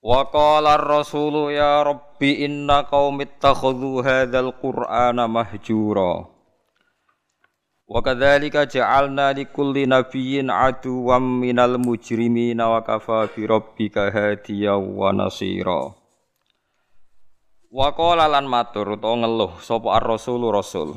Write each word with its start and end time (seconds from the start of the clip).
Wa 0.00 0.32
qala 0.32 0.80
ar-rasulu 0.80 1.52
ya 1.52 1.84
rabbi 1.84 2.40
inna 2.40 2.88
qaumi 2.88 3.28
ittakhadhu 3.28 4.00
hadzal 4.00 4.56
qur'ana 4.56 5.28
mahjura. 5.28 6.24
Wa 7.84 8.00
kadzalika 8.00 8.64
ja'alna 8.64 9.36
likulli 9.36 9.84
nabiyyin 9.84 10.48
aduwwan 10.48 11.20
minal 11.20 11.76
mujrimina 11.76 12.72
wa 12.72 12.80
kafa 12.80 13.28
bi 13.28 13.44
rabbika 13.44 14.08
hadiyan 14.08 14.80
wa 14.80 15.12
nasira. 15.12 15.92
Wa 17.68 17.92
qala 17.92 18.24
lan 18.24 18.48
matur 18.48 18.96
utawa 18.96 19.20
ngeluh 19.20 19.60
sapa 19.60 20.00
ar-rasulu 20.00 20.48
rasul. 20.48 20.96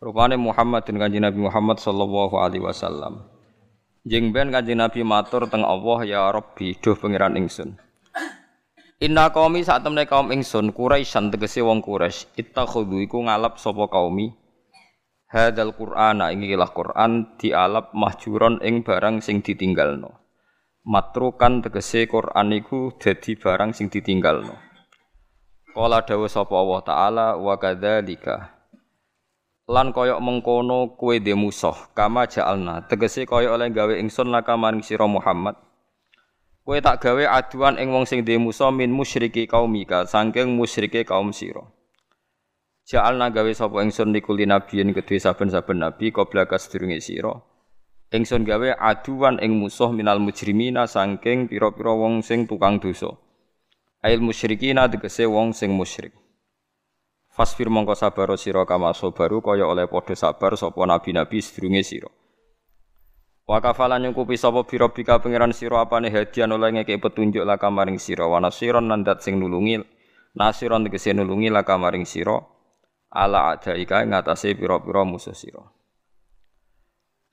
Rupane 0.00 0.40
Muhammad 0.40 0.88
dan 0.88 0.96
kanjeng 0.96 1.20
Nabi 1.20 1.36
Muhammad 1.36 1.76
sallallahu 1.76 2.32
alaihi 2.40 2.64
wasallam. 2.64 3.28
Jeng 4.08 4.32
ben 4.32 4.48
kanjeng 4.48 4.80
Nabi 4.80 5.04
matur 5.04 5.44
teng 5.52 5.68
Allah 5.68 6.00
ya 6.08 6.32
Rabbi 6.32 6.80
duh 6.80 6.96
pangeran 6.96 7.36
ingsun. 7.36 7.89
Inna 9.00 9.32
qaumi 9.32 9.64
saat 9.64 9.80
temne 9.80 10.04
kaum 10.04 10.28
ingsun 10.28 10.76
Quraisyan 10.76 11.32
tegese 11.32 11.64
wong 11.64 11.80
Quraisy 11.80 12.36
ittakhudhu 12.36 13.00
iku 13.00 13.24
ngalap 13.24 13.56
sapa 13.56 13.88
kaumi? 13.88 14.28
Hadzal 15.32 15.72
qur'ana 15.72 16.28
ing 16.36 16.44
ilah 16.44 16.68
Qur'an 16.68 17.40
dialap 17.40 17.96
mahjuron 17.96 18.60
ing 18.60 18.84
barang 18.84 19.24
sing 19.24 19.40
ditinggalno. 19.40 20.20
Matrukan 20.84 21.64
tegese 21.64 22.04
Qur'an 22.12 22.52
iku 22.52 22.92
dadi 23.00 23.40
barang 23.40 23.72
sing 23.72 23.88
ditinggalno. 23.88 24.52
Kala 25.72 26.04
dawuh 26.04 26.28
sapa 26.28 26.52
Allah 26.60 26.80
taala 26.84 27.26
wa 27.40 27.56
kadzalika. 27.56 28.52
Lan 29.64 29.96
koyok 29.96 30.20
mengkono 30.20 31.00
kue 31.00 31.24
de 31.24 31.32
musuh 31.32 31.88
kama 31.96 32.28
ja'alna. 32.28 32.84
Tegese 32.84 33.24
koyok 33.24 33.48
oleh 33.48 33.72
gawe 33.72 33.96
ingsun 33.96 34.28
laka 34.28 34.60
maring 34.60 34.84
sira 34.84 35.08
Muhammad 35.08 35.69
Kowe 36.60 36.76
tak 36.84 37.00
gawe 37.00 37.24
aduan 37.24 37.80
ing 37.80 37.88
wong 37.88 38.04
sing 38.04 38.20
duwe 38.20 38.36
musa 38.36 38.68
min 38.68 38.92
musyriki 38.92 39.48
kaumika 39.48 40.04
saking 40.04 40.52
musyrike 40.54 41.08
kaum 41.08 41.32
sira. 41.32 41.64
Ja'alna 42.84 43.32
gawe 43.32 43.48
sapa 43.56 43.80
ingsun 43.80 44.12
nikuli 44.12 44.44
nabiyin 44.44 44.92
kedue 44.92 45.16
saben-saben 45.16 45.80
nabi 45.80 46.12
qabla 46.12 46.44
kasedurunge 46.44 47.00
sira. 47.00 47.32
Ingsun 48.12 48.44
gawe 48.44 48.76
aduan 48.76 49.40
ing 49.40 49.56
musuh 49.56 49.88
minal 49.88 50.20
mujrimina 50.20 50.84
saking 50.84 51.48
pira-pira 51.48 51.96
wong 51.96 52.20
sing 52.20 52.44
tukang 52.44 52.76
dosa. 52.76 53.16
Ail 54.04 54.20
musyrikina 54.20 54.84
tegese 54.90 55.24
wong 55.24 55.56
sing 55.56 55.72
musyrik. 55.72 56.12
Fasfir 57.32 57.72
mongko 57.72 57.96
sabar 57.96 58.36
sira 58.36 58.68
kama 58.68 58.92
sabaru 58.92 59.40
kaya 59.40 59.64
oleh 59.64 59.88
padha 59.88 60.12
sabar 60.12 60.60
sapa 60.60 60.82
nabi-nabi 60.84 61.40
sedurunge 61.40 61.80
sira. 61.80 62.10
Wa 63.50 63.58
kafalan 63.58 64.06
nyukupi 64.06 64.38
sapa 64.38 64.62
biro 64.62 64.94
bika 64.94 65.18
pangeran 65.18 65.50
sira 65.50 65.82
apane 65.82 66.06
hadiah 66.06 66.46
oleh 66.46 66.70
ngeke 66.70 67.02
petunjuk 67.02 67.42
laka 67.42 67.66
maring 67.66 67.98
sira 67.98 68.30
wa 68.30 68.38
nasiron 68.38 68.86
nandat 68.86 69.26
sing 69.26 69.42
nulungi 69.42 69.82
nasiron 70.38 70.86
tegese 70.86 71.10
nulungi 71.10 71.50
laka 71.50 71.74
maring 71.74 72.06
sira 72.06 72.38
ala 73.10 73.58
adaika 73.58 74.06
ngatasé 74.06 74.54
pira-pira 74.54 75.02
musuh 75.02 75.34
sira. 75.34 75.66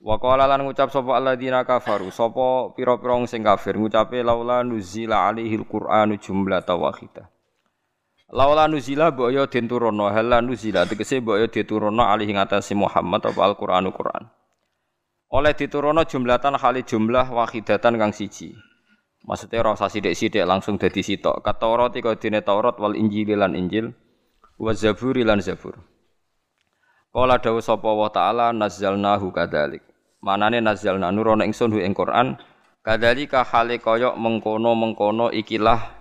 Wa 0.02 0.18
qala 0.18 0.50
lan 0.50 0.66
ngucap 0.66 0.90
sapa 0.90 1.14
alladzina 1.14 1.62
kafaru 1.62 2.10
sapa 2.10 2.74
pira-pira 2.74 3.14
sing 3.30 3.46
kafir 3.46 3.78
ngucape 3.78 4.18
laula 4.26 4.66
nuzila 4.66 5.30
alaihil 5.30 5.70
qur'anu 5.70 6.18
jumlatan 6.18 6.82
wahidah. 6.82 7.30
Laula 8.34 8.66
nuzila 8.66 9.14
mbok 9.14 9.30
yo 9.30 9.46
den 9.46 9.70
turunno 9.70 10.10
hala 10.10 10.42
nuzila 10.42 10.82
tegese 10.82 11.22
mbok 11.22 11.38
yo 11.38 11.46
diturunno 11.46 12.02
alaihi 12.02 12.34
ngatasi 12.34 12.74
Muhammad 12.74 13.22
apa 13.22 13.38
Al-Qur'anu 13.38 13.94
Qur'an. 13.94 14.34
Oleh 15.28 15.52
diturono 15.52 16.08
jumlatan 16.08 16.56
kali 16.56 16.84
jumlah 16.84 17.28
wahidatan 17.28 18.00
kang 18.00 18.12
siji. 18.16 18.56
Maksudnya 19.28 19.60
rasa 19.60 19.92
sidik-sidik 19.92 20.40
langsung 20.48 20.80
dadi 20.80 21.04
sitok. 21.04 21.44
Kata 21.44 21.68
Taurat 21.68 21.92
iku 21.92 22.16
dene 22.16 22.40
Taurat 22.40 22.80
wal 22.80 22.96
Injil 22.96 23.36
lan 23.36 23.52
Injil 23.52 23.92
wa 24.56 24.72
Zabur 24.72 25.12
lan 25.20 25.44
Zabur. 25.44 25.76
Kala 27.12 27.36
dawuh 27.36 27.60
sapa 27.60 27.92
wa 27.92 28.08
taala 28.08 28.56
nazzalnahu 28.56 29.28
kadzalik. 29.28 29.84
Manane 30.24 30.64
nazzalna 30.64 31.12
nurono 31.12 31.44
ingsun 31.44 31.76
hu 31.76 31.78
ing 31.84 31.92
Quran 31.92 32.40
kadzalika 32.80 33.44
hale 33.44 33.78
kaya 33.84 34.16
mengkono-mengkono 34.16 35.28
ikilah 35.28 35.98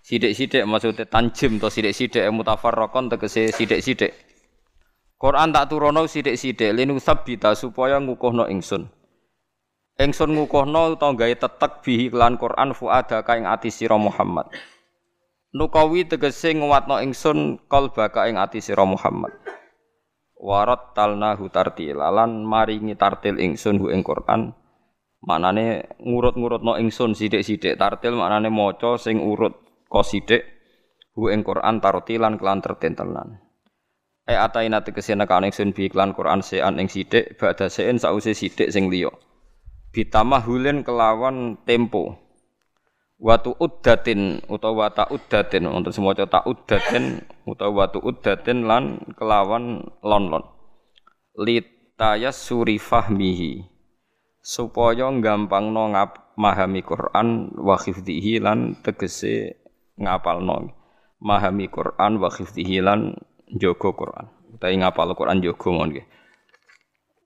sidik-sidik 0.00 0.62
maksudnya 0.62 1.10
tanjim 1.10 1.58
to 1.58 1.66
sidik-sidik 1.66 2.22
mutafarraqon 2.30 3.10
tegese 3.10 3.50
sidik-sidik. 3.50 4.29
Quran 5.20 5.52
tak 5.52 5.68
turono 5.68 6.08
sithik-sithik 6.08 6.72
linu 6.72 6.96
sabita 6.96 7.52
supaya 7.52 8.00
ngukuhno 8.00 8.48
ingsun. 8.48 8.88
Ingsun 10.00 10.32
ngukuhno 10.32 10.96
utawa 10.96 11.12
gawe 11.12 11.34
tetek 11.36 11.84
bihi 11.84 12.08
lan 12.08 12.40
Quran 12.40 12.72
fuada 12.72 13.20
ka 13.20 13.36
ing 13.36 13.44
ati 13.44 13.68
sira 13.68 14.00
Muhammad. 14.00 14.48
Nukawi 15.52 16.08
tegese 16.08 16.56
nguwatno 16.56 17.04
ingsun 17.04 17.60
qalbaka 17.68 18.32
ing 18.32 18.40
ati 18.40 18.64
sira 18.64 18.88
Muhammad. 18.88 19.36
Warat 20.40 20.96
talnahu 20.96 21.52
tartila 21.52 22.08
lan 22.08 22.40
maringi 22.40 22.96
tartil 22.96 23.36
ingsun 23.36 23.76
hu 23.76 23.92
ing 23.92 24.00
Quran. 24.00 24.56
Manane 25.20 26.00
ngurut-ngurutno 26.00 26.80
ingsun 26.80 27.12
sithik-sithik 27.12 27.76
tartil 27.76 28.16
manane 28.16 28.48
maca 28.48 28.96
sing 28.96 29.20
urut 29.20 29.52
ko 29.84 30.00
sithik 30.00 30.48
hu 31.12 31.28
ing 31.28 31.44
Quran 31.44 31.84
tartilan 31.84 32.40
kelan 32.40 32.64
tertentelan. 32.64 33.49
E 34.30 34.38
ataina 34.38 34.86
tegese 34.86 35.18
nekane 35.18 35.50
ingsun 35.50 35.74
bi 35.74 35.90
iklan 35.90 36.14
Quran 36.14 36.38
sean 36.46 36.78
ing 36.78 36.86
sithik 36.86 37.34
badha 37.34 37.66
sein 37.66 37.98
sause 37.98 38.30
sithik 38.30 38.70
sing 38.70 38.86
liya. 38.86 39.10
Bitamahulin 39.90 40.86
kelawan 40.86 41.58
tempo. 41.66 42.14
Watu 43.20 43.52
uddatin 43.58 44.40
utawa 44.48 44.94
ta 44.94 45.04
uddatin 45.10 45.68
untuk 45.68 45.92
semua 45.92 46.16
ta 46.16 46.40
uddatin 46.46 47.20
utawa 47.44 47.84
watu 47.84 48.00
uddatin 48.00 48.64
lan 48.64 49.02
kelawan 49.18 49.84
lon-lon. 50.00 50.46
Litayas 51.36 52.38
suri 52.38 52.80
fahmihi. 52.80 53.66
Supaya 54.40 55.12
gampangno 55.20 55.92
ngap 55.92 56.32
mahami 56.40 56.80
Quran 56.80 57.52
wa 57.60 57.76
hifdhihi 57.76 58.40
lan 58.40 58.80
tegese 58.80 59.60
ngapalno. 60.00 60.72
Mahami 61.20 61.68
Quran 61.68 62.16
wa 62.16 62.32
hifdhihi 62.32 62.80
lan 62.80 63.20
njogo 63.54 63.94
Quran. 63.94 64.26
Utawi 64.54 64.78
ngapal 64.78 65.14
Quran 65.14 65.38
njogo 65.42 65.68
mon 65.74 65.90
nggih. 65.90 66.06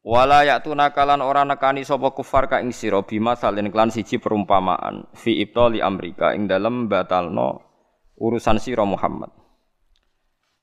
Wala 0.05 0.45
ya'tuna 0.45 0.93
kalan 0.93 1.25
ora 1.25 1.49
nekani 1.49 1.81
sapa 1.81 2.13
kufar 2.13 2.45
ka 2.45 2.61
ing 2.61 2.77
sira 2.77 3.01
bima 3.01 3.33
salin 3.41 3.73
klan 3.73 3.89
siji 3.89 4.21
perumpamaan 4.21 5.09
fi 5.17 5.41
ibtali 5.41 5.81
amrika 5.81 6.37
ing 6.37 6.45
dalem 6.45 6.93
batalno 6.93 7.65
urusan 8.21 8.61
sira 8.61 8.85
Muhammad. 8.85 9.33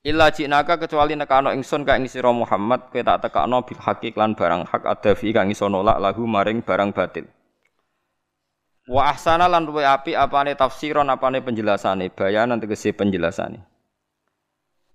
Illa 0.05 0.29
jinaka 0.29 0.77
kecuali 0.77 1.17
nekano 1.17 1.49
ingsun 1.57 1.81
ka 1.89 1.97
ing 1.97 2.05
sira 2.05 2.29
Muhammad 2.29 2.93
kowe 2.93 3.01
tak 3.01 3.25
tekakno 3.25 3.65
bil 3.65 3.81
haqi 3.81 4.13
lan 4.13 4.37
barang 4.37 4.69
hak 4.69 4.85
ada 4.85 5.11
fi 5.17 5.33
kang 5.33 5.49
iso 5.49 5.65
nolak 5.65 5.97
lahu 5.97 6.29
maring 6.29 6.61
barang 6.61 6.93
batil. 6.93 7.25
Wa 8.85 9.09
ahsana 9.09 9.49
lan 9.49 9.65
api 9.65 10.13
apane 10.13 10.53
tafsiron 10.53 11.09
apane 11.09 11.41
penjelasane 11.41 12.13
bayanan 12.13 12.61
tegese 12.61 12.93
penjelasane 12.93 13.70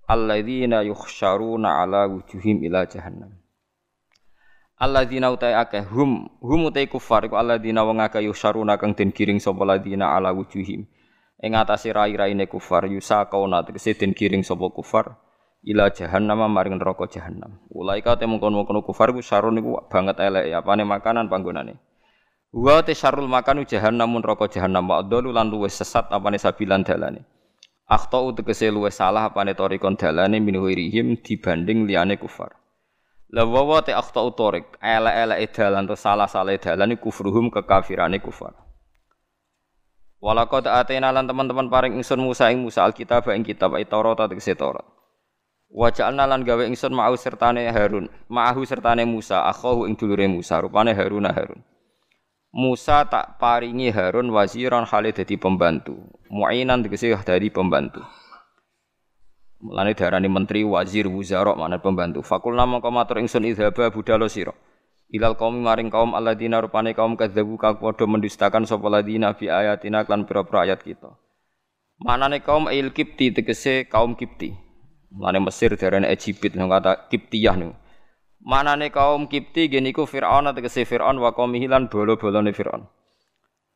alladzina 0.06 0.86
yukhsyaruna 0.86 1.82
ala 1.82 2.06
wujuhim 2.06 2.62
ila 2.62 2.86
jahannam. 2.86 3.34
Alladzina 4.78 5.34
utai 5.34 5.58
akeh 5.58 5.82
hum 5.82 6.30
hum 6.38 6.70
utai 6.70 6.86
kufar 6.86 7.26
iku 7.26 7.34
alladzina 7.34 7.82
wong 7.82 7.98
akeh 7.98 8.22
yukhsyaruna 8.22 8.78
kang 8.78 8.94
den 8.94 9.10
giring 9.10 9.42
sapa 9.42 9.66
alladzina 9.66 10.14
ala 10.14 10.30
wujuhim. 10.30 10.86
Ing 11.42 11.52
atase 11.52 11.90
rai-raine 11.90 12.46
kufar 12.46 12.86
yusaqauna 12.86 13.66
tegese 13.66 13.98
den 13.98 14.14
giring 14.14 14.46
sapa 14.46 14.70
kufar 14.70 15.18
ila 15.66 15.90
jahannam 15.90 16.46
maring 16.46 16.78
neraka 16.78 17.10
jahannam. 17.10 17.58
Ulaika 17.74 18.14
te 18.14 18.30
mungkon-mungkon 18.30 18.86
kufar 18.86 19.10
ku 19.10 19.20
sarun 19.20 19.58
niku 19.58 19.74
banget 19.90 20.22
elek 20.22 20.54
apane 20.54 20.86
makanan 20.86 21.26
panggonane. 21.26 21.82
Wa 22.54 22.80
te 22.86 22.94
syarul 22.94 23.26
makanu 23.26 23.66
jahannam 23.66 24.22
neraka 24.22 24.46
jahannam 24.46 24.86
wa 24.86 25.02
lan 25.02 25.50
luwes 25.50 25.74
sesat 25.74 26.08
apane 26.14 26.38
sabilan 26.38 26.86
dalane 26.86 27.35
Akhtau 27.86 28.34
tegese 28.34 28.66
luwih 28.74 28.90
salah 28.90 29.30
apane 29.30 29.54
torikon 29.54 29.94
dalane 29.94 30.42
min 30.42 30.58
wirihim 30.58 31.22
dibanding 31.22 31.86
liyane 31.86 32.18
kufar. 32.18 32.58
La 33.30 33.46
wawa 33.46 33.78
te 33.86 33.94
akhtau 33.94 34.34
torik, 34.34 34.74
elek-eleke 34.82 35.54
dalan 35.54 35.86
to 35.86 35.94
salah-salah 35.94 36.58
dalan 36.58 36.98
kufruhum 36.98 37.46
kekafirane 37.46 38.18
kufar. 38.18 38.58
Walaqad 40.18 40.66
atena 40.66 41.14
lan 41.14 41.30
teman-teman 41.30 41.70
paring 41.70 41.94
ingsun 41.94 42.18
Musa 42.18 42.50
ing 42.50 42.58
Musa 42.58 42.82
alkitab 42.82 43.30
ing 43.30 43.46
kitab 43.46 43.78
ay 43.78 43.86
Taurat 43.86 44.18
tegese 44.26 44.58
Taurat. 44.58 44.82
Wa 45.70 45.94
ja'alna 45.94 46.26
lan 46.26 46.42
gawe 46.42 46.66
ingsun 46.66 46.90
ma'u 46.90 47.14
sertane 47.14 47.70
Harun, 47.70 48.10
ma'ahu 48.26 48.66
sertane 48.66 49.06
Musa, 49.06 49.46
akhahu 49.46 49.86
ing 49.86 49.94
dulure 49.94 50.26
Musa, 50.26 50.58
rupane 50.58 50.90
Harun 50.90 51.30
Harun. 51.30 51.62
Musa 52.56 53.04
tak 53.04 53.36
paringi 53.36 53.92
Harun 53.92 54.32
waziran 54.32 54.88
hale 54.88 55.12
dadi 55.12 55.36
pembantu. 55.36 55.92
Mu'inan 56.32 56.80
tegese 56.80 57.12
dari 57.20 57.52
pembantu. 57.52 58.00
Mulane 59.60 59.92
darani 59.92 60.32
menteri, 60.32 60.64
wazir, 60.64 61.04
wuzara 61.04 61.52
mana 61.52 61.76
pembantu. 61.76 62.24
Fakul 62.24 62.56
nama 62.56 62.80
matur 62.80 63.20
ingsun 63.20 63.44
idhaba 63.44 63.92
budalo 63.92 64.24
sira 64.24 64.56
ilal 65.12 65.38
kaum 65.38 65.62
maring 65.62 65.90
kaum 65.90 66.18
alladzina 66.18 66.58
rupane 66.58 66.90
kaum 66.90 67.14
kadzabu 67.14 67.54
kang 67.60 67.78
padha 67.78 68.04
mendustakan 68.10 68.66
sapa 68.66 68.90
ladina 68.90 69.34
fi 69.38 69.46
ayatina 69.46 70.02
klan 70.02 70.26
pira-pira 70.26 70.66
ayat 70.66 70.82
kita. 70.82 71.14
Manane 72.02 72.42
kaum 72.42 72.68
il 72.72 72.90
kipti 72.90 73.32
tegese 73.32 73.86
kaum 73.86 74.18
kipti. 74.18 74.52
Mane 75.16 75.38
Mesir 75.40 75.72
darane 75.78 76.10
Egypt 76.10 76.58
nang 76.58 76.68
kata 76.68 77.08
Kiptiyah 77.08 77.56
niku. 77.56 77.72
Manane 78.46 78.94
kaum 78.94 79.26
kipti 79.26 79.66
geniku 79.66 80.06
Firaun 80.06 80.46
tegese 80.54 80.86
Firaun 80.86 81.18
wa 81.18 81.34
kaum 81.34 81.50
hilan 81.58 81.90
bolo-bolone 81.90 82.54
Firaun. 82.54 82.86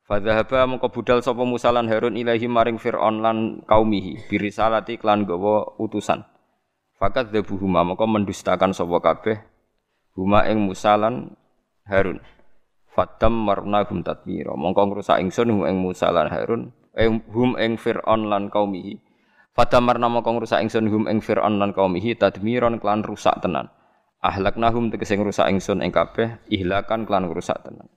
Fadzahaba 0.06 0.62
mengko 0.70 0.94
budal 0.94 1.26
sapa 1.26 1.42
Musa 1.42 1.74
lan 1.74 1.90
Harun 1.90 2.14
ilahi 2.14 2.46
maring 2.46 2.78
Firaun 2.78 3.18
lan 3.18 3.66
kaumihi 3.66 4.30
birisalati 4.30 4.94
klan 4.94 5.26
gawa 5.26 5.74
utusan. 5.82 6.22
Fakat 7.02 7.34
dzabuhuma 7.34 7.82
mengko 7.82 8.06
mendustakan 8.06 8.70
sapa 8.70 9.02
kabeh 9.02 9.42
huma 10.14 10.46
ing 10.46 10.62
Musa 10.62 10.94
lan 10.94 11.34
Harun. 11.90 12.22
Fatam 12.94 13.42
marna 13.42 13.82
hum 13.90 14.06
tatmira. 14.06 14.54
Mongko 14.54 14.86
ngrusak 14.86 15.18
ingsun 15.18 15.50
hum 15.50 15.62
ing 15.66 15.82
Musa 15.82 16.14
lan 16.14 16.30
Harun, 16.30 16.70
eh, 16.94 17.10
hum 17.10 17.58
ing 17.58 17.74
Fir'aun 17.74 18.30
lan 18.30 18.54
kaumihi. 18.54 19.02
Fatam 19.50 19.90
marna 19.90 20.06
mongko 20.06 20.30
ngrusak 20.38 20.62
ingsun 20.62 20.86
hum 20.86 21.10
ing 21.10 21.18
Fir'aun 21.18 21.58
lan 21.58 21.74
kaumihi 21.74 22.14
tadmiron 22.14 22.78
klan 22.78 23.02
rusak 23.02 23.34
tenan. 23.42 23.66
Ahlaknahum 24.20 24.92
tegese 24.92 25.16
ngrusak 25.16 25.48
ingsun 25.48 25.80
ing 25.80 25.88
kabeh, 25.88 26.44
ihlakan 26.52 27.08
klan 27.08 27.24
rusak 27.24 27.56
tenan. 27.64 27.88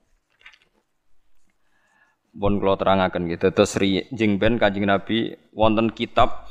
Bon 2.33 2.57
kula 2.57 2.79
terangaken 2.79 3.29
gitu. 3.29 3.51
Terus 3.53 3.77
jeng 4.09 4.41
ben 4.41 4.57
Kanjeng 4.57 4.89
Nabi 4.89 5.37
wonten 5.53 5.93
kitab 5.93 6.49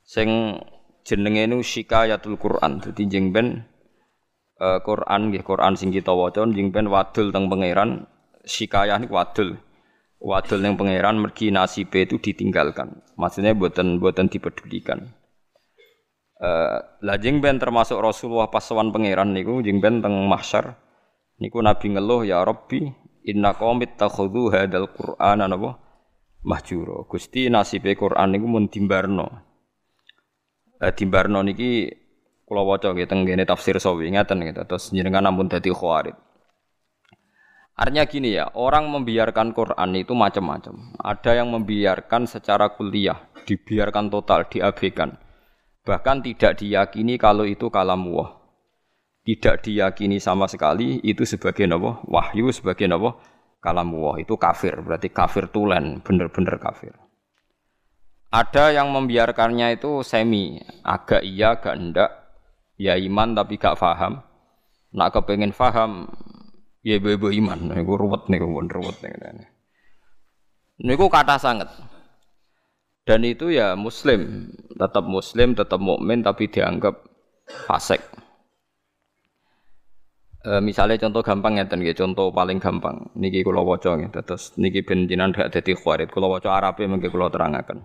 sing 0.00 0.56
jenenge 1.04 1.44
nu 1.50 1.60
Shikayatul 1.60 2.40
Quran. 2.40 2.80
Dadi 2.80 3.04
jeng 3.10 3.34
ben 3.34 3.68
uh, 4.62 4.80
Quran 4.80 5.28
nggih 5.28 5.44
Quran 5.44 5.76
sing 5.76 5.92
kita 5.92 6.14
waca 6.14 6.46
njing 6.48 6.72
ben 6.72 6.88
wadul 6.88 7.34
teng 7.34 7.52
pangeran 7.52 8.08
sikayah 8.48 8.96
niku 8.96 9.18
wadul. 9.18 9.60
Wadul 10.22 10.64
ning 10.64 10.80
pangeran 10.80 11.20
mergi 11.20 11.52
nasibe 11.52 12.08
itu 12.08 12.16
ditinggalkan. 12.16 13.04
Maksudnya 13.20 13.52
buatan 13.52 14.00
buatan 14.00 14.32
dipedulikan. 14.32 15.12
Uh, 16.34 16.82
lajeng 17.00 17.38
ben 17.38 17.62
termasuk 17.62 17.94
Rasulullah 18.02 18.50
pas 18.50 18.66
pangeran 18.66 19.30
niku 19.30 19.62
jing 19.62 19.78
ben 19.78 20.02
teng 20.02 20.26
mahsyar 20.26 20.74
niku 21.38 21.62
Nabi 21.62 21.94
ngeluh 21.94 22.26
ya 22.26 22.42
Rabbi 22.42 22.90
inna 23.30 23.54
qaumit 23.54 23.94
takhudhu 23.94 24.50
hadzal 24.50 24.90
Qur'ana 24.90 25.46
napa 25.46 25.78
mahjura. 26.42 27.06
Gusti 27.06 27.46
nasibe 27.46 27.94
Quran 27.94 28.34
niku 28.34 28.46
mun 28.50 28.66
dimbarno. 28.66 29.26
Uh, 30.82 30.90
dimbarno 30.90 31.40
niki 31.46 32.04
Kula 32.44 32.60
waca 32.60 32.92
nggih 32.92 33.08
teng 33.08 33.24
ngene 33.24 33.48
tafsir 33.48 33.80
sawi 33.80 34.12
ngaten 34.12 34.44
gitu. 34.44 34.62
Terus 34.68 34.92
jenengan 34.92 35.24
ampun 35.24 35.48
dadi 35.48 35.72
khawarid. 35.72 36.12
Artinya 37.74 38.04
gini 38.06 38.36
ya, 38.36 38.52
orang 38.54 38.86
membiarkan 38.86 39.50
Quran 39.50 39.90
itu 39.98 40.14
macam-macam. 40.14 40.94
Ada 41.00 41.42
yang 41.42 41.50
membiarkan 41.50 42.30
secara 42.30 42.70
kuliah, 42.70 43.18
dibiarkan 43.48 44.14
total, 44.14 44.46
diabaikan. 44.46 45.18
Bahkan 45.84 46.24
tidak 46.24 46.64
diyakini 46.64 47.20
kalau 47.20 47.44
itu 47.44 47.68
kalam 47.68 48.08
wah. 48.08 48.40
Tidak 49.24 49.64
diyakini 49.64 50.20
sama 50.20 50.48
sekali 50.48 51.00
itu 51.00 51.24
sebagai 51.28 51.64
nawa 51.64 52.00
wahyu 52.04 52.52
sebagai 52.52 52.88
kalam 53.60 53.88
wah 53.96 54.16
itu 54.20 54.36
kafir 54.36 54.76
berarti 54.84 55.08
kafir 55.08 55.48
tulen 55.48 56.00
bener-bener 56.04 56.56
kafir. 56.60 56.92
Ada 58.28 58.74
yang 58.74 58.92
membiarkannya 58.92 59.78
itu 59.78 60.04
semi 60.04 60.60
agak 60.82 61.24
iya 61.24 61.56
agak 61.56 61.74
enggak 61.76 62.10
ya 62.80 62.98
iman 62.98 63.36
tapi 63.36 63.56
gak 63.60 63.78
faham. 63.78 64.20
Nak 64.94 65.10
kepengen 65.10 65.50
faham, 65.50 66.06
ya 66.86 66.98
ibu 67.02 67.26
iman. 67.30 67.74
Niku 67.74 67.98
ruwet 67.98 68.30
niku 68.30 68.46
pun 68.46 68.66
ruwet 68.70 68.96
niku. 69.02 69.42
Niku 70.82 71.06
kata 71.10 71.34
sangat. 71.38 71.66
Dan 73.04 73.20
itu 73.28 73.52
ya 73.52 73.76
muslim, 73.76 74.48
tetap 74.72 75.04
muslim, 75.04 75.52
tetap 75.52 75.76
mukmin 75.76 76.24
tapi 76.24 76.48
dianggap 76.48 77.04
fasik. 77.68 78.00
E, 80.40 80.60
misalnya 80.64 80.96
contoh 80.96 81.20
gampang 81.20 81.60
ya, 81.60 81.68
nggih, 81.68 81.92
contoh 81.92 82.32
paling 82.32 82.56
gampang. 82.56 83.12
Niki 83.12 83.44
kula 83.44 83.60
waca 83.60 84.00
nggih, 84.00 84.08
terus 84.24 84.56
niki 84.56 84.80
ben 84.80 85.04
jinan 85.04 85.36
gak 85.36 85.52
dadi 85.52 85.76
khawarit. 85.76 86.08
Kula 86.08 86.32
waca 86.32 86.56
Arabe 86.56 86.88
mengke 86.88 87.12
kula 87.12 87.28
terangaken. 87.28 87.84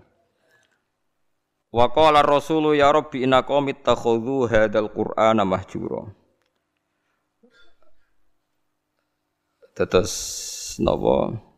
Wa 1.68 1.92
qala 1.92 2.24
Rasulu 2.24 2.72
ya 2.72 2.88
Rabbi 2.88 3.28
inna 3.28 3.44
qaumi 3.44 3.76
takhudhu 3.76 4.48
hadzal 4.48 4.88
Qur'ana 4.88 5.44
mahjura. 5.44 6.16
Tetes 9.76 10.12
napa 10.80 11.49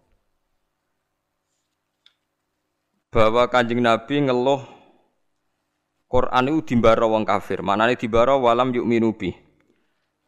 bahwa 3.12 3.44
Kanjeng 3.44 3.84
Nabi 3.84 4.24
ngeluh 4.24 4.64
Quran 6.08 6.48
itu 6.48 6.72
dimbara 6.72 7.04
wong 7.04 7.28
kafir. 7.28 7.60
Manane 7.60 7.96
dimbara 7.96 8.36
walam 8.36 8.72
yu'minu 8.72 9.12
bi. 9.12 9.36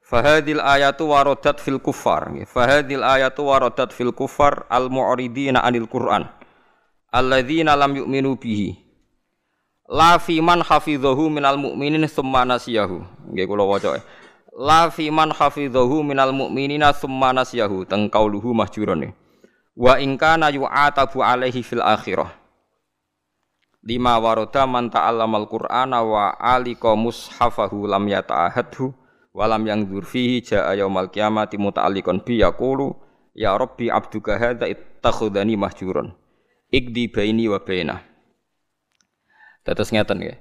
Fahadil 0.05 0.61
ayatu 0.61 1.09
waradat 1.09 1.61
fil 1.65 1.81
kufar. 1.81 2.29
Fahadil 2.45 3.01
ayatu 3.01 3.49
waradat 3.49 3.93
fil 3.93 4.13
kufar 4.13 4.69
al 4.69 4.93
mu'ridina 4.93 5.65
anil 5.65 5.89
Qur'an. 5.89 6.29
Alladzina 7.09 7.73
lam 7.73 7.97
yu'minu 7.97 8.37
bihi 8.37 8.85
La 9.85 10.17
fi 10.17 10.41
man 10.41 10.65
hafidhahu 10.65 11.29
minal 11.29 11.61
mu'minin 11.61 12.09
tsumma 12.09 12.49
nasiyahu. 12.49 13.05
Nggih 13.33 13.45
kula 13.45 13.65
waca. 13.69 14.01
La 14.57 14.89
fi 14.89 15.13
man 15.13 15.29
hafidhahu 15.33 16.01
minal 16.01 16.33
mu'minina 16.33 16.97
tsumma 16.97 17.37
nasiyahu. 17.37 17.85
Teng 17.85 18.09
kauluhu. 18.09 18.57
Wa 19.77 20.01
in 20.01 20.17
kana 20.17 20.49
yu'atabu 20.49 21.21
alaihi 21.21 21.61
fil 21.61 21.85
akhirah. 21.85 22.44
Lima 23.85 24.17
waroda 24.17 24.65
man 24.65 24.89
ta'allamal 24.89 25.45
Qur'ana 25.45 26.01
wa 26.01 26.33
alika 26.41 26.97
mushafahu 26.97 27.85
lam 27.85 28.09
yata'ahadhu 28.09 28.97
wa 29.37 29.45
lam 29.45 29.69
yangdur 29.69 30.09
fihi 30.09 30.41
ja'a 30.41 30.73
yaumal 30.73 31.12
qiyamati 31.12 31.61
muta'alliqan 31.61 32.25
bi 32.25 32.41
yaqulu 32.41 32.97
ya 33.37 33.53
rabbi 33.61 33.93
abduka 33.93 34.41
hadza 34.41 34.64
ittakhudhani 34.64 35.61
mahjuron. 35.61 36.17
Ikdi 36.73 37.12
baini 37.12 37.45
wa 37.45 37.61
bainah. 37.61 38.00
Tetes 39.69 39.93
ngeten 39.93 40.33
ya. 40.33 40.35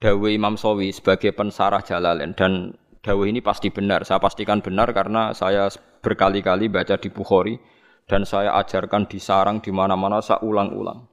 Dawe 0.00 0.28
Imam 0.32 0.56
Sawi 0.56 0.96
sebagai 0.96 1.36
pensarah 1.36 1.84
Jalalain 1.84 2.32
dan 2.32 2.72
dawe 3.04 3.24
ini 3.28 3.44
pasti 3.44 3.68
benar. 3.68 4.08
Saya 4.08 4.16
pastikan 4.16 4.64
benar 4.64 4.90
karena 4.96 5.36
saya 5.36 5.68
berkali-kali 6.00 6.72
baca 6.72 6.96
di 6.96 7.12
Bukhari 7.12 7.60
dan 8.08 8.24
saya 8.24 8.56
ajarkan 8.58 9.06
di 9.06 9.20
sarang 9.20 9.60
di 9.60 9.70
mana-mana 9.70 10.24
saya 10.24 10.40
ulang-ulang. 10.40 11.11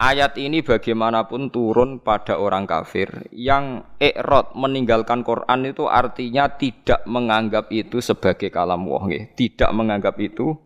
Ayat 0.00 0.40
ini 0.40 0.64
bagaimanapun 0.64 1.52
turun 1.52 2.00
pada 2.00 2.40
orang 2.40 2.64
kafir 2.64 3.28
yang 3.36 3.84
ikrot 4.00 4.56
meninggalkan 4.56 5.20
Quran 5.20 5.68
itu 5.68 5.84
artinya 5.92 6.48
tidak 6.56 7.04
menganggap 7.04 7.68
itu 7.68 8.00
sebagai 8.00 8.48
kalam 8.48 8.88
wah, 8.88 9.04
tidak 9.36 9.68
menganggap 9.76 10.16
itu 10.16 10.56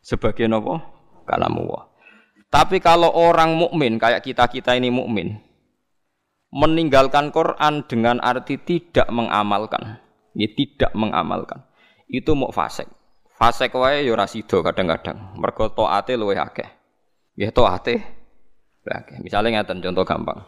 sebagai 0.00 0.48
nopo 0.48 0.80
kalam 1.28 1.60
wah. 1.68 1.84
Tapi 2.48 2.80
kalau 2.80 3.12
orang 3.12 3.60
mukmin 3.60 4.00
kayak 4.00 4.24
kita-kita 4.24 4.72
ini 4.72 4.88
mukmin, 4.88 5.36
meninggalkan 6.48 7.28
Quran 7.28 7.84
dengan 7.84 8.24
arti 8.24 8.56
tidak 8.56 9.12
mengamalkan, 9.12 10.00
ya 10.32 10.48
tidak 10.48 10.96
mengamalkan. 10.96 11.60
Itu 12.08 12.32
mau 12.32 12.48
fasik. 12.48 12.88
Fasik 13.36 13.76
wae 13.76 14.08
ya 14.08 14.16
ora 14.16 14.24
kadang-kadang. 14.24 15.36
Mergo 15.36 15.76
taate 15.76 16.16
luwih 16.16 16.40
akeh. 16.40 16.68
Ya 17.36 17.52
taate 17.52 18.21
akeh. 18.90 19.22
Misale 19.22 19.54
ngeten 19.54 19.78
contoh 19.78 20.02
gampang. 20.02 20.42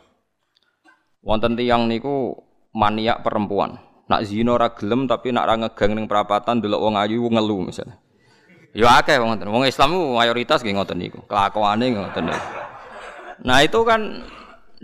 Wonten 1.23 1.55
tiyang 1.55 1.87
niku 1.87 2.35
maniak 2.75 3.23
perempuan. 3.23 3.79
Nak 4.11 4.27
zina 4.27 4.59
ora 4.59 4.75
gelem 4.75 5.07
tapi 5.07 5.31
nak 5.31 5.47
ra 5.49 5.55
ngegang 5.57 5.97
ning 5.97 6.05
perapatan 6.11 6.61
delok 6.61 6.83
wong 6.83 6.95
ayu 6.99 7.25
ngelu 7.31 7.71
misalnya. 7.71 7.97
Ya 8.75 8.99
akeh 8.99 9.17
wong 9.23 9.39
ngoten. 9.39 9.49
Wong 9.49 9.65
Islam 9.65 9.95
mayoritas 10.19 10.61
nggih 10.61 10.75
ngoten 10.75 10.99
niku. 10.99 11.23
Kelakuane 11.31 11.95
ngoten 11.95 12.25
niku. 12.29 12.47
Nah 13.47 13.59
itu 13.63 13.81
kan 13.87 14.25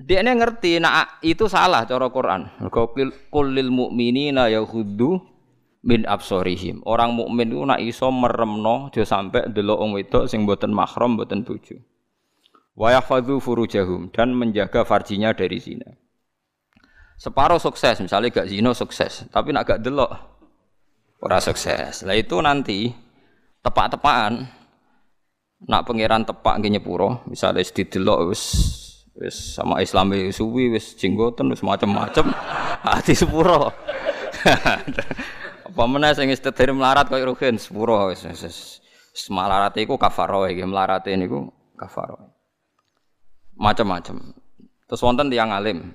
dia 0.01 0.25
ini 0.25 0.33
ngerti 0.33 0.81
nah 0.81 1.21
itu 1.21 1.51
salah 1.51 1.85
cara 1.85 2.09
Quran. 2.09 2.49
Mergo 2.63 2.95
kulil 3.29 3.69
mukminina 3.69 4.49
yaghuddu 4.49 5.21
min 5.85 6.05
absorihim. 6.09 6.81
Orang 6.89 7.17
mukmin 7.17 7.53
itu 7.53 7.61
nak 7.65 7.81
iso 7.81 8.09
meremno 8.09 8.89
aja 8.89 9.05
sampai 9.05 9.53
delok 9.53 9.79
wong 9.81 9.91
wedok 9.97 10.25
sing 10.29 10.45
mboten 10.49 10.73
mahram 10.73 11.17
mboten 11.17 11.45
bojo. 11.45 11.77
Wa 12.81 12.97
yahfadzu 12.97 13.45
furujahum 13.45 14.09
dan 14.09 14.33
menjaga 14.33 14.89
farjinya 14.89 15.37
dari 15.37 15.61
zina. 15.61 15.85
Separuh 17.21 17.61
sukses, 17.61 18.01
misalnya 18.01 18.33
gak 18.33 18.49
zina 18.49 18.73
sukses, 18.73 19.29
tapi 19.29 19.53
nak 19.53 19.69
gak 19.69 19.85
delok 19.85 20.09
ora 21.21 21.37
sukses. 21.45 22.09
Lah 22.09 22.17
itu 22.17 22.41
nanti 22.41 22.89
tepak-tepakan 23.61 24.49
nak 25.69 25.85
pangeran 25.85 26.25
tepak 26.25 26.57
nggih 26.57 26.81
nyepuro, 26.81 27.21
misalnya 27.29 27.61
didelok 27.61 28.33
wis 28.33 28.43
wis 29.13 29.61
sama 29.61 29.85
Islam 29.85 30.17
suwi 30.33 30.73
wis 30.73 30.97
jenggoten 30.97 31.53
wis 31.53 31.61
macam-macam 31.61 32.33
hati 32.81 33.13
sepuro. 33.21 33.69
Apa 35.69 35.83
meneh 35.85 36.17
sing 36.17 36.33
wis 36.33 36.41
tetir 36.41 36.73
melarat 36.73 37.13
koyo 37.13 37.37
rugen 37.37 37.61
sepuro 37.61 38.09
wis 38.09 38.25
wis 38.25 38.81
melarat 39.29 39.77
iku 39.77 40.01
kafaro 40.01 40.49
iki 40.49 40.65
melarat 40.65 41.05
niku 41.13 41.53
kafaro. 41.77 42.40
Macam-macam. 43.61 44.33
Terus 44.89 45.05
wonten 45.05 45.29
tiyang 45.29 45.53
alim. 45.53 45.93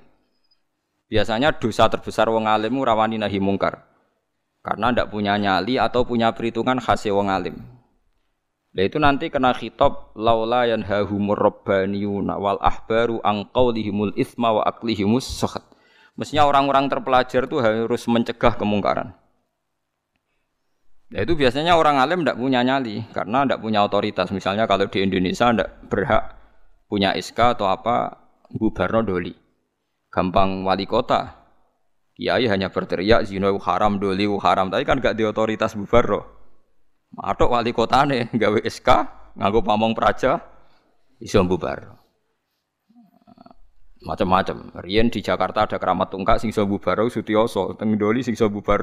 Biasanya 1.10 1.58
dosa 1.58 1.90
terbesar 1.90 2.30
wong 2.30 2.46
alim 2.46 2.78
rawani 2.78 3.18
nahi 3.18 3.42
mungkar. 3.42 3.82
Karena 4.62 4.94
ndak 4.94 5.10
punya 5.10 5.34
nyali 5.34 5.74
atau 5.74 6.06
punya 6.06 6.30
perhitungan 6.30 6.78
khas 6.78 7.10
wong 7.10 7.26
alim. 7.26 7.58
Nah 8.76 8.82
itu 8.86 9.02
nanti 9.02 9.32
kena 9.34 9.50
khitab 9.50 10.14
laula 10.14 10.68
yanhahumur 10.70 11.34
rabbaniyuna 11.34 12.38
wal 12.38 12.60
ahbaru 12.62 13.18
an 13.26 13.50
qaulihimul 13.50 14.14
isma 14.14 14.52
wa 14.54 14.62
aklihimus 14.62 15.26
sakhat. 15.26 15.66
Mestinya 16.14 16.46
orang-orang 16.46 16.86
terpelajar 16.86 17.50
itu 17.50 17.56
harus 17.58 18.04
mencegah 18.06 18.54
kemungkaran. 18.54 19.16
Nah 21.08 21.20
itu 21.24 21.32
biasanya 21.34 21.74
orang 21.74 21.98
alim 21.98 22.22
tidak 22.22 22.36
punya 22.36 22.60
nyali 22.60 23.02
karena 23.16 23.48
tidak 23.48 23.58
punya 23.64 23.80
otoritas. 23.80 24.28
Misalnya 24.28 24.68
kalau 24.68 24.86
di 24.86 25.02
Indonesia 25.02 25.48
tidak 25.50 25.70
berhak 25.88 26.35
punya 26.86 27.14
SK 27.18 27.58
atau 27.58 27.66
apa 27.70 28.16
bubarno 28.50 29.02
doli. 29.02 29.34
Gampang 30.10 30.64
wali 30.64 30.86
kota. 30.86 31.44
Kiai 32.16 32.48
hanya 32.48 32.72
berteriak 32.72 33.28
zina 33.28 33.52
haram 33.52 34.00
doli 34.00 34.24
haram 34.40 34.72
tapi 34.72 34.88
kan 34.88 35.02
gak 35.02 35.18
di 35.18 35.28
otoritas 35.28 35.76
bubarno. 35.76 36.24
Matok 37.12 37.52
wali 37.52 37.70
kotane 37.76 38.30
gawe 38.40 38.60
SK 38.64 38.88
nganggo 39.36 39.60
pamong 39.60 39.92
praja 39.92 40.40
iso 41.20 41.44
bubar. 41.44 41.96
Macam-macam. 44.06 44.70
Riyen 44.86 45.10
di 45.10 45.18
Jakarta 45.18 45.66
ada 45.66 45.82
keramat 45.82 46.14
tungkak 46.14 46.38
sing 46.38 46.54
iso 46.54 46.62
bubar 46.62 47.02
Sutioso, 47.10 47.74
teng 47.74 47.98
Doli 47.98 48.22
sing 48.22 48.38
iso 48.38 48.46
bubar 48.46 48.78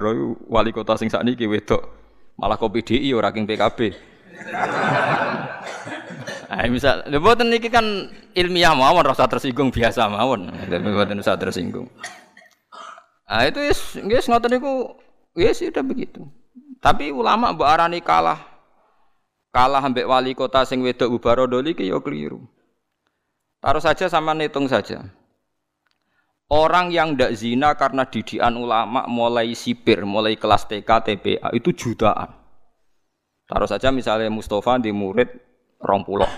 wali 0.52 0.76
kota 0.76 1.00
sing 1.00 1.08
sakniki 1.08 1.48
wedok. 1.48 1.80
Malah 2.36 2.60
kopi 2.60 2.84
DI 2.84 3.14
ora 3.16 3.32
PKB. 3.32 3.80
Nah, 6.54 6.70
misal, 6.70 7.02
mboten 7.10 7.50
niki 7.50 7.66
kan 7.74 8.14
ilmiah 8.38 8.78
mawon 8.78 9.02
rasa 9.02 9.26
tersinggung 9.26 9.74
biasa 9.74 10.06
mawon. 10.06 10.54
Mboten 10.70 11.18
usah 11.18 11.34
tersinggung. 11.34 11.90
Ah 13.26 13.50
itu 13.50 13.58
wis 13.58 13.98
nggih 13.98 14.22
ngoten 14.30 14.62
niku 14.62 14.94
wis 15.34 15.58
sudah 15.66 15.82
begitu. 15.82 16.22
Tapi 16.78 17.10
ulama 17.10 17.50
mbok 17.58 17.66
arani 17.66 18.06
kalah 18.06 18.38
kalah 19.50 19.82
ambek 19.82 20.06
wali 20.06 20.38
kota 20.38 20.62
sing 20.62 20.86
wedok 20.86 21.10
Ubarodoli 21.10 21.74
ki 21.74 21.90
yo 21.90 22.06
keliru. 22.06 22.46
Taruh 23.58 23.82
saja 23.82 24.06
sama 24.06 24.38
hitung 24.38 24.70
saja. 24.70 25.02
Orang 26.54 26.94
yang 26.94 27.18
ndak 27.18 27.34
zina 27.34 27.74
karena 27.74 28.06
didikan 28.06 28.54
ulama 28.54 29.10
mulai 29.10 29.58
sipir, 29.58 30.06
mulai 30.06 30.38
kelas 30.38 30.70
TK, 30.70 30.86
TPA 30.86 31.50
itu 31.58 31.74
jutaan. 31.74 32.30
Taruh 33.50 33.66
saja 33.66 33.90
misalnya 33.90 34.30
Mustafa 34.30 34.78
di 34.78 34.94
murid 34.94 35.34
rompuloh. 35.84 36.32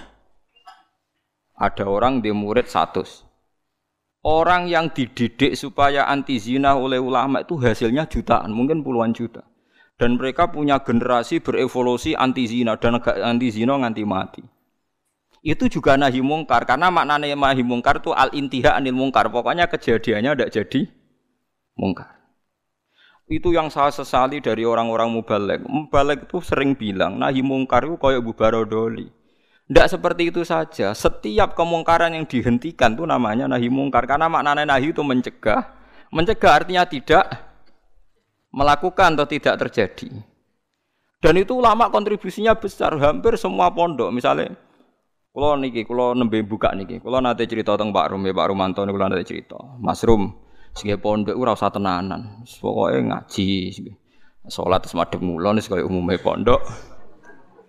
Ada 1.56 1.86
orang 1.86 2.20
di 2.26 2.34
murid 2.34 2.66
satu. 2.68 3.06
Orang 4.26 4.66
yang 4.66 4.90
dididik 4.90 5.54
supaya 5.54 6.10
anti 6.10 6.42
zina 6.42 6.74
oleh 6.74 6.98
ulama 6.98 7.46
itu 7.46 7.62
hasilnya 7.62 8.10
jutaan, 8.10 8.50
mungkin 8.50 8.82
puluhan 8.82 9.14
juta 9.14 9.46
dan 9.96 10.20
mereka 10.20 10.52
punya 10.52 10.84
generasi 10.84 11.40
berevolusi 11.40 12.16
anti 12.16 12.44
zina 12.48 12.76
dan 12.76 13.00
anti 13.00 13.48
zina 13.52 13.80
nganti 13.80 14.04
mati. 14.04 14.44
Itu 15.46 15.70
juga 15.70 15.94
nahi 15.96 16.26
mungkar 16.26 16.66
karena 16.66 16.90
maknanya 16.90 17.38
nahi 17.38 17.62
mungkar 17.62 18.02
itu 18.02 18.12
al 18.12 18.34
intiha 18.34 18.76
anil 18.76 18.98
mungkar. 18.98 19.30
Pokoknya 19.30 19.70
kejadiannya 19.70 20.34
tidak 20.34 20.52
jadi 20.52 20.82
mungkar. 21.78 22.18
Itu 23.30 23.54
yang 23.54 23.70
saya 23.70 23.94
sesali 23.94 24.42
dari 24.42 24.66
orang-orang 24.66 25.10
mubalek. 25.14 25.62
Mubalek 25.66 26.30
itu 26.30 26.42
sering 26.42 26.74
bilang 26.74 27.22
nahi 27.22 27.46
mungkar 27.46 27.86
itu 27.86 27.96
kayak 28.02 28.26
bubarodoli. 28.26 29.14
Tidak 29.66 29.88
seperti 29.90 30.30
itu 30.30 30.46
saja. 30.46 30.94
Setiap 30.94 31.58
kemungkaran 31.58 32.14
yang 32.14 32.30
dihentikan 32.30 32.94
itu 32.94 33.02
namanya 33.06 33.50
nahi 33.50 33.66
mungkar. 33.66 34.06
Karena 34.06 34.30
maknanya 34.30 34.78
nahi 34.78 34.94
itu 34.94 35.02
mencegah. 35.02 35.74
Mencegah 36.14 36.52
artinya 36.62 36.86
tidak 36.86 37.26
melakukan 38.54 39.18
atau 39.18 39.28
tidak 39.28 39.58
terjadi. 39.68 40.10
Dan 41.20 41.42
itu 41.42 41.58
ulama 41.58 41.90
kontribusinya 41.90 42.54
besar, 42.54 42.94
hampir 43.02 43.34
semua 43.42 43.74
pondok. 43.74 44.14
Misalnya, 44.14 44.54
kalau 45.34 45.58
niki, 45.58 45.82
kalau 45.84 46.14
nembe 46.14 46.40
buka 46.46 46.72
niki, 46.78 47.02
kalau 47.02 47.18
nanti 47.18 47.50
cerita 47.50 47.74
tentang 47.74 47.90
Pak 47.90 48.14
Rum, 48.14 48.24
ya 48.24 48.32
Pak 48.32 48.48
Rumanto 48.54 48.86
nih 48.86 48.94
kalau 48.94 49.08
nanti 49.10 49.26
cerita, 49.26 49.60
Mas 49.82 50.06
Rum, 50.06 50.32
sebagai 50.72 51.02
pondok 51.02 51.36
ura 51.36 51.58
usah 51.58 51.74
tenanan, 51.74 52.46
pokoknya 52.46 53.00
ngaji, 53.10 53.74
sholat 54.48 54.86
semadep 54.86 55.20
mulon, 55.20 55.58
sebagai 55.60 55.90
umumnya 55.90 56.22
pondok, 56.22 56.62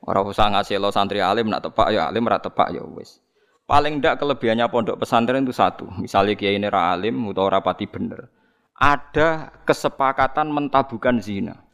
orang 0.06 0.24
usah 0.30 0.48
ngasih 0.54 0.78
lo 0.78 0.94
santri 0.94 1.18
alim, 1.18 1.50
nak 1.50 1.66
tepak 1.66 1.90
ya 1.90 2.08
alim, 2.08 2.24
rak 2.24 2.46
tepak 2.46 2.70
ya 2.72 2.80
wes. 2.86 3.18
Paling 3.66 3.98
ndak 3.98 4.22
kelebihannya 4.22 4.70
pondok 4.70 5.02
pesantren 5.02 5.42
itu 5.42 5.50
satu, 5.50 5.90
misalnya 5.98 6.38
kiai 6.38 6.54
ini 6.54 6.70
alim, 6.70 7.18
atau 7.28 7.50
rapati 7.50 7.90
bener 7.90 8.30
ada 8.76 9.56
kesepakatan 9.64 10.52
mentabukan 10.52 11.16
zina. 11.20 11.64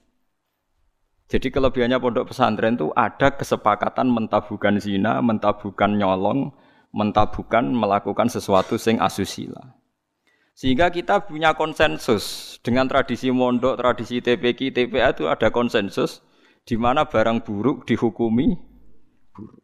Jadi 1.27 1.49
kelebihannya 1.51 1.99
pondok 1.99 2.31
pesantren 2.31 2.77
itu 2.77 2.93
ada 2.95 3.35
kesepakatan 3.35 4.07
mentabukan 4.13 4.79
zina, 4.79 5.19
mentabukan 5.25 5.91
nyolong, 5.97 6.53
mentabukan 6.93 7.65
melakukan 7.73 8.29
sesuatu 8.29 8.77
sing 8.77 9.01
asusila. 9.01 9.75
Sehingga 10.53 10.93
kita 10.93 11.25
punya 11.25 11.57
konsensus 11.57 12.57
dengan 12.61 12.85
tradisi 12.85 13.33
mondok, 13.33 13.81
tradisi 13.81 14.21
TPK, 14.21 14.77
TPA 14.77 15.17
itu 15.17 15.25
ada 15.25 15.49
konsensus 15.49 16.21
di 16.63 16.79
mana 16.79 17.07
barang 17.07 17.43
buruk 17.43 17.85
dihukumi 17.85 18.55
buruk. 19.35 19.63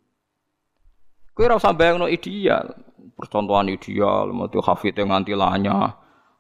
Kue 1.35 1.47
rasa 1.47 1.71
bayang 1.71 2.03
no 2.03 2.07
ideal, 2.11 2.75
percontohan 3.15 3.71
ideal, 3.71 4.35
mau 4.35 4.51
hafid 4.51 4.99
yang 4.99 5.15
nganti 5.15 5.39
lanya, 5.39 5.95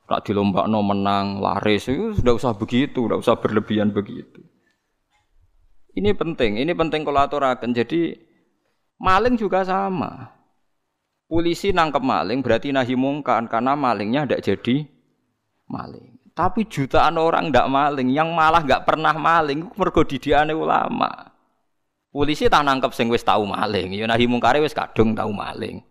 Rak 0.09 0.25
no 0.33 0.81
menang, 0.81 1.37
laris 1.45 1.93
itu 1.93 2.17
sudah 2.17 2.33
usah 2.33 2.53
begitu, 2.57 3.05
sudah 3.05 3.21
usah 3.21 3.37
berlebihan 3.37 3.93
begitu. 3.93 4.41
Ini 5.93 6.17
penting, 6.17 6.57
ini 6.57 6.73
penting 6.73 7.05
kolaborakan. 7.05 7.77
Jadi 7.77 8.17
maling 8.97 9.37
juga 9.37 9.69
sama. 9.69 10.33
Polisi 11.29 11.77
nangkep 11.77 12.01
maling 12.01 12.41
berarti 12.41 12.73
nahi 12.73 12.97
mungkar 12.97 13.45
karena 13.53 13.77
malingnya 13.77 14.25
tidak 14.25 14.45
jadi 14.49 14.77
maling. 15.69 16.18
Tapi 16.39 16.71
jutaan 16.71 17.19
orang 17.19 17.51
tidak 17.51 17.67
maling, 17.67 18.15
yang 18.15 18.31
malah 18.31 18.63
nggak 18.63 18.87
pernah 18.87 19.11
maling, 19.11 19.75
mergo 19.75 20.07
didiane 20.07 20.55
ulama. 20.55 21.11
Polisi 22.15 22.47
tak 22.47 22.63
nangkep 22.63 22.95
sing 22.95 23.11
wis 23.11 23.27
tahu 23.27 23.43
maling, 23.43 23.99
ya 23.99 24.07
nahi 24.07 24.31
mungkare 24.31 24.63
wis 24.63 24.71
kadung 24.71 25.19
tahu 25.19 25.35
maling. 25.35 25.83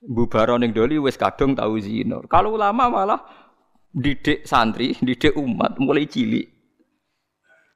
Bubaro 0.00 0.56
ning 0.56 0.72
doli 0.72 0.96
wis 0.96 1.20
kadung 1.20 1.52
tahu 1.52 1.76
zina. 1.84 2.16
Kalau 2.32 2.56
ulama 2.56 2.88
malah 2.88 3.20
didik 3.92 4.48
santri, 4.48 4.96
didik 5.04 5.36
umat 5.36 5.76
mulai 5.76 6.08
cilik. 6.08 6.48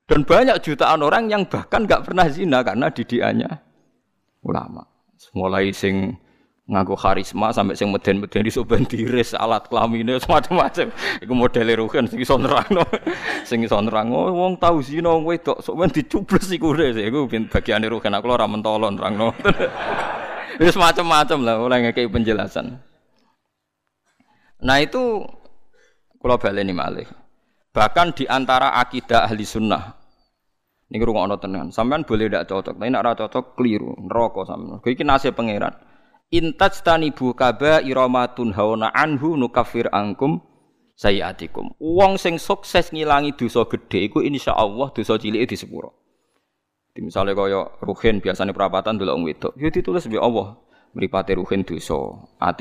Dan 0.08 0.25
banyak 0.25 0.64
jutaan 0.64 1.04
orang 1.04 1.28
yang 1.28 1.44
bahkan 1.44 1.84
nggak 1.84 2.08
pernah 2.08 2.25
zina 2.32 2.64
karena 2.64 2.88
didikannya 2.88 3.52
ulama. 4.49 4.88
Mulai 5.37 5.76
sing 5.76 6.16
ngaku 6.62 6.95
karisma 6.95 7.50
sampai 7.50 7.75
sing 7.75 7.90
meden-meden 7.90 8.47
iso 8.47 8.62
ben 8.62 8.87
diris 8.87 9.35
alat 9.35 9.66
kelamine 9.66 10.19
semacam-macam. 10.23 10.95
Iku 11.19 11.33
modele 11.35 11.75
rugen 11.75 12.07
sing 12.07 12.23
iso 12.23 12.38
nerangno. 12.38 12.87
sing 13.49 13.66
iso 13.66 13.78
nerangno 13.83 14.31
wong 14.31 14.62
tau 14.62 14.78
zina 14.78 15.11
wedok 15.11 15.59
sok 15.59 15.75
men 15.75 15.90
dicubles 15.90 16.47
iku 16.54 16.75
iku 16.78 17.26
bagiane 17.50 17.90
rugen 17.90 18.14
aku 18.14 18.26
ora 18.31 18.47
mentolon 18.47 18.95
nerangno. 18.95 19.35
Wis 20.62 20.76
macam-macam 20.76 21.38
lah 21.42 21.54
mulai 21.59 21.81
ngekei 21.88 22.07
penjelasan. 22.07 22.76
Nah 24.62 24.78
itu 24.78 25.26
kalau 26.23 26.38
baleni 26.38 26.71
malih. 26.71 27.09
Bahkan 27.73 28.12
di 28.12 28.28
antara 28.28 28.76
akidah 28.76 29.25
ahli 29.25 29.49
sunnah 29.49 30.02
ini 30.92 31.00
ono 31.00 31.40
tenan. 31.40 31.73
Sampean 31.73 32.04
boleh 32.04 32.28
tidak 32.28 32.52
cocok, 32.52 32.76
tapi 32.76 32.92
nak 32.92 33.16
cocok 33.16 33.57
keliru, 33.57 33.97
neraka 33.97 34.45
sampean. 34.45 34.76
Iki 34.85 35.04
nasib 35.09 35.33
pangeran. 35.33 35.73
Intaj 36.32 36.80
tani 36.80 37.12
kaba 37.12 37.84
iramatun 37.84 38.56
hauna 38.56 38.88
anhu 38.96 39.36
nukafir 39.36 39.92
angkum 39.92 40.40
sayiatikum. 40.96 41.76
Wong 41.76 42.16
sing 42.16 42.40
sukses 42.40 42.88
ngilangi 42.88 43.36
dosa 43.36 43.68
gedhe 43.68 44.08
iku 44.08 44.24
insyaallah 44.24 44.96
dosa 44.96 45.20
disepuro. 45.20 45.92
Di 46.92 47.04
misalnya 47.04 47.36
kaya 47.36 47.68
ruhin 47.84 48.24
biasanya 48.24 48.56
perapatan 48.56 48.96
dulu 48.96 49.12
wong 49.12 49.24
wedok, 49.28 49.52
ya 49.60 49.68
ditulis 49.68 50.08
bi 50.08 50.16
Allah 50.16 50.56
mripate 50.96 51.36
ruhin 51.36 51.68
dosa. 51.68 51.96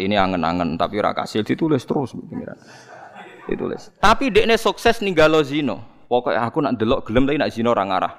ini 0.04 0.20
angen-angen 0.20 0.76
tapi 0.76 1.00
ora 1.00 1.16
kasil 1.16 1.48
ditulis 1.48 1.88
terus 1.88 2.12
pengiran. 2.12 2.60
Ditulis. 3.48 3.92
Tapi 4.04 4.36
dekne 4.36 4.60
sukses 4.60 5.00
ninggalo 5.00 5.44
zina. 5.48 5.80
Pokoke 6.12 6.36
aku 6.36 6.60
nak 6.60 6.76
delok 6.76 7.08
gelem 7.08 7.24
tapi 7.24 7.40
nak 7.40 7.52
zina 7.56 7.72
ora 7.72 7.88
ngarah. 7.88 8.14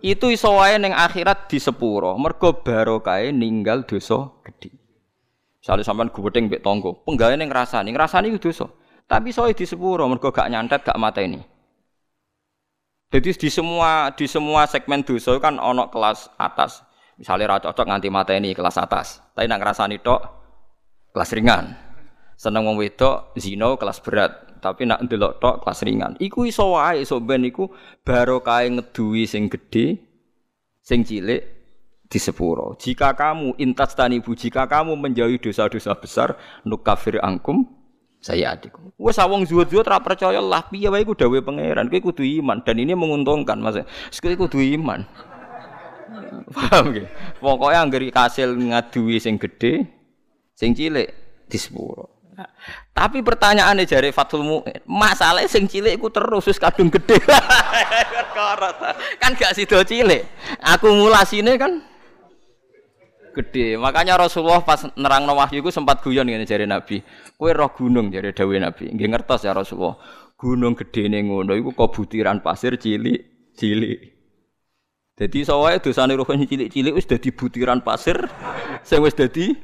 Itu 0.00 0.32
iso 0.32 0.52
wae 0.56 0.80
ning 0.80 0.96
akhirat 0.96 1.48
di 1.48 1.60
sepuro. 1.60 2.16
Mergo 2.16 2.60
barokahe 2.64 3.32
ninggal 3.32 3.84
dosa 3.84 4.32
gedhe. 4.44 4.83
Misalnya 5.64 5.80
sampean 5.80 6.12
gubedeng 6.12 6.52
mbek 6.52 6.60
tangga, 6.60 6.92
penggawe 7.08 7.32
ning 7.40 7.48
ngrasani, 7.48 7.88
ngrasani 7.96 8.28
iku 8.28 8.52
dosa. 8.52 8.68
Tapi 9.08 9.32
soe 9.32 9.56
di 9.56 9.64
sepuro 9.64 10.04
mergo 10.04 10.28
gak 10.28 10.52
nyantet 10.52 10.84
gak 10.84 11.00
mateni. 11.00 11.40
Jadi 13.08 13.32
di 13.32 13.48
semua 13.48 14.12
di 14.12 14.28
semua 14.28 14.68
segmen 14.68 15.00
dosa 15.00 15.40
kan 15.40 15.56
ono 15.56 15.88
kelas 15.88 16.36
atas. 16.36 16.84
Misalnya 17.16 17.56
ra 17.56 17.64
cocok 17.64 17.80
nganti 17.80 18.12
mata 18.12 18.36
ini 18.36 18.52
kelas 18.52 18.76
atas. 18.76 19.24
Tapi 19.32 19.48
nak 19.48 19.64
ngrasani 19.64 20.04
tok 20.04 20.20
kelas 21.16 21.32
ringan. 21.32 21.64
Seneng 22.36 22.68
wong 22.68 22.76
wedok 22.76 23.32
zino 23.40 23.80
kelas 23.80 24.04
berat. 24.04 24.60
Tapi 24.60 24.84
nak 24.84 25.00
ndelok 25.00 25.40
tok 25.40 25.64
kelas 25.64 25.80
ringan. 25.80 26.12
Iku 26.20 26.44
iso 26.44 26.76
wae 26.76 27.08
iso 27.08 27.24
ben 27.24 27.40
iku 27.40 27.72
barokah 28.04 28.68
ngeduwi 28.68 29.24
sing 29.24 29.48
gedhe 29.48 29.96
sing 30.84 31.08
cilik 31.08 31.53
di 32.14 32.22
sepuro. 32.22 32.78
Jika 32.78 33.18
kamu 33.18 33.58
intas 33.58 33.98
tanibu, 33.98 34.38
jika 34.38 34.70
kamu 34.70 34.94
menjauhi 34.94 35.42
dosa-dosa 35.42 35.98
besar, 35.98 36.38
nukafir 36.62 37.18
angkum 37.18 37.66
saya 38.22 38.54
adik. 38.54 38.78
Wes 38.96 39.18
awong 39.18 39.44
zuwut-zuwut 39.44 39.84
ora 39.84 40.00
percaya 40.00 40.40
lah 40.40 40.64
piye 40.70 40.88
wae 40.88 41.02
iku 41.02 41.12
pangeran. 41.12 41.92
Kowe 41.92 42.08
kudu 42.08 42.24
iman 42.40 42.64
dan 42.64 42.80
ini 42.80 42.96
menguntungkan 42.96 43.60
Mas. 43.60 43.76
Kowe 44.16 44.32
kudu 44.32 44.64
iman. 44.78 45.04
Paham 46.56 46.94
nggih? 46.94 47.04
Pokoke 47.42 47.76
anggere 47.76 48.08
kasil 48.08 48.56
ngaduwi 48.56 49.20
sing 49.20 49.36
gedhe, 49.36 49.84
sing 50.56 50.72
cilik 50.72 51.10
di 51.50 51.58
sepuro. 51.60 52.32
Tapi 52.96 53.20
pertanyaannya 53.20 53.84
jari 53.84 54.10
Fathul 54.10 54.42
Mu'in, 54.42 54.82
masalahnya 54.88 55.50
sing 55.50 55.68
cilik 55.68 56.00
iku 56.00 56.08
terus 56.08 56.48
wis 56.48 56.56
kadung 56.56 56.88
gede. 56.88 57.20
kan 59.22 59.36
gak 59.36 59.52
sido 59.52 59.84
cilik. 59.84 60.24
Akumulasine 60.64 61.60
kan 61.60 61.84
gede. 63.34 63.74
Makanya 63.74 64.14
Rasulullah 64.14 64.62
pas 64.62 64.86
nerang 64.94 65.26
wahyu 65.26 65.60
itu 65.60 65.74
sempat 65.74 66.00
guyon 66.00 66.30
ngene 66.30 66.46
jari 66.46 66.64
Nabi. 66.64 67.02
Kue 67.34 67.50
roh 67.50 67.74
gunung 67.74 68.14
jari 68.14 68.30
Dawe 68.30 68.56
Nabi. 68.62 68.94
Nggih 68.94 69.10
ngertos 69.10 69.42
ya 69.42 69.50
Rasulullah. 69.50 69.98
Gunung 70.38 70.78
gede 70.78 71.10
ning 71.10 71.28
ngono 71.28 71.58
iku 71.58 71.74
kok 71.74 71.90
butiran 71.90 72.38
pasir 72.40 72.78
cilik, 72.78 73.52
cilik. 73.58 73.98
Jadi 75.14 75.46
sawae 75.46 75.78
dosane 75.78 76.14
roh 76.14 76.26
cilik-cilik 76.26 76.94
wis 76.94 77.06
dadi 77.06 77.30
butiran 77.30 77.82
pasir 77.82 78.18
sing 78.86 79.02
wis 79.02 79.18
dadi 79.18 79.54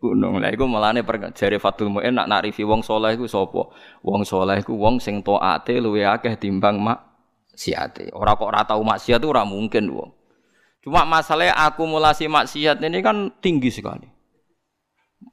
gunung. 0.00 0.40
Lah 0.40 0.48
iku 0.48 0.64
melane 0.64 1.04
jare 1.36 1.60
Fatul 1.60 1.92
Muin 1.92 2.16
nak 2.16 2.28
narifi 2.28 2.64
wong 2.64 2.80
saleh 2.80 3.16
iku 3.16 3.28
sapa? 3.28 3.68
Wong 4.04 4.24
saleh 4.24 4.60
iku 4.64 4.76
wong 4.76 5.00
sing 5.00 5.20
taate 5.20 5.80
luwe 5.80 6.04
akeh 6.08 6.36
timbang 6.40 6.80
mak 6.80 6.98
siate. 7.56 8.12
Ora 8.16 8.36
kok 8.36 8.48
ora 8.48 8.64
tau 8.64 8.84
maksiat 8.84 9.20
ora 9.24 9.44
mungkin 9.44 9.92
wong. 9.92 10.19
Cuma 10.80 11.04
masalahnya 11.04 11.52
akumulasi 11.68 12.24
maksiat 12.24 12.80
ini 12.80 13.04
kan 13.04 13.28
tinggi 13.44 13.68
sekali. 13.68 14.08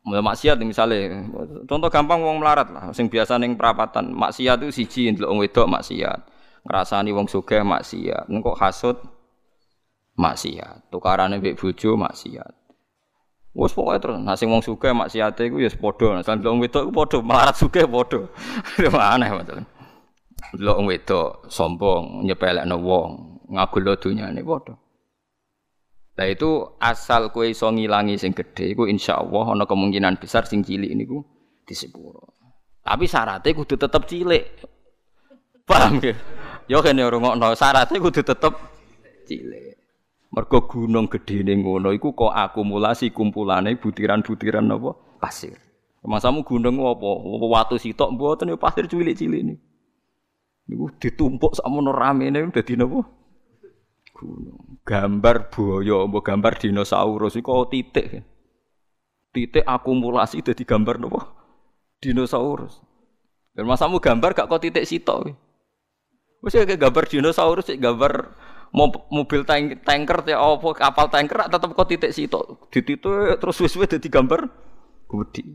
Maksiat 0.03 0.59
misalnya, 0.59 1.23
contoh 1.63 1.87
gampang 1.87 2.19
wong 2.19 2.43
melarat 2.43 2.67
lah, 2.71 2.91
sing 2.91 3.07
biasa 3.07 3.39
neng 3.39 3.55
perapatan, 3.55 4.11
maksiat 4.11 4.59
itu 4.67 4.83
siji 4.83 5.15
ndelok 5.15 5.31
wong 5.31 5.39
wedok 5.47 5.67
maksiat, 5.71 6.19
ngrasani 6.67 7.15
wong 7.15 7.31
sugih 7.31 7.63
maksiat, 7.63 8.27
engko 8.27 8.51
hasud 8.59 8.99
maksiat, 10.19 10.91
tukarane 10.91 11.39
mbek 11.39 11.55
bojo 11.55 11.95
maksiat. 11.95 12.51
Wes 13.55 13.71
pokoke 13.71 13.99
terus, 14.03 14.19
sing 14.35 14.51
wong 14.51 14.59
sugih 14.59 14.91
maksiate 14.91 15.47
iku 15.47 15.63
ya 15.63 15.71
padha, 15.71 16.19
nah 16.19 16.23
wong 16.51 16.59
wedok 16.59 16.83
iku 16.87 16.91
padha, 16.91 17.17
melarat 17.23 17.55
sugih 17.55 17.87
padha. 17.87 18.27
Aneh 19.15 19.31
masalah. 19.31 19.67
Delok 20.51 20.75
wong 20.83 20.87
wedok 20.91 21.29
sombong, 21.47 22.27
nyepelekno 22.27 22.75
wong, 22.83 23.09
ngagul 23.55 23.87
dunyane 23.95 24.43
padha. 24.43 24.75
Nah 26.17 26.25
itu 26.25 26.65
asal 26.81 27.29
kue 27.29 27.53
iso 27.53 27.69
ngilangi 27.69 28.17
sing 28.17 28.33
gede, 28.33 28.73
iku 28.73 28.89
insya 28.89 29.21
Allah 29.21 29.53
ana 29.53 29.69
kemungkinan 29.69 30.17
besar 30.17 30.49
sing 30.49 30.65
cilik 30.65 30.89
niku 30.97 31.21
disepuro. 31.61 32.33
Tapi 32.81 33.05
syaratnya 33.05 33.53
kudu 33.53 33.77
tetep 33.77 34.01
cilik. 34.09 34.43
Paham 35.69 36.01
ya? 36.01 36.17
Yo 36.65 36.81
kene 36.81 37.05
rungokno 37.05 37.53
syaratnya 37.53 38.01
kudu 38.01 38.25
tetep 38.25 38.53
cilik. 39.29 39.77
Mergo 40.33 40.65
gunung 40.65 41.05
ning 41.07 41.57
ngono 41.61 41.93
iku 41.93 42.17
kok 42.17 42.33
akumulasi 42.33 43.13
kumpulane 43.13 43.77
butiran-butiran 43.77 44.73
apa 44.73 44.97
pasir. 45.21 45.53
Masamu 46.01 46.41
gunung 46.41 46.81
apa? 46.81 47.09
Watu 47.45 47.77
sitok 47.77 48.17
mboten 48.17 48.49
ya 48.49 48.57
pasir 48.57 48.89
cilik-cilik 48.89 49.41
niku. 49.53 49.61
Niku 50.65 50.85
ditumpuk 50.97 51.53
sakmono 51.61 51.93
ramene 51.93 52.49
dadi 52.49 52.73
napa? 52.73 53.05
Gunung. 54.17 54.81
Gambar 54.81 55.53
buaya, 55.53 56.09
mbok 56.09 56.25
gambar 56.25 56.57
dinosaurus 56.57 57.37
iku 57.37 57.69
titik. 57.69 58.25
Titik 59.29 59.61
akumulasi 59.61 60.41
dadi 60.41 60.65
gambar 60.65 60.97
nopo? 60.97 61.21
Dinosaurus. 62.01 62.81
Dan 63.53 63.69
masamu 63.69 64.01
gambar 64.01 64.33
gak 64.33 64.49
kok 64.49 64.61
titik 64.65 64.89
sitok. 64.89 65.29
Wis 66.41 66.53
kayak 66.53 66.77
gambar 66.77 67.05
dinosaurus, 67.05 67.69
gambar 67.77 68.33
mobil 69.13 69.41
tank, 69.45 69.81
tanker 69.81 70.21
ya 70.27 70.37
apa 70.37 70.69
kapal 70.75 71.07
tanker 71.09 71.49
tetep 71.49 71.69
kok 71.73 71.87
titik 71.89 72.13
sitok. 72.13 72.69
Dititik 72.73 73.37
terus 73.37 73.57
wis-wis 73.61 73.89
dadi 73.89 74.09
gambar 74.09 74.49
gede. 75.07 75.45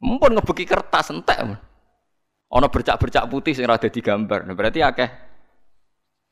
Mumpun 0.00 0.38
ngebeki 0.38 0.64
kertas 0.64 1.12
entek. 1.12 1.38
Ana 2.50 2.66
bercak-bercak 2.66 3.30
putih 3.30 3.54
sing 3.54 3.68
ora 3.68 3.78
dadi 3.78 4.02
gambar. 4.02 4.48
Nah, 4.48 4.54
berarti 4.58 4.82
akeh 4.82 5.10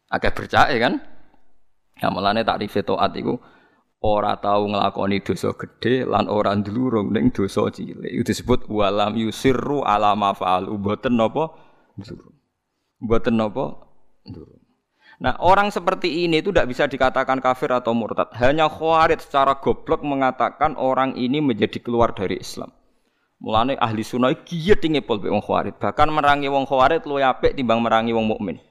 akeh 0.09 0.33
bercak 0.35 0.67
ya 0.73 0.79
kan? 0.83 1.18
Ya 1.99 2.09
mulane 2.15 2.47
takrif 2.47 2.79
taat 2.79 3.13
iku 3.19 3.43
ora 3.99 4.39
tau 4.39 4.71
nglakoni 4.71 5.19
dosa 5.27 5.51
gedhe 5.59 6.07
lan 6.07 6.31
ora 6.31 6.55
ndlurung 6.55 7.11
ning 7.11 7.35
dosa 7.35 7.67
cilik. 7.71 8.07
Itu 8.07 8.31
disebut 8.31 8.71
walam 8.71 9.19
yusirru 9.19 9.83
ala 9.83 10.15
ma 10.15 10.31
fa'al. 10.35 10.71
Mboten 10.71 11.19
napa 11.19 11.51
ndlurung. 11.99 12.37
Mboten 13.03 13.35
napa. 13.35 13.65
Nah 15.19 15.35
orang 15.43 15.75
seperti 15.75 16.31
ini 16.31 16.39
itu 16.39 16.55
tidak 16.55 16.71
bisa 16.71 16.87
dikatakan 16.87 17.43
kafir 17.43 17.75
atau 17.75 17.91
murtad. 17.91 18.31
Hanya 18.39 18.71
khawarid 18.71 19.19
secara 19.19 19.59
goblok 19.59 20.07
mengatakan 20.07 20.79
orang 20.79 21.19
ini 21.19 21.43
menjadi 21.43 21.83
keluar 21.83 22.15
dari 22.15 22.39
Islam. 22.39 22.71
Mulane 23.43 23.75
ahli 23.79 24.03
sunnah 24.03 24.35
giat 24.47 24.79
tinggi 24.79 25.03
pol 25.03 25.19
wong 25.19 25.43
khawarid. 25.43 25.75
Bahkan 25.79 26.09
merangi 26.11 26.47
wong 26.47 26.67
khawarid 26.71 27.03
luwih 27.03 27.27
apik 27.27 27.59
timbang 27.59 27.83
merangi 27.83 28.15
wong 28.15 28.31
mukmin. 28.31 28.63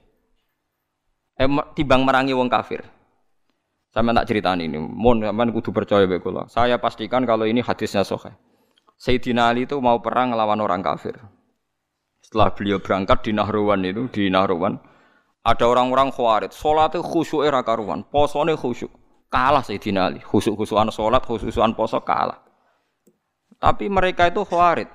Eh 1.36 1.48
timbang 1.76 2.08
merangi 2.08 2.32
wong 2.32 2.48
kafir. 2.48 2.80
Saya 3.88 4.04
tak 4.12 4.28
cerita 4.28 4.52
ini, 4.52 4.76
mohon 4.76 5.24
sampean 5.24 5.48
kudu 5.48 5.72
percaya 5.72 6.04
bae 6.04 6.20
kula. 6.20 6.44
Saya 6.52 6.76
pastikan 6.76 7.24
kalau 7.24 7.48
ini 7.48 7.64
hadisnya 7.64 8.04
sahih. 8.04 8.36
Sayyidina 9.00 9.48
Ali 9.48 9.64
itu 9.64 9.80
mau 9.80 9.96
perang 10.04 10.36
melawan 10.36 10.60
orang 10.60 10.84
kafir. 10.84 11.16
Setelah 12.20 12.52
beliau 12.52 12.82
berangkat 12.82 13.24
di 13.24 13.32
Nahrawan 13.32 13.80
itu, 13.88 14.10
di 14.12 14.28
Nahrawan, 14.28 14.76
ada 15.40 15.64
orang-orang 15.64 16.12
khawarid, 16.12 16.52
sholatnya 16.52 17.00
khusyuk 17.00 17.46
era 17.48 17.64
karuan, 17.64 18.04
posone 18.04 18.52
khusyuk. 18.52 18.92
Kalah 19.32 19.64
Sayyidina 19.64 20.12
Ali, 20.12 20.20
khusyuk-khusyukan 20.20 20.92
sholat, 20.92 21.24
khusyukan 21.24 21.72
poso 21.72 22.04
kalah. 22.04 22.44
Tapi 23.56 23.88
mereka 23.88 24.28
itu 24.28 24.44
khawarid. 24.44 24.92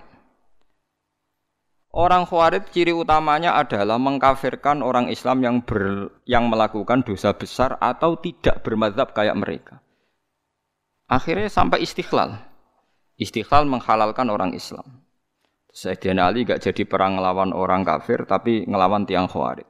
Orang 1.94 2.26
Khawarij 2.26 2.74
ciri 2.74 2.90
utamanya 2.90 3.54
adalah 3.54 4.02
mengkafirkan 4.02 4.82
orang 4.82 5.14
Islam 5.14 5.46
yang 5.46 5.62
ber, 5.62 6.10
yang 6.26 6.50
melakukan 6.50 7.06
dosa 7.06 7.38
besar 7.38 7.78
atau 7.78 8.18
tidak 8.18 8.66
bermadhab 8.66 9.14
kayak 9.14 9.38
mereka. 9.38 9.78
Akhirnya 11.06 11.54
sampai 11.54 11.86
istiqlal. 11.86 12.34
Istiqlal 13.22 13.70
menghalalkan 13.70 14.26
orang 14.34 14.58
Islam. 14.58 15.06
Sayyidina 15.70 16.34
Ali 16.34 16.50
gak 16.50 16.66
jadi 16.66 16.82
perang 16.82 17.22
ngelawan 17.22 17.54
orang 17.54 17.86
kafir 17.86 18.26
tapi 18.26 18.66
ngelawan 18.66 19.06
tiang 19.06 19.30
Khawarij. 19.30 19.70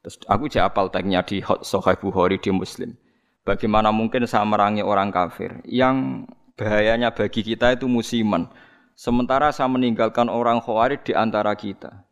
Terus 0.00 0.16
aku 0.24 0.48
jadi 0.48 0.72
apal 0.72 0.88
tagnya 0.88 1.20
di 1.28 1.44
Sahih 1.44 2.00
Bukhari 2.00 2.40
di 2.40 2.56
Muslim. 2.56 2.96
Bagaimana 3.44 3.92
mungkin 3.92 4.24
saya 4.24 4.48
merangi 4.48 4.80
orang 4.80 5.12
kafir 5.12 5.60
yang 5.68 6.24
bahayanya 6.56 7.12
bagi 7.12 7.44
kita 7.44 7.76
itu 7.76 7.84
musiman 7.84 8.48
Sementara 8.94 9.50
saya 9.50 9.66
meninggalkan 9.66 10.30
orang 10.30 10.62
khawarij 10.62 11.02
di 11.02 11.12
antara 11.18 11.50
kita. 11.58 12.06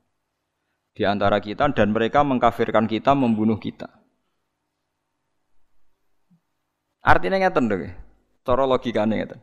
Di 0.93 1.07
antara 1.07 1.39
kita 1.39 1.71
dan 1.73 1.95
mereka 1.95 2.27
mengkafirkan 2.27 2.91
kita, 2.91 3.15
membunuh 3.15 3.57
kita. 3.57 3.89
Artinya 7.03 7.39
ngeten 7.43 7.67
lho. 7.71 7.91
Cara 8.43 8.67
logikane 8.67 9.15
ngeten. 9.19 9.41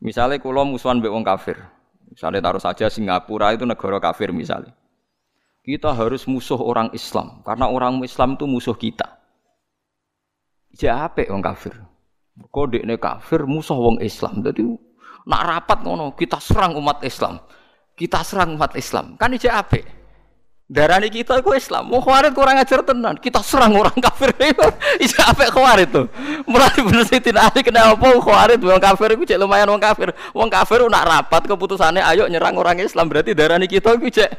Misalnya 0.00 0.40
kulo 0.40 0.64
musuhan 0.68 1.00
mbek 1.00 1.12
wong 1.12 1.24
kafir. 1.24 1.56
Misalnya 2.12 2.44
taruh 2.44 2.60
saja 2.60 2.92
Singapura 2.92 3.56
itu 3.56 3.64
negara 3.64 3.96
kafir 3.96 4.32
misalnya. 4.36 4.76
Kita 5.62 5.94
harus 5.94 6.26
musuh 6.26 6.58
orang 6.58 6.90
Islam 6.92 7.40
karena 7.46 7.70
orang 7.70 8.02
Islam 8.04 8.34
itu 8.36 8.44
musuh 8.44 8.76
kita. 8.76 9.22
Apik 10.76 11.30
wong 11.30 11.40
kafir. 11.40 11.72
Kode 12.50 12.82
ini 12.82 12.96
kafir 12.96 13.44
musuh 13.44 13.76
wong 13.76 14.00
Islam. 14.02 14.42
Jadi 14.42 14.91
nak 15.26 15.42
rapat 15.46 15.78
ngono 15.86 16.14
kita 16.18 16.38
serang 16.42 16.74
umat 16.78 17.02
Islam. 17.06 17.38
Kita 17.92 18.24
serang 18.26 18.58
umat 18.58 18.74
Islam. 18.74 19.14
Kan 19.20 19.36
ija 19.36 19.54
apik. 19.60 19.84
Darani 20.72 21.12
kita 21.12 21.36
itu 21.36 21.52
Islam. 21.52 21.92
Mau 21.92 22.00
khawarit 22.00 22.32
kurang 22.32 22.56
ajar 22.56 22.80
tenan. 22.80 23.20
Kita 23.20 23.44
serang 23.44 23.76
orang 23.76 23.92
kafir. 24.00 24.32
Ija 25.04 25.28
apik 25.28 25.52
khawarit 25.52 25.92
tuh. 25.92 26.08
Mulai 26.48 26.80
bener 26.80 27.04
tidak 27.04 27.52
ada 27.52 27.60
kenapa 27.60 28.08
khawarit 28.16 28.56
wong 28.56 28.80
kafir 28.80 29.12
itu 29.12 29.28
cek 29.28 29.36
lumayan 29.36 29.68
wong 29.68 29.82
kafir. 29.82 30.16
Wong 30.32 30.48
kafir 30.48 30.80
nak 30.88 31.04
rapat 31.04 31.44
keputusannya 31.44 32.00
ayo 32.00 32.24
nyerang 32.24 32.56
orang 32.56 32.80
Islam 32.80 33.04
berarti 33.04 33.36
darani 33.36 33.68
kita 33.68 34.00
itu 34.00 34.24
cek 34.24 34.30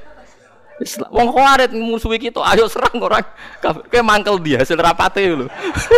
Islam. 0.81 1.09
Wong 1.13 1.29
khawarit 1.29 1.69
musuhi 1.69 2.17
kita, 2.17 2.41
ayo 2.49 2.65
serang 2.65 2.97
orang 2.97 3.21
kafir. 3.61 3.85
Kayak 3.93 4.05
mangkel 4.09 4.41
dia 4.41 4.65
hasil 4.65 4.79
rapate 4.81 5.21
lho. 5.29 5.45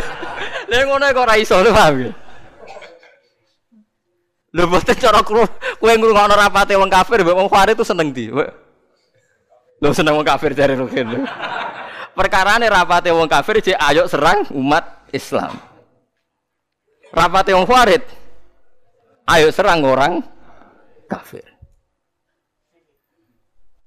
Lha 0.70 0.84
ngono 0.84 1.06
kok 1.16 1.24
ora 1.24 1.40
iso, 1.40 1.56
paham 1.62 2.10
ya? 2.10 2.25
Lho 4.56 4.72
boten 4.72 4.96
cara 4.96 5.20
kowe 5.20 5.92
ngrungokno 5.92 6.32
rapate 6.32 6.80
wong 6.80 6.88
kafir, 6.88 7.28
wong 7.28 7.52
khawarit 7.52 7.76
itu 7.76 7.84
seneng 7.84 8.16
di. 8.16 8.32
Lho 8.32 9.90
seneng 9.92 10.16
wong 10.16 10.24
kafir 10.24 10.56
jare 10.56 10.80
Rukin. 10.80 11.28
Perkarane 12.16 12.72
rapate 12.72 13.12
wong 13.12 13.28
kafir 13.28 13.60
cek 13.60 13.76
ayo 13.76 14.08
serang 14.08 14.48
umat 14.56 15.12
Islam. 15.12 15.60
Rapate 17.12 17.52
wong 17.52 17.68
khawarit 17.68 18.08
ayo 19.28 19.52
serang 19.52 19.84
orang 19.84 20.24
kafir. 21.12 21.44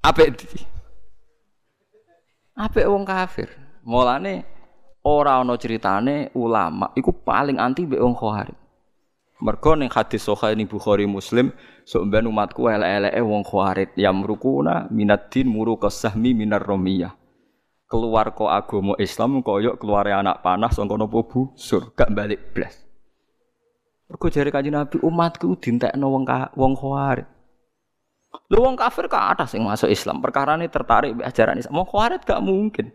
Apa 0.05 0.21
itu? 0.29 0.45
Apik 2.53 2.85
wong 2.85 3.09
kafir. 3.09 3.49
Mulane 3.89 4.45
ora 5.01 5.41
ana 5.41 5.57
ceritane 5.57 6.29
ulama 6.37 6.93
iku 6.93 7.09
paling 7.25 7.57
anti 7.57 7.89
mbek 7.89 8.05
wong 8.05 8.13
khawarij. 8.13 8.58
Mergo 9.39 9.79
ning 9.79 9.87
hadis 9.87 10.27
sahih 10.27 10.59
ning 10.59 10.67
Bukhari 10.67 11.07
Muslim, 11.07 11.55
sok 11.87 12.11
ben 12.11 12.27
umatku 12.27 12.67
elek-eleke 12.67 13.23
wong 13.23 13.47
khawarij 13.47 13.95
yamrukuna 13.95 14.91
minad 14.91 15.31
din 15.31 15.47
muru 15.47 15.79
kasahmi 15.79 16.35
minar 16.35 16.59
romiyah. 16.59 17.15
Keluar 17.87 18.35
kok 18.35 18.51
agama 18.51 18.99
Islam 18.99 19.39
koyok 19.47 19.79
keluar 19.79 20.11
anak 20.11 20.43
panah 20.43 20.75
sangka 20.75 20.99
napa 20.99 21.23
busur, 21.23 21.95
gak 21.95 22.11
balik 22.11 22.51
blas. 22.51 22.83
Mergo 24.11 24.27
jare 24.27 24.51
Kanjeng 24.51 24.75
Nabi 24.75 24.99
umatku 25.07 25.55
dintekno 25.55 26.11
wong 26.11 26.27
wong 26.59 26.73
khawarij. 26.75 27.39
Lu 28.51 28.59
wong 28.59 28.75
kafir 28.75 29.07
ke 29.07 29.17
atas 29.17 29.55
yang 29.55 29.71
masuk 29.71 29.89
Islam. 29.89 30.19
Perkara 30.19 30.59
ini 30.59 30.67
tertarik 30.67 31.15
be 31.15 31.23
ajaran 31.23 31.63
Islam. 31.63 31.79
Mau 31.79 31.87
khawarit 31.87 32.27
gak 32.27 32.43
mungkin. 32.43 32.91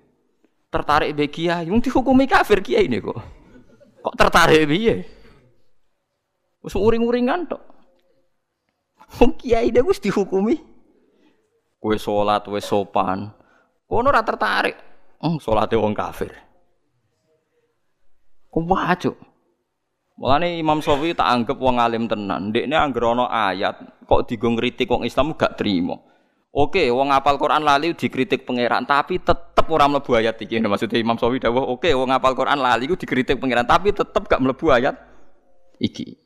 Tertarik 0.67 1.15
be 1.15 1.31
kiai, 1.31 1.71
mung 1.71 1.79
dihukumi 1.79 2.27
kafir 2.27 2.59
kiai 2.59 2.91
ini 2.91 2.99
kok. 2.99 3.17
Kok 4.03 4.15
tertarik 4.19 4.67
piye? 4.67 5.22
Wis 6.63 6.79
uring-uringan 6.79 7.51
tok. 7.51 7.61
Wong 9.19 9.35
kiai 9.35 9.69
dia 9.69 9.83
wis 9.83 9.99
dihukumi. 9.99 10.57
Kowe 11.77 11.95
salat 11.99 12.47
wis 12.47 12.63
sopan. 12.63 13.29
Kono 13.83 14.09
ora 14.09 14.23
tertarik. 14.23 14.79
Hmm, 15.19 15.37
salate 15.43 15.75
wong 15.75 15.91
kafir. 15.91 16.31
Kok 18.47 18.63
wajib. 18.63 19.15
Mulane 20.13 20.55
Imam 20.61 20.79
Syafi'i 20.79 21.17
tak 21.17 21.27
anggap 21.27 21.57
wong 21.59 21.83
alim 21.83 22.07
tenan. 22.07 22.53
Ndekne 22.53 22.75
anggere 22.79 23.11
ana 23.11 23.25
ayat 23.27 24.05
kok 24.07 24.29
digo 24.29 24.47
ngritik 24.55 24.87
wong 24.87 25.03
Islam 25.03 25.35
gak 25.35 25.59
terima. 25.59 25.99
Oke, 26.53 26.85
wong 26.93 27.09
apal 27.09 27.41
Quran 27.41 27.65
lali 27.65 27.97
dikritik 27.97 28.45
pangeran, 28.45 28.85
tapi 28.85 29.17
tetep 29.17 29.65
ora 29.73 29.89
mlebu 29.89 30.13
ayat 30.13 30.37
iki. 30.37 30.61
Nah, 30.61 30.69
maksudnya 30.69 31.01
Imam 31.01 31.17
Syafi'i 31.17 31.41
dawuh, 31.41 31.65
oke 31.65 31.89
wong 31.97 32.13
apal 32.13 32.37
Quran 32.37 32.61
lali 32.61 32.85
ku 32.85 32.93
dikritik 32.93 33.41
pangeran, 33.41 33.65
tapi 33.65 33.89
tetep 33.89 34.21
gak 34.29 34.37
mlebu 34.37 34.69
ayat 34.69 34.93
iki. 35.81 36.22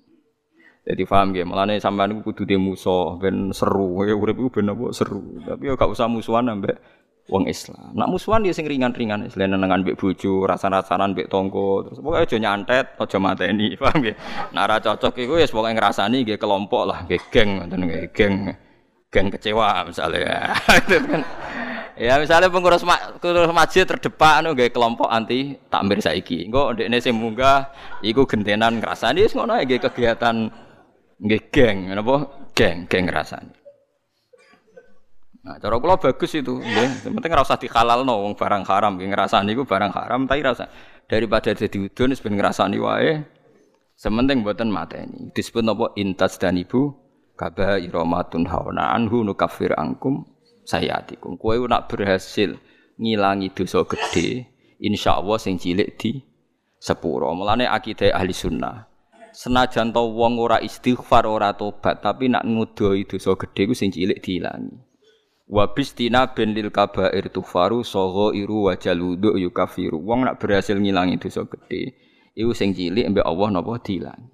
Jadi 0.88 1.04
paham 1.04 1.36
ya, 1.36 1.44
mulane 1.44 1.84
sampean 1.84 2.24
kudu 2.24 2.48
de 2.48 2.56
musuh 2.56 3.20
ben 3.20 3.52
seru, 3.52 4.08
ya 4.08 4.16
urip 4.16 4.40
ku 4.40 4.48
ben 4.48 4.72
apa 4.72 4.96
seru. 4.96 5.44
Tapi 5.44 5.68
ya 5.68 5.76
gak 5.76 5.92
usah 5.92 6.08
musuhan 6.08 6.48
ambek 6.48 6.80
wong 7.28 7.44
Islam. 7.52 7.92
Nak 7.92 8.08
musuhan 8.08 8.40
dia 8.40 8.56
sing 8.56 8.64
ringan-ringan, 8.64 9.28
selain 9.28 9.52
nengan 9.52 9.84
mbek 9.84 10.00
bojo, 10.00 10.48
rasa-rasanan 10.48 11.12
mbek 11.12 11.28
tonggo, 11.28 11.84
terus 11.84 12.00
pokoke 12.00 12.24
aja 12.24 12.38
nyantet, 12.40 12.96
aja 12.96 13.18
mateni, 13.20 13.76
paham. 13.80 14.16
Nak 14.56 14.64
ora 14.64 14.78
cocok 14.80 15.14
iku 15.20 15.36
wis 15.36 15.52
pokoke 15.52 15.76
ngrasani 15.76 16.24
nggih 16.24 16.40
kelompok 16.40 16.84
lah, 16.88 17.04
geng 17.04 17.68
nggih, 17.68 18.16
geng 18.16 18.56
geng 19.12 19.28
kecewa 19.28 19.84
misalnya. 19.84 20.56
Ya 21.98 22.22
misalnya 22.22 22.54
pengurus, 22.54 22.86
ma 22.86 23.18
pengurus 23.18 23.50
masjid 23.50 23.82
terdepan 23.82 24.46
anu 24.46 24.54
nggih 24.54 24.70
kelompok 24.70 25.10
anti 25.10 25.58
takmir 25.66 25.98
saiki. 25.98 26.46
Engko 26.46 26.78
ndekne 26.78 27.02
sing 27.02 27.18
munggah 27.18 27.74
iku 28.06 28.30
gentenan 28.30 28.78
ngrasani 28.78 29.26
wis 29.26 29.34
ngono 29.34 29.58
nggih 29.58 29.82
kegiatan 29.82 30.54
nggih 31.22 31.42
geng, 31.50 31.78
napa? 31.94 32.50
Geng, 32.54 32.86
geng 32.90 33.06
ngrasani. 33.10 33.54
Nah, 35.48 35.56
cara 35.64 35.80
kula 35.80 35.96
bagus 35.96 36.36
itu, 36.36 36.60
nggih. 36.60 37.08
Penting 37.08 37.32
ora 37.32 37.46
usah 37.46 37.56
dihalalno 37.56 38.20
wong 38.20 38.36
barang 38.36 38.64
haram, 38.68 39.00
nggih 39.00 39.10
ngrasani 39.16 39.56
iku 39.56 39.64
barang 39.64 39.96
haram 39.96 40.28
tapi 40.28 40.44
rasa 40.44 40.68
daripada 41.08 41.56
jadi 41.56 41.88
udun 41.88 42.12
wis 42.12 42.20
ben 42.20 42.36
ngrasani 42.36 42.78
wae. 42.78 43.24
Sementing 43.98 44.46
mboten 44.46 44.70
mateni. 44.70 45.34
Disebut 45.34 45.66
napa 45.66 45.90
intas 45.98 46.38
dan 46.38 46.54
ibu 46.54 46.94
kaba 47.34 47.82
iromatun 47.82 48.46
hawana 48.46 48.94
anhu 48.94 49.26
nukafir 49.26 49.74
angkum 49.74 50.22
sayatikum. 50.68 51.40
Kowe 51.42 51.58
nak 51.66 51.90
berhasil 51.90 52.62
ngilangi 53.02 53.50
dosa 53.58 53.82
gede, 53.90 54.54
insyaallah 54.78 55.42
sing 55.42 55.58
cilik 55.58 55.98
di 55.98 56.22
sepuro. 56.78 57.34
Mulane 57.34 57.66
akidah 57.66 58.14
ahli 58.14 58.36
sunnah. 58.36 58.86
Senajan 59.38 59.94
to 59.94 60.02
wong 60.18 60.42
ora 60.42 60.58
istighfar 60.58 61.30
ora 61.30 61.54
tobat, 61.54 62.02
tapi 62.02 62.26
nak 62.26 62.42
ngudoi 62.42 63.06
dosa 63.06 63.38
gede 63.38 63.70
ku 63.70 63.78
sing 63.78 63.94
cilik 63.94 64.18
diilangi. 64.18 64.74
Wabistina 65.46 66.34
bin 66.34 66.58
lil 66.58 66.74
kabair 66.74 67.30
tufaru 67.30 67.86
sogo 67.86 68.34
iru 68.34 68.66
wajaludu 68.66 69.38
yukafiru. 69.38 70.02
Wong 70.02 70.26
nak 70.26 70.42
berhasil 70.42 70.74
ngilangi 70.82 71.22
dosa 71.22 71.46
gede, 71.46 71.94
iku 72.34 72.50
sing 72.58 72.74
cilik 72.74 73.06
mbek 73.14 73.30
Allah 73.30 73.54
napa 73.54 73.78
dilang. 73.78 74.26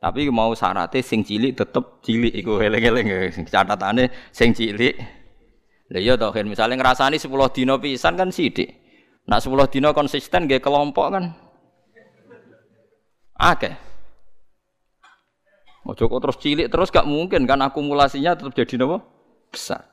Tapi 0.00 0.32
mau 0.32 0.56
syaratnya 0.56 1.04
sing 1.04 1.20
cilik 1.20 1.52
tetep 1.52 2.00
cilik 2.00 2.32
iku 2.32 2.56
eling-eling 2.64 3.28
sing 3.36 3.44
catatane 3.44 4.08
sing 4.32 4.56
cilik. 4.56 4.96
Lah 5.92 6.00
iya 6.00 6.16
toh 6.16 6.32
misalnya 6.48 6.80
ngrasani 6.80 7.20
10 7.20 7.28
dina 7.52 7.76
pisan 7.76 8.16
kan 8.16 8.32
sithik. 8.32 8.72
Nak 9.28 9.44
10 9.44 9.68
dina 9.68 9.92
konsisten 9.92 10.48
nggih 10.48 10.64
kelompok 10.64 11.12
kan. 11.12 11.24
Oke. 13.36 13.89
Ojo 15.88 16.06
kok 16.06 16.20
terus 16.20 16.38
cilik 16.38 16.68
terus 16.68 16.92
gak 16.92 17.08
mungkin 17.08 17.48
kan 17.48 17.64
akumulasinya 17.64 18.36
tetap 18.36 18.52
jadi 18.52 18.84
napa? 18.84 19.00
Besar. 19.48 19.88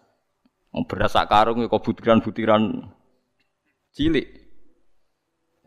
Beras 0.85 1.15
sak 1.15 1.31
karung 1.31 1.63
kok 1.65 1.81
butiran-butiran 1.81 2.91
cilik. 3.95 4.27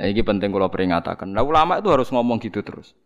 Nah, 0.00 0.06
ini 0.08 0.24
penting 0.24 0.48
kalau 0.48 0.72
peringatakan. 0.72 1.28
Nah, 1.28 1.44
ulama 1.44 1.76
itu 1.76 1.92
harus 1.92 2.08
ngomong 2.08 2.40
gitu 2.40 2.64
terus. 2.64 2.96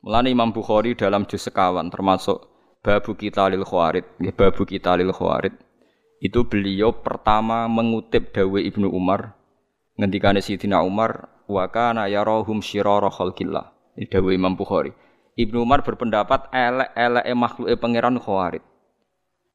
Mulane 0.00 0.32
Imam 0.32 0.56
Bukhari 0.56 0.96
dalam 0.96 1.28
juz 1.28 1.44
sekawan 1.44 1.92
termasuk 1.92 2.48
babu 2.80 3.12
kita 3.12 3.52
lil 3.52 3.60
khawarid, 3.60 4.08
ya, 4.16 4.32
babu 4.32 4.64
kita 4.64 4.96
lil 4.96 5.12
khawarid. 5.12 5.52
Itu 6.20 6.48
beliau 6.48 6.96
pertama 7.04 7.68
mengutip 7.68 8.32
dawe 8.32 8.56
Ibnu 8.56 8.88
Umar 8.88 9.36
ngendikane 10.00 10.40
Sidina 10.40 10.80
Umar 10.80 11.28
wa 11.44 11.68
kana 11.68 12.08
yarahum 12.08 12.64
syirara 12.64 13.12
khalqillah. 13.12 13.76
Dawe 14.00 14.30
Imam 14.32 14.56
Bukhari. 14.56 14.96
Ibnu 15.40 15.64
Umar 15.64 15.80
berpendapat 15.80 16.52
elek-eleke 16.52 17.32
makhluke 17.32 17.74
pangeran 17.80 18.20
khawarid. 18.20 18.60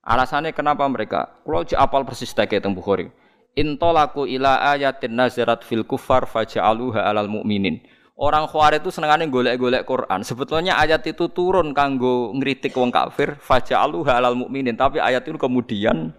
Alasannya 0.05 0.53
kenapa 0.53 0.85
mereka? 0.85 1.41
Kalau 1.41 1.65
apal 1.65 2.05
persis 2.05 2.29
tak 2.33 2.53
teng 2.53 2.77
Bukhari. 2.77 3.09
Intolaku 3.57 4.27
ila 4.29 4.75
ayatin 4.75 5.15
nazarat 5.17 5.63
fil 5.63 5.87
kufar 5.87 6.29
faja'aluha 6.29 7.07
alal 7.07 7.31
mu'minin. 7.31 7.81
Orang 8.15 8.47
khawarij 8.47 8.79
itu 8.83 8.91
senengane 8.91 9.27
golek-golek 9.27 9.83
Quran. 9.83 10.23
Sebetulnya 10.23 10.79
ayat 10.79 11.03
itu 11.07 11.27
turun 11.31 11.75
kanggo 11.75 12.31
ngritik 12.35 12.71
wong 12.75 12.91
kafir, 12.91 13.35
faja'aluha 13.39 14.19
alal 14.19 14.35
mu'minin, 14.39 14.75
tapi 14.75 14.99
ayat 15.03 15.27
itu 15.27 15.35
kemudian 15.39 16.15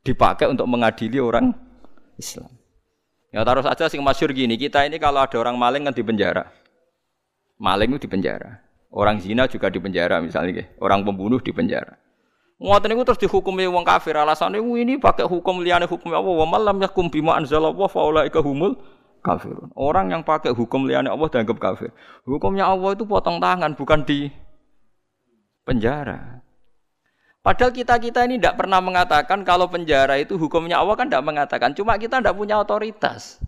dipakai 0.00 0.48
untuk 0.48 0.64
mengadili 0.68 1.20
orang 1.20 1.52
Islam. 2.16 2.48
Ya 3.34 3.44
taruh 3.44 3.60
saja 3.60 3.90
sing 3.90 4.00
masyur 4.00 4.32
gini, 4.32 4.56
kita 4.56 4.86
ini 4.88 4.96
kalau 4.96 5.20
ada 5.20 5.36
orang 5.36 5.60
maling 5.60 5.84
kan 5.84 5.92
di 5.92 6.00
penjara. 6.00 6.48
Maling 7.60 7.96
itu 7.96 8.04
di 8.04 8.08
penjara. 8.08 8.65
Orang 8.90 9.20
zina 9.20 9.50
juga 9.50 9.68
di 9.68 9.82
penjara 9.82 10.22
misalnya, 10.22 10.66
orang 10.80 11.02
pembunuh 11.02 11.42
di 11.42 11.50
penjara. 11.52 11.98
Ngoten 12.56 12.88
niku 12.88 13.04
terus 13.04 13.20
dihukumi 13.20 13.68
wong 13.68 13.84
kafir 13.84 14.16
alasane 14.16 14.56
ini 14.56 14.96
pakai 14.96 15.28
hukum 15.28 15.60
liyane 15.60 15.84
hukum 15.84 16.08
Allah 16.08 16.32
wa 16.40 16.46
malam 16.48 16.80
yakum 16.80 17.12
bima 17.12 17.36
anzalallah 17.36 17.84
fa 17.84 18.00
ulaika 18.00 18.40
humul 18.40 18.80
kafirun. 19.20 19.68
Orang 19.76 20.08
yang 20.08 20.24
pakai 20.24 20.56
hukum 20.56 20.88
liyane 20.88 21.12
Allah 21.12 21.28
dianggap 21.28 21.60
kafir. 21.60 21.92
Hukumnya 22.24 22.64
Allah 22.64 22.96
itu 22.96 23.04
potong 23.04 23.36
tangan 23.44 23.76
bukan 23.76 24.08
di 24.08 24.32
penjara. 25.68 26.40
Padahal 27.44 27.76
kita-kita 27.76 28.24
ini 28.24 28.40
tidak 28.40 28.58
pernah 28.58 28.80
mengatakan 28.80 29.44
kalau 29.44 29.68
penjara 29.68 30.16
itu 30.16 30.40
hukumnya 30.40 30.80
Allah 30.80 30.96
kan 30.96 31.12
tidak 31.12 31.28
mengatakan. 31.28 31.76
Cuma 31.76 32.00
kita 32.00 32.24
tidak 32.24 32.34
punya 32.34 32.56
otoritas. 32.56 33.38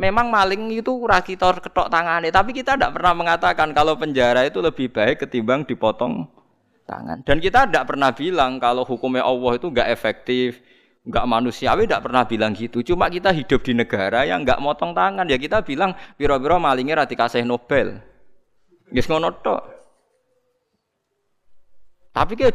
Memang 0.00 0.32
maling 0.32 0.72
itu 0.72 0.96
kita 1.04 1.60
ketok 1.60 1.92
tangannya. 1.92 2.32
Tapi 2.32 2.56
kita 2.56 2.80
tidak 2.80 2.96
pernah 2.96 3.12
mengatakan 3.12 3.76
kalau 3.76 4.00
penjara 4.00 4.48
itu 4.48 4.64
lebih 4.64 4.88
baik 4.88 5.28
ketimbang 5.28 5.68
dipotong 5.68 6.24
tangan. 6.88 7.20
Dan 7.20 7.36
kita 7.36 7.68
tidak 7.68 7.84
pernah 7.84 8.08
bilang 8.08 8.56
kalau 8.56 8.88
hukumnya 8.88 9.20
Allah 9.20 9.60
itu 9.60 9.68
nggak 9.68 9.88
efektif, 9.92 10.64
nggak 11.04 11.28
manusiawi, 11.28 11.84
tidak 11.84 12.08
pernah 12.08 12.24
bilang 12.24 12.56
gitu. 12.56 12.80
Cuma 12.80 13.12
kita 13.12 13.28
hidup 13.28 13.60
di 13.60 13.76
negara 13.76 14.24
yang 14.24 14.40
nggak 14.40 14.56
motong 14.64 14.96
tangan. 14.96 15.28
Ya 15.28 15.36
kita 15.36 15.60
bilang 15.60 15.92
biro-biro 16.16 16.56
malingnya 16.56 17.04
rati 17.04 17.12
kasih 17.12 17.44
Nobel. 17.44 18.00
Gak 18.90 19.06
ngono 19.06 19.30
tapi 22.10 22.34
kita 22.34 22.50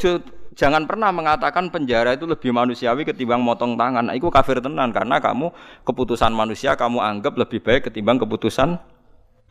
jangan 0.56 0.88
pernah 0.90 1.12
mengatakan 1.12 1.70
penjara 1.70 2.16
itu 2.16 2.26
lebih 2.26 2.50
manusiawi 2.50 3.06
ketimbang 3.06 3.44
motong 3.44 3.78
tangan. 3.78 4.10
Nah, 4.10 4.16
itu 4.18 4.32
kafir 4.34 4.64
tenan 4.64 4.90
karena 4.90 5.22
kamu 5.22 5.52
keputusan 5.86 6.34
manusia 6.34 6.74
kamu 6.74 7.04
anggap 7.04 7.38
lebih 7.38 7.62
baik 7.62 7.92
ketimbang 7.92 8.18
keputusan 8.18 8.80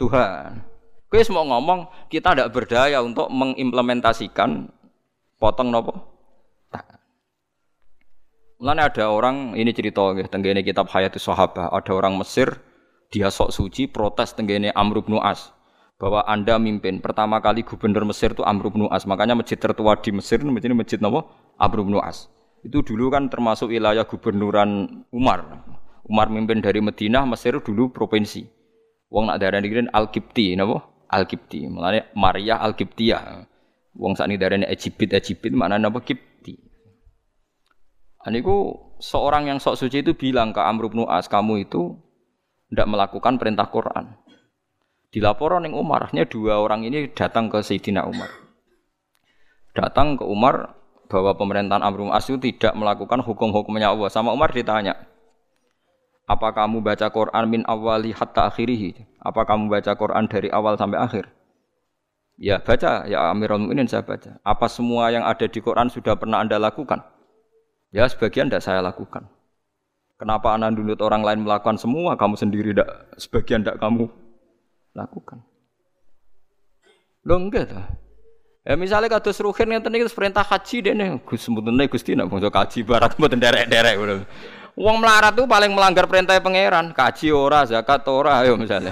Tuhan. 0.01 0.65
Kue 1.07 1.23
semua 1.23 1.47
ngomong 1.47 1.87
kita 2.11 2.35
tidak 2.35 2.51
berdaya 2.51 2.99
untuk 2.99 3.31
mengimplementasikan 3.31 4.67
potong 5.39 5.71
nopo. 5.71 5.95
Mulanya 8.59 8.91
ada 8.91 9.15
orang 9.15 9.55
ini 9.55 9.71
cerita 9.71 10.11
ya, 10.17 10.27
tenggene 10.27 10.67
kitab 10.67 10.91
Hayatus 10.91 11.23
Sahabah, 11.29 11.71
ada 11.71 11.93
orang 11.95 12.19
Mesir 12.19 12.59
dia 13.15 13.31
sok 13.31 13.55
suci 13.55 13.87
protes 13.87 14.35
tenggene 14.35 14.75
Amr 14.75 15.07
bin 15.07 15.23
As 15.23 15.54
bahwa 16.05 16.21
Anda 16.29 16.61
mimpin. 16.61 17.01
Pertama 17.01 17.41
kali 17.41 17.65
gubernur 17.65 18.05
Mesir 18.05 18.37
itu 18.37 18.45
Amr 18.45 18.69
bin 18.69 18.85
As. 18.93 19.09
Makanya 19.09 19.33
masjid 19.33 19.57
tertua 19.57 19.97
di 19.97 20.13
Mesir 20.13 20.45
masjid 20.45 20.69
masjid 20.77 21.01
napa? 21.01 21.25
Amr 21.57 21.81
bin 21.81 21.97
As. 21.97 22.29
Itu 22.61 22.85
dulu 22.85 23.09
kan 23.09 23.33
termasuk 23.33 23.73
wilayah 23.73 24.05
gubernuran 24.05 25.01
Umar. 25.09 25.65
Umar 26.05 26.29
mimpin 26.29 26.61
dari 26.61 26.85
Madinah, 26.85 27.25
Mesir 27.25 27.57
dulu 27.65 27.89
provinsi. 27.89 28.45
Wong 29.09 29.33
nak 29.33 29.41
darani 29.41 29.65
kira 29.73 29.89
Al-Qibti 29.89 30.53
napa? 30.61 30.85
Al-Qibti. 31.09 31.73
Mulane 31.73 32.13
Maria 32.13 32.61
Al-Qibtiyah. 32.61 33.49
Wong 33.97 34.13
sakniki 34.13 34.45
darani 34.45 34.69
Egypt 34.69 35.09
Egypt 35.09 35.57
mana 35.57 35.81
napa 35.81 36.05
Qibti. 36.05 36.61
Aniku 38.29 38.77
seorang 39.01 39.49
yang 39.49 39.57
sok 39.57 39.81
suci 39.81 40.05
itu 40.05 40.13
bilang 40.13 40.53
ke 40.53 40.61
Amr 40.61 40.93
bin 40.93 41.09
As, 41.09 41.33
kamu 41.33 41.65
itu 41.65 41.97
tidak 42.69 42.93
melakukan 42.93 43.41
perintah 43.41 43.73
Quran. 43.73 44.21
Dilaporan 45.15 45.63
yang 45.63 45.79
Umar, 45.79 46.11
artinya 46.11 46.27
dua 46.27 46.59
orang 46.59 46.83
ini 46.83 47.07
datang 47.15 47.47
ke 47.47 47.63
Sayyidina 47.63 48.03
Umar. 48.03 48.27
Datang 49.71 50.19
ke 50.19 50.27
Umar 50.27 50.75
bahwa 51.07 51.39
pemerintahan 51.39 51.87
Amr 51.87 52.11
As 52.11 52.27
itu 52.27 52.43
tidak 52.43 52.75
melakukan 52.75 53.23
hukum-hukumnya 53.23 53.95
Allah. 53.95 54.11
Sama 54.11 54.35
Umar 54.35 54.51
ditanya, 54.51 54.99
apa 56.27 56.51
kamu 56.51 56.83
baca 56.83 57.07
Quran 57.15 57.45
min 57.47 57.63
awali 57.63 58.11
hatta 58.11 58.51
akhirihi? 58.51 59.23
Apa 59.23 59.47
kamu 59.47 59.71
baca 59.71 59.95
Quran 59.95 60.27
dari 60.27 60.51
awal 60.51 60.75
sampai 60.75 60.99
akhir? 60.99 61.31
Ya 62.35 62.59
baca, 62.59 63.07
ya 63.07 63.31
Amirul 63.31 63.63
Mukminin 63.63 63.87
saya 63.87 64.03
baca. 64.03 64.43
Apa 64.43 64.67
semua 64.67 65.15
yang 65.15 65.23
ada 65.23 65.47
di 65.47 65.63
Quran 65.63 65.95
sudah 65.95 66.19
pernah 66.19 66.43
Anda 66.43 66.59
lakukan? 66.59 67.07
Ya 67.95 68.11
sebagian 68.11 68.51
tidak 68.51 68.67
saya 68.67 68.83
lakukan. 68.83 69.31
Kenapa 70.19 70.59
Anda 70.59 70.75
nundut 70.75 70.99
orang 70.99 71.23
lain 71.23 71.47
melakukan 71.47 71.79
semua, 71.79 72.19
kamu 72.19 72.35
sendiri 72.35 72.75
tidak, 72.75 73.15
sebagian 73.15 73.63
tidak 73.63 73.79
kamu 73.79 74.11
lakukan. 74.95 75.43
Lo 77.27 77.37
enggak 77.37 77.69
tuh. 77.69 77.85
Ya 78.65 78.81
misalnya 78.81 79.13
kados 79.13 79.37
ruhin 79.45 79.69
ngeten 79.69 79.93
iki 79.93 80.09
perintah 80.09 80.41
haji 80.41 80.77
dene 80.81 81.21
Gus 81.21 81.45
mboten 81.53 81.77
Gusti 81.85 82.17
nak 82.17 82.33
bangsa 82.33 82.49
kaji 82.49 82.81
barat 82.81 83.13
mboten 83.21 83.37
derek-derek. 83.37 84.01
Wong 84.75 84.97
melarat 84.99 85.37
tuh 85.37 85.45
paling 85.45 85.71
melanggar 85.71 86.09
perintah 86.09 86.35
pangeran, 86.41 86.91
kaji 86.97 87.31
ora, 87.31 87.63
zakat 87.69 88.03
ora 88.09 88.39
ayo 88.43 88.57
misalnya. 88.57 88.91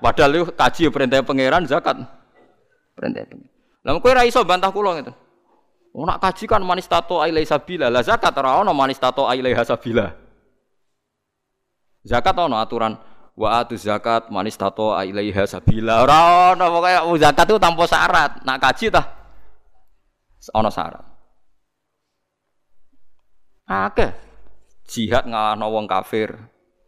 Padahal 0.00 0.32
itu 0.32 0.44
kaji 0.54 0.88
perintah 0.88 1.20
pangeran, 1.20 1.66
zakat 1.66 1.98
perintah 2.94 3.26
pangeran. 3.26 3.50
Lah 3.80 3.90
kowe 3.98 4.10
ora 4.12 4.22
iso 4.28 4.40
bantah 4.46 4.70
kula 4.70 5.00
ngeten. 5.00 5.16
Oh 5.90 6.06
nak 6.06 6.22
kaji 6.22 6.46
kan 6.46 6.62
manis 6.62 6.86
tato 6.86 7.18
ailai 7.18 7.42
sabila, 7.42 7.90
lah 7.90 8.06
zakat 8.06 8.30
ora 8.38 8.62
ono 8.62 8.70
manis 8.70 9.02
tato 9.02 9.26
ailai 9.26 9.50
hasabila. 9.50 10.14
Zakat 12.06 12.38
ono 12.38 12.56
aturan 12.56 12.94
wa 13.38 13.62
atu 13.62 13.76
zakat 13.78 14.28
manis 14.28 14.58
tato 14.58 14.92
ilaiha 14.96 15.46
sabila. 15.46 16.02
Ora 16.04 16.52
ono 16.54 16.64
pokoke 16.66 17.18
zakat 17.20 17.46
itu 17.50 17.58
tanpa 17.60 17.84
syarat. 17.86 18.30
Nak 18.42 18.58
kaji 18.58 18.86
tah 18.90 19.06
ono 20.54 20.70
syarat. 20.72 21.04
Akeh. 23.70 24.10
Jihad 24.90 25.30
ngalahno 25.30 25.70
wong 25.70 25.86
kafir 25.86 26.34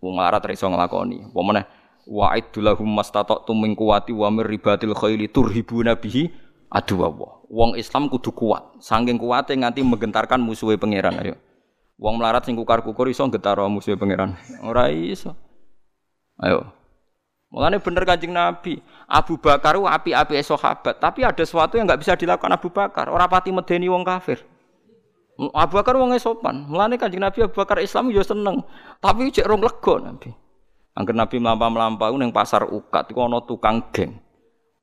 wong 0.02 0.18
larat 0.18 0.42
iso 0.50 0.66
nglakoni. 0.66 1.30
Apa 1.30 1.40
meneh 1.46 1.64
wa 2.10 2.34
idulahum 2.34 2.90
mastata'tum 2.98 3.54
min 3.54 3.78
quwati 3.78 4.10
wa 4.10 4.26
mir 4.34 4.50
ribatil 4.50 4.90
khaili 4.90 5.30
turhibuna 5.30 5.94
bihi 5.94 6.26
adu 6.66 6.98
wong 7.46 7.78
Islam 7.78 8.10
kudu 8.10 8.34
kuat. 8.34 8.82
Saking 8.82 9.22
kuate 9.22 9.54
nganti 9.54 9.86
menggentarkan 9.86 10.42
musuhe 10.42 10.74
pangeran. 10.74 11.22
Ayo. 11.22 11.38
Wong 12.02 12.18
melarat 12.18 12.42
sing 12.42 12.58
kukar-kukur 12.58 13.06
iso 13.06 13.22
getaro 13.30 13.70
musuhe 13.70 13.94
pangeran. 13.94 14.34
Ora 14.66 14.90
iso 14.90 15.38
Ayo. 16.42 16.66
Mulane 17.52 17.78
bener 17.78 18.02
Kanjeng 18.02 18.34
Nabi. 18.34 18.82
Abu 19.06 19.36
Bakar 19.36 19.76
api-api 19.76 20.40
sahabat, 20.40 20.96
tapi 20.96 21.20
ada 21.20 21.44
sesuatu 21.44 21.76
yang 21.76 21.84
nggak 21.84 22.00
bisa 22.00 22.16
dilakukan 22.16 22.50
Abu 22.50 22.72
Bakar. 22.72 23.12
Orang 23.12 23.28
pati 23.28 23.52
medeni 23.52 23.86
wong 23.86 24.02
kafir. 24.02 24.40
Abu 25.52 25.78
Bakar 25.78 25.94
wong 26.00 26.16
sopan. 26.16 26.64
Mulane 26.66 26.96
Kanjeng 26.96 27.22
Nabi 27.22 27.44
Abu 27.44 27.54
Bakar 27.54 27.78
Islam 27.78 28.08
yo 28.10 28.24
seneng, 28.24 28.64
tapi 28.98 29.28
cek 29.28 29.46
rong 29.46 29.62
lego 29.62 30.00
Nabi. 30.00 30.32
Angger 30.92 31.16
Nabi 31.16 31.40
melampau-melampau 31.40 32.16
ning 32.20 32.32
pasar 32.32 32.68
ukat 32.68 33.08
iku 33.12 33.24
ana 33.24 33.40
tukang 33.44 33.88
geng. 33.92 34.20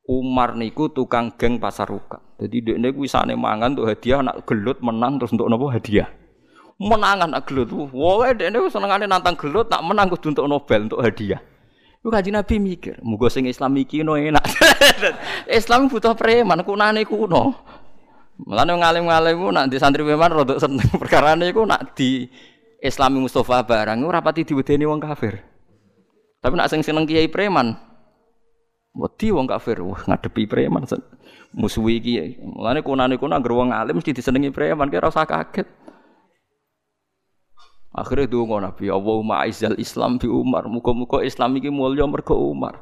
Umar 0.10 0.58
niku 0.58 0.90
tukang 0.90 1.38
geng 1.38 1.62
pasar 1.62 1.86
ukat. 1.86 2.18
Jadi 2.42 2.66
dia 2.66 2.76
niku 2.82 3.06
wisane 3.06 3.38
mangan 3.38 3.78
untuk 3.78 3.94
hadiah 3.94 4.26
nak 4.26 4.42
gelut 4.50 4.82
menang 4.82 5.22
terus 5.22 5.38
untuk 5.38 5.46
nopo 5.46 5.70
hadiah. 5.70 6.10
Menangan 6.80 7.28
nak 7.28 7.44
gelut. 7.44 7.76
Dia 8.40 8.48
niku 8.48 8.72
senengane 8.72 9.04
nantang 9.04 9.36
gelut 9.36 9.68
nak 9.68 9.84
menang 9.84 10.08
kudu 10.08 10.32
untuk 10.32 10.48
Nobel 10.48 10.88
untuk 10.88 11.04
hadiah. 11.04 11.44
Lu 12.00 12.08
kaji 12.08 12.32
Nabi 12.32 12.56
mikir, 12.64 12.96
muga 13.04 13.28
sing 13.28 13.44
Islam 13.44 13.76
iki 13.76 14.08
no 14.08 14.16
enak. 14.16 14.40
Islam 15.60 15.92
butuh 15.92 16.16
preman, 16.16 16.64
kunane 16.64 17.04
kuno. 17.04 17.52
Mulane 18.40 18.72
ngalim-ngalim 18.80 19.52
nak 19.52 19.68
di 19.68 19.76
santri 19.76 20.08
preman 20.08 20.32
rada 20.32 20.56
seneng 20.56 20.88
perkara 21.02 21.36
niku 21.36 21.68
nak 21.68 21.92
di 22.00 22.32
Islami 22.80 23.20
Mustafa 23.20 23.60
barang 23.68 24.00
ora 24.08 24.24
pati 24.24 24.48
diwedeni 24.48 24.88
wong 24.88 25.04
kafir. 25.04 25.44
Tapi 26.40 26.56
nak 26.56 26.72
sing 26.72 26.80
seneng 26.80 27.04
kiai 27.04 27.28
preman, 27.28 27.76
wedi 28.96 29.36
wong 29.36 29.44
kafir, 29.44 29.84
wah 29.84 30.00
ngadepi 30.08 30.48
preman 30.48 30.88
musuhi 31.52 32.00
iki. 32.00 32.40
Mulane 32.40 32.80
kunane 32.80 33.20
kuno 33.20 33.36
anggere 33.36 33.60
wong 33.60 33.76
alim 33.76 34.00
mesti 34.00 34.16
disenengi 34.16 34.56
preman, 34.56 34.88
kira 34.88 35.12
usah 35.12 35.28
kaget. 35.28 35.68
Akhirnya 38.00 38.32
donga 38.32 38.72
Nabi, 38.72 38.88
Allahumma 38.88 39.44
aizal 39.44 39.76
Islam 39.76 40.16
bi 40.16 40.32
Umar. 40.32 40.66
Muka-muka 40.72 41.20
Islam 41.20 41.60
ini 41.60 41.68
mulia 41.68 42.08
mergo 42.08 42.40
Umar. 42.40 42.80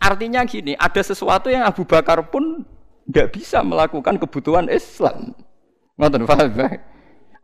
Artinya 0.00 0.46
gini, 0.46 0.78
ada 0.78 1.02
sesuatu 1.02 1.50
yang 1.50 1.66
Abu 1.66 1.82
Bakar 1.82 2.22
pun 2.30 2.64
tidak 3.10 3.34
bisa 3.34 3.60
melakukan 3.60 4.16
kebutuhan 4.16 4.70
Islam. 4.70 5.34
Ngoten 5.98 6.24
paham 6.24 6.48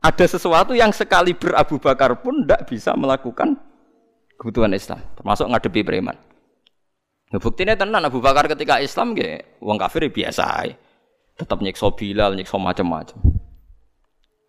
Ada 0.01 0.25
sesuatu 0.39 0.73
yang 0.73 0.95
sekali 0.95 1.35
ber 1.35 1.59
Abu 1.59 1.77
Bakar 1.83 2.15
pun 2.23 2.47
tidak 2.47 2.71
bisa 2.71 2.95
melakukan 2.95 3.59
kebutuhan 4.41 4.73
Islam, 4.73 5.03
termasuk 5.19 5.51
ngadepi 5.51 5.83
preman. 5.85 6.17
Nah, 7.35 7.43
buktinya 7.43 7.75
tenan 7.75 8.07
Abu 8.07 8.23
Bakar 8.23 8.47
ketika 8.47 8.79
Islam 8.79 9.19
ge 9.19 9.43
wong 9.59 9.77
kafir 9.77 10.07
ya 10.07 10.11
biasa 10.15 10.45
Tetap 11.37 11.61
nyiksa 11.61 11.93
Bilal, 11.93 12.33
nyiksa 12.33 12.57
macam-macam. 12.57 13.36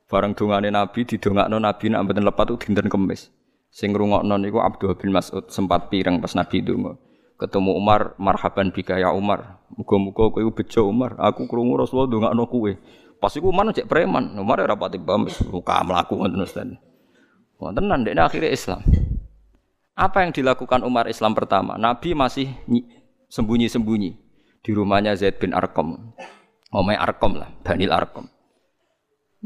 Barang 0.08 0.32
dongane 0.32 0.72
Nabi 0.72 1.04
didongakno 1.04 1.60
Nabi 1.60 1.92
nak 1.92 2.08
mboten 2.08 2.24
lepat 2.24 2.48
itu 2.56 2.72
dinten 2.72 2.88
kemis. 2.88 3.28
Sing 3.68 3.92
ngrungokno 3.92 4.40
niku 4.40 4.64
Abdul 4.64 4.96
bin 4.96 5.12
Mas'ud 5.12 5.52
sempat 5.52 5.92
pireng 5.92 6.24
pas 6.24 6.32
Nabi 6.32 6.64
donga. 6.64 6.96
Ketemu 7.38 7.76
Umar, 7.78 8.18
marhaban 8.18 8.72
bika 8.74 8.98
ya 8.98 9.14
Umar. 9.14 9.62
Muga-muga 9.76 10.34
kowe 10.34 10.42
bejo 10.50 10.90
Umar. 10.90 11.20
Aku 11.22 11.46
krungu 11.46 11.78
Rasulullah 11.78 12.10
dongakno 12.10 12.50
kowe. 12.50 12.72
Pas 13.20 13.30
iku 13.36 13.52
Umar 13.52 13.70
cek 13.76 13.86
preman. 13.86 14.34
Umar 14.40 14.64
ora 14.64 14.74
pati 14.74 14.98
paham 14.98 15.30
muka 15.52 15.76
mlaku 15.86 16.18
ngoten 16.18 16.42
Ustaz. 16.42 16.72
Wonten 17.60 17.86
nang 17.86 18.02
akhirnya 18.06 18.50
Islam. 18.50 18.82
Apa 19.98 20.24
yang 20.24 20.32
dilakukan 20.32 20.86
Umar 20.86 21.10
Islam 21.10 21.34
pertama? 21.34 21.74
Nabi 21.76 22.14
masih 22.14 22.54
sembunyi-sembunyi 23.28 24.12
di 24.62 24.72
rumahnya 24.72 25.18
Zaid 25.18 25.42
bin 25.42 25.58
Arqam. 25.58 26.14
Omai 26.70 26.96
Arqam 26.96 27.34
lah, 27.34 27.50
Banil 27.66 27.90
Arqam. 27.90 28.30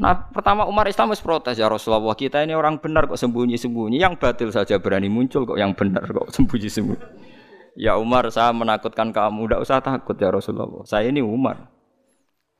Nah, 0.02 0.18
pertama 0.34 0.66
Umar 0.66 0.90
Islam 0.90 1.14
harus 1.14 1.22
protes 1.22 1.54
ya 1.54 1.70
Rasulullah 1.70 2.18
kita 2.18 2.42
ini 2.42 2.58
orang 2.58 2.82
benar 2.82 3.06
kok 3.06 3.22
sembunyi-sembunyi, 3.22 4.02
yang 4.02 4.18
batil 4.18 4.50
saja 4.50 4.82
berani 4.82 5.06
muncul 5.06 5.46
kok 5.46 5.54
yang 5.54 5.78
benar 5.78 6.02
kok 6.10 6.26
sembunyi-sembunyi. 6.34 7.30
Ya 7.78 7.94
Umar, 7.94 8.26
saya 8.34 8.50
menakutkan 8.50 9.14
kamu. 9.14 9.48
Tidak 9.48 9.60
usah 9.62 9.78
takut 9.80 10.18
ya 10.18 10.28
Rasulullah. 10.28 10.84
Saya 10.84 11.08
ini 11.08 11.22
Umar. 11.22 11.70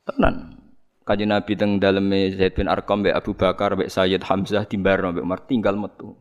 Tenan. 0.06 0.62
Kaji 1.02 1.26
Nabi 1.26 1.58
teng 1.58 1.82
daleme 1.82 2.30
Zaid 2.30 2.54
bin 2.54 2.70
Arqam 2.70 3.02
be 3.02 3.10
Abu 3.10 3.34
Bakar 3.34 3.74
be 3.74 3.90
Sayyid 3.90 4.22
Hamzah 4.22 4.62
timbar 4.70 5.02
be 5.10 5.20
Umar 5.20 5.42
tinggal 5.44 5.74
metu. 5.74 6.14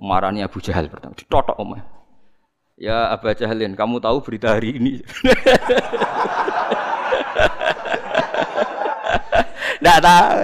Marani 0.00 0.42
Abu 0.42 0.64
Jahal 0.64 0.88
pertama 0.88 1.12
ditotok 1.12 1.60
Umar. 1.60 1.84
Ya 2.74 3.12
Abu 3.12 3.30
Jahalin, 3.30 3.78
kamu 3.78 4.02
tahu 4.02 4.18
berita 4.24 4.56
hari 4.56 4.80
ini? 4.80 4.98
Tidak 9.84 10.00
tahu. 10.00 10.36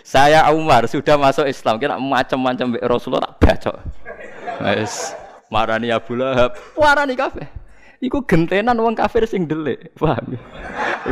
Saya 0.00 0.48
Umar 0.56 0.88
sudah 0.88 1.20
masuk 1.20 1.44
Islam. 1.44 1.76
Kira 1.76 2.00
macam-macam 2.00 2.80
Rasulullah 2.80 3.28
tak 3.28 3.36
baca. 3.36 3.72
Wes 4.64 5.12
marani 5.52 5.90
Abu 5.90 6.16
Lahab, 6.16 6.56
warani 6.78 7.18
kafir. 7.18 7.50
Iku 8.00 8.24
gentenan 8.24 8.80
wong 8.80 8.96
kafir 8.96 9.28
sing 9.28 9.44
delik, 9.44 9.92
paham 10.00 10.32
ya? 10.32 10.40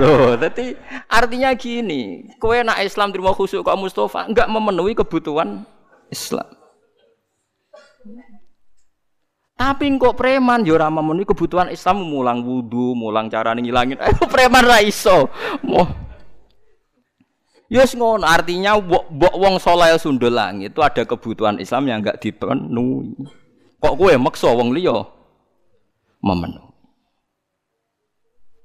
Loh, 0.00 0.40
dadi 0.40 0.72
artinya 1.04 1.52
gini, 1.52 2.32
kowe 2.40 2.56
nak 2.64 2.80
Islam 2.80 3.12
terima 3.12 3.36
khusuk 3.36 3.60
kok 3.60 3.76
Mustafa 3.76 4.24
enggak 4.24 4.48
memenuhi 4.48 4.96
kebutuhan 4.96 5.68
Islam. 6.08 6.48
Tapi 9.58 9.84
kok 10.00 10.16
preman 10.16 10.64
yo 10.64 10.80
ora 10.80 10.88
memenuhi 10.88 11.28
kebutuhan 11.28 11.68
Islam 11.68 12.08
mulang 12.08 12.40
wudu, 12.40 12.96
mulang 12.96 13.28
cara 13.28 13.52
ngilangin. 13.52 14.00
Eh 14.00 14.14
preman 14.32 14.64
ra 14.64 14.80
iso. 14.80 15.28
Yes 17.68 17.92
ngono, 17.92 18.24
artinya 18.24 18.80
mbok 18.80 19.36
wong 19.36 19.60
soleh 19.60 19.92
sundul 20.00 20.32
langit 20.32 20.72
itu 20.72 20.80
ada 20.80 21.04
kebutuhan 21.04 21.60
Islam 21.60 21.84
yang 21.84 22.00
enggak 22.00 22.16
dipenuhi. 22.16 23.12
Kok 23.76 23.94
kowe 23.94 24.12
maksa 24.16 24.48
wong 24.48 24.72
liya 24.72 25.04
memenuhi. 26.24 26.72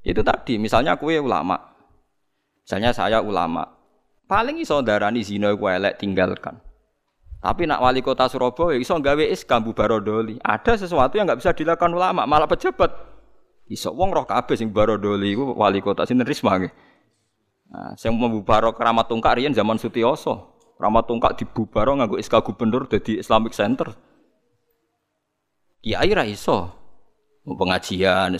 Itu 0.08 0.24
tadi, 0.24 0.56
misalnya 0.56 0.96
kue 0.96 1.20
ulama. 1.20 1.56
Misalnya 2.63 2.96
saya 2.96 3.20
ulama. 3.20 3.68
Paling 4.24 4.63
iso 4.63 4.80
darani 4.80 5.20
zina 5.20 5.52
iku 5.52 5.68
elek 5.68 6.00
tinggalkan. 6.00 6.63
Tapi 7.44 7.68
nak 7.68 7.84
wali 7.84 8.00
kota 8.00 8.32
Surabaya 8.32 8.80
iso 8.80 8.96
gawe 8.96 9.24
iskambu 9.28 9.76
barodoli. 9.76 10.39
Ada 10.39 10.80
sesuatu 10.80 11.20
yang 11.20 11.28
nggak 11.28 11.44
bisa 11.44 11.52
dilakukan 11.52 11.92
ulama, 11.92 12.24
malah 12.24 12.48
pejabat. 12.48 12.88
Iso 13.68 13.92
wong 13.92 14.16
roh 14.16 14.24
kabeh 14.24 14.56
sing 14.56 14.72
barodoli 14.72 15.36
iku 15.36 15.52
wali 15.60 15.84
kota 15.84 16.08
sinten 16.08 16.24
Risma 16.24 16.56
nggih. 16.56 16.72
Nah, 17.74 17.98
sing 17.98 18.14
membubaro 18.14 18.70
keramat 18.78 19.10
tungkak 19.10 19.42
riyen 19.42 19.50
zaman 19.50 19.82
Sutioso. 19.82 20.54
Keramat 20.78 21.10
tungkak 21.10 21.34
dibubaro 21.42 21.98
nganggo 21.98 22.22
SK 22.22 22.46
gubernur 22.46 22.86
dadi 22.86 23.18
Islamic 23.18 23.58
Center. 23.58 23.90
Kiai 25.82 26.14
ra 26.14 26.22
iso. 26.22 26.70
Pengajian 27.44 28.38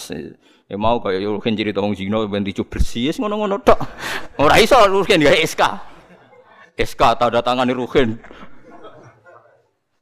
ya 0.64 0.78
mau 0.80 0.96
kaya 1.04 1.20
yo 1.20 1.36
kan 1.44 1.52
cerita 1.52 1.84
wong 1.84 1.92
zina 1.92 2.24
ben 2.24 2.46
dicu 2.46 2.64
bersih 2.64 3.12
ngono-ngono 3.20 3.60
tok. 3.60 3.76
Ora 4.40 4.62
iso 4.62 4.80
rugen 4.86 5.26
ya 5.26 5.34
SK. 5.34 5.62
SK 6.78 7.02
tanda 7.18 7.42
tangan 7.42 7.68
rugen. 7.74 8.22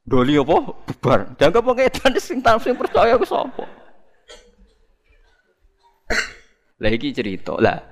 Doli 0.04 0.36
apa 0.36 0.56
bubar. 0.60 1.34
Jangan 1.40 1.64
kok 1.64 1.80
edan 1.80 2.12
sing 2.20 2.38
sing 2.44 2.74
percaya 2.76 3.16
ku 3.16 3.24
sapa. 3.24 3.64
Lah 6.78 6.90
iki 6.92 7.10
cerita. 7.16 7.56
Lah 7.58 7.91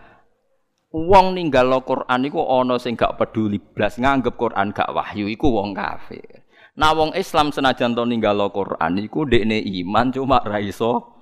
Wong 0.90 1.38
ninggal 1.38 1.70
Quran 1.86 2.26
iku 2.26 2.42
ana 2.50 2.74
sing 2.74 2.98
gak 2.98 3.14
peduli 3.14 3.62
blas 3.62 3.94
nganggep 3.94 4.34
Quran 4.34 4.74
gak 4.74 4.90
wahyu 4.90 5.30
iku 5.30 5.46
wong 5.46 5.70
kafir. 5.70 6.42
Nah 6.74 6.90
wong 6.90 7.14
Islam 7.14 7.54
senajan 7.54 7.94
to 7.94 8.02
ninggal 8.02 8.50
Quran 8.50 8.98
iku 8.98 9.22
ndekne 9.22 9.62
iman 9.62 10.10
cuma 10.10 10.42
ra 10.42 10.58
iso. 10.58 11.14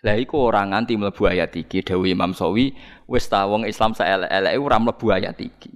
Lah 0.00 0.16
iku 0.16 0.48
ora 0.48 0.64
nganti 0.64 0.96
mlebu 0.96 1.28
ayat 1.28 1.52
iki 1.52 1.84
dawuh 1.84 2.08
Imam 2.08 2.32
Sawi 2.32 2.72
wis 3.04 3.28
ta 3.28 3.44
wong 3.44 3.68
Islam 3.68 3.92
saelek-eleke 3.92 4.56
ora 4.56 4.80
mlebu 4.80 5.06
ayat 5.12 5.36
iki. 5.44 5.68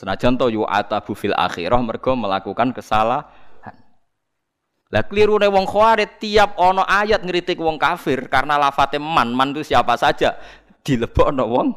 Senajan 0.00 0.40
to 0.40 0.48
yu 0.48 0.64
atabu 0.64 1.12
fil 1.12 1.36
akhirah 1.36 1.84
mergo 1.84 2.16
melakukan 2.16 2.72
kesalahan. 2.72 3.28
Lah 4.90 5.04
klirune 5.06 5.44
wong 5.46 5.68
Khawarij 5.68 6.16
tiap 6.16 6.56
ana 6.56 6.88
ayat 6.88 7.20
ngritik 7.20 7.60
wong 7.60 7.76
kafir 7.76 8.32
karena 8.32 8.56
lafate 8.56 8.96
man, 8.96 9.30
man 9.36 9.52
itu 9.52 9.62
siapa 9.62 9.94
saja 9.94 10.40
dilebokno 10.84 11.44
wong 11.46 11.68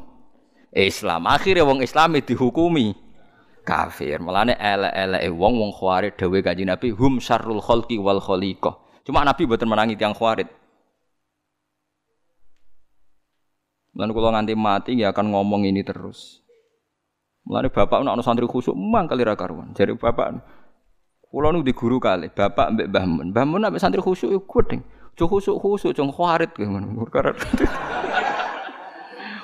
Islam. 0.74 1.30
Akhirnya 1.30 1.68
wong 1.68 1.86
Islam 1.86 2.18
dihukumi 2.18 2.98
kafir. 3.64 4.20
Mulane 4.20 4.58
elek-eleke 4.60 5.30
wong 5.32 5.54
wong 5.60 5.72
khawarij 5.72 6.14
dawuh 6.20 6.42
Kanjeng 6.44 6.70
Nabi 6.70 6.92
hum 6.92 7.22
syarrul 7.24 7.64
khalqi 7.64 7.98
wal 7.98 8.20
khaliqah. 8.20 8.76
Cuma 9.04 9.24
Nabi 9.24 9.44
boten 9.48 9.68
menangi 9.68 9.96
tiang 9.96 10.16
khawarij. 10.16 10.48
Mulane 13.94 14.12
kula 14.12 14.30
nganti 14.34 14.54
mati 14.58 14.92
ya 14.98 15.14
akan 15.14 15.30
ngomong 15.32 15.70
ini 15.70 15.86
terus. 15.86 16.42
Mulane 17.46 17.70
bapak 17.70 18.02
ana 18.02 18.24
santri 18.26 18.48
khusuk 18.48 18.74
mang 18.74 19.06
kali 19.06 19.22
ra 19.22 19.38
karuan. 19.38 19.76
Jare 19.78 19.94
bapak 19.94 20.42
kula 21.30 21.54
nu 21.54 21.62
di 21.62 21.74
guru 21.74 21.98
kali, 21.98 22.30
bapak 22.30 22.74
mbek 22.74 22.88
Mbah 22.90 23.06
Mun. 23.06 23.28
Mbah 23.34 23.46
Mun 23.46 23.64
santri 23.78 24.02
khusuk 24.02 24.34
yo 24.34 24.42
gedeng. 24.50 24.82
Jo 25.14 25.30
khusuk-khusuk 25.30 25.94
jong 25.94 26.10
khawarij 26.10 26.58
ngono. 26.58 27.06
Perkara 27.06 27.38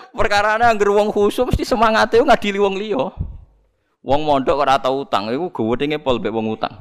Perkara 0.09 0.57
anggere 0.57 0.89
wong 0.89 1.13
khusuk 1.13 1.53
mesti 1.53 1.65
semangate 1.65 2.17
ngadili 2.17 2.57
wong 2.57 2.75
liya. 2.81 3.13
Wong 3.99 4.23
mondok 4.23 4.63
ora 4.63 4.79
tau 4.79 5.03
utang, 5.03 5.27
iku 5.29 5.51
gedenge 5.51 5.99
pol 5.99 6.17
mbek 6.17 6.33
wong 6.33 6.55
utang. 6.55 6.71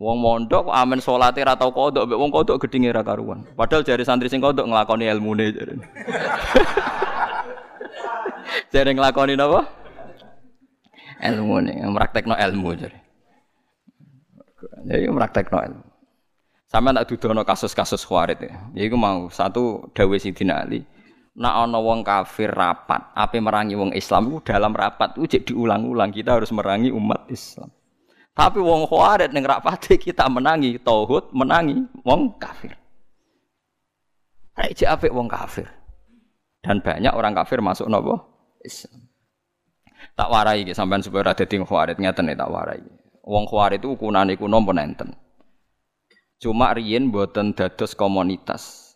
Wong 0.00 0.16
mondok 0.16 0.70
kok 0.70 0.76
amen 0.78 1.02
salate 1.02 1.44
ora 1.44 1.58
tau 1.58 1.74
kodok 1.74 2.08
mbek 2.08 2.16
wong 2.16 2.30
kodok 2.32 2.56
gedenge 2.64 2.94
ra 2.94 3.04
karuan. 3.04 3.44
Padahal 3.52 3.84
jari 3.84 4.06
santri 4.06 4.32
sing 4.32 4.40
kodok 4.40 4.64
nglakoni 4.64 5.10
ilmune 5.10 5.52
jare. 5.52 5.74
jare 8.72 8.90
nglakoni 8.96 9.36
napa? 9.36 9.68
Ilmune, 11.20 11.84
praktekno 11.92 12.32
ilmu 12.32 12.70
jare. 12.80 12.98
Jadi 14.88 15.04
praktekno 15.12 15.58
ilmu. 15.60 15.84
Sampe 16.70 16.94
tak 16.94 17.06
dudono 17.10 17.42
kasus-kasus 17.42 18.06
khawarit 18.06 18.40
ya. 18.40 18.54
Iku 18.78 18.94
mau 18.94 19.26
satu 19.28 19.90
dawuh 19.90 20.22
Sidina 20.22 20.62
Ali 20.62 20.86
nak 21.38 21.54
ana 21.66 21.78
wong 21.78 22.02
kafir 22.02 22.50
rapat, 22.50 23.14
ape 23.14 23.38
merangi 23.38 23.78
wong 23.78 23.94
Islam 23.94 24.34
itu 24.34 24.50
dalam 24.50 24.74
rapat 24.74 25.14
itu 25.14 25.38
jadi 25.38 25.54
diulang-ulang 25.54 26.10
kita 26.10 26.40
harus 26.40 26.50
merangi 26.50 26.90
umat 26.90 27.30
Islam. 27.30 27.70
Tapi 28.34 28.58
wong 28.58 28.88
khawarit 28.88 29.30
ning 29.30 29.44
rapate 29.44 30.00
kita 30.00 30.26
menangi 30.30 30.80
tauhid, 30.80 31.30
menangi 31.34 31.86
wong 32.02 32.40
kafir. 32.40 32.74
Rek 34.56 34.80
apik 34.86 35.12
wong 35.12 35.28
kafir. 35.30 35.68
Dan 36.60 36.84
banyak 36.84 37.12
orang 37.16 37.32
kafir 37.32 37.64
masuk 37.64 37.88
nopo 37.88 38.20
Islam. 38.60 39.08
Tak 40.16 40.28
warai 40.28 40.64
iki 40.64 40.72
sampean 40.76 41.04
supaya 41.04 41.28
ora 41.28 41.32
dadi 41.36 41.56
khawarit 41.60 41.96
ngeten 41.96 42.32
tak 42.32 42.50
warai. 42.50 42.80
Wong 43.24 43.44
khawarit 43.48 43.80
itu 43.80 43.92
ukunane 43.96 44.36
iku 44.36 44.48
napa 44.48 44.72
nenten. 44.72 45.12
Cuma 46.40 46.72
riyen 46.72 47.12
boten 47.12 47.52
dados 47.52 47.92
komunitas. 47.92 48.89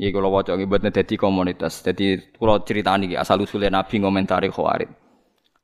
Iki 0.00 0.16
kalau 0.16 0.32
waca 0.32 0.56
nggih 0.56 0.64
buat 0.64 0.80
dadi 0.80 1.20
komunitas. 1.20 1.84
Jadi 1.84 2.32
kalau 2.40 2.64
cerita 2.64 2.96
nih 2.96 3.20
asal 3.20 3.44
usulnya 3.44 3.68
Nabi 3.68 4.00
ngomentari 4.00 4.48
Khawarij. 4.48 4.88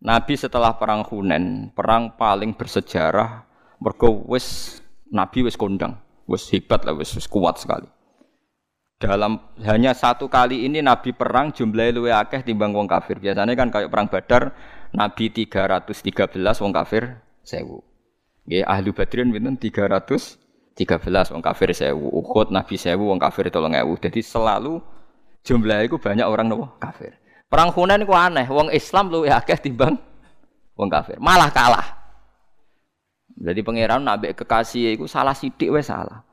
Nabi 0.05 0.37
setelah 0.37 0.77
perang 0.77 1.09
Hunen, 1.09 1.73
perang 1.73 2.21
paling 2.21 2.53
bersejarah 2.53 3.49
mergo 3.81 4.29
wis 4.29 4.77
Nabi 5.09 5.41
wis 5.41 5.57
kondang, 5.57 5.97
wis 6.29 6.53
hebat 6.53 6.85
lah, 6.85 6.93
wis 6.93 7.17
kuat 7.33 7.57
sekali. 7.65 7.89
Dalam 9.01 9.41
hanya 9.65 9.97
satu 9.97 10.29
kali 10.29 10.69
ini 10.69 10.85
Nabi 10.85 11.17
perang 11.17 11.53
jumlahnya 11.57 11.97
luwe 11.97 12.13
akeh 12.13 12.45
timbang 12.45 12.77
wong 12.77 12.85
kafir. 12.85 13.17
Biasanya 13.17 13.57
kan 13.57 13.73
kayak 13.73 13.89
perang 13.89 14.13
Badar 14.13 14.53
Nabi 14.93 15.33
313 15.33 16.61
wong 16.61 16.73
kafir 16.77 17.25
sewu. 17.41 17.81
Nggih 18.45 18.69
ahli 18.69 18.91
Badrin 18.93 19.33
pinten 19.33 19.57
300 19.57 20.46
13 20.77 21.33
wong 21.33 21.41
kafir 21.41 21.73
sewu, 21.73 22.13
Uhud 22.13 22.53
Nabi 22.53 22.77
sewu 22.77 23.09
wong 23.09 23.17
kafir 23.17 23.49
ewu. 23.49 23.97
Jadi 23.97 24.21
selalu 24.21 24.85
jumlah 25.41 25.89
itu 25.89 25.97
banyak 25.97 26.29
orang 26.29 26.53
nopo 26.53 26.77
kafir. 26.77 27.17
Perang 27.49 27.73
Hunain 27.73 28.05
itu 28.05 28.13
aneh, 28.13 28.45
wong 28.51 28.69
Islam 28.69 29.09
lu 29.09 29.25
akeh 29.25 29.57
timbang 29.57 29.97
wong 30.77 30.89
kafir, 30.93 31.17
malah 31.17 31.49
kalah. 31.49 31.97
Jadi 33.37 33.65
pangeran 33.65 34.05
nabi 34.05 34.37
kekasih 34.37 35.01
itu 35.01 35.09
salah 35.09 35.33
sidik 35.33 35.73
wes 35.73 35.89
salah. 35.89 36.27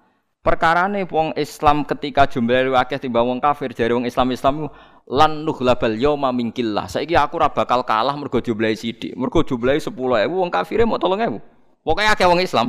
Perkara 0.43 0.91
nih 0.91 1.07
wong 1.07 1.31
Islam 1.39 1.87
ketika 1.87 2.27
jumlah 2.27 2.67
lu 2.67 2.73
akeh 2.75 2.99
timbang 2.99 3.23
wong 3.23 3.39
kafir, 3.39 3.71
jadi 3.71 3.95
wong 3.95 4.03
Islam 4.03 4.27
Islam 4.35 4.55
lan 5.07 5.47
nughlabal 5.47 5.95
yauma 5.95 6.35
minkillah. 6.35 6.91
Saiki 6.91 7.15
aku 7.15 7.39
ora 7.39 7.47
bakal 7.47 7.87
kalah 7.87 8.15
mergo 8.19 8.43
jumlah 8.43 8.75
sidik. 8.75 9.15
Mergo 9.15 9.39
jumlah 9.39 9.79
10.000 9.79 9.93
wong 10.27 10.51
kafire 10.51 10.83
mau 10.83 10.99
3.000. 10.99 11.39
Pokoke 11.83 12.03
akeh 12.07 12.27
wong 12.27 12.43
Islam. 12.43 12.67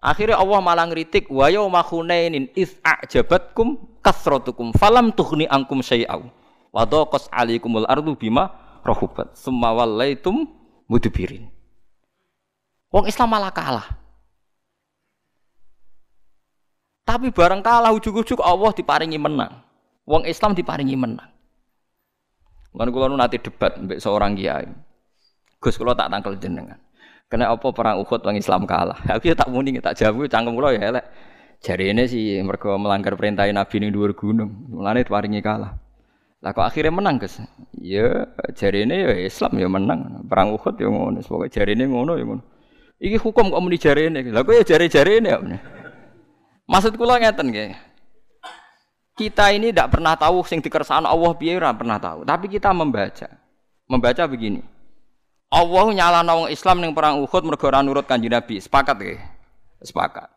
Akhirnya 0.00 0.40
Allah 0.40 0.64
malah 0.64 0.88
ngritik 0.88 1.28
wa 1.28 1.52
yauma 1.52 1.84
khunainin 1.84 2.48
iz 2.56 2.72
a'jabatkum 2.80 4.00
kasratukum 4.00 4.72
falam 4.72 5.12
tughni 5.12 5.44
ankum 5.44 5.84
syai'au 5.84 6.32
wa 6.72 6.88
daqas 6.88 7.28
'alaikumul 7.28 7.84
ardu 7.84 8.16
bima 8.16 8.48
rahubat 8.80 9.36
summa 9.36 9.76
wallaitum 9.76 10.48
mudbirin. 10.88 11.52
Wong 12.88 13.06
Islam 13.12 13.28
malah 13.28 13.52
kalah. 13.52 13.86
Tapi 17.04 17.28
bareng 17.28 17.60
kalah 17.60 17.92
ujug-ujug 17.92 18.40
Allah 18.40 18.72
diparingi 18.72 19.20
menang. 19.20 19.60
Wong 20.08 20.24
Islam 20.24 20.56
diparingi 20.56 20.96
menang. 20.96 21.28
Lan 22.72 22.88
kula 22.88 23.10
nanti 23.10 23.36
debat 23.36 23.76
mbek 23.76 24.00
seorang 24.00 24.32
kiai. 24.38 24.70
Gus 25.60 25.76
kula 25.76 25.92
tak 25.92 26.08
tangkel 26.08 26.38
jenengan. 26.40 26.78
Kena 27.30 27.54
apa 27.54 27.70
perang 27.70 28.02
Uhud 28.02 28.26
wong 28.26 28.36
Islam 28.42 28.66
kalah. 28.66 28.98
Aku 29.14 29.30
ya 29.30 29.38
tak 29.38 29.54
muni 29.54 29.78
tak 29.78 29.94
jawab 29.94 30.26
cangkem 30.26 30.58
kula 30.58 30.74
ya 30.74 30.90
elek. 30.90 31.06
Jari 31.62 31.94
ini 31.94 32.08
sih 32.10 32.42
mereka 32.42 32.74
melanggar 32.74 33.14
perintah 33.14 33.46
Nabi 33.46 33.74
ini 33.78 33.88
dua 33.94 34.10
gunung. 34.10 34.66
Mulane 34.74 35.06
diparingi 35.06 35.38
kalah. 35.38 35.78
Lah 36.40 36.56
kok 36.56 36.64
akhirnya 36.64 36.88
menang, 36.88 37.20
Gus? 37.20 37.36
Ya 37.76 38.32
jari 38.56 38.88
ini 38.88 38.96
ya 38.96 39.12
Islam 39.14 39.52
ya 39.60 39.68
menang. 39.70 40.26
Perang 40.26 40.56
Uhud 40.56 40.74
ya 40.74 40.88
ngono. 40.90 41.22
Pokoke 41.22 41.52
jari 41.52 41.78
ini 41.78 41.86
ngono 41.86 42.18
ya 42.18 42.24
ngono. 42.26 42.42
Iki 42.98 43.16
hukum 43.22 43.54
kok 43.54 43.62
muni 43.62 43.78
jari 43.78 44.10
ini. 44.10 44.26
Lah 44.32 44.42
kok 44.42 44.56
ya 44.56 44.64
jari-jari 44.66 45.22
ini 45.22 45.28
ya. 45.30 45.38
Maksud 46.66 46.98
kula 46.98 47.22
ngeten 47.22 47.52
nggih. 47.54 47.70
Kita 49.20 49.52
ini 49.52 49.68
tidak 49.68 49.92
pernah 49.92 50.16
tahu 50.16 50.40
sing 50.48 50.64
dikersakno 50.64 51.04
Allah 51.04 51.32
piye 51.36 51.60
ora 51.60 51.76
pernah 51.76 52.00
tahu, 52.00 52.24
tapi 52.24 52.48
kita 52.48 52.72
membaca. 52.72 53.28
Membaca 53.84 54.24
begini. 54.24 54.64
Allah 55.50 55.86
nyalano 55.90 56.46
wong 56.46 56.48
Islam 56.54 56.78
ning 56.78 56.94
perang 56.94 57.18
Uhud 57.26 57.42
mergo 57.42 57.66
nurut 57.82 58.06
Kanjeng 58.06 58.30
Nabi. 58.30 58.62
Sepakat 58.62 58.94
nggih? 58.94 59.18
Sepakat. 59.82 60.30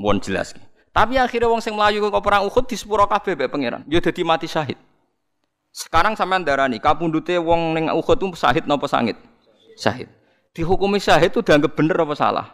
Mohon 0.00 0.24
jelas. 0.24 0.56
Tapi 0.92 1.20
akhirnya 1.20 1.52
wong 1.52 1.60
sing 1.60 1.76
melayu 1.76 2.00
ke 2.08 2.20
perang 2.24 2.48
Uhud 2.48 2.64
di 2.64 2.76
sepuro 2.80 3.04
kabeh 3.04 3.36
mbek 3.36 3.52
pangeran. 3.52 3.84
Ya 3.92 4.00
dadi 4.00 4.24
mati 4.24 4.48
syahid. 4.48 4.80
Sekarang 5.72 6.16
sampean 6.16 6.44
darani 6.44 6.80
kapundute 6.80 7.36
wong 7.36 7.76
ning 7.76 7.92
Uhud 7.92 8.16
itu 8.16 8.32
syahid 8.36 8.64
napa 8.64 8.88
sangit? 8.88 9.20
Syahid. 9.76 10.08
Dihukumi 10.56 10.96
syahid 10.96 11.32
itu 11.32 11.44
dianggap 11.44 11.76
bener 11.76 11.96
apa 11.96 12.14
salah? 12.16 12.46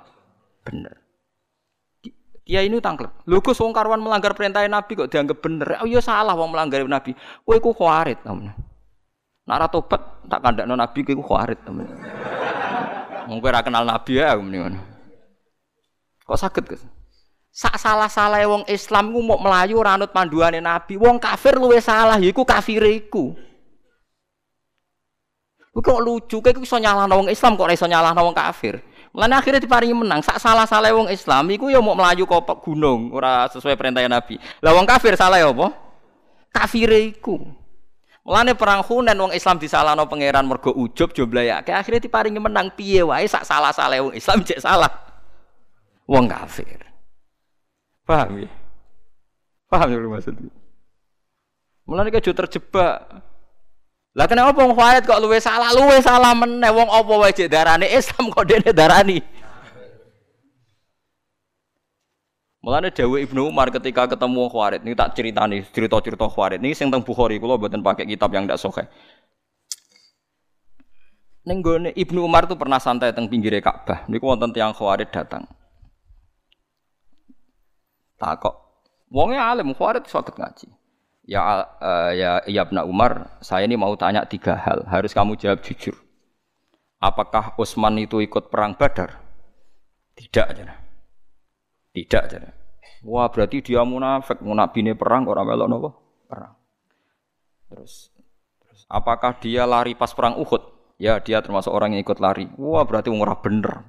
Bener. 0.66 0.99
Dia 2.49 2.62
ini 2.64 2.83
tangklep. 2.83 3.11
Lho 3.29 3.39
Gus 3.45 3.59
wong 3.61 3.70
karuan 3.70 4.01
melanggar 4.01 4.33
perintah 4.35 4.66
Nabi 4.66 4.99
kok 4.99 5.11
dianggap 5.11 5.39
bener. 5.39 5.68
Oh 5.83 5.87
iya 5.87 6.03
salah 6.03 6.35
wong 6.35 6.55
melanggar 6.55 6.83
Nabi. 6.87 7.14
Kowe 7.47 7.55
iku 7.55 7.70
khawarit 7.70 8.18
temen. 8.22 8.51
Nara 9.49 9.64
tobat 9.64 10.28
tak 10.28 10.44
kandakno 10.44 10.76
Nabi 10.76 10.99
kowe 11.01 11.12
iku 11.16 11.24
khawarit 11.24 11.57
temen. 11.64 11.88
Kowe 13.24 13.49
ora 13.49 13.64
kenal 13.64 13.88
Nabi 13.88 14.20
ya 14.20 14.36
mendingan. 14.36 14.76
Kok 16.28 16.36
sakit 16.36 16.64
Gus? 16.68 16.84
Sak 17.49 17.80
salah-salah 17.80 18.44
wong 18.44 18.68
Islam 18.68 19.09
ku 19.09 19.24
mau 19.24 19.40
melayu 19.40 19.80
ora 19.80 19.96
anut 19.96 20.12
panduane 20.12 20.61
Nabi. 20.61 21.01
Wong 21.01 21.16
kafir 21.16 21.57
luwe 21.57 21.80
salah 21.80 22.20
yaiku 22.20 22.44
kafire 22.44 22.92
iku. 22.92 23.32
Kok 25.72 26.01
lucu, 26.05 26.44
kayak 26.44 26.61
iso 26.61 26.76
nyalahno 26.76 27.24
wong 27.24 27.28
Islam 27.32 27.57
kok 27.57 27.64
ora 27.64 27.72
iso 27.72 27.88
wong 27.88 28.36
kafir. 28.36 28.84
Lan 29.16 29.32
akhirnya 29.32 29.64
diparingi 29.64 29.96
menang. 29.96 30.20
Sak 30.20 30.36
salah-salah 30.36 30.92
wong 30.92 31.09
Islam 31.09 31.49
iku 31.49 31.72
ya 31.72 31.80
mau 31.80 31.96
melaju 31.96 32.28
ke 32.28 32.55
gunung, 32.68 33.16
ora 33.16 33.49
sesuai 33.49 33.80
perintah 33.80 34.05
Nabi. 34.05 34.36
Lah 34.61 34.76
wong 34.76 34.84
kafir 34.84 35.16
salah 35.16 35.40
ya 35.40 35.49
apa? 35.49 35.72
Kafire 36.53 37.01
iku. 37.01 37.58
Mulane 38.29 38.53
perang 38.53 38.85
Hunain 38.85 39.16
wong 39.16 39.33
Islam 39.33 39.57
disalahno 39.57 40.05
pangeran 40.05 40.45
mergo 40.45 40.68
ujub 40.76 41.16
joblayake 41.16 41.72
akhirnya 41.72 42.05
diparingi 42.05 42.37
menang 42.37 42.68
piye 42.76 43.01
wae 43.01 43.24
sak 43.24 43.49
salah-salah 43.49 44.05
wong 44.05 44.12
Islam 44.12 44.45
cek 44.45 44.61
salah. 44.61 44.93
Wong 46.05 46.29
kafir. 46.29 46.76
Paham 48.05 48.45
ya? 48.45 48.53
Paham 49.72 49.97
ya 49.97 49.99
maksudnya? 50.05 50.53
Mulane 51.89 52.12
kejo 52.12 52.37
terjebak. 52.37 53.01
Lah 54.12 54.26
kenapa 54.29 54.61
wong 54.61 54.76
Khawarij 54.76 55.09
kok 55.09 55.24
luwe 55.24 55.41
salah? 55.41 55.72
Luwe 55.72 55.97
salah 56.05 56.37
meneh 56.37 56.68
wong 56.68 56.93
apa 56.93 57.12
wae 57.16 57.33
cek 57.33 57.49
darane 57.49 57.89
Islam 57.89 58.29
kok 58.29 58.45
dene 58.45 58.76
darani. 58.76 59.24
Mulane 62.59 62.91
Dewi 62.91 63.23
Ibnu 63.23 63.55
Umar 63.55 63.71
ketika 63.71 64.11
ketemu 64.11 64.51
Khawarij, 64.51 64.83
ini 64.83 64.99
tak 64.99 65.15
ceritani, 65.15 65.63
cerita-cerita 65.71 66.27
Khawarij. 66.27 66.59
Ini 66.59 66.75
sing 66.75 66.91
teng 66.91 67.07
Bukhari 67.07 67.39
kula 67.39 67.55
mboten 67.55 67.87
pakai 67.87 68.03
kitab 68.03 68.35
yang 68.35 68.51
ndak 68.51 68.59
sahih. 68.59 68.91
Ning 71.47 71.63
gone 71.63 71.95
Ibnu 71.95 72.27
Umar 72.27 72.51
tuh 72.51 72.59
pernah 72.59 72.83
santai 72.83 73.15
teng 73.15 73.31
pinggir 73.31 73.55
Ka'bah. 73.63 74.11
Niku 74.11 74.27
wonten 74.27 74.51
tiyang 74.51 74.75
Khawarij 74.75 75.07
datang. 75.07 75.47
Takok. 78.19 78.59
Wonge 79.07 79.39
alim 79.39 79.71
Khawarij 79.71 80.11
sakit 80.11 80.35
ngaji. 80.35 80.67
Ya, 81.29 81.45
uh, 81.79 82.11
ya, 82.11 82.41
ya 82.49 82.65
Ibn 82.65 82.89
Umar, 82.89 83.39
saya 83.45 83.69
ini 83.69 83.77
mau 83.77 83.93
tanya 83.95 84.25
tiga 84.25 84.57
hal. 84.57 84.83
Harus 84.89 85.15
kamu 85.15 85.39
jawab 85.39 85.61
jujur. 85.61 85.93
Apakah 86.99 87.55
Utsman 87.55 88.01
itu 88.03 88.19
ikut 88.19 88.51
perang 88.51 88.75
Badar? 88.75 89.23
Tidak, 90.19 90.47
aja. 90.49 90.88
Tidak, 92.07 92.22
aja. 92.28 92.38
Wah, 93.03 93.26
berarti 93.30 93.62
dia 93.62 93.82
munafik, 93.82 94.38
munafik 94.42 94.84
perang 94.94 95.26
orang 95.26 95.46
melok 95.46 95.68
nopo? 95.70 95.90
Perang. 96.26 96.55
Terus, 97.72 98.11
terus, 98.62 98.80
apakah 98.86 99.38
dia 99.38 99.64
lari 99.64 99.96
pas 99.96 100.12
perang 100.14 100.38
Uhud? 100.38 100.62
Ya, 100.99 101.22
dia 101.22 101.38
termasuk 101.38 101.70
orang 101.70 101.94
yang 101.94 102.03
ikut 102.03 102.18
lari. 102.18 102.51
Wah, 102.59 102.82
berarti 102.82 103.09
ora 103.11 103.38
bener. 103.38 103.86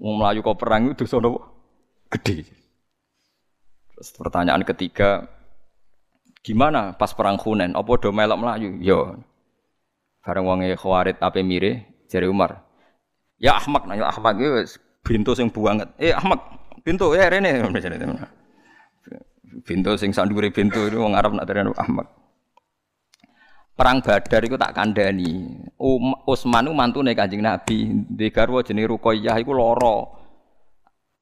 Mau 0.00 0.16
melayu 0.16 0.42
kok 0.42 0.58
perang 0.58 0.90
itu 0.90 1.06
sono 1.06 1.38
gede. 2.10 2.48
Terus 3.94 4.08
pertanyaan 4.16 4.64
ketiga, 4.64 5.28
Gimana 6.40 6.96
pas 6.96 7.12
perang 7.12 7.36
Hunain? 7.36 7.76
Apa 7.76 8.00
do 8.00 8.08
melok 8.12 8.40
melayu? 8.40 8.70
Yo. 8.80 9.20
Bareng 10.24 10.48
wonge 10.48 10.72
Khawarid 10.76 11.20
ape 11.20 11.44
mire 11.44 11.84
jari 12.08 12.28
Umar. 12.28 12.64
Ya 13.40 13.56
Ahmad, 13.56 13.88
nah 13.88 13.96
ya 13.96 14.08
Ahmad 14.08 14.36
wis 14.36 14.76
bintu 15.04 15.32
sing 15.36 15.48
banget. 15.52 15.88
Eh 15.96 16.12
Ahmad, 16.12 16.40
bintu 16.82 17.12
ya 17.16 17.28
rene. 17.30 17.60
Bintu 19.66 19.90
sing 19.98 20.14
sandure 20.14 20.48
bintu 20.54 20.86
itu 20.86 20.96
wong 20.96 21.18
Arab 21.18 21.34
nak 21.34 21.44
terene 21.44 21.74
Ahmad. 21.74 22.06
Perang 23.74 24.04
Badar 24.04 24.44
iku 24.44 24.60
tak 24.60 24.76
kandhani. 24.76 25.56
Um, 25.80 26.12
Utsman 26.28 26.68
ku 26.68 26.76
mantune 26.76 27.16
Kanjeng 27.16 27.40
Nabi, 27.40 27.88
ndek 28.12 28.36
garwa 28.36 28.60
jenenge 28.60 28.92
Ruqayyah 28.92 29.40
iku 29.40 29.56
lara. 29.56 30.04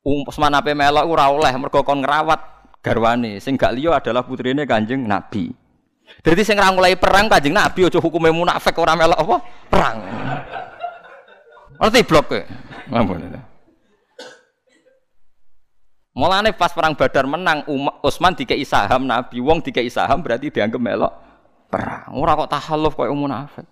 Um, 0.02 0.26
Utsman 0.26 0.58
ape 0.58 0.74
melok 0.74 1.06
ora 1.06 1.30
oleh 1.30 1.54
mergo 1.54 1.86
kon 1.86 2.02
garwane. 2.02 3.38
Sing 3.38 3.54
gak 3.54 3.78
liya 3.78 4.02
adalah 4.02 4.26
putrine 4.26 4.66
Kanjeng 4.66 5.06
Nabi. 5.06 5.54
Jadi 6.18 6.42
sing 6.42 6.58
ra 6.58 6.74
mulai 6.74 6.98
perang 6.98 7.30
Kanjeng 7.30 7.54
Nabi 7.54 7.86
aja 7.86 8.02
hukume 8.02 8.34
munafik 8.34 8.74
ora 8.74 8.98
melok 8.98 9.22
apa? 9.22 9.36
Perang. 9.70 9.96
Ngerti 11.78 12.00
blok 12.10 12.24
kowe? 12.26 12.42
Ngampun. 12.90 13.47
Mulane 16.18 16.50
pas 16.50 16.74
perang 16.74 16.98
Badar 16.98 17.30
menang 17.30 17.62
Utsman 18.02 18.34
dikei 18.34 18.66
saham 18.66 19.06
Nabi, 19.06 19.38
wong 19.38 19.62
dikei 19.62 19.86
saham 19.86 20.18
berarti 20.18 20.50
dianggap 20.50 20.82
melok 20.82 21.14
perang. 21.70 22.10
Ora 22.18 22.34
kok 22.34 22.50
tahalluf 22.50 22.98
koyo 22.98 23.14
munafik. 23.14 23.62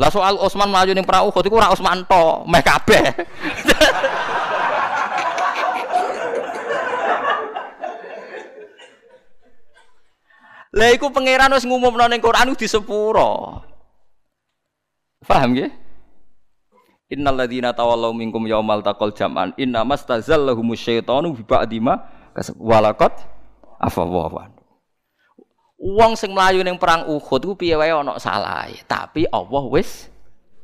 Lah 0.00 0.08
soal 0.08 0.40
Utsman 0.40 0.72
maju 0.72 0.88
ning 0.96 1.04
perang 1.04 1.28
Uhud 1.28 1.44
iku 1.44 1.60
ora 1.60 1.68
Utsman 1.76 2.08
to, 2.08 2.48
meh 2.48 2.64
kabeh. 2.64 3.04
Lah 10.78 10.88
iku 10.96 11.12
pangeran 11.12 11.52
wis 11.52 11.68
ngumumno 11.68 12.08
ning 12.08 12.24
Quran 12.24 12.56
di 12.56 12.64
sepuro. 12.64 13.60
Paham 15.28 15.52
nggih? 15.52 15.87
Innal 17.08 17.40
ladzina 17.40 17.72
tawallaw 17.72 18.12
minkum 18.12 18.44
yaumal 18.44 18.84
taqal 18.84 19.16
jam'an 19.16 19.56
inna 19.56 19.80
mastazallahum 19.80 20.76
syaitanu 20.76 21.32
bi 21.32 21.40
ba'di 21.40 21.80
ma 21.80 22.04
walaqat 22.60 23.24
afawawan. 23.80 24.52
Wong 25.78 26.12
sing 26.18 26.36
mlayu 26.36 26.60
ning 26.60 26.76
perang 26.76 27.08
Uhud 27.08 27.42
ku 27.48 27.54
piye 27.56 27.78
wae 27.80 27.88
ana 27.88 28.20
salah, 28.20 28.68
tapi 28.84 29.24
Allah 29.30 29.64
wis 29.72 30.12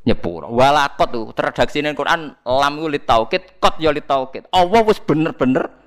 nyepuro. 0.05 0.53
Walaqat 0.53 1.09
tuh 1.09 1.33
terredaksi 1.33 1.81
ning 1.81 1.97
Quran 1.97 2.37
lam 2.45 2.73
ku 2.77 2.93
litaukid, 2.93 3.57
qad 3.63 3.81
ya 3.81 3.89
litaukid. 3.95 4.45
Allah 4.53 4.81
wis 4.85 5.01
bener-bener 5.01 5.85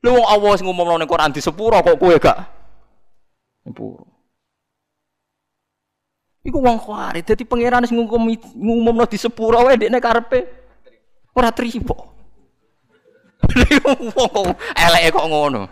Lu 0.00 0.16
wong 0.16 0.26
Allah 0.26 0.50
wis 0.56 0.64
ngumumno 0.64 0.96
ning 0.96 1.08
Quran 1.08 1.28
di 1.28 1.44
sepuro 1.44 1.76
kok 1.84 2.00
kowe 2.00 2.16
gak 2.16 2.38
Nyepuro. 3.68 4.08
Iku 6.50 6.58
wong 6.58 6.82
khawarij 6.82 7.22
dadi 7.22 7.46
pangeran 7.46 7.86
sing 7.86 7.94
ngumum 7.94 8.34
ngumumno 8.58 9.06
di 9.06 9.14
sepuro 9.14 9.62
wae 9.62 9.78
dekne 9.78 10.02
karepe 10.02 10.50
ora 11.30 11.54
trimo. 11.54 12.10
Eleke 14.82 15.14
kok 15.14 15.26
ngono. 15.30 15.62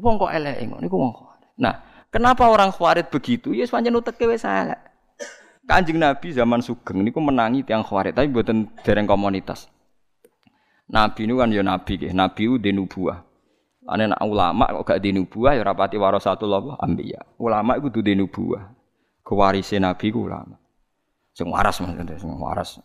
Wong 0.00 0.14
kok 0.16 0.32
eleke 0.32 0.64
ngono 0.64 0.84
iku 0.88 0.96
wong 0.96 1.12
khawarij. 1.12 1.48
Nah, 1.60 1.74
kenapa 2.08 2.48
orang 2.48 2.72
khawarij 2.72 3.12
begitu? 3.12 3.52
Ya 3.52 3.68
pancen 3.68 3.92
uteke 3.92 4.24
wis 4.24 4.48
elek. 4.48 4.80
Kanjeng 5.68 6.00
Nabi 6.00 6.32
zaman 6.32 6.64
Sugeng 6.64 7.04
niku 7.04 7.20
menangi 7.20 7.60
tiang 7.60 7.84
khawarij 7.84 8.16
tapi 8.16 8.32
mboten 8.32 8.72
dereng 8.88 9.04
komunitas. 9.04 9.68
Nabi 10.88 11.28
ini 11.28 11.36
kan 11.36 11.52
ya 11.52 11.60
nabi 11.60 12.08
nabi 12.16 12.48
itu 12.48 12.56
di 12.56 12.72
nubuah. 12.72 13.27
Ane 13.88 14.12
nak 14.12 14.20
ulama 14.20 14.68
kok 14.68 14.84
gak 14.84 15.00
di 15.00 15.16
nubuah 15.16 15.56
ya 15.56 15.64
rapati 15.64 15.96
Allah 15.96 16.76
ambiya. 16.76 17.40
Ulama 17.40 17.80
itu 17.80 18.04
di 18.04 18.12
nubuah. 18.12 18.68
Kewarisnya 19.24 19.88
nabi 19.88 20.12
ku 20.12 20.28
ulama. 20.28 20.60
Sing 21.32 21.48
waras 21.48 21.80
maksudnya, 21.80 22.20
sing 22.20 22.32
waras. 22.36 22.76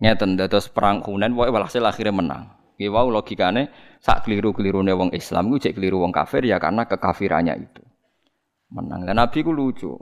Ngeten 0.00 0.40
dados 0.40 0.72
perang 0.72 1.04
Hunain 1.04 1.36
pokoke 1.36 1.52
walhasil 1.52 1.84
akhirnya 1.84 2.16
menang. 2.16 2.42
Ki 2.80 2.88
wau 2.88 3.12
logikane 3.12 3.68
sak 4.00 4.24
keliru-kelirune 4.24 4.90
wong 4.96 5.12
Islam 5.12 5.52
ku 5.52 5.60
cek 5.60 5.76
keliru 5.76 6.00
wong 6.00 6.10
kafir 6.10 6.42
ya 6.48 6.56
karena 6.56 6.88
kekafirannya 6.88 7.54
itu. 7.60 7.82
Menang. 8.72 9.04
Dan 9.04 9.20
Nabi 9.20 9.38
ku 9.44 9.52
lucu. 9.52 9.92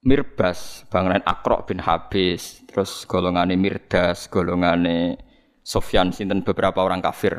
Mirbas, 0.00 0.88
bangunan 0.88 1.20
Akrok 1.28 1.68
bin 1.68 1.76
Habis, 1.76 2.64
terus 2.64 3.04
golongane 3.04 3.52
Mirdas, 3.60 4.32
golongane 4.32 5.20
Sofyan 5.60 6.08
sinten 6.08 6.40
beberapa 6.40 6.80
orang 6.80 7.04
kafir. 7.04 7.36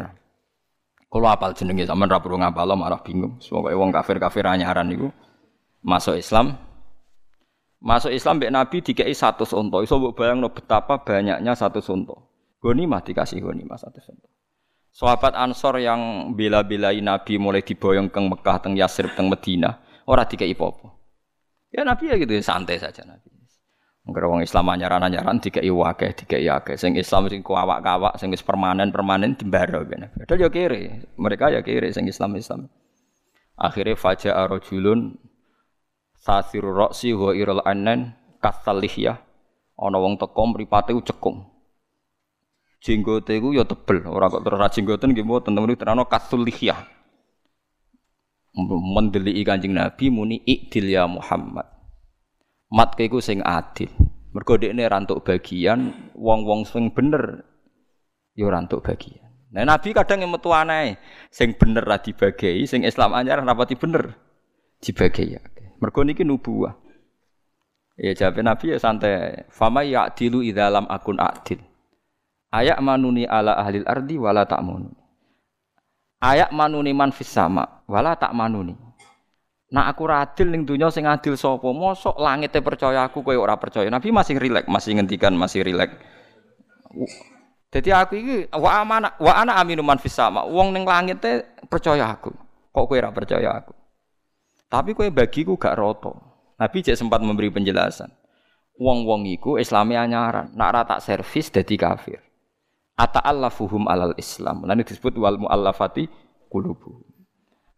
Kalau 1.12 1.28
apal 1.28 1.52
jenenge 1.52 1.84
sampean 1.84 2.08
ra 2.08 2.24
perlu 2.24 2.40
ngapal 2.40 2.72
malah 2.72 3.04
bingung. 3.04 3.36
Pokoke 3.44 3.76
wong 3.76 3.92
kafir-kafir 3.92 4.48
anyaran 4.48 4.88
niku 4.88 5.12
masuk 5.84 6.16
Islam. 6.16 6.56
Masuk 7.84 8.16
Islam 8.16 8.40
mbek 8.40 8.54
Nabi 8.56 8.78
dikei 8.80 9.12
satu 9.12 9.44
sonto. 9.44 9.84
Iso 9.84 10.00
mbok 10.00 10.16
bayangno 10.16 10.56
betapa 10.56 11.04
banyaknya 11.04 11.52
satu 11.52 11.84
sonto. 11.84 12.32
mah 12.64 13.04
dikasih 13.04 13.44
mah 13.44 13.76
satu 13.76 14.00
sonto. 14.00 14.32
Sahabat 14.92 15.36
Ansor 15.36 15.84
yang 15.84 16.32
bela-belai 16.36 17.04
Nabi 17.04 17.40
mulai 17.40 17.64
diboyong 17.64 18.12
ke 18.12 18.20
Mekah, 18.20 18.60
teng 18.60 18.76
Yasrib, 18.76 19.16
teng 19.16 19.32
Medina, 19.32 19.80
ora 20.04 20.28
dikei 20.28 20.52
apa 20.52 20.68
Ya 21.72 21.88
Nabi 21.88 22.12
ya 22.12 22.20
gitu 22.20 22.36
santai 22.44 22.76
saja 22.76 23.08
Nabi. 23.08 23.41
Mungkin 24.02 24.22
orang 24.26 24.42
Islam 24.42 24.66
anyaran-anyaran 24.74 25.38
tiga 25.38 25.62
iwake, 25.62 26.18
tiga 26.18 26.42
iwake. 26.42 26.74
Sing 26.74 26.98
Islam 26.98 27.30
sing 27.30 27.46
kawak-kawak, 27.46 28.18
sing 28.18 28.34
is 28.34 28.42
permanen-permanen 28.42 29.38
timbaro 29.38 29.86
kene. 29.86 30.10
Padahal 30.18 30.42
ya 30.42 30.50
kiri, 30.50 31.06
mereka 31.22 31.54
ya 31.54 31.62
kiri 31.62 31.94
sing 31.94 32.10
Islam 32.10 32.34
Islam. 32.34 32.66
Akhirnya 33.62 33.94
faja 33.94 34.34
arojulun 34.42 35.22
sasiru 36.18 36.74
roksi 36.74 37.14
wa 37.14 37.38
irul 37.38 37.62
anen 37.62 38.18
kasalihya. 38.42 39.22
Ana 39.78 39.98
wong 40.02 40.18
teko 40.18 40.44
mripate 40.50 40.98
cekung. 41.06 41.46
Jenggote 42.82 43.38
iku 43.38 43.54
ya 43.54 43.62
tebel, 43.62 44.10
ora 44.10 44.26
kok 44.34 44.42
terus 44.42 44.74
jenggoten 44.74 45.14
nggih 45.14 45.22
mboten 45.22 45.54
temen 45.54 45.78
terano 45.78 46.10
kasulihya 46.10 46.74
mendeliki 48.58 49.48
Kanjeng 49.48 49.76
Nabi 49.76 50.12
muni 50.12 50.44
ikdil 50.44 50.92
ya 50.92 51.08
Muhammad. 51.08 51.68
Mat 52.72 52.96
iku 52.96 53.20
sing 53.20 53.44
adil. 53.44 53.92
Mergo 54.32 54.56
dekne 54.56 54.88
rantuk 54.88 55.28
bagian 55.28 55.92
wong-wong 56.16 56.64
sing 56.64 56.96
bener 56.96 57.44
ya 58.32 58.48
rantuk 58.48 58.88
bagian. 58.88 59.28
Nah 59.52 59.68
Nabi 59.68 59.92
kadang 59.92 60.24
yang 60.24 60.32
metu 60.32 60.56
aneh, 60.56 60.96
sing 61.28 61.52
bener 61.60 61.84
ra 61.84 62.00
dibagi, 62.00 62.64
sing 62.64 62.88
Islam 62.88 63.12
anyar 63.12 63.44
rapati 63.44 63.76
bener 63.76 64.16
dibagi 64.80 65.36
ya. 65.36 65.44
Mergo 65.84 66.08
niki 66.08 66.24
nubuah. 66.24 66.72
Ya 68.00 68.16
jawab 68.16 68.40
Nabi 68.40 68.72
ya 68.72 68.78
santai. 68.80 69.52
Fama 69.52 69.84
ya'dilu 69.84 70.40
idza 70.40 70.72
lam 70.72 70.88
akun 70.88 71.20
adil. 71.20 71.60
Ayak 72.56 72.80
manuni 72.80 73.28
ala 73.28 73.60
ahlil 73.60 73.84
ardi 73.84 74.16
wala 74.16 74.48
ta'mun. 74.48 74.96
Ayak 76.24 76.56
manuni 76.56 76.96
man 76.96 77.12
fis 77.12 77.28
sama 77.28 77.84
wala 77.90 78.16
tak 78.16 78.32
manuni. 78.32 78.78
Nak 79.72 79.86
aku 79.96 80.04
adil 80.12 80.52
ning 80.52 80.68
dunya 80.68 80.92
sing 80.92 81.08
adil 81.08 81.40
sapa? 81.40 81.64
Mosok 81.72 82.20
langite 82.20 82.60
percaya 82.60 83.08
aku 83.08 83.24
kowe 83.24 83.36
ora 83.40 83.56
percaya. 83.56 83.88
Nabi 83.88 84.12
masih 84.12 84.36
rilek, 84.36 84.68
masih 84.68 85.00
ngendikan 85.00 85.32
masih 85.32 85.64
rilek. 85.64 85.96
Jadi 87.72 87.90
aku 87.96 88.14
iki 88.20 88.36
wa 88.52 88.84
amana 88.84 89.16
wa 89.16 89.32
ana 89.32 89.56
aminu 89.56 89.80
man 89.80 89.96
fis 89.96 90.12
sama. 90.12 90.44
Wong 90.44 90.76
ning 90.76 90.84
percaya 91.72 92.12
aku. 92.12 92.36
Kok 92.76 92.84
kowe 92.84 92.98
ora 93.00 93.16
percaya 93.16 93.64
aku? 93.64 93.72
Tapi 94.68 94.92
kowe 94.92 95.08
bagiku 95.08 95.56
gak 95.56 95.80
roto. 95.80 96.20
Nabi 96.60 96.84
cek 96.84 97.00
sempat 97.00 97.24
memberi 97.24 97.48
penjelasan. 97.48 98.12
Wong-wong 98.82 99.28
iku 99.30 99.62
Islami 99.62 99.94
anyaran, 99.94 100.58
nak 100.58 100.74
rata 100.74 100.98
servis 100.98 101.54
dadi 101.54 101.78
kafir 101.78 102.32
ata'allafuhum 103.02 103.90
alal 103.90 104.16
Islam. 104.16 104.64
Lan 104.70 104.84
disebut 104.86 105.18
wal 105.18 105.42
muallafati 105.42 106.08
qulubuhum. 106.48 107.11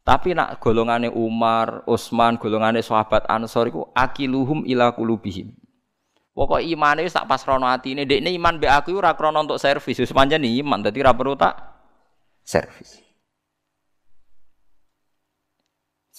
Tapi 0.03 0.35
nak 0.35 0.59
golongane 0.59 1.07
Umar, 1.07 1.87
Utsman, 1.87 2.35
golongane 2.35 2.83
sahabat 2.83 3.23
Ansor 3.31 3.71
iku 3.71 3.87
akiluhum 3.95 4.67
ila 4.67 4.91
qulubihim. 4.91 5.55
Pokok 6.35 6.59
imane 6.59 7.07
wis 7.07 7.15
tak 7.15 7.29
pasrono 7.29 7.69
atine, 7.69 8.03
dekne 8.03 8.33
iman 8.35 8.59
mbek 8.59 8.73
aku 8.73 8.97
ora 8.99 9.15
krana 9.15 9.45
untuk 9.45 9.61
servis, 9.61 10.01
wis 10.01 10.11
pancen 10.11 10.43
iman 10.43 10.81
dadi 10.81 10.99
ora 10.99 11.13
perlu 11.15 11.39
tak 11.39 11.55
servis. 12.43 12.99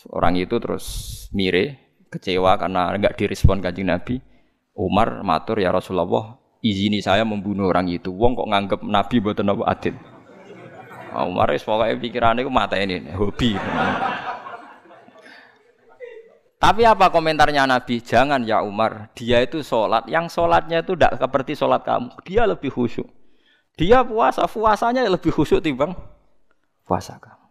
Orang 0.08 0.36
itu 0.36 0.60
terus 0.60 0.84
mire, 1.32 1.80
kecewa 2.12 2.60
karena 2.60 2.92
enggak 2.92 3.16
direspon 3.16 3.64
kanjeng 3.64 3.88
Nabi. 3.88 4.20
Umar 4.76 5.24
matur 5.24 5.56
ya 5.62 5.72
Rasulullah, 5.72 6.36
izini 6.60 7.00
saya 7.00 7.24
membunuh 7.24 7.72
orang 7.72 7.88
itu. 7.88 8.12
Wong 8.12 8.36
kok 8.36 8.48
nganggep 8.52 8.80
Nabi 8.84 9.16
buatan 9.22 9.54
apa 9.54 9.62
adil. 9.64 9.94
Umar 11.22 11.54
wis 11.54 11.62
pokoke 11.62 11.94
pikirane 12.02 12.42
ku 12.42 12.50
mata 12.50 12.74
ini 12.74 13.14
hobi. 13.14 13.54
Tapi 16.58 16.80
apa 16.88 17.12
komentarnya 17.12 17.68
Nabi? 17.68 18.00
Jangan 18.00 18.40
ya 18.48 18.64
Umar, 18.64 19.12
dia 19.12 19.44
itu 19.44 19.60
sholat, 19.60 20.08
yang 20.08 20.32
sholatnya 20.32 20.80
itu 20.80 20.96
tidak 20.96 21.20
seperti 21.20 21.52
sholat 21.52 21.84
kamu. 21.84 22.08
Dia 22.24 22.48
lebih 22.48 22.72
khusyuk. 22.72 23.04
Dia 23.76 24.00
puasa, 24.00 24.48
puasanya 24.48 25.04
lebih 25.04 25.28
khusyuk 25.28 25.60
timbang 25.60 25.92
puasa 26.88 27.20
kamu. 27.20 27.44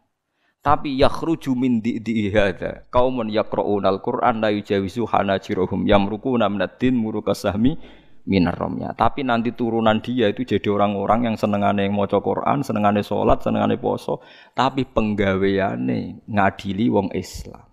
Tapi 0.63 0.95
yakhruju 0.97 1.53
min 1.53 1.83
di'i 1.83 2.31
hadza 2.33 2.87
qaumun 2.89 3.29
yaqra'una 3.29 3.91
al-Qur'an 3.93 4.39
la 4.39 4.49
yujawizu 4.49 5.05
hanajiruhum 5.05 5.85
yamrukuna 5.85 6.49
minad 6.49 6.79
din 6.79 6.95
murukasahmi 6.97 7.77
minaromnya. 8.23 8.95
Tapi 8.95 9.23
nanti 9.27 9.51
turunan 9.51 9.99
dia 9.99 10.31
itu 10.31 10.47
jadi 10.47 10.67
orang-orang 10.71 11.31
yang 11.31 11.35
senengane 11.35 11.87
maca 11.91 12.19
Quran, 12.23 12.63
senengane 12.63 13.03
sholat, 13.03 13.43
senengane 13.43 13.75
poso, 13.75 14.23
tapi 14.55 14.87
penggaweane 14.87 16.23
ngadili 16.27 16.87
wong 16.87 17.11
Islam. 17.11 17.67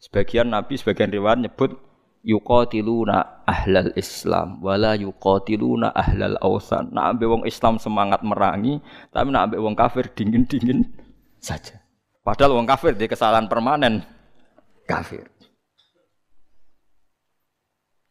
Sebagian 0.00 0.48
Nabi, 0.48 0.80
sebagian 0.80 1.12
riwayat 1.12 1.38
nyebut 1.44 1.76
yuqatiluna 2.20 3.48
ahlal 3.48 3.96
Islam 3.96 4.60
wala 4.60 4.92
yuqatiluna 4.96 5.92
ahlal 5.92 6.36
ausan. 6.44 6.92
Nak 6.92 7.16
ambil 7.16 7.40
wong 7.40 7.44
Islam 7.48 7.80
semangat 7.80 8.20
merangi, 8.20 8.80
tapi 9.12 9.28
nak 9.32 9.50
ambil 9.50 9.60
wong 9.70 9.76
kafir 9.76 10.08
dingin-dingin 10.12 10.88
saja. 11.40 11.80
Padahal 12.20 12.60
wong 12.60 12.68
kafir 12.68 12.92
dia 12.96 13.08
kesalahan 13.08 13.48
permanen 13.48 14.04
kafir. 14.84 15.29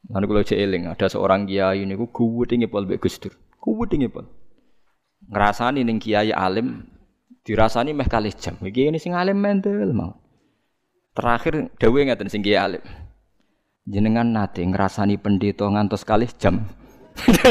Lalu 0.10 0.26
kalau 0.26 0.41
eling 0.41 0.89
ada 0.89 1.05
seorang 1.05 1.45
kiai 1.45 1.86
ini 1.86 1.93
gue 1.93 2.45
tinggi 2.49 2.66
pol 2.66 2.89
be 2.89 2.97
gusdur, 2.97 3.30
gue 3.38 3.86
tinggi 3.86 4.10
pol. 4.10 4.26
Ngerasani 5.30 5.86
neng 5.86 6.01
kiai 6.01 6.34
alim, 6.34 6.82
dirasani 7.45 7.93
meh 7.93 8.10
kali 8.10 8.34
jam. 8.34 8.57
Iki 8.57 8.89
ini 8.89 8.97
sing 8.97 9.14
alim 9.14 9.38
mental 9.38 9.93
mau. 9.93 10.18
Terakhir 11.14 11.70
dewe 11.78 12.10
ngaten 12.10 12.26
sing 12.26 12.41
kiai 12.41 12.57
alim. 12.57 12.82
Jenengan 13.86 14.34
nate 14.34 14.66
ngerasani 14.66 15.22
pendeta 15.22 15.70
ngantos 15.70 16.01
kali 16.01 16.26
jam. 16.41 16.66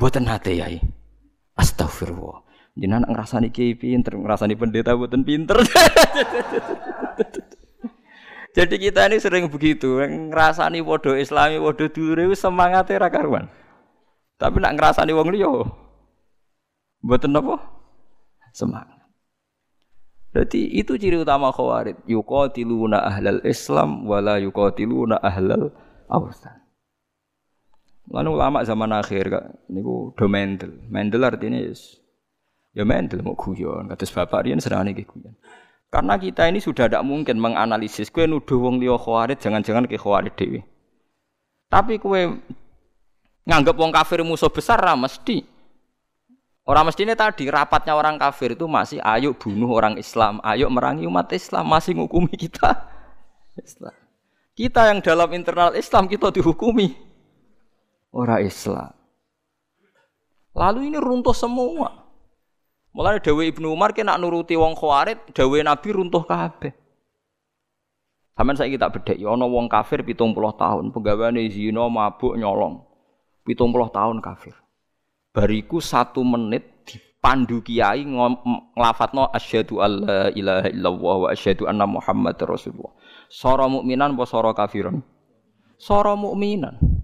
Buatan 0.00 0.24
nate 0.24 0.56
yai. 0.56 0.80
Astagfirullah. 1.60 2.40
Jenengan 2.72 3.04
ngerasani 3.12 3.52
kiai 3.52 3.76
pinter, 3.76 4.16
ngerasani 4.16 4.56
pendeta 4.56 4.96
buatan 4.96 5.28
pinter. 5.28 5.60
Jadi 8.56 8.88
kita 8.88 9.04
ini 9.04 9.20
sering 9.20 9.52
begitu, 9.52 10.00
ngerasani 10.00 10.80
wodo 10.80 11.12
Islami, 11.12 11.60
wodo 11.60 11.92
dulu 11.92 12.32
semangatnya 12.32 13.04
ra 13.04 13.12
karuan. 13.12 13.52
Tapi 14.40 14.64
nak 14.64 14.80
ngerasani 14.80 15.12
wong 15.12 15.28
liya 15.28 15.52
mboten 17.04 17.36
napa? 17.36 17.60
Semangat. 18.56 18.96
Jadi 20.32 20.72
itu 20.76 20.96
ciri 20.96 21.16
utama 21.20 21.52
khawarij. 21.52 21.96
Yuqatiluna 22.08 23.04
ahlal 23.04 23.40
Islam 23.44 24.04
wala 24.04 24.40
yuqatiluna 24.40 25.20
ahlal 25.20 25.72
awsan. 26.08 26.60
Lalu 28.08 28.28
ulama 28.36 28.64
zaman 28.64 28.92
akhir 28.96 29.32
kak, 29.32 29.44
niku 29.68 30.12
do 30.12 30.26
mendel. 30.28 30.72
Mendel 30.88 31.24
artinya 31.24 31.60
ya 32.72 32.84
mendel 32.84 33.20
mau 33.20 33.36
guyon. 33.36 33.88
Kata 33.88 34.04
bapak 34.08 34.48
riyen 34.48 34.60
serane 34.60 34.92
guyon. 34.92 35.36
Karena 35.86 36.18
kita 36.18 36.50
ini 36.50 36.58
sudah 36.58 36.90
tidak 36.90 37.06
mungkin 37.06 37.38
menganalisis. 37.38 38.10
Kue 38.10 38.26
nuduh 38.26 38.58
wong 38.58 38.82
liya 38.82 38.98
khawarid, 38.98 39.38
jangan-jangan 39.38 39.86
ke 39.86 39.96
khawarid 39.96 40.34
dewi. 40.34 40.60
Tapi 41.70 41.98
kue 42.02 42.42
nganggap 43.46 43.74
wong 43.78 43.94
kafir 43.94 44.20
musuh 44.26 44.50
besar 44.50 44.82
lah 44.82 44.98
mesti. 44.98 45.46
Orang 46.66 46.90
mesti 46.90 47.06
ini 47.06 47.14
tadi 47.14 47.46
rapatnya 47.46 47.94
orang 47.94 48.18
kafir 48.18 48.58
itu 48.58 48.66
masih 48.66 48.98
ayo 48.98 49.30
bunuh 49.38 49.70
orang 49.70 49.94
Islam, 50.02 50.42
ayo 50.42 50.66
merangi 50.66 51.06
umat 51.06 51.30
Islam, 51.30 51.62
masih 51.62 51.94
ngukumi 51.94 52.34
kita 52.34 52.90
Islam. 53.54 53.94
Kita 54.56 54.90
yang 54.90 54.98
dalam 54.98 55.30
internal 55.30 55.78
Islam 55.78 56.10
kita 56.10 56.34
dihukumi 56.34 56.90
orang 58.10 58.42
Islam. 58.42 58.90
Lalu 60.56 60.90
ini 60.90 60.98
runtuh 60.98 61.36
semua. 61.36 62.05
Mulai 62.96 63.20
Dewi 63.20 63.52
Ibnu 63.52 63.76
Umar 63.76 63.92
kena 63.92 64.16
nuruti 64.16 64.56
wong 64.56 64.72
Khawarid, 64.72 65.20
Dewi 65.36 65.60
Nabi 65.60 65.92
runtuh 65.92 66.24
kabeh. 66.24 66.72
Sampeyan 68.32 68.56
saiki 68.56 68.80
tak 68.80 68.96
bedheki 68.96 69.28
ana 69.28 69.44
wong 69.44 69.68
kafir 69.68 70.00
70 70.00 70.32
tahun, 70.56 70.96
penggaweane 70.96 71.44
zina, 71.52 71.92
mabuk, 71.92 72.40
nyolong. 72.40 72.88
70 73.44 73.92
tahun 73.92 74.24
kafir. 74.24 74.56
Bariku 75.36 75.76
satu 75.76 76.24
menit 76.24 76.88
dipandu 76.88 77.60
kiai 77.60 78.00
nglafatno 78.08 79.28
asyhadu 79.28 79.84
alla 79.84 80.32
ilaha 80.32 80.68
illallah 80.72 81.16
wa 81.20 81.28
asyhadu 81.36 81.68
anna 81.68 81.84
muhammadar 81.84 82.48
rasulullah. 82.48 82.96
Sora 83.28 83.68
mukminan 83.68 84.16
apa 84.16 84.24
sora 84.24 84.56
kafiran? 84.56 85.04
Sora 85.76 86.16
mukminan. 86.16 86.95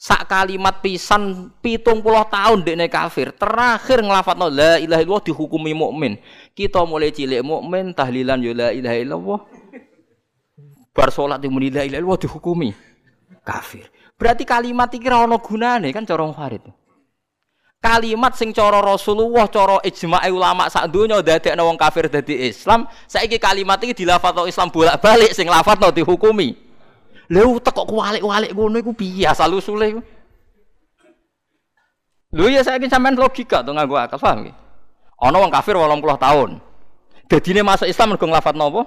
Sak 0.00 0.32
kalimat 0.32 0.80
pisan 0.80 1.52
pitung 1.60 2.00
puluh 2.00 2.24
tahun 2.24 2.64
dekne 2.64 2.88
kafir. 2.88 3.36
Terakhir 3.36 4.00
ngelafat 4.00 4.32
la 4.48 4.80
ilaha 4.80 5.04
illallah 5.04 5.24
dihukumi 5.28 5.76
mukmin. 5.76 6.16
Kita 6.56 6.88
mulai 6.88 7.12
cilik 7.12 7.44
mukmin 7.44 7.92
tahlilan 7.92 8.40
yo 8.40 8.56
la 8.56 8.72
ilaha 8.72 8.96
illallah. 8.96 9.40
Bar 10.96 11.12
salat 11.12 11.44
muni 11.44 11.68
la 11.68 11.84
ilaha 11.84 12.16
dihukumi 12.16 12.72
kafir. 13.44 13.92
Berarti 14.16 14.48
kalimat 14.48 14.88
iki 14.88 15.04
ora 15.04 15.28
ana 15.28 15.36
gunane 15.36 15.92
kan 15.92 16.08
cara 16.08 16.24
Farid. 16.32 16.64
Kalimat 17.80 18.36
sing 18.40 18.56
cara 18.56 18.80
Rasulullah, 18.80 19.52
cara 19.52 19.84
ijma' 19.84 20.24
ulama 20.32 20.68
sak 20.72 20.88
donya 20.88 21.20
dadekno 21.20 21.64
wong 21.68 21.76
kafir 21.80 22.08
dadi 22.08 22.48
Islam, 22.48 22.88
saiki 23.04 23.36
kalimat 23.36 23.80
iki 23.84 24.04
dilafadzno 24.04 24.44
Islam 24.48 24.72
bolak-balik 24.72 25.32
sing 25.36 25.44
lafadzno 25.44 25.92
dihukumi. 25.92 26.69
Lha 27.30 27.46
utek 27.46 27.70
kok 27.70 27.86
kualik-walik 27.86 28.50
ngono 28.50 28.76
iku 28.82 28.90
piye 28.90 29.30
asal 29.30 29.54
usule 29.54 29.86
iku? 29.94 30.02
Lho 32.34 32.46
ya 32.50 32.66
saiki 32.66 32.90
sampean 32.90 33.14
logika 33.14 33.62
to 33.62 33.70
nganggo 33.70 33.94
akal 33.94 34.18
paham 34.18 34.46
nggih. 34.46 34.56
Ana 35.22 35.36
wong 35.38 35.50
kafir 35.54 35.78
80 35.78 36.02
tahun. 36.18 36.50
Dadine 37.30 37.62
masuk 37.62 37.86
Islam 37.86 38.14
mergo 38.14 38.26
nglafat 38.26 38.54
napa? 38.58 38.82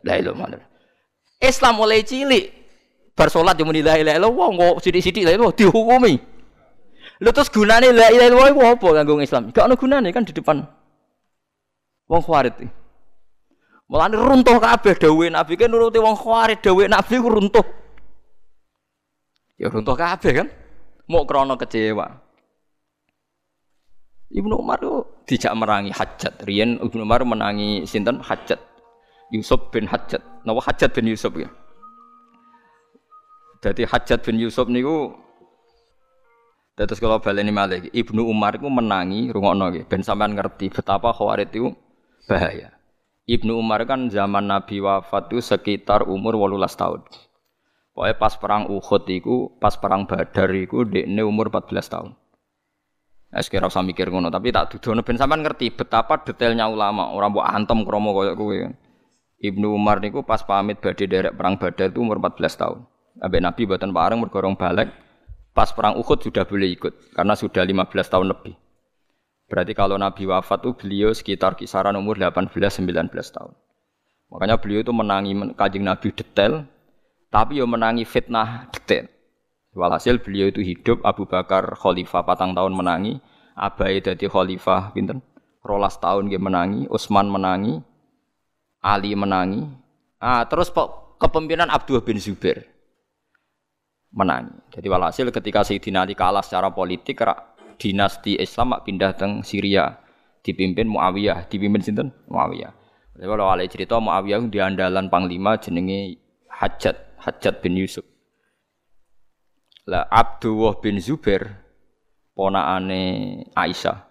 La 0.00 0.16
ilaha 0.16 0.48
illallah. 0.48 0.64
Islam 1.44 1.72
mulai 1.76 2.00
cilik 2.00 2.44
bar 3.12 3.28
salat 3.28 3.60
yo 3.60 3.68
muni 3.68 3.84
la 3.84 4.00
ilaha 4.00 4.16
illallah 4.16 4.48
kok 4.56 4.76
sithik-sithik 4.80 5.28
la 5.28 5.52
dihukumi. 5.52 6.14
Lho 7.20 7.30
terus 7.36 7.52
gunane 7.52 7.92
la 7.92 8.08
ilaha 8.08 8.28
illallah 8.32 8.50
iku 8.56 8.60
apa 8.64 8.88
kanggo 8.96 9.20
Islam? 9.20 9.52
Gak 9.52 9.68
ono 9.68 9.76
gunane 9.76 10.08
kan 10.08 10.24
di 10.24 10.32
depan 10.32 10.64
wong 12.08 12.22
khawarij. 12.24 12.64
Mulane 13.88 14.20
runtuh 14.20 14.60
kabeh 14.60 15.00
dawuhe 15.00 15.32
Nabi 15.32 15.56
kan 15.56 15.72
nuruti 15.72 15.96
wong 15.96 16.12
khawarij 16.12 16.60
dawuhe 16.60 16.92
Nabi 16.92 17.14
ku 17.16 17.28
runtuh. 17.32 17.66
Ya 19.56 19.72
runtuh 19.72 19.96
kabeh 19.96 20.44
kan. 20.44 20.48
Mau 21.08 21.24
krana 21.24 21.56
kecewa. 21.56 22.20
Ibnu 24.28 24.60
Umar 24.60 24.76
itu 24.84 25.08
dijak 25.24 25.56
merangi 25.56 25.88
Hajat. 25.88 26.44
Rian 26.44 26.76
Ibnu 26.84 27.00
Umar 27.00 27.24
menangi 27.24 27.88
sinten 27.88 28.20
Hajat. 28.20 28.60
Yusuf 29.32 29.72
bin 29.72 29.88
Hajat. 29.88 30.20
Nawa 30.44 30.60
Hajat 30.60 30.92
bin 30.92 31.08
Yusuf 31.08 31.32
ya. 31.32 31.48
Jadi 33.64 33.88
Hajat 33.88 34.20
bin 34.20 34.36
Yusuf 34.36 34.68
niku 34.68 35.16
Terus 36.78 37.02
kalau 37.02 37.18
baleni 37.18 37.50
malih 37.50 37.90
Ibnu 37.90 38.22
Umar 38.22 38.54
itu 38.54 38.70
menangi 38.70 39.34
rungokno 39.34 39.74
nggih 39.74 39.90
ben 39.90 39.98
sampean 40.04 40.38
ngerti 40.38 40.70
betapa 40.70 41.10
Khawarij 41.10 41.50
itu 41.50 41.74
bahaya. 42.30 42.77
Ibnu 43.28 43.60
Umar 43.60 43.84
kan 43.84 44.08
zaman 44.08 44.48
Nabi 44.48 44.80
wafat 44.80 45.28
itu 45.28 45.44
sekitar 45.44 46.08
umur 46.08 46.40
18 46.40 46.64
tahun. 46.80 47.04
Pokoknya 47.92 48.16
pas 48.16 48.32
perang 48.40 48.64
Uhud 48.72 49.04
itu, 49.04 49.52
pas 49.60 49.76
perang 49.76 50.08
Badar 50.08 50.48
itu 50.56 50.88
dekne 50.88 51.20
umur 51.28 51.52
14 51.52 51.92
tahun. 51.92 52.16
Nah, 53.28 53.42
sekira 53.44 53.68
usah 53.68 53.84
mikir 53.84 54.08
ngono, 54.08 54.32
tapi 54.32 54.48
tak 54.48 54.72
dudono 54.72 55.04
ben 55.04 55.20
sampean 55.20 55.44
ngerti 55.44 55.76
betapa 55.76 56.24
detailnya 56.24 56.72
ulama, 56.72 57.12
orang 57.12 57.36
buat 57.36 57.52
antem 57.52 57.84
kromo 57.84 58.16
koyo 58.16 58.32
kowe. 58.32 58.56
Ibnu 59.44 59.76
Umar 59.76 60.00
niku 60.00 60.24
pas 60.24 60.40
pamit 60.40 60.80
badhe 60.80 61.04
derek 61.04 61.36
perang 61.36 61.60
Badar 61.60 61.92
itu 61.92 62.00
umur 62.00 62.16
14 62.16 62.56
tahun. 62.56 62.88
Ambek 63.20 63.44
Nabi 63.44 63.62
buatan 63.68 63.92
bareng 63.92 64.18
mergorong 64.24 64.56
balik. 64.56 64.88
Pas 65.52 65.68
perang 65.68 66.00
Uhud 66.00 66.24
sudah 66.24 66.48
boleh 66.48 66.72
ikut 66.72 67.12
karena 67.12 67.36
sudah 67.36 67.60
15 67.60 67.92
tahun 68.08 68.32
lebih. 68.32 68.56
Berarti 69.48 69.72
kalau 69.72 69.96
Nabi 69.96 70.28
wafat 70.28 70.60
itu 70.60 70.70
beliau 70.76 71.10
sekitar 71.16 71.56
kisaran 71.56 71.96
umur 71.96 72.20
18-19 72.20 73.08
tahun. 73.08 73.52
Makanya 74.28 74.60
beliau 74.60 74.84
itu 74.84 74.92
menangi 74.92 75.32
kajing 75.56 75.88
Nabi 75.88 76.12
detail, 76.12 76.68
tapi 77.32 77.56
ya 77.56 77.64
menangi 77.64 78.04
fitnah 78.04 78.68
detail. 78.68 79.08
Walhasil 79.72 80.20
beliau 80.20 80.52
itu 80.52 80.60
hidup, 80.60 81.00
Abu 81.00 81.24
Bakar 81.24 81.64
khalifah 81.80 82.28
patang 82.28 82.52
tahun 82.52 82.76
menangi, 82.76 83.24
Abai 83.56 84.04
jadi 84.04 84.28
khalifah 84.28 84.92
pinten, 84.92 85.24
rolas 85.64 85.96
tahun 85.96 86.28
dia 86.28 86.36
menangi, 86.36 86.84
Utsman 86.92 87.32
menangi, 87.32 87.80
Ali 88.84 89.16
menangi, 89.16 89.64
ah, 90.20 90.44
terus 90.44 90.68
kepemimpinan 91.16 91.72
Abdullah 91.72 92.04
bin 92.04 92.20
Zubair 92.20 92.68
menangi. 94.12 94.54
Jadi 94.72 94.86
walhasil 94.88 95.28
ketika 95.32 95.64
Sayyidina 95.64 96.04
Ali 96.04 96.16
kalah 96.16 96.44
secara 96.44 96.72
politik, 96.72 97.20
dinasti 97.78 98.36
Islam 98.36 98.74
mak 98.74 98.84
pindah 98.84 99.14
teng 99.14 99.46
Syria 99.46 99.96
dipimpin 100.42 100.90
Muawiyah, 100.90 101.46
dipimpin 101.46 101.80
sinten? 101.80 102.10
Muawiyah. 102.26 102.74
Jadi 103.14 103.24
kalau 103.26 103.46
ada 103.50 103.64
cerita 103.66 103.96
Muawiyah 104.02 104.42
di 104.50 104.58
andalan 104.58 105.06
panglima 105.06 105.58
jenenge 105.58 106.18
Hajat, 106.50 107.22
Hajat 107.22 107.62
bin 107.62 107.78
Yusuf. 107.78 108.02
Lah 109.88 110.04
Abdullah 110.10 110.76
bin 110.82 110.98
Zubair 111.00 111.64
ponakane 112.36 113.02
Aisyah. 113.56 114.04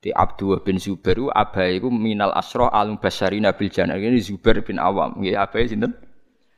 Di 0.00 0.12
Abdullah 0.16 0.64
bin 0.64 0.80
Zubair 0.80 1.20
itu 1.20 1.28
abai 1.28 1.76
itu 1.76 1.92
minal 1.92 2.32
asroh 2.32 2.72
alum 2.72 2.96
basari 2.96 3.36
nabil 3.36 3.68
jannah. 3.68 4.00
Ini 4.00 4.16
Zubair 4.22 4.64
bin 4.64 4.80
Awam. 4.80 5.20
Nggih 5.20 5.36
abai 5.36 5.68
sinten? 5.68 5.92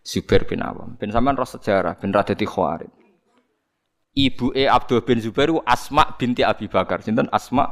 Zubair 0.03 0.47
bin 0.47 0.63
Awam. 0.63 0.95
Ben 0.95 1.11
sampean 1.11 1.35
roh 1.35 1.47
sejarah, 1.47 1.99
ben 1.99 2.15
ra 2.15 2.23
ibu 4.13 4.53
e 4.53 4.69
Abdul 4.69 5.01
bin 5.05 5.19
Zubair 5.21 5.51
Asma 5.65 6.17
binti 6.17 6.45
Abi 6.45 6.69
Bakar. 6.69 7.01
Sinten 7.01 7.29
Asma 7.33 7.69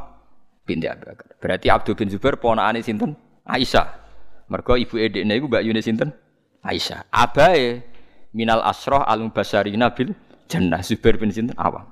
binti 0.64 0.88
Abi 0.88 1.04
Bakar. 1.04 1.36
Berarti 1.40 1.68
Abdul 1.68 1.94
bin 1.96 2.08
Zubair 2.08 2.40
ponakane 2.40 2.80
sinten? 2.80 3.16
Aisyah. 3.44 3.86
Mergo 4.50 4.74
ibu 4.74 4.98
e 4.98 5.06
dekne 5.06 5.38
iku 5.38 5.46
Mbak 5.46 5.62
Yune 5.62 5.80
sinten? 5.84 6.10
Aisyah. 6.64 7.06
Abae 7.12 7.84
minal 8.34 8.64
asroh 8.64 9.02
alum 9.04 9.30
basarina 9.30 9.92
bil 9.94 10.16
jannah 10.50 10.82
Zubair 10.82 11.20
bin 11.20 11.30
sinten 11.30 11.56
Awam. 11.56 11.86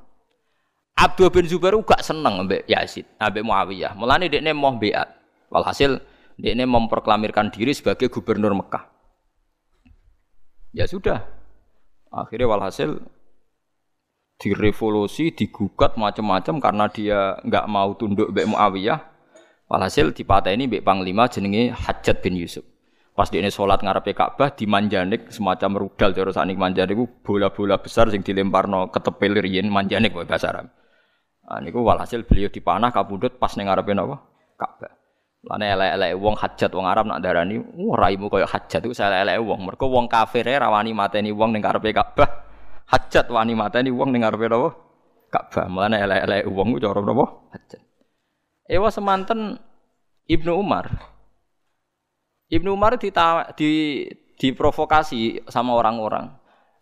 Abdul 0.99 1.31
bin 1.31 1.47
Zubair 1.47 1.79
gak 1.87 2.03
seneng 2.03 2.43
mbek 2.43 2.67
Yazid, 2.67 3.07
mbek 3.23 3.45
Muawiyah. 3.47 3.95
Mulane 3.95 4.27
dekne 4.27 4.51
mau 4.51 4.75
beat. 4.75 5.07
Walhasil 5.47 6.03
dekne 6.35 6.67
memproklamirkan 6.67 7.55
diri 7.55 7.71
sebagai 7.71 8.11
gubernur 8.11 8.51
Mekah. 8.59 8.91
Ya 10.75 10.91
sudah. 10.91 11.23
Akhirnya 12.11 12.51
walhasil 12.51 12.99
direvolusi, 14.39 15.35
digugat 15.35 15.99
macam-macam 15.99 16.63
karena 16.63 16.87
dia 16.87 17.37
nggak 17.43 17.67
mau 17.67 17.93
tunduk 17.99 18.31
Mbak 18.31 18.47
Muawiyah. 18.55 19.01
Walhasil 19.69 20.15
ini 20.17 20.65
Mbak 20.71 20.83
Panglima 20.87 21.29
jenenge 21.29 21.75
Hajat 21.75 22.25
bin 22.25 22.39
Yusuf. 22.39 22.65
Pas 23.13 23.27
dia 23.29 23.43
ini 23.43 23.51
sholat 23.51 23.83
ngarepe 23.83 24.15
Ka'bah 24.15 24.55
di 24.55 24.65
Manjanik 24.71 25.35
semacam 25.35 25.85
rudal 25.85 26.15
terus 26.15 26.39
anik 26.39 26.55
Manjanik 26.55 26.97
bola-bola 27.27 27.83
besar 27.83 28.09
sing 28.15 28.23
dilemparno 28.23 28.95
ketepil 28.95 29.43
riyen 29.43 29.67
Manjanik 29.69 30.15
wae 30.15 30.25
bahasa 30.25 30.55
Arab. 30.55 30.71
Nah, 31.49 31.59
walhasil 31.59 32.23
beliau 32.23 32.47
dipanah 32.47 32.95
kabudut 32.95 33.43
pas 33.43 33.51
ning 33.59 33.67
ngarepe 33.67 33.91
napa? 33.91 34.23
Ka'bah. 34.55 34.95
Lane 35.51 35.67
elek-elek 35.67 36.11
wong 36.15 36.35
hajat 36.39 36.71
wong 36.71 36.87
Arab 36.87 37.11
nak 37.11 37.19
darani, 37.19 37.59
wah 37.59 37.99
raimu 37.99 38.31
koyo 38.31 38.47
hajat 38.47 38.87
iku 38.87 38.95
elek-elek 38.95 39.37
wong. 39.43 39.61
Mergo 39.67 39.87
wong 39.91 40.07
kafir 40.07 40.47
rawani 40.47 40.95
mateni 40.95 41.35
wong 41.35 41.51
ning 41.51 41.63
karepe 41.63 41.91
Ka'bah 41.91 42.48
hajat 42.89 43.29
wani 43.29 43.53
mateni 43.53 43.93
wong 43.93 44.11
ning 44.11 44.25
ngarepe 44.25 44.49
napa? 44.49 44.71
Ka'bah. 45.29 45.69
Mulane 45.69 46.01
elek-elek 46.01 46.49
wong 46.49 46.69
ku 46.75 46.79
cara 46.81 47.01
napa? 47.05 47.25
Hajat. 47.53 47.83
Ewa 48.69 48.89
semanten 48.89 49.61
Ibnu 50.29 50.53
Umar. 50.57 50.93
Ibnu 52.49 52.73
Umar 52.73 52.97
dita, 52.97 53.53
di 53.57 54.05
diprovokasi 54.41 55.45
sama 55.49 55.77
orang-orang. 55.77 56.33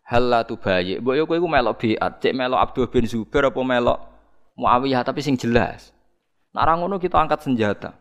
Hal 0.07 0.46
tu 0.46 0.54
bayi. 0.54 1.02
Mbok 1.02 1.14
yo 1.18 1.26
kowe 1.26 1.34
iku 1.34 1.50
melok 1.50 1.82
biat, 1.82 2.22
cek 2.22 2.34
melok 2.34 2.62
Abdul 2.62 2.86
bin 2.86 3.11
Zubair 3.11 3.50
apa 3.50 3.59
melok 3.59 3.98
Muawiyah 4.57 5.02
tapi 5.02 5.20
sing 5.20 5.34
jelas. 5.34 5.90
Nak 6.54 6.64
ngono 6.78 6.96
kita 6.96 7.18
angkat 7.20 7.42
senjata. 7.44 7.92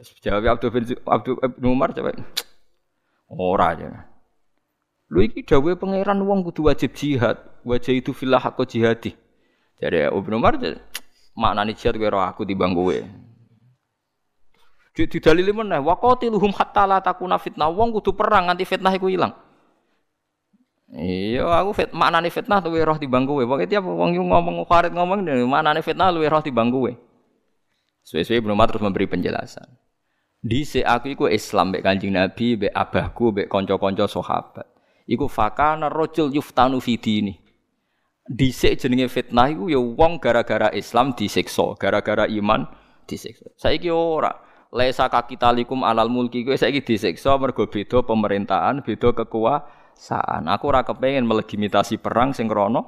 Terus 0.00 0.10
jawab 0.24 0.58
Abdul 0.58 0.70
bin 0.72 0.82
Abdul 1.04 1.36
Ibnu 1.38 1.68
Umar 1.68 1.92
coba. 1.92 2.16
Ora 3.28 3.76
aja. 3.76 4.11
Lu 5.12 5.20
iki 5.20 5.44
dawuhe 5.44 5.76
pangeran 5.76 6.24
wong 6.24 6.40
kudu 6.40 6.72
wajib 6.72 6.96
jihad, 6.96 7.36
wajah 7.68 7.92
itu 7.92 8.16
filah 8.16 8.40
aku 8.40 8.64
jihadi. 8.64 9.12
Jadi 9.76 10.08
Ibnu 10.08 10.40
Umar 10.40 10.56
maknane 11.36 11.76
jihad 11.76 12.00
kowe 12.00 12.08
aku 12.16 12.48
timbang 12.48 12.72
kowe. 12.72 12.96
Di 14.96 15.04
dalil 15.20 15.52
meneh 15.52 15.84
waqatiluhum 15.84 16.56
hatta 16.56 16.88
la 16.88 17.04
takuna 17.04 17.36
fitnah. 17.36 17.68
Wong 17.68 17.92
kudu 17.92 18.16
perang 18.16 18.48
nganti 18.48 18.64
fitnah 18.64 18.92
iku 18.96 19.12
ilang. 19.12 19.36
Iya, 20.92 21.44
aku 21.60 21.76
fit 21.76 21.92
maknane 21.92 22.32
fitnah 22.32 22.64
luwe 22.64 22.80
roh 22.80 22.96
timbang 22.96 23.28
kowe. 23.28 23.44
Pokoke 23.44 23.68
tiap 23.68 23.84
wong 23.84 24.16
ngomong 24.16 24.64
kharit 24.64 24.96
ngomong 24.96 25.28
maknane 25.44 25.84
fitnah 25.84 26.08
luwe 26.08 26.24
roh 26.28 26.40
timbang 26.40 26.72
kowe. 26.72 26.88
Suwe-suwe 28.00 28.40
Ibnu 28.40 28.56
Umar 28.56 28.72
terus 28.72 28.80
memberi 28.80 29.04
penjelasan. 29.04 29.68
Dhisik 30.40 30.88
aku 30.88 31.12
iku 31.12 31.24
Islam 31.28 31.70
mbek 31.70 31.84
Kanjeng 31.84 32.16
Nabi, 32.16 32.58
mbek 32.58 32.72
abahku, 32.74 33.30
mbek 33.30 33.46
kanca-kanca 33.46 34.08
sahabat. 34.08 34.71
Iku 35.06 35.26
fakana 35.26 35.90
rajul 35.90 36.30
yuftanu 36.30 36.78
fi 36.78 36.98
dini. 36.98 37.34
Dhisik 38.22 38.78
jenenge 38.78 39.10
fitnah 39.10 39.50
iku 39.50 39.66
ya 39.66 39.82
wong 39.82 40.22
gara-gara 40.22 40.70
Islam 40.70 41.12
disiksa, 41.12 41.74
gara-gara 41.74 42.30
iman 42.30 42.66
disiksa. 43.04 43.50
Saiki 43.58 43.90
ora. 43.90 44.30
Laisa 44.72 45.04
kakitalikum 45.12 45.84
alal 45.84 46.08
mulki 46.08 46.48
kowe 46.48 46.56
saiki 46.56 46.80
disiksa 46.80 47.36
mergo 47.36 47.68
beda 47.68 48.00
pemerintahan, 48.06 48.80
beda 48.80 49.12
kekuasaan. 49.12 50.48
Aku 50.48 50.72
ora 50.72 50.80
kepengin 50.80 51.28
melegitimasi 51.28 52.00
perang 52.00 52.32
sing 52.32 52.48
krana 52.48 52.80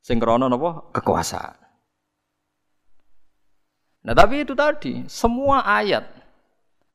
sing 0.00 0.20
napa 0.20 0.92
kekuasaan. 0.96 1.64
Nah, 4.04 4.12
tapi 4.12 4.44
itu 4.44 4.52
tadi, 4.52 5.00
semua 5.08 5.64
ayat 5.64 6.04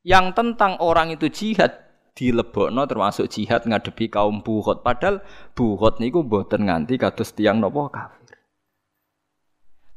yang 0.05 0.29
tentang 0.37 0.77
orang 0.77 1.09
itu 1.09 1.25
jihad 1.25 1.88
dilebokno 2.17 2.85
termasuk 2.89 3.29
jihad 3.29 3.65
ngadepi 3.65 4.09
kaum 4.11 4.41
buhot 4.45 4.81
padahal 4.85 5.21
buhot 5.53 5.97
niku 5.97 6.25
mboten 6.25 6.67
nganti 6.67 6.97
kados 6.97 7.33
tiang 7.33 7.61
nopo 7.61 7.89
kafir. 7.89 8.37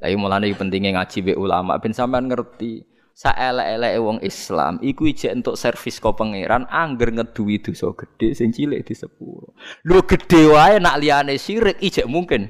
Lah 0.03 0.11
mulane 0.19 0.51
pentingnya 0.51 0.99
ngaji 0.99 1.19
be 1.23 1.33
ulama 1.39 1.79
ben 1.79 1.95
sampean 1.95 2.27
ngerti 2.27 2.83
saelek-eleke 3.13 3.99
wong 4.01 4.19
Islam 4.25 4.81
iku 4.83 5.07
ijek 5.07 5.31
entuk 5.31 5.55
servis 5.55 6.01
kok 6.01 6.17
pangeran 6.17 6.65
angger 6.67 7.13
ngeduwi 7.13 7.61
dosa 7.61 7.93
gedhe 7.95 8.35
sing 8.35 8.51
cilik 8.51 8.83
di 8.83 8.95
sepuro. 8.97 9.55
Lho 9.87 10.03
gedhe 10.03 10.49
wae 10.51 10.81
nak 10.81 10.99
liyane 10.99 11.37
syirik 11.37 11.79
ijek 11.79 12.09
mungkin 12.09 12.49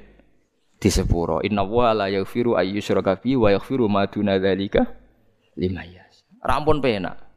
di 0.78 0.88
sepuro. 0.88 1.42
Inna 1.44 1.66
wa 1.66 1.92
la 1.92 2.06
yaghfiru 2.08 2.56
ayyusyraka 2.56 3.20
bi 3.20 3.36
wa 3.36 3.52
yaghfiru 3.52 3.84
ma 3.90 4.06
duna 4.08 4.38
dzalika 4.38 4.86
limayas. 5.58 6.24
Rampun 6.40 6.80
penak. 6.80 7.31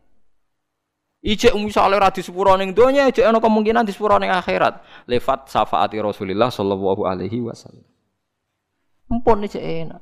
Ijek 1.25 1.57
misale 1.57 1.97
ora 1.97 2.13
di 2.13 2.21
sepuro 2.21 2.53
ning 2.53 2.77
donya, 2.77 3.09
ijek 3.09 3.25
kemungkinan 3.25 3.81
di 3.81 3.89
sepuro 3.89 4.21
akhirat. 4.21 5.09
Lewat 5.09 5.49
syafaati 5.49 5.97
Rasulullah 5.97 6.53
sallallahu 6.53 7.01
alaihi 7.01 7.41
wasallam. 7.41 7.81
Empun 9.09 9.41
ijek 9.49 9.57
enak. 9.57 10.01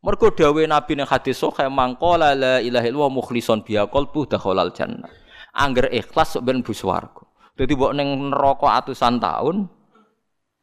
Mergo 0.00 0.32
dawuh 0.32 0.64
Nabi 0.64 0.96
ning 0.96 1.08
hadis 1.08 1.36
sahih 1.40 1.68
mangqala 1.68 2.32
la 2.32 2.54
ilaha 2.64 2.84
illallah 2.88 3.12
mukhlishon 3.12 3.60
biha 3.64 3.88
qalbu 3.92 4.24
dakhalal 4.24 4.72
jannah. 4.72 5.08
Angger 5.52 5.92
ikhlas 5.92 6.36
sok 6.36 6.48
ben 6.48 6.64
swarga. 6.64 7.24
Dadi 7.56 7.72
mbok 7.76 7.92
ning 7.92 8.32
neraka 8.32 8.80
atusan 8.80 9.20
tahun 9.20 9.68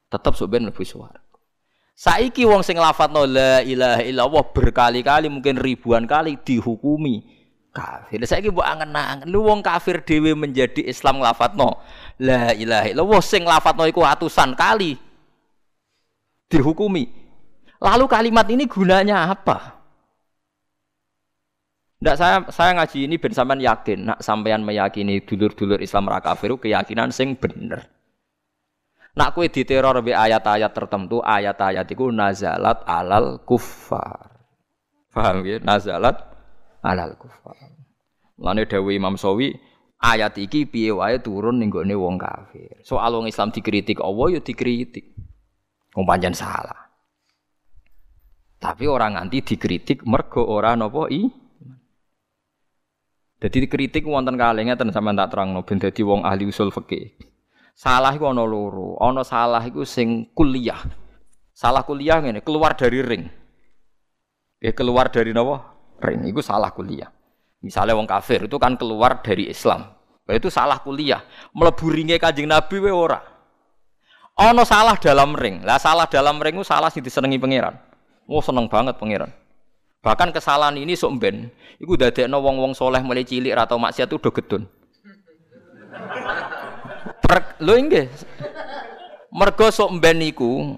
tetep 0.10 0.34
sok 0.34 0.50
ben. 0.50 0.70
Saiki 1.94 2.46
wong 2.50 2.66
sing 2.66 2.78
lafadzno 2.78 3.30
la 3.30 3.62
ilaha 3.62 4.02
illallah 4.02 4.46
berkali-kali 4.50 5.30
mungkin 5.30 5.58
ribuan 5.62 6.10
kali 6.10 6.38
dihukumi 6.42 7.41
kafir. 7.72 8.20
Saiki 8.28 8.52
mbok 8.52 8.68
angen-angen, 8.68 9.28
lu 9.32 9.48
wong 9.48 9.64
kafir 9.64 10.04
dhewe 10.04 10.36
menjadi 10.36 10.86
Islam 10.86 11.24
lafadzno 11.24 11.80
la 12.20 12.52
ilaha 12.54 12.88
illallah 12.92 13.22
sing 13.24 13.48
lafadzno 13.48 13.88
iku 13.88 14.04
atusan 14.04 14.54
kali 14.54 15.00
dihukumi. 16.52 17.08
Lalu 17.82 18.06
kalimat 18.06 18.46
ini 18.52 18.70
gunanya 18.70 19.32
apa? 19.32 19.82
Ndak 22.02 22.16
saya 22.18 22.36
saya 22.50 22.72
ngaji 22.78 23.10
ini 23.10 23.16
ben 23.18 23.34
sampean 23.34 23.62
yakin, 23.62 24.00
nak 24.10 24.20
sampean 24.22 24.62
meyakini 24.66 25.22
dulur-dulur 25.22 25.82
Islam 25.82 26.10
ra 26.10 26.22
kafir 26.22 26.54
keyakinan 26.58 27.10
sing 27.10 27.38
bener. 27.38 27.86
Nak 29.12 29.36
kue 29.36 29.52
diteror 29.52 30.00
be 30.00 30.16
ayat-ayat 30.16 30.72
tertentu, 30.72 31.20
ayat-ayat 31.20 31.84
itu 31.84 32.08
nazalat 32.10 32.80
alal 32.88 33.44
kufar. 33.44 34.32
Paham 35.12 35.44
ya? 35.44 35.60
Nazalat 35.60 36.31
alal 36.82 37.18
kufar. 37.18 37.58
Lane 38.42 38.66
dawuh 38.66 38.94
Imam 38.94 39.16
Sawi, 39.18 39.54
ayat 40.02 40.38
iki 40.42 40.66
piye 40.66 40.90
wae 40.94 41.22
turun 41.22 41.62
ning 41.62 41.70
gone 41.70 41.94
wong 41.94 42.18
kafir. 42.18 42.82
Soal 42.82 43.14
wong 43.14 43.30
Islam 43.30 43.54
dikritik 43.54 44.02
Allah 44.02 44.38
ya 44.38 44.42
dikritik. 44.42 45.14
Wong 45.94 46.06
salah. 46.34 46.90
Tapi 48.62 48.86
orang 48.86 49.18
nganti 49.18 49.42
dikritik 49.54 50.06
mergo 50.06 50.46
ora 50.46 50.78
napa 50.78 51.10
i. 51.10 51.26
Jadi 53.42 53.66
dikritik 53.66 54.06
wonten 54.06 54.38
kalih 54.38 54.70
ngeten 54.70 54.94
sampean 54.94 55.18
tak 55.18 55.34
terangno 55.34 55.66
ben 55.66 55.82
dadi 55.82 56.06
wong 56.06 56.22
ahli 56.22 56.46
usul 56.46 56.70
fikih. 56.70 57.18
Salah 57.74 58.14
iku 58.14 58.30
ana 58.30 58.46
loro. 58.46 59.02
Ana 59.02 59.26
salah 59.26 59.66
iku 59.66 59.82
sing 59.82 60.30
kuliah. 60.38 60.78
Salah 61.50 61.82
kuliah 61.82 62.22
ngene, 62.22 62.46
keluar 62.46 62.78
dari 62.78 63.02
ring. 63.02 63.26
Ya 64.62 64.74
keluar 64.78 65.10
dari 65.10 65.34
napa? 65.34 65.71
Ring 66.02 66.26
itu 66.26 66.42
salah 66.42 66.74
kuliah. 66.74 67.08
Misalnya 67.62 67.94
wong 67.94 68.10
kafir 68.10 68.50
itu 68.50 68.58
kan 68.58 68.74
keluar 68.74 69.22
dari 69.22 69.54
Islam. 69.54 69.86
Itu 70.26 70.50
salah 70.50 70.82
kuliah. 70.82 71.22
Mlebu 71.54 71.86
ringe 71.94 72.18
Kanjeng 72.18 72.50
Nabi 72.50 72.82
we 72.82 72.90
ora. 72.90 73.22
Ono 74.42 74.64
salah 74.66 74.98
dalam 74.98 75.38
ring. 75.38 75.62
Lah 75.62 75.78
salah 75.78 76.10
dalam 76.10 76.42
ring 76.42 76.58
itu 76.58 76.66
salah 76.66 76.90
sing 76.90 77.06
disenengi 77.06 77.38
pangeran. 77.38 77.78
Oh 78.26 78.42
seneng 78.42 78.66
banget 78.66 78.98
pangeran. 78.98 79.30
Bahkan 80.02 80.34
kesalahan 80.34 80.82
ini 80.82 80.98
sok 80.98 81.22
ben 81.22 81.54
iku 81.78 81.94
dadekno 81.94 82.42
wong-wong 82.42 82.74
soleh 82.74 83.06
mulai 83.06 83.22
cilik 83.22 83.54
atau 83.54 83.78
maksiat 83.78 84.10
itu 84.10 84.18
udah 84.18 84.34
gedun. 84.34 84.64
Nggih. 87.62 88.10
Mergo 89.30 89.68
sok 89.70 90.02
ben 90.02 90.18
iku 90.26 90.74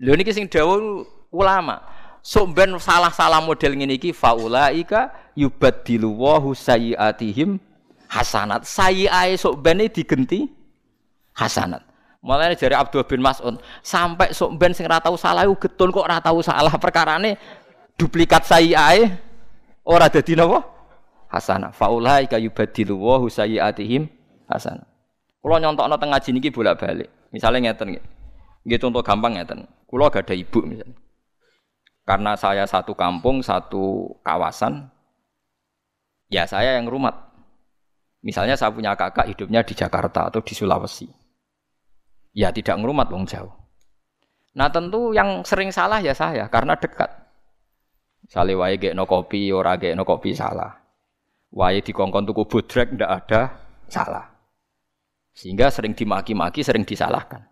lho 0.00 0.12
niki 0.16 0.36
sing 0.36 0.44
dawuh 0.48 1.04
ulama 1.32 1.80
sok 2.20 2.52
ben 2.52 2.76
salah-salah 2.76 3.40
model 3.40 3.76
ngene 3.76 3.96
iki 3.96 4.12
faulaika 4.12 5.12
yubaddilu 5.36 6.08
wa 6.12 6.40
sayyiatihim 6.52 7.58
hasanat. 8.08 8.64
Sayyiae 8.64 9.36
sok 9.36 9.60
ben 9.60 9.80
digenti 9.88 10.48
hasanat. 11.36 11.84
Mulane 12.20 12.52
jari 12.52 12.76
Abdul 12.76 13.00
bin 13.08 13.24
Mas'ud, 13.24 13.56
sampai 13.80 14.36
sok 14.36 14.60
ben 14.60 14.76
sing 14.76 14.84
ora 14.84 15.00
tau 15.00 15.16
salah 15.16 15.48
iku 15.48 15.56
getun 15.56 15.88
kok 15.88 16.04
ora 16.04 16.20
tau 16.20 16.44
salah 16.44 16.76
perkarane 16.76 17.40
duplikat 17.96 18.44
sayyiae 18.44 19.08
ora 19.88 20.12
dadi 20.12 20.36
napa? 20.36 20.60
Hasanah. 21.32 21.72
Faulaika 21.72 22.36
yubaddilu 22.36 22.92
wa 23.00 23.24
sayyiatihim 23.24 24.04
hasanat. 24.50 24.84
Kula 25.40 25.56
nyontokno 25.56 25.96
teng 25.96 26.12
ngaji 26.12 26.30
niki 26.36 26.48
bolak-balik. 26.52 27.08
Misalnya 27.32 27.72
ngeten 27.72 27.96
nggih. 27.96 28.04
Nggih 28.68 28.78
contoh 28.82 29.00
gampang 29.00 29.40
ngeten. 29.40 29.64
Kula 29.88 30.12
gak 30.12 30.28
ada 30.28 30.36
ibu 30.36 30.60
misalnya. 30.68 30.92
Karena 32.10 32.34
saya 32.34 32.66
satu 32.66 32.90
kampung, 32.98 33.38
satu 33.38 34.18
kawasan, 34.26 34.90
ya 36.26 36.42
saya 36.42 36.74
yang 36.74 36.90
rumat. 36.90 37.14
Misalnya 38.26 38.58
saya 38.58 38.74
punya 38.74 38.98
kakak 38.98 39.30
hidupnya 39.30 39.62
di 39.62 39.78
Jakarta 39.78 40.26
atau 40.26 40.42
di 40.42 40.50
Sulawesi. 40.50 41.06
Ya 42.34 42.50
tidak 42.50 42.82
ngerumat 42.82 43.14
wong 43.14 43.30
jauh. 43.30 43.54
Nah 44.58 44.66
tentu 44.74 45.14
yang 45.14 45.46
sering 45.46 45.70
salah 45.70 46.02
ya 46.02 46.10
saya 46.10 46.50
karena 46.50 46.74
dekat. 46.74 47.14
Misalnya 48.26 48.58
wae 48.58 48.90
no 48.90 49.06
kopi, 49.06 49.54
ora 49.54 49.78
no 49.78 50.02
kopi 50.02 50.34
salah. 50.34 50.82
Wae 51.54 51.78
dikongkon 51.78 52.26
tuku 52.26 52.42
budrek 52.50 52.90
ndak 52.90 53.10
ada 53.22 53.54
salah. 53.86 54.26
Sehingga 55.30 55.70
sering 55.70 55.94
dimaki-maki, 55.94 56.66
sering 56.66 56.82
disalahkan. 56.82 57.49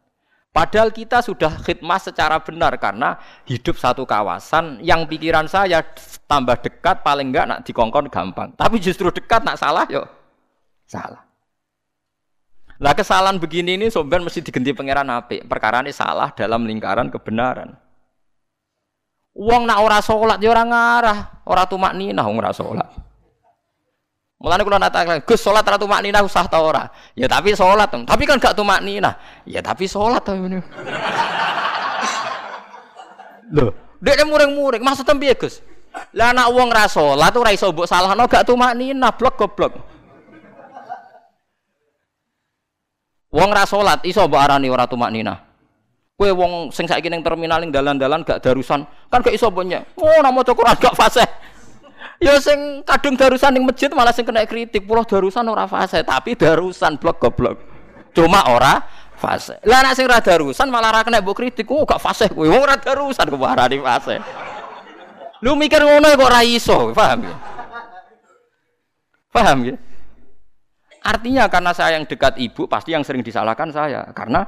Padahal 0.49 0.91
kita 0.91 1.23
sudah 1.23 1.61
khidmat 1.63 2.03
secara 2.03 2.41
benar 2.43 2.75
karena 2.81 3.21
hidup 3.47 3.79
satu 3.79 4.03
kawasan 4.03 4.83
yang 4.83 5.07
pikiran 5.07 5.47
saya 5.47 5.85
tambah 6.27 6.59
dekat 6.59 7.05
paling 7.05 7.31
enggak 7.31 7.47
nak 7.47 7.61
dikongkon 7.63 8.11
gampang. 8.11 8.51
Tapi 8.57 8.81
justru 8.83 9.13
dekat 9.13 9.45
nak 9.45 9.61
salah 9.61 9.87
yo 9.87 10.09
salah. 10.89 11.29
Lah 12.79 12.95
kesalahan 12.95 13.43
begini 13.43 13.75
ini 13.75 13.87
sobat 13.91 14.23
mesti 14.23 14.39
diganti 14.39 14.71
pangeran 14.71 15.11
api. 15.11 15.43
Perkara 15.47 15.83
ini 15.83 15.91
salah 15.91 16.31
dalam 16.31 16.63
lingkaran 16.63 17.11
kebenaran. 17.11 17.75
Uang 19.39 19.67
nak 19.67 19.79
ora 19.83 19.99
sholat 20.03 20.43
ya 20.43 20.51
orang 20.51 20.75
ngarah, 20.75 21.19
ora 21.47 21.63
tumak 21.67 21.95
nina 21.95 22.27
ora 22.27 22.51
sholat. 22.51 23.08
Mulane 24.39 24.63
kula 24.63 24.79
natakan, 24.79 25.19
Gus 25.27 25.43
salat 25.43 25.67
ra 25.67 25.75
tumak 25.75 25.99
nina 25.99 26.23
usah 26.23 26.47
ta 26.47 26.63
ora? 26.63 26.87
Ya 27.19 27.27
tapi 27.27 27.59
salat, 27.59 27.91
tapi 27.91 28.23
kan 28.23 28.39
gak 28.39 28.55
tumak 28.55 28.79
nina. 28.87 29.19
Ya 29.43 29.59
tapi 29.59 29.91
salat 29.91 30.23
to 30.23 30.31
ngene. 30.31 30.63
Lho, 33.55 33.75
dekne 33.99 34.31
muring-muring, 34.31 34.79
maksudnya 34.79 35.19
piye 35.19 35.35
Gus? 35.35 35.59
Lah 36.15 36.31
anak 36.31 36.55
wong 36.55 36.71
ra 36.71 36.87
salat 36.87 37.35
ora 37.35 37.51
iso 37.51 37.75
mbok 37.75 37.91
salahno 37.91 38.31
gak 38.31 38.47
tumak 38.47 38.79
nina, 38.79 39.11
blok 39.11 39.35
goblok. 39.35 39.75
Wong 43.35 43.51
ra 43.51 43.67
salat 43.67 44.07
iso 44.07 44.23
mbok 44.23 44.39
arani 44.39 44.71
ora 44.71 44.87
tumak 44.87 45.11
nina. 45.11 45.35
Kowe 46.15 46.31
wong 46.31 46.71
sing 46.71 46.87
saiki 46.87 47.11
ning 47.11 47.27
terminal 47.27 47.59
ning 47.59 47.75
dalan-dalan 47.75 48.23
gak 48.23 48.39
darusan, 48.39 48.87
kan 49.11 49.19
gak 49.19 49.35
iso 49.35 49.51
mbok 49.51 49.67
Oh, 49.99 50.23
namo 50.23 50.47
Quran 50.47 50.79
gak 50.79 50.95
fasih. 50.95 51.27
Ya 52.19 52.35
sing 52.43 52.83
kadung 52.83 53.15
darusan 53.15 53.55
ning 53.55 53.63
masjid 53.63 53.87
malah 53.95 54.11
sing 54.11 54.27
kena 54.27 54.43
kritik. 54.43 54.83
Pulau 54.83 55.07
darusan 55.07 55.47
ora 55.47 55.71
fase, 55.71 56.03
tapi 56.03 56.35
darusan 56.35 56.99
blok 56.99 57.23
goblok. 57.23 57.57
Cuma 58.11 58.43
ora 58.51 58.83
fase. 59.15 59.63
Lah 59.63 59.87
nek 59.87 59.95
sing 59.95 60.11
ora 60.11 60.19
darusan 60.19 60.67
malah 60.67 60.91
ora 60.91 61.07
kena 61.07 61.23
mbok 61.23 61.39
kritik. 61.39 61.71
Oh 61.71 61.87
gak 61.87 62.03
fase 62.03 62.27
kowe. 62.27 62.43
Wong 62.43 62.59
ora 62.59 62.75
darusan 62.75 63.23
kok 63.23 63.39
arani 63.47 63.79
fase. 63.79 64.17
Lu 65.47 65.55
mikir 65.55 65.79
ngono 65.79 66.11
kok 66.11 66.27
ora 66.27 66.43
iso, 66.43 66.91
paham 66.91 67.23
ya? 67.23 67.35
Paham 69.31 69.59
ya? 69.71 69.75
Artinya 71.07 71.47
karena 71.47 71.71
saya 71.71 71.95
yang 71.95 72.11
dekat 72.11 72.35
ibu, 72.43 72.67
pasti 72.67 72.91
yang 72.91 73.07
sering 73.07 73.23
disalahkan 73.23 73.71
saya. 73.71 74.11
Karena 74.11 74.43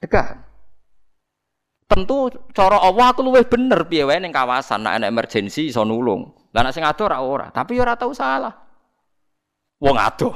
dekat. 0.00 0.40
Tentu 1.84 2.32
cara 2.56 2.80
Allah 2.80 3.12
aku 3.12 3.20
luwih 3.20 3.44
bener 3.44 3.84
piye 3.84 4.08
wae 4.08 4.16
ning 4.16 4.32
kawasan 4.32 4.88
nek 4.88 4.96
ana 4.96 5.12
emergensi 5.12 5.68
iso 5.68 5.84
nulung. 5.84 6.41
Lah 6.52 6.60
nek 6.60 6.72
sing 6.76 6.84
ado 6.84 7.08
ora 7.08 7.18
ora, 7.24 7.48
tapi 7.48 7.80
ya 7.80 7.88
ora 7.88 7.96
tau 7.96 8.12
salah. 8.12 8.52
Wong 9.80 9.96
ado. 9.96 10.30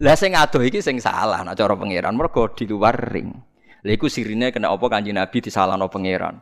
Lah 0.00 0.16
sing 0.16 0.32
ado 0.38 0.62
iki 0.62 0.80
sing 0.80 1.02
salah 1.02 1.42
nek 1.42 1.58
cara 1.58 1.74
pangeran 1.74 2.14
mergo 2.14 2.46
di 2.54 2.64
luar 2.70 2.94
ring. 3.10 3.34
Lha 3.82 3.92
iku 3.96 4.06
sirine 4.06 4.52
kena 4.52 4.70
apa 4.70 4.86
Kanjeng 4.86 5.16
Nabi 5.16 5.40
disalahno 5.40 5.88
pangeran. 5.88 6.36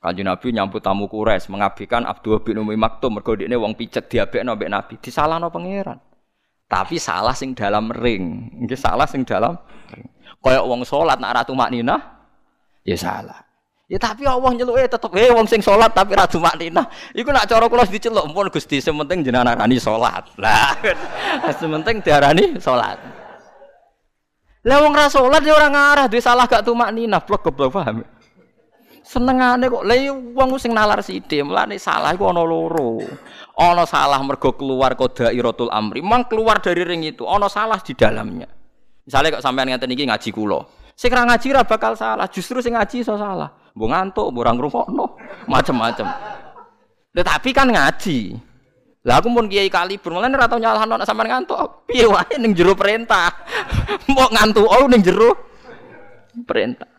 Kanjeng 0.00 0.28
Nabi 0.28 0.48
nyambut 0.52 0.80
tamu 0.80 1.08
Quraisy 1.08 1.52
mengabdikan 1.52 2.08
Abdul 2.08 2.40
bin 2.40 2.60
Umi 2.60 2.76
Maktum 2.76 3.16
mergo 3.16 3.36
dekne 3.36 3.56
wong 3.56 3.76
picet 3.76 4.08
diabekno 4.08 4.56
mbek 4.56 4.70
Nabi, 4.70 4.94
disalahno 5.00 5.48
pangeran. 5.48 5.98
Tapi 6.70 7.02
salah 7.02 7.34
sing 7.34 7.50
dalam 7.58 7.90
ring. 7.90 8.54
Nggih 8.62 8.78
salah 8.78 9.08
sing 9.10 9.26
dalam 9.26 9.58
ring. 9.90 10.06
Kayak 10.38 10.64
wong 10.64 10.86
salat 10.86 11.18
nak 11.18 11.42
ratu 11.42 11.52
maknina 11.52 11.98
ya 12.86 12.94
salah. 12.94 13.49
Ya 13.90 13.98
tapi 13.98 14.22
Allah 14.22 14.54
nyeluke 14.54 14.86
tetep 14.86 15.10
eh 15.18 15.34
wong 15.34 15.50
sing 15.50 15.58
salat 15.58 15.90
tapi 15.90 16.14
ra 16.14 16.22
maknina. 16.38 16.86
Iku 17.10 17.34
nak 17.34 17.50
cara 17.50 17.66
kula 17.66 17.82
diceluk 17.82 18.22
pun 18.30 18.46
Gusti 18.46 18.78
sementing 18.78 19.26
jenengan 19.26 19.50
arani 19.50 19.82
salat. 19.82 20.30
Lah 20.38 20.78
sementing 21.58 21.98
diarani 21.98 22.54
salat. 22.62 23.02
Lah 24.62 24.78
wong 24.86 24.94
ra 24.94 25.10
salat 25.10 25.42
ya 25.42 25.58
ora 25.58 25.66
ngarah 25.74 26.06
duwe 26.06 26.22
salah 26.22 26.46
gak 26.46 26.62
tumaknina 26.62 27.18
blok 27.18 27.50
goblok 27.50 27.74
paham. 27.74 28.06
Senengane 29.02 29.66
kok 29.66 29.82
lha 29.82 29.94
iya 29.98 30.14
wong 30.14 30.54
sing 30.62 30.70
nalar 30.70 31.02
sithik, 31.02 31.42
mulane 31.42 31.74
salah 31.82 32.14
iku 32.14 32.30
ana 32.30 32.46
loro. 32.46 33.02
Ana 33.58 33.90
salah 33.90 34.22
mergo 34.22 34.54
keluar 34.54 34.94
qadairatul 34.94 35.66
amri, 35.66 35.98
mang 35.98 36.30
keluar 36.30 36.62
dari 36.62 36.86
ring 36.86 37.02
itu, 37.02 37.26
ana 37.26 37.50
salah 37.50 37.82
di 37.82 37.90
dalamnya. 37.98 38.46
Misalnya 39.02 39.34
kok 39.34 39.42
sampean 39.42 39.66
ngeten 39.66 39.90
iki 39.90 40.06
ngaji 40.06 40.30
kula. 40.30 40.62
Sing 40.94 41.10
ra 41.10 41.26
ngaji 41.26 41.58
ra 41.58 41.66
bakal 41.66 41.98
salah, 41.98 42.30
justru 42.30 42.62
sing 42.62 42.78
ngaji 42.78 43.02
iso 43.02 43.18
salah. 43.18 43.59
Mbok 43.80 43.88
ngantuk, 43.88 44.26
mbok 44.28 44.44
ora 44.44 44.52
ngrungokno, 44.52 45.04
macem-macem. 45.48 46.04
Tetapi 47.16 47.48
kan 47.56 47.72
ngaji. 47.72 48.36
Lah 49.08 49.24
aku 49.24 49.32
pun 49.32 49.48
kiai 49.48 49.72
kali 49.72 49.96
mulane 49.96 50.36
ora 50.36 50.44
tau 50.44 50.60
nyalahno 50.60 51.00
nek 51.00 51.08
sampean 51.08 51.32
ngantuk. 51.32 51.88
Piye 51.88 52.04
wae 52.04 52.36
ning 52.36 52.52
jero 52.52 52.76
perintah. 52.76 53.32
Mbok 54.12 54.30
ngantuk 54.36 54.68
oh 54.68 54.84
ning 54.84 55.00
jero 55.00 55.32
perintah. 56.44 56.92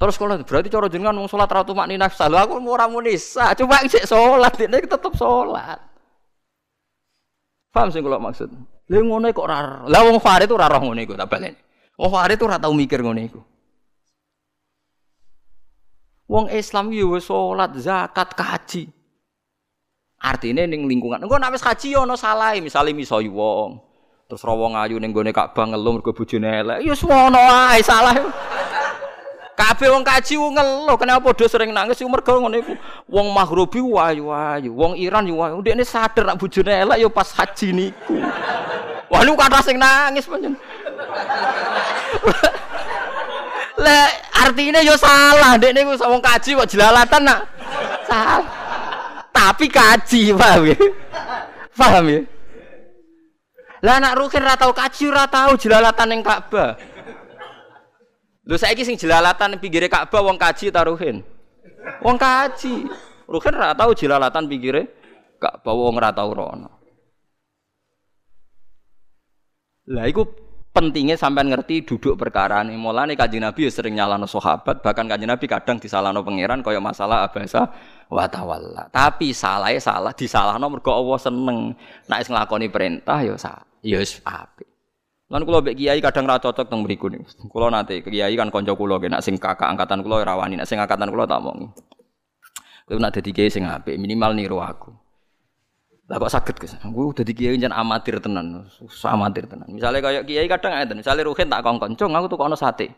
Terus 0.00 0.16
kalau 0.16 0.40
berarti 0.40 0.72
cara 0.72 0.88
jenengan 0.88 1.20
mau 1.20 1.28
sholat 1.28 1.52
ratu 1.52 1.76
maknina 1.76 2.08
salu 2.08 2.40
aku 2.40 2.56
mau 2.56 2.72
ramu 2.72 3.04
nisa, 3.04 3.52
coba 3.52 3.84
cek 3.84 4.08
sholat 4.08 4.56
ini 4.56 4.88
tetap 4.88 5.12
sholat. 5.12 5.78
Paham 7.76 7.92
sih 7.92 8.00
kalau 8.00 8.16
maksud? 8.24 8.48
Lha 8.88 8.98
ngono 9.04 9.28
kok 9.36 9.44
ora. 9.44 9.84
Lah 9.84 10.00
wong 10.00 10.16
Farid 10.16 10.48
itu 10.48 10.56
ora 10.56 10.72
roh 10.72 10.80
ngono 10.80 11.00
iku 11.04 11.12
tak 11.12 11.28
baleni. 11.28 11.60
Wong 12.00 12.08
Farid 12.08 12.40
itu 12.40 12.44
ora 12.48 12.56
tau 12.56 12.72
mikir 12.72 13.04
ngono 13.04 13.20
iku. 13.20 13.51
Wong 16.32 16.48
Islam 16.48 16.88
yo 16.96 17.20
sholat, 17.20 17.76
zakat, 17.76 18.32
kaji. 18.32 18.88
Artinya 20.16 20.64
ning 20.64 20.88
lingkungan. 20.88 21.20
Engko 21.20 21.36
nek 21.36 21.52
wis 21.52 21.60
kaji 21.60 21.92
ono 21.92 22.16
salah, 22.16 22.56
misale 22.56 22.96
miso 22.96 23.20
wong. 23.20 23.76
Terus 24.24 24.40
rawong 24.40 24.72
ayu 24.80 24.96
ning 24.96 25.12
gone 25.12 25.28
Ka'bah 25.28 25.68
ngeluh 25.68 26.00
mergo 26.00 26.16
bojone 26.16 26.48
elek. 26.48 26.88
Ya 26.88 26.96
semono 26.96 27.36
ae 27.36 27.84
salah. 27.84 28.16
Kabeh 29.52 29.92
wong 29.92 30.00
kaji 30.00 30.40
ngeluh, 30.40 30.96
kenapa 30.96 31.36
padha 31.36 31.52
sering 31.52 31.68
nangis 31.68 32.00
mergo 32.00 32.40
ngono 32.40 32.56
iku. 32.56 32.80
Wong 33.12 33.28
Maghribi 33.28 33.84
wayu-wayu, 33.84 34.72
wong 34.72 34.96
Iran 34.96 35.28
yo 35.28 35.36
wayu. 35.36 35.60
Ndekne 35.60 35.84
sadar 35.84 36.32
nek 36.32 36.40
bojone 36.40 36.72
elek 36.72 36.96
yo 36.96 37.12
pas 37.12 37.28
haji 37.28 37.76
niku. 37.76 38.16
Wah 39.12 39.20
lu 39.20 39.36
kata 39.36 39.60
sing 39.60 39.76
nangis 39.76 40.24
pancen. 40.24 40.56
Lah 43.82 44.06
artinya 44.46 44.78
yo 44.78 44.94
salah, 44.94 45.58
ndekne 45.58 45.82
ku 45.82 45.98
wong 45.98 46.22
kaji 46.22 46.54
kok 46.54 46.70
jelalatan 46.70 47.22
nak. 47.26 47.40
Salah. 48.06 48.46
Tapi 49.34 49.66
kaji, 49.66 50.30
paham 50.38 50.70
ya? 50.70 50.78
Paham 51.74 52.04
ya? 52.06 52.20
Lah 53.82 53.98
anak 53.98 54.14
rukin 54.14 54.46
ra 54.46 54.54
tau 54.54 54.70
kaji 54.70 55.10
ora 55.10 55.26
tau 55.26 55.58
jelalatan 55.58 56.06
ning 56.14 56.22
Ka'bah. 56.22 56.78
Lho 58.46 58.54
saiki 58.54 58.86
sing 58.86 58.94
jelalatan 58.94 59.58
pinggire 59.58 59.90
Ka'bah 59.90 60.22
wong 60.22 60.38
kaji 60.38 60.70
taruhin. 60.70 61.26
Wong 61.98 62.14
kaji. 62.14 62.86
Ruhin 63.26 63.54
ora 63.58 63.74
tau 63.74 63.90
jelalatan 63.90 64.46
pinggire 64.46 64.86
Ka'bah 65.42 65.74
wong 65.74 65.98
ora 65.98 66.14
tau 66.14 66.30
rono. 66.30 66.70
Lah 69.90 70.06
iku 70.06 70.22
pentingnya 70.72 71.20
sampean 71.20 71.52
ngerti 71.52 71.84
duduk 71.84 72.16
perkara 72.16 72.64
ini. 72.64 72.74
Mulane 72.74 73.12
kanjeng 73.14 73.44
Nabi 73.44 73.68
ya 73.68 73.70
sering 73.70 73.94
nyalano 73.94 74.24
sahabat, 74.24 74.80
bahkan 74.80 75.06
kanjeng 75.06 75.28
Nabi 75.28 75.44
kadang 75.44 75.76
disalahno 75.76 76.24
pangeran 76.24 76.64
kaya 76.64 76.80
masalah 76.80 77.28
abasa 77.28 77.68
wa 78.08 78.24
tawalla. 78.26 78.88
Tapi 78.88 79.36
salahnya 79.36 79.78
salah, 79.78 80.12
disalahno 80.16 80.66
mergo 80.72 80.90
Allah 80.90 81.20
seneng. 81.20 81.76
Wis 82.08 82.28
nglakoni 82.32 82.72
perintah 82.72 83.20
ya 83.20 83.36
sa, 83.36 83.62
ya 83.84 84.00
wis 84.00 84.18
apik. 84.24 84.66
Lan 85.32 85.48
kula 85.48 85.64
kiai 85.64 86.00
kadang 86.00 86.28
ra 86.28 86.36
cocok 86.36 86.68
teng 86.68 86.84
mriku 86.84 87.08
niku. 87.08 87.48
Kula 87.48 87.72
nate 87.72 88.04
kiai 88.04 88.36
kan 88.36 88.52
kanca 88.52 88.72
kula 88.76 89.00
nek 89.00 89.24
sing 89.24 89.40
kakak 89.40 89.68
angkatan 89.68 90.04
kula 90.04 90.24
ora 90.24 90.36
wani, 90.36 90.60
nek 90.60 90.68
sing 90.68 90.80
angkatan 90.80 91.08
kula 91.08 91.24
tak 91.24 91.40
omongi. 91.40 91.72
Kowe 92.88 93.00
nek 93.00 93.16
dadi 93.16 93.30
kiai 93.32 93.48
sing 93.48 93.64
apik, 93.64 93.96
minimal 93.96 94.36
niru 94.36 94.60
aku. 94.60 95.01
Lah 96.10 96.18
kok 96.18 96.32
saged 96.34 96.56
Gus? 96.58 96.74
Aku 96.82 97.14
dadi 97.14 97.30
kiai 97.30 97.54
jan 97.56 97.70
amatir 97.70 98.18
tenan, 98.18 98.66
susah 98.66 99.14
amatir 99.14 99.46
tenan. 99.46 99.70
Misalnya 99.70 100.02
kayak 100.02 100.22
kiai 100.26 100.50
kadang 100.50 100.74
ngeten, 100.74 100.98
misalnya 100.98 101.22
Ruhin 101.30 101.46
tak 101.46 101.62
kongkon, 101.62 101.94
"Cung, 101.94 102.10
aku 102.10 102.26
tuh 102.26 102.38
kono 102.38 102.58
sate." 102.58 102.90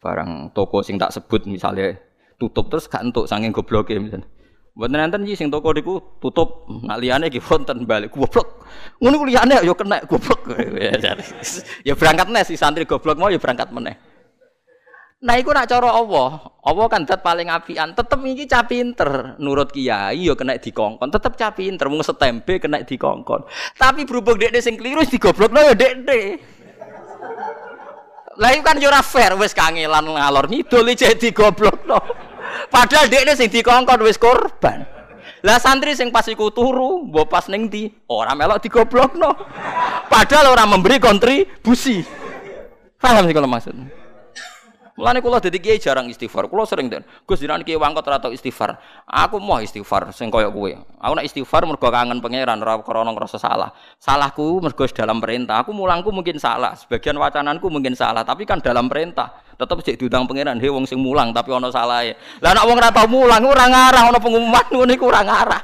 Barang 0.00 0.48
toko 0.56 0.80
sing 0.80 0.96
tak 0.96 1.12
sebut 1.12 1.44
misalnya 1.44 1.96
tutup 2.40 2.68
terus 2.68 2.88
gak 2.88 3.04
entuk 3.04 3.28
saking 3.28 3.52
gobloke 3.52 3.92
misalnya. 3.96 4.28
Mboten 4.74 4.98
nenten 4.98 5.22
iki 5.22 5.38
sing 5.38 5.48
toko 5.54 5.70
niku 5.70 6.02
tutup, 6.18 6.66
nak 6.82 6.98
liyane 6.98 7.30
iki 7.30 7.38
wonten 7.38 7.86
balik 7.86 8.10
goblok. 8.10 8.66
Ngono 8.98 9.14
ku 9.22 9.26
liyane 9.30 9.62
ya 9.62 9.72
kena 9.76 10.02
goblok. 10.02 10.50
ya 11.86 11.94
berangkat 11.94 12.26
nes 12.34 12.50
si 12.50 12.58
santri 12.58 12.82
goblok 12.82 13.14
mau 13.14 13.30
ya 13.30 13.38
berangkat 13.38 13.70
meneh. 13.70 13.94
Nah 15.24 15.40
iku 15.40 15.56
nak 15.56 15.72
cara 15.72 15.88
Allah, 15.88 16.52
Allah 16.60 16.86
kan 16.92 17.08
dat 17.08 17.24
paling 17.24 17.48
apian. 17.48 17.96
Tetep 17.96 18.20
iki 18.28 18.44
cah 18.44 18.68
pinter, 18.68 19.40
nurut 19.40 19.72
kiai 19.72 20.28
ya 20.28 20.36
kena 20.36 20.60
dikongkon, 20.60 21.08
tetep 21.08 21.32
cah 21.40 21.56
pinter 21.56 21.88
mung 21.88 22.04
setempe 22.04 22.60
kena 22.60 22.84
dikongkon. 22.84 23.48
Tapi 23.72 24.04
berhubung 24.04 24.36
dekne 24.36 24.60
sing 24.60 24.76
keliru 24.76 25.00
digoblokno 25.00 25.64
ya 25.64 25.72
dekne. 25.72 26.20
Lah 28.36 28.52
iku 28.52 28.62
kan 28.68 28.76
yo 28.76 28.92
ora 28.92 29.00
fair 29.00 29.32
wis 29.40 29.56
kangelan 29.56 30.04
ngalor 30.12 30.44
ngidul 30.44 30.92
iki 30.92 31.16
digoblokno. 31.16 32.04
Padahal 32.68 33.08
dekne 33.08 33.32
sing 33.32 33.48
dikongkon 33.48 34.04
wis 34.04 34.20
korban. 34.20 34.84
Lah 35.40 35.56
santri 35.56 35.96
sing 35.96 36.12
pas 36.12 36.28
iku 36.28 36.52
turu, 36.52 37.08
mbok 37.08 37.32
pas 37.32 37.48
ning 37.48 37.72
ndi? 37.72 37.88
Ora 38.12 38.36
melok 38.36 38.60
digoblokno. 38.60 39.32
Padahal 40.04 40.52
ora 40.52 40.68
memberi 40.68 41.00
kontribusi. 41.00 42.04
Paham 43.00 43.24
sih 43.24 43.32
kalau 43.32 43.48
maksud. 43.48 44.03
Mulane 44.94 45.18
kula 45.18 45.42
dadi 45.42 45.58
kiai 45.58 45.82
jarang 45.82 46.06
istighfar. 46.06 46.46
Kula 46.46 46.62
sering 46.70 46.86
den. 46.86 47.02
Gus 47.26 47.42
jenengan 47.42 47.66
kiai 47.66 47.74
wangkot 47.74 48.06
ora 48.06 48.22
istighfar. 48.30 48.78
Aku 49.10 49.42
mau 49.42 49.58
istighfar 49.58 50.14
sing 50.14 50.30
koyo 50.30 50.54
kowe. 50.54 50.70
Aku 51.02 51.12
nak 51.18 51.26
istighfar 51.26 51.66
mergo 51.66 51.90
kangen 51.90 52.22
pangeran 52.22 52.62
ora 52.62 52.78
krana 52.78 53.10
ngrasa 53.10 53.34
salah. 53.34 53.74
Salahku 53.98 54.62
mergo 54.62 54.86
dalam 54.86 55.18
perintah. 55.18 55.66
Aku 55.66 55.74
mulangku 55.74 56.14
mungkin 56.14 56.38
salah, 56.38 56.78
sebagian 56.78 57.18
wacananku 57.18 57.66
mungkin 57.66 57.98
salah, 57.98 58.22
tapi 58.22 58.46
kan 58.46 58.62
dalam 58.62 58.86
perintah. 58.86 59.34
Tetep 59.58 59.82
cek 59.82 59.96
diundang 59.98 60.30
pangeran, 60.30 60.62
he 60.62 60.70
wong 60.70 60.86
sing 60.86 61.02
mulang 61.02 61.34
tapi 61.34 61.50
ana 61.50 61.74
salahe. 61.74 62.14
Lah 62.38 62.54
nek 62.54 62.62
wong 62.62 62.78
ora 62.78 62.90
tau 62.94 63.10
mulang 63.10 63.42
ora 63.42 63.66
ngarah 63.66 64.14
ana 64.14 64.18
pengumuman 64.22 64.66
ngono 64.70 64.92
iku 64.94 65.10
ora 65.10 65.26
ngarah. 65.26 65.62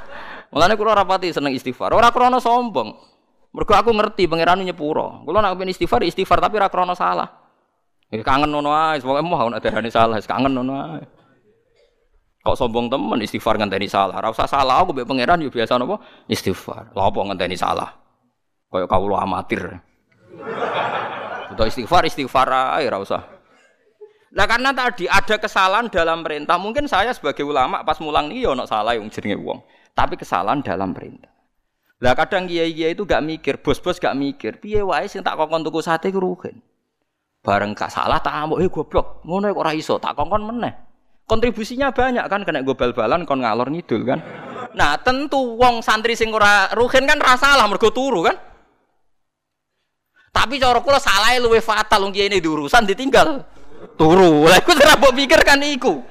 Mulane 0.51 0.75
kula 0.75 0.91
ora 0.91 1.07
pati 1.07 1.31
seneng 1.31 1.55
istighfar. 1.55 1.95
Ora 1.95 2.11
krana 2.11 2.43
sombong. 2.43 2.99
Mergo 3.55 3.73
aku 3.79 3.95
ngerti 3.95 4.27
pangeran 4.27 4.59
nyepuro. 4.59 5.23
Kula 5.23 5.39
nak 5.39 5.55
istighfar 5.55 6.03
istighfar 6.03 6.43
tapi 6.43 6.59
ora 6.59 6.67
krana 6.67 6.99
salah. 6.99 7.40
Kangen 8.11 8.51
ngono 8.51 8.75
ae, 8.75 8.99
pokoke 8.99 9.23
mau 9.23 9.47
nek 9.47 9.63
darani 9.63 9.87
salah, 9.87 10.19
kangen 10.19 10.51
ngono. 10.51 10.99
Kok 12.41 12.57
sombong 12.57 12.91
temen 12.91 13.21
istighfar 13.23 13.55
ngenteni 13.55 13.87
salah. 13.87 14.19
Ora 14.19 14.33
salah 14.35 14.83
aku 14.83 14.91
mbek 14.97 15.07
pangeran 15.07 15.45
yo 15.45 15.53
biasa 15.53 15.79
napa 15.79 16.01
istighfar. 16.27 16.91
Lha 16.91 17.03
apa 17.07 17.19
ngenteni 17.21 17.55
salah? 17.55 17.89
Kaya 18.67 18.89
kawula 18.89 19.21
amatir. 19.23 19.79
Udah 21.53 21.65
istighfar 21.69 22.03
istighfar 22.09 22.49
ae 22.81 22.89
ora. 22.89 22.99
Nah 24.31 24.45
karena 24.47 24.71
tadi 24.71 25.11
ada 25.11 25.35
kesalahan 25.37 25.91
dalam 25.91 26.23
perintah, 26.23 26.55
mungkin 26.55 26.87
saya 26.87 27.11
sebagai 27.11 27.43
ulama 27.43 27.83
pas 27.83 27.99
mulang 27.99 28.31
nih 28.31 28.47
ono 28.47 28.63
salah 28.63 28.95
yang 28.95 29.11
jenenge 29.11 29.35
wong, 29.43 29.59
tapi 29.91 30.15
kesalahan 30.15 30.63
dalam 30.63 30.95
perintah. 30.95 31.27
Lah 31.99 32.15
kadang 32.15 32.47
kiai-kiai 32.47 32.95
itu 32.95 33.03
gak 33.03 33.21
mikir, 33.21 33.59
bos-bos 33.59 33.99
gak 33.99 34.15
mikir, 34.15 34.57
piye 34.57 34.81
wae 34.81 35.05
sing 35.05 35.21
tak 35.21 35.35
kokon 35.35 35.61
tuku 35.67 35.83
sate 35.83 36.09
ku. 36.09 36.33
Bareng 37.41 37.73
gak 37.73 37.89
salah 37.89 38.21
tak 38.21 38.37
amuk, 38.37 38.61
eh 38.61 38.69
goblok, 38.69 39.25
ngono 39.25 39.49
kok 39.49 39.61
ora 39.65 39.73
iso, 39.73 39.97
tak 39.97 40.13
kongkon 40.13 40.45
meneh. 40.45 40.73
Kontribusinya 41.25 41.89
banyak 41.89 42.27
kan 42.29 42.45
kena 42.45 42.61
gue 42.61 42.77
bal-balan 42.77 43.25
kon 43.25 43.41
ngalor 43.41 43.73
ngidul 43.73 44.05
kan. 44.05 44.19
Nah, 44.77 44.99
tentu 45.01 45.57
wong 45.57 45.81
santri 45.81 46.13
sing 46.13 46.29
ora 46.29 46.69
ruhin 46.77 47.07
kan 47.09 47.17
rasa 47.17 47.57
salah 47.57 47.65
mergo 47.65 47.89
turu 47.89 48.21
kan. 48.27 48.37
Tapi 50.31 50.61
cara 50.61 50.79
kula 50.79 50.99
salah 51.01 51.33
luwe 51.41 51.59
fatal 51.59 52.07
wong 52.07 52.13
ini 52.13 52.37
diurusan 52.37 52.85
ditinggal. 52.85 53.41
Turu. 53.97 54.45
Lah 54.45 54.61
iku 54.61 54.77
ora 54.77 54.95
mbok 54.99 55.13
pikir 55.17 55.41
kan 55.41 55.59
iku. 55.65 56.03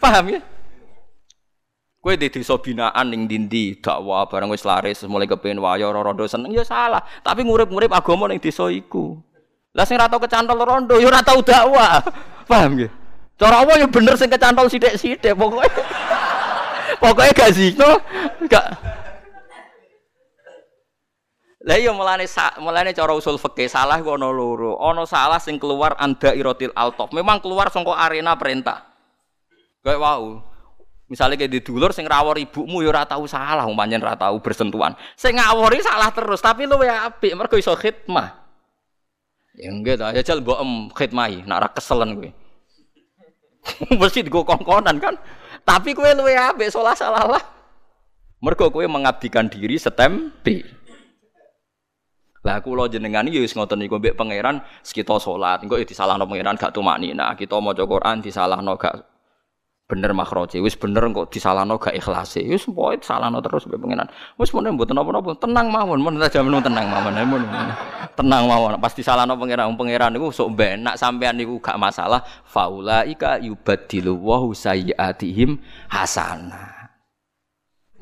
Paham 0.00 0.32
ya? 0.32 0.40
Kowe 2.00 2.14
di 2.14 2.30
desa 2.30 2.54
binaan 2.62 3.10
ning 3.10 3.26
dindi 3.26 3.82
dakwah 3.82 4.30
bareng 4.30 4.46
wis 4.54 4.62
laris 4.62 5.02
mulai 5.10 5.26
kepengin 5.26 5.58
wayo 5.58 5.90
rondo 5.90 6.22
seneng 6.30 6.54
ya 6.54 6.62
salah. 6.62 7.02
Tapi 7.26 7.42
ngurip-ngurip 7.42 7.90
agama 7.90 8.30
ning 8.30 8.38
desa 8.38 8.70
iku. 8.70 9.18
Lah 9.76 9.84
sing 9.84 10.00
ora 10.00 10.08
tau 10.08 10.16
kecantol 10.16 10.56
rondo 10.64 10.96
ya 10.96 11.04
ora 11.04 11.20
tau 11.20 11.44
dakwah. 11.44 12.00
Paham 12.50 12.80
ya? 12.80 12.88
Cara 13.36 13.60
apa 13.60 13.76
ya 13.76 13.84
bener 13.84 14.16
sing 14.16 14.32
kecantol 14.32 14.72
sithik-sithik 14.72 15.36
pokoke. 15.36 15.68
pokoke 17.04 17.36
gak 17.36 17.52
zino, 17.52 18.00
gak 18.48 18.96
Lah 21.66 21.76
iya 21.76 21.90
mulane 21.90 22.24
mulane 22.62 22.94
cara 22.94 23.10
usul 23.12 23.36
fikih 23.36 23.68
salah 23.68 24.00
ku 24.00 24.16
ana 24.16 24.30
loro. 24.32 24.80
Ana 24.80 25.04
salah 25.04 25.42
sing 25.42 25.60
keluar 25.60 25.98
anda 26.00 26.32
irotil 26.32 26.72
altof. 26.72 27.12
Memang 27.12 27.42
keluar 27.42 27.68
saka 27.68 27.90
arena 28.00 28.38
perintah. 28.38 28.86
Kayak 29.82 29.98
wau. 29.98 30.46
Misalnya 31.10 31.34
kayak 31.34 31.52
di 31.52 31.60
dulur 31.60 31.90
sing 31.90 32.06
rawor 32.06 32.38
ibumu 32.38 32.86
ya 32.86 32.94
ora 32.94 33.02
tau 33.02 33.26
salah, 33.26 33.66
umpamanya 33.66 33.98
ora 33.98 34.14
tau 34.14 34.38
bersentuhan. 34.38 34.94
Sing 35.18 35.38
ngawori 35.38 35.82
salah 35.82 36.10
terus, 36.14 36.38
tapi 36.38 36.70
lu 36.70 36.78
ya 36.82 37.10
apik 37.10 37.34
mergo 37.34 37.58
iso 37.58 37.74
khidmah. 37.74 38.45
Ya 39.56 39.72
enggak 39.72 39.96
ta, 39.96 40.12
ya 40.12 40.20
jal 40.20 40.44
mbok 40.44 40.60
em 40.60 40.72
khidmahi, 40.92 41.48
nak 41.48 41.56
ora 41.64 41.68
keselen 41.72 42.20
kowe. 42.20 42.30
Mesti 44.00 44.20
digo 44.20 44.44
kongkonan 44.44 45.00
kan. 45.00 45.16
Tapi 45.64 45.96
kowe 45.96 46.06
luwe 46.12 46.36
apik 46.36 46.68
salah 46.68 46.92
salah 46.92 47.24
lah. 47.24 47.42
Mergo 48.44 48.68
kowe 48.68 48.84
mengabdikan 48.84 49.48
diri 49.48 49.80
setempe. 49.80 50.60
Lah 52.44 52.60
kula 52.62 52.86
jenengan 52.86 53.26
iki 53.26 53.42
wis 53.42 53.56
ngoten 53.56 53.80
niku 53.80 53.98
mbek 53.98 54.14
pangeran 54.14 54.62
kita 54.84 55.18
salat, 55.18 55.64
engko 55.64 55.80
ya 55.80 55.88
disalahno 55.88 56.28
pangeran 56.28 56.54
gak 56.54 56.70
tumaknina. 56.76 57.34
Kita 57.34 57.58
maca 57.58 57.82
Quran 57.82 58.22
disalahno 58.22 58.76
gak 58.78 59.15
bener 59.86 60.10
makhroje, 60.10 60.58
wis 60.58 60.74
bener 60.74 61.06
kok 61.14 61.30
disalahno 61.30 61.78
gak 61.78 61.94
ikhlas. 61.94 62.42
Wis 62.42 62.66
pokoke 62.66 63.06
salahno 63.06 63.38
terus 63.38 63.70
mbek 63.70 63.78
pangeran. 63.78 64.10
Wis 64.34 64.50
mun 64.50 64.66
mboten 64.74 64.98
napa-napa, 64.98 65.38
tenang 65.38 65.70
mawon, 65.70 66.02
tak 66.18 66.34
jamin 66.34 66.58
tenang 66.58 66.90
mawon. 66.90 67.14
Mun 67.22 67.42
tenang 68.18 68.50
mawon. 68.50 68.82
Pas 68.82 68.90
disalahno 68.90 69.38
pangeran, 69.38 69.78
pangeran 69.78 70.10
niku 70.10 70.34
sok 70.34 70.58
benak 70.58 70.98
sampean 70.98 71.38
niku 71.38 71.62
gak 71.62 71.78
masalah. 71.78 72.26
Faulaika 72.42 73.38
yubaddilu 73.38 74.18
wa 74.18 74.42
sayyiatihim 74.50 75.62
hasanah. 75.86 76.90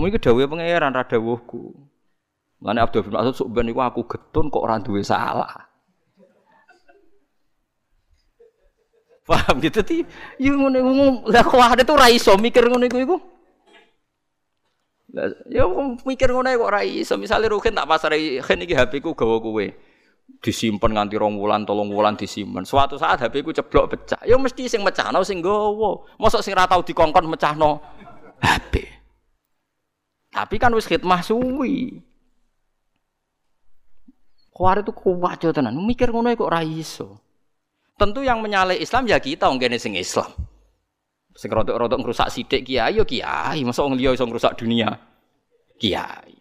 Mungkin 0.01 0.19
dawuhe 0.19 0.49
pangeran 0.49 0.97
ra 0.97 1.05
dawuhku. 1.05 1.71
Lani 2.65 2.81
Abdul 2.81 3.05
bin 3.05 3.13
Mas'ud 3.13 3.37
sok 3.37 3.53
ben 3.53 3.69
aku 3.69 4.09
getun 4.09 4.49
kok 4.49 4.65
ora 4.65 4.81
duwe 4.81 5.05
salah. 5.05 5.74
Paham 9.25 9.57
gitu 9.65 9.81
ti? 9.81 10.05
Yo 10.37 10.53
ngono 10.53 10.77
iku 10.77 10.93
lah 11.33 11.41
kok 11.41 11.57
ada 11.57 11.81
tuh 11.81 11.97
ra 11.97 12.13
iso 12.13 12.37
mikir 12.37 12.69
ngono 12.69 12.85
iku 12.85 12.99
iku. 13.01 13.17
Ya 15.49 15.65
mikir 16.05 16.29
ngono 16.29 16.53
kok 16.53 16.69
ora 16.69 16.85
iso. 16.85 17.17
Misale 17.17 17.49
Ruhin 17.49 17.73
tak 17.73 17.89
pasare 17.89 18.21
Hen 18.45 18.61
iki 18.69 18.77
HP 18.77 19.01
ku 19.01 19.17
gawa 19.17 19.41
kowe. 19.41 19.67
Disimpen 20.45 20.93
nganti 20.93 21.17
rong 21.17 21.41
wulan, 21.41 21.65
tolong 21.65 21.89
wulan 21.89 22.21
disimpen. 22.21 22.69
Suatu 22.69 23.01
saat 23.01 23.25
HP 23.25 23.41
ku 23.41 23.57
ceblok 23.57 23.97
pecah. 23.97 24.21
Ya 24.29 24.37
mesti 24.37 24.69
sing 24.69 24.85
mecahno 24.85 25.25
sing 25.25 25.41
gawa. 25.41 26.05
Mosok 26.21 26.45
sing 26.45 26.53
ra 26.53 26.69
tau 26.69 26.85
dikongkon 26.85 27.25
mecahno 27.25 27.81
HP. 28.45 28.85
Tapi 30.29 30.55
kan 30.61 30.77
wis 30.77 30.85
khidmah 30.85 31.25
suwi. 31.25 31.97
Kuar 34.53 34.85
itu 34.85 34.93
kuat 34.93 35.41
tenan. 35.41 35.81
Mikir 35.81 36.13
ngono 36.13 36.29
kok 36.37 36.45
ora 36.45 36.61
iso. 36.61 37.24
Tentu 37.95 38.27
yang 38.27 38.43
menyalai 38.43 38.83
Islam 38.83 39.07
ya 39.07 39.23
kita 39.23 39.47
wong 39.47 39.63
kene 39.63 39.79
sing 39.79 39.95
Islam. 39.95 40.35
Sing 41.35 41.51
rodok-rodok 41.51 41.99
ngrusak 42.03 42.31
sithik 42.31 42.67
kiai 42.67 42.99
yo 42.99 43.07
kiai, 43.07 43.63
masa 43.63 43.87
wong 43.87 43.95
liya 43.95 44.15
iso 44.15 44.27
ngrusak 44.27 44.59
dunia. 44.59 44.99
Kiai. 45.79 46.35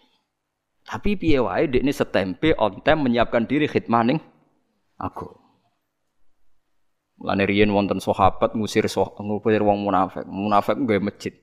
Tapi 0.83 1.17
piye 1.17 1.41
wae 1.41 1.69
dekne 1.69 1.93
setempe 1.93 2.53
on 2.57 2.81
time 2.85 3.09
menyiapkan 3.09 3.45
diri 3.49 3.69
khidmah 3.69 4.03
ning 4.05 4.19
aku. 4.97 5.29
Mulane 7.21 7.43
riyen 7.45 7.71
wonten 7.71 8.01
sahabat 8.01 8.57
ngusir 8.57 8.89
ngusir 8.89 9.61
wong 9.61 9.79
munafik. 9.85 10.25
Munafik 10.25 10.75
nggawe 10.75 11.01
masjid 11.01 11.33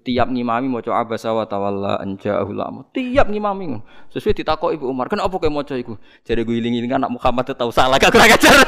tiap 0.00 0.32
ngimami 0.32 0.72
maca 0.72 0.88
abasa 0.96 1.36
wa 1.36 1.44
tawalla 1.44 2.00
anja'ahu 2.00 2.52
lama. 2.56 2.88
Tiap 2.96 3.28
ngimami. 3.28 3.76
Sesuai 4.08 4.32
ditakok 4.32 4.72
Ibu 4.72 4.88
Umar, 4.88 5.12
kenapa 5.12 5.36
kowe 5.36 5.50
maca 5.52 5.76
iku? 5.76 6.00
Jare 6.24 6.48
gue 6.48 6.56
iling-iling 6.56 6.96
anak 6.96 7.12
Muhammad 7.12 7.52
tahu 7.52 7.68
salah 7.68 8.00
gak 8.00 8.08
kurang 8.08 8.32
ajar. 8.32 8.56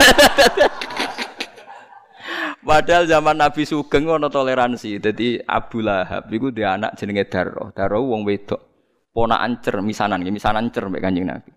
Padahal 2.64 3.04
zaman 3.04 3.36
Nabi 3.36 3.68
Sugeng 3.68 4.08
ono 4.08 4.32
toleransi. 4.32 4.96
Jadi 4.96 5.36
Abu 5.44 5.84
Lahab 5.84 6.32
iku 6.32 6.48
dia 6.48 6.80
anak 6.80 6.96
jenenge 6.96 7.28
Darroh. 7.28 7.68
Darroh 7.76 8.08
wong 8.08 8.24
wedok. 8.24 8.72
Ponakan 9.12 9.60
cer 9.62 9.78
misanan, 9.84 10.24
misanan 10.26 10.72
cer 10.72 10.88
mbek 10.88 11.04
Kanjeng 11.04 11.28
Nabi. 11.28 11.52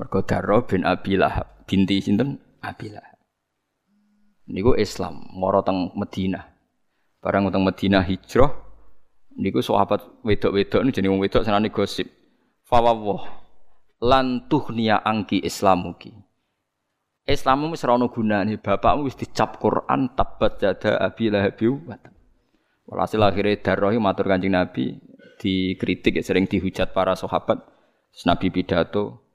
Mergo 0.00 0.24
Darroh 0.24 0.64
bin 0.64 0.82
Abi 0.82 1.20
Lahab, 1.20 1.68
binti 1.68 2.00
sinten? 2.02 2.40
Abi 2.64 2.90
Lahab. 2.90 3.20
Niku 4.48 4.74
Islam, 4.80 5.28
moro 5.36 5.60
teng 5.62 5.92
Madinah. 5.94 6.55
Barang 7.20 7.48
utang 7.48 7.66
Madinah 7.66 8.04
hijrah 8.06 8.52
niku 9.36 9.60
sahabat 9.60 10.04
wedok-wedok 10.24 10.80
ini 10.82 10.90
jenenge 10.94 11.12
wong 11.12 11.22
wedok 11.22 11.42
senane 11.44 11.68
gosip. 11.68 12.08
Fawwah 12.66 13.22
lan 14.02 14.48
tuhniya 14.50 15.00
angki 15.04 15.40
islamuki. 15.40 16.12
Islammu 17.26 17.74
wis 17.74 17.82
ora 17.82 17.98
ono 17.98 18.06
gunane, 18.06 18.54
bapakmu 18.62 19.10
wis 19.10 19.18
dicap 19.18 19.58
Quran 19.58 20.14
tabat 20.14 20.62
jada 20.62 20.94
abi 21.02 21.26
lahabi 21.26 21.66
wa 21.74 21.98
Walhasil 22.86 23.18
akhirnya 23.18 23.58
darrohi 23.58 23.98
matur 23.98 24.30
kanjeng 24.30 24.54
Nabi 24.54 24.94
dikritik 25.42 26.22
sering 26.22 26.46
dihujat 26.46 26.94
para 26.94 27.18
sahabat. 27.18 27.66
Nabi 28.24 28.48
pidato, 28.48 29.26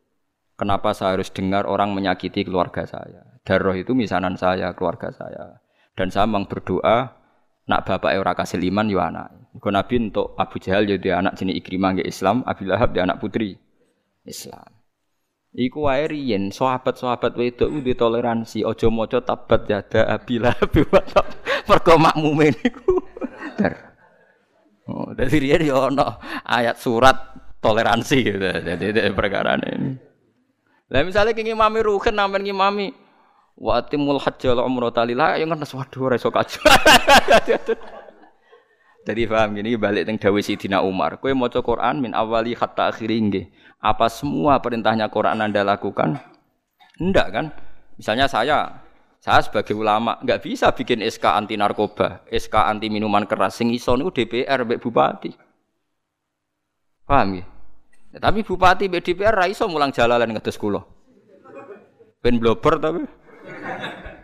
kenapa 0.55 0.95
saya 0.95 1.19
harus 1.19 1.29
dengar 1.35 1.67
orang 1.67 1.91
menyakiti 1.91 2.47
keluarga 2.47 2.87
saya? 2.87 3.27
Darroh 3.43 3.75
itu 3.75 3.91
misanan 3.91 4.39
saya, 4.39 4.71
keluarga 4.73 5.11
saya. 5.11 5.59
Dan 5.93 6.09
saya 6.09 6.25
memang 6.25 6.47
berdoa 6.47 7.20
Nak 7.69 7.85
bapak 7.85 8.17
ora 8.17 8.33
kasih 8.33 8.57
liman 8.57 8.89
yo 8.89 8.97
anak. 9.01 9.29
Mergo 9.51 9.69
Nabi 9.69 10.09
untuk 10.09 10.33
Abu 10.39 10.57
Jahal 10.63 10.87
jadi 10.87 11.19
anak 11.19 11.35
jenis 11.35 11.59
Ikrimah 11.59 11.99
nggih 11.99 12.07
Islam, 12.07 12.41
Abi 12.47 12.63
Lahab 12.63 12.95
dia 12.95 13.03
anak 13.03 13.19
putri 13.19 13.59
Islam. 14.23 14.79
Iku 15.51 15.83
wae 15.83 16.07
riyen 16.07 16.55
sahabat-sahabat 16.55 17.35
wedok 17.35 17.67
kuwi 17.67 17.91
toleransi, 17.91 18.63
aja 18.63 18.87
maca 18.87 19.19
tabat 19.19 19.67
yada 19.67 20.07
Abi 20.07 20.39
Lahab 20.39 20.71
mergo 21.67 21.93
makmume 21.99 22.55
niku. 22.55 22.95
Oh, 24.87 25.11
dari 25.11 25.37
riyen 25.37 25.67
yo 25.67 25.91
ana 25.91 26.17
ayat 26.47 26.79
surat 26.79 27.15
toleransi 27.59 28.17
gitu. 28.23 28.39
Jadi 28.39 29.11
perkara 29.11 29.59
ini. 29.59 29.99
Lah 30.91 31.03
misalnya 31.07 31.31
kenging 31.31 31.55
mami 31.55 31.79
ruhen 31.83 32.15
nampen 32.15 32.43
ngimami 32.43 32.91
Wa 33.61 33.77
atimul 33.77 34.17
hajj 34.17 34.49
wal 34.49 34.65
umrata 34.65 35.05
lillah 35.05 35.37
ya 35.37 35.45
kan 35.45 35.61
waduh 35.61 36.01
ora 36.09 36.17
iso. 36.17 36.33
Jadi 39.01 39.25
paham 39.25 39.57
gini 39.57 39.77
balik 39.77 40.09
teng 40.09 40.17
dawuh 40.17 40.41
Sidina 40.41 40.81
Umar. 40.81 41.21
Kowe 41.21 41.29
maca 41.37 41.61
Quran 41.61 42.01
min 42.01 42.17
awali 42.17 42.57
hatta 42.57 42.89
akhiri 42.89 43.21
nggih. 43.21 43.45
Apa 43.81 44.09
semua 44.09 44.57
perintahnya 44.61 45.09
Quran 45.13 45.41
Anda 45.41 45.61
lakukan? 45.61 46.17
Enggak 46.97 47.27
kan? 47.33 47.45
Misalnya 47.97 48.25
saya 48.25 48.81
saya 49.21 49.45
sebagai 49.45 49.77
ulama 49.77 50.17
nggak 50.25 50.41
bisa 50.41 50.73
bikin 50.73 51.05
SK 51.05 51.25
anti 51.29 51.53
narkoba, 51.53 52.25
SK 52.29 52.65
anti 52.65 52.89
minuman 52.89 53.29
keras 53.29 53.61
sing 53.61 53.69
iso 53.69 53.93
niku 53.93 54.09
DPR 54.09 54.65
mbek 54.65 54.81
bupati. 54.81 55.29
Paham 57.05 57.37
ya? 57.37 57.45
ya 58.13 58.17
tapi 58.17 58.41
bupati 58.41 58.89
mbek 58.89 59.05
DPR 59.05 59.33
ra 59.33 59.45
iso 59.45 59.69
mulang 59.69 59.93
jalalan 59.93 60.33
ngedes 60.33 60.57
kula. 60.57 60.81
Ben 62.21 62.41
blober 62.41 62.81
tapi. 62.81 63.05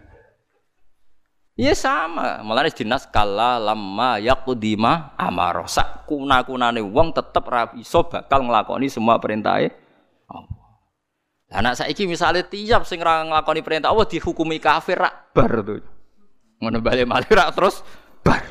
Iya 1.57 1.73
sama, 1.73 2.45
malah 2.45 2.69
dinas 2.69 3.09
kala 3.09 3.57
lama 3.57 4.21
yakudima 4.21 5.17
amaro 5.17 5.65
sak 5.65 6.05
kuna 6.05 6.45
kunane 6.45 6.85
wong 6.85 7.09
tetep 7.09 7.41
rapi 7.49 7.81
iso 7.81 8.05
bakal 8.05 8.45
ngelakoni 8.45 8.85
semua 8.93 9.17
perintah 9.17 9.57
Allah. 10.29 10.57
Anak 11.49 11.81
saiki 11.81 12.05
misalnya 12.05 12.45
tiap 12.45 12.85
sing 12.85 13.01
ra 13.01 13.25
nglakoni 13.25 13.65
perintah 13.65 13.89
Allah 13.89 14.05
dihukumi 14.05 14.61
kafir 14.61 15.01
rak 15.01 15.33
bar 15.33 15.65
tuh. 15.65 15.81
Ngono 16.61 16.77
bali 16.77 17.09
malih 17.09 17.33
rak 17.33 17.49
terus 17.57 17.81
bar. 18.21 18.45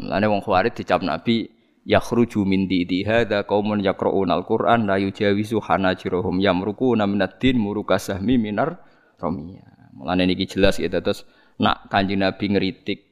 Mulane 0.00 0.24
wong 0.24 0.40
khawarij 0.40 0.72
dicap 0.72 1.04
Nabi 1.04 1.57
yakhruju 1.88 2.44
min 2.44 2.68
didi 2.68 3.08
hadza 3.08 3.48
qaumun 3.48 3.80
yaqra'una 3.80 4.36
al-Qur'an 4.36 4.84
la 4.84 5.00
yujawizu 5.00 5.64
hanajirahum 5.64 6.36
yamruquna 6.36 7.08
minad 7.08 7.40
din 7.40 7.56
murukasahmi 7.56 8.36
minar 8.36 8.76
romiyah. 9.16 9.96
Mulane 9.96 10.28
niki 10.28 10.44
jelas 10.44 10.76
ya 10.76 10.92
terus 10.92 11.24
nak 11.56 11.88
Kanjeng 11.88 12.20
Nabi 12.20 12.54
ngeritik 12.54 13.08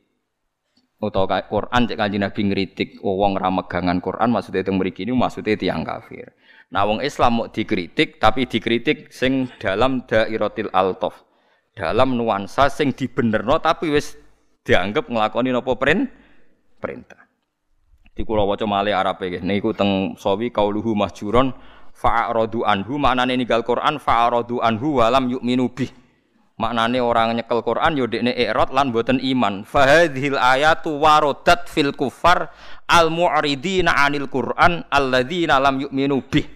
utawa 0.96 1.44
Quran 1.44 1.84
cek 1.84 1.98
kanjeng 2.00 2.24
Nabi 2.24 2.40
ngritik 2.48 2.88
wong 3.04 3.36
ra 3.36 3.52
megangan 3.52 4.00
Quran 4.00 4.32
maksudnya 4.32 4.64
itu 4.64 4.72
mriki 4.72 5.04
ini 5.04 5.12
maksudnya 5.12 5.56
tiang 5.56 5.84
kafir. 5.84 6.32
Nah 6.72 6.88
wong 6.88 7.04
Islam 7.04 7.42
mau 7.42 7.46
dikritik 7.52 8.16
tapi 8.16 8.48
dikritik 8.48 9.12
sing 9.12 9.52
dalam 9.60 10.08
dairatil 10.08 10.72
altof. 10.72 11.26
Dalam 11.76 12.16
nuansa 12.16 12.72
sing 12.72 12.96
dibenerno 12.96 13.60
tapi 13.60 13.92
wis 13.92 14.16
dianggap 14.64 15.12
nglakoni 15.12 15.52
napa 15.52 15.76
perintah. 15.76 17.28
Di 18.16 18.24
kula 18.24 18.48
waca 18.48 18.64
male 18.64 18.96
Arabe 18.96 19.28
nggih 19.28 19.44
niku 19.44 19.76
teng 19.76 20.16
sawi 20.16 20.48
kauluhu 20.48 20.96
mahjuron 20.96 21.52
fa'aradu 21.92 22.64
anhu 22.64 22.96
maknane 22.96 23.36
ninggal 23.36 23.60
Quran 23.60 24.00
fa'aradu 24.00 24.64
anhu 24.64 25.04
walam 25.04 25.28
yu'minu 25.28 25.68
bih 25.68 25.92
Maknane 26.56 27.04
orang 27.04 27.36
nyekel 27.36 27.60
Quran 27.60 28.00
yo 28.00 28.08
dekne 28.08 28.32
i'rad 28.32 28.72
lan 28.72 28.88
boten 28.88 29.20
iman. 29.20 29.68
Fahadhil 29.68 30.40
ayatu 30.40 30.96
warodat 30.96 31.68
fil 31.68 31.92
kufar 31.92 32.48
al 32.88 33.12
mu'ridina 33.12 33.92
'anil 33.92 34.24
Quran 34.24 34.80
alladzina 34.88 35.60
lam 35.60 35.84
yu'minu 35.84 36.24
bih. 36.24 36.48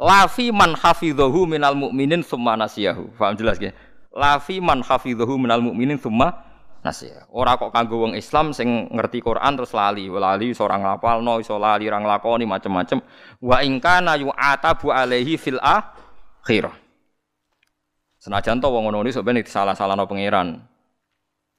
La 0.00 0.24
fi 0.32 0.48
man 0.48 0.72
hafidhahu 0.72 1.44
minal 1.44 1.76
mu'minin 1.76 2.24
tsumma 2.24 2.56
nasiyahu. 2.56 3.12
Paham 3.20 3.36
jelas 3.36 3.60
ya? 3.60 3.76
La 4.16 4.40
fi 4.40 4.64
man 4.64 4.80
hafidhahu 4.80 5.36
minal 5.36 5.60
mu'minin 5.60 6.00
tsumma 6.00 6.53
nasiyahu. 6.84 7.32
Ora 7.32 7.56
kok 7.56 7.72
kanggo 7.72 8.04
wong 8.04 8.12
Islam 8.14 8.52
sing 8.52 8.92
ngerti 8.92 9.24
Quran 9.24 9.56
terus 9.56 9.72
lali. 9.72 10.06
Lali 10.12 10.52
iso 10.52 10.68
ora 10.68 10.76
ngapalno, 10.76 11.40
iso 11.40 11.56
lali 11.56 11.88
ora 11.88 11.98
nglakoni 11.98 12.44
macem-macem. 12.44 13.00
Wa 13.40 13.64
in 13.64 13.80
kana 13.80 14.20
yu'atabu 14.20 14.92
alaihi 14.92 15.40
fil 15.40 15.58
akhirah. 15.58 16.76
Senajan 18.20 18.60
to 18.60 18.68
wong 18.68 18.88
ngono 18.88 19.04
iki 19.04 19.16
sebenarnya 19.16 19.44
disalah-salahno 19.44 20.04
pangeran. 20.04 20.60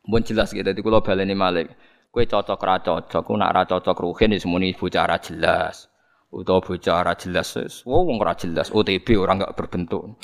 Mun 0.06 0.22
jelas 0.22 0.54
gitu 0.54 0.62
dadi 0.62 0.82
kula 0.86 1.02
baleni 1.02 1.34
malik. 1.34 1.74
Kowe 2.14 2.24
cocok 2.24 2.62
ra 2.64 2.80
cocok, 2.80 3.22
ku 3.28 3.34
nak 3.36 3.52
ra 3.52 3.64
cocok 3.68 3.98
ruhin 4.00 4.32
wis 4.32 4.48
muni 4.48 4.72
bocah 4.72 5.04
ra 5.04 5.18
jelas. 5.20 5.92
Utawa 6.32 6.64
bocah 6.64 7.04
ra 7.04 7.14
jelas 7.20 7.54
wong 7.84 8.18
ra 8.24 8.34
jelas, 8.40 8.72
OTB 8.72 9.20
orang 9.20 9.44
enggak 9.44 9.54
berbentuk. 9.58 10.16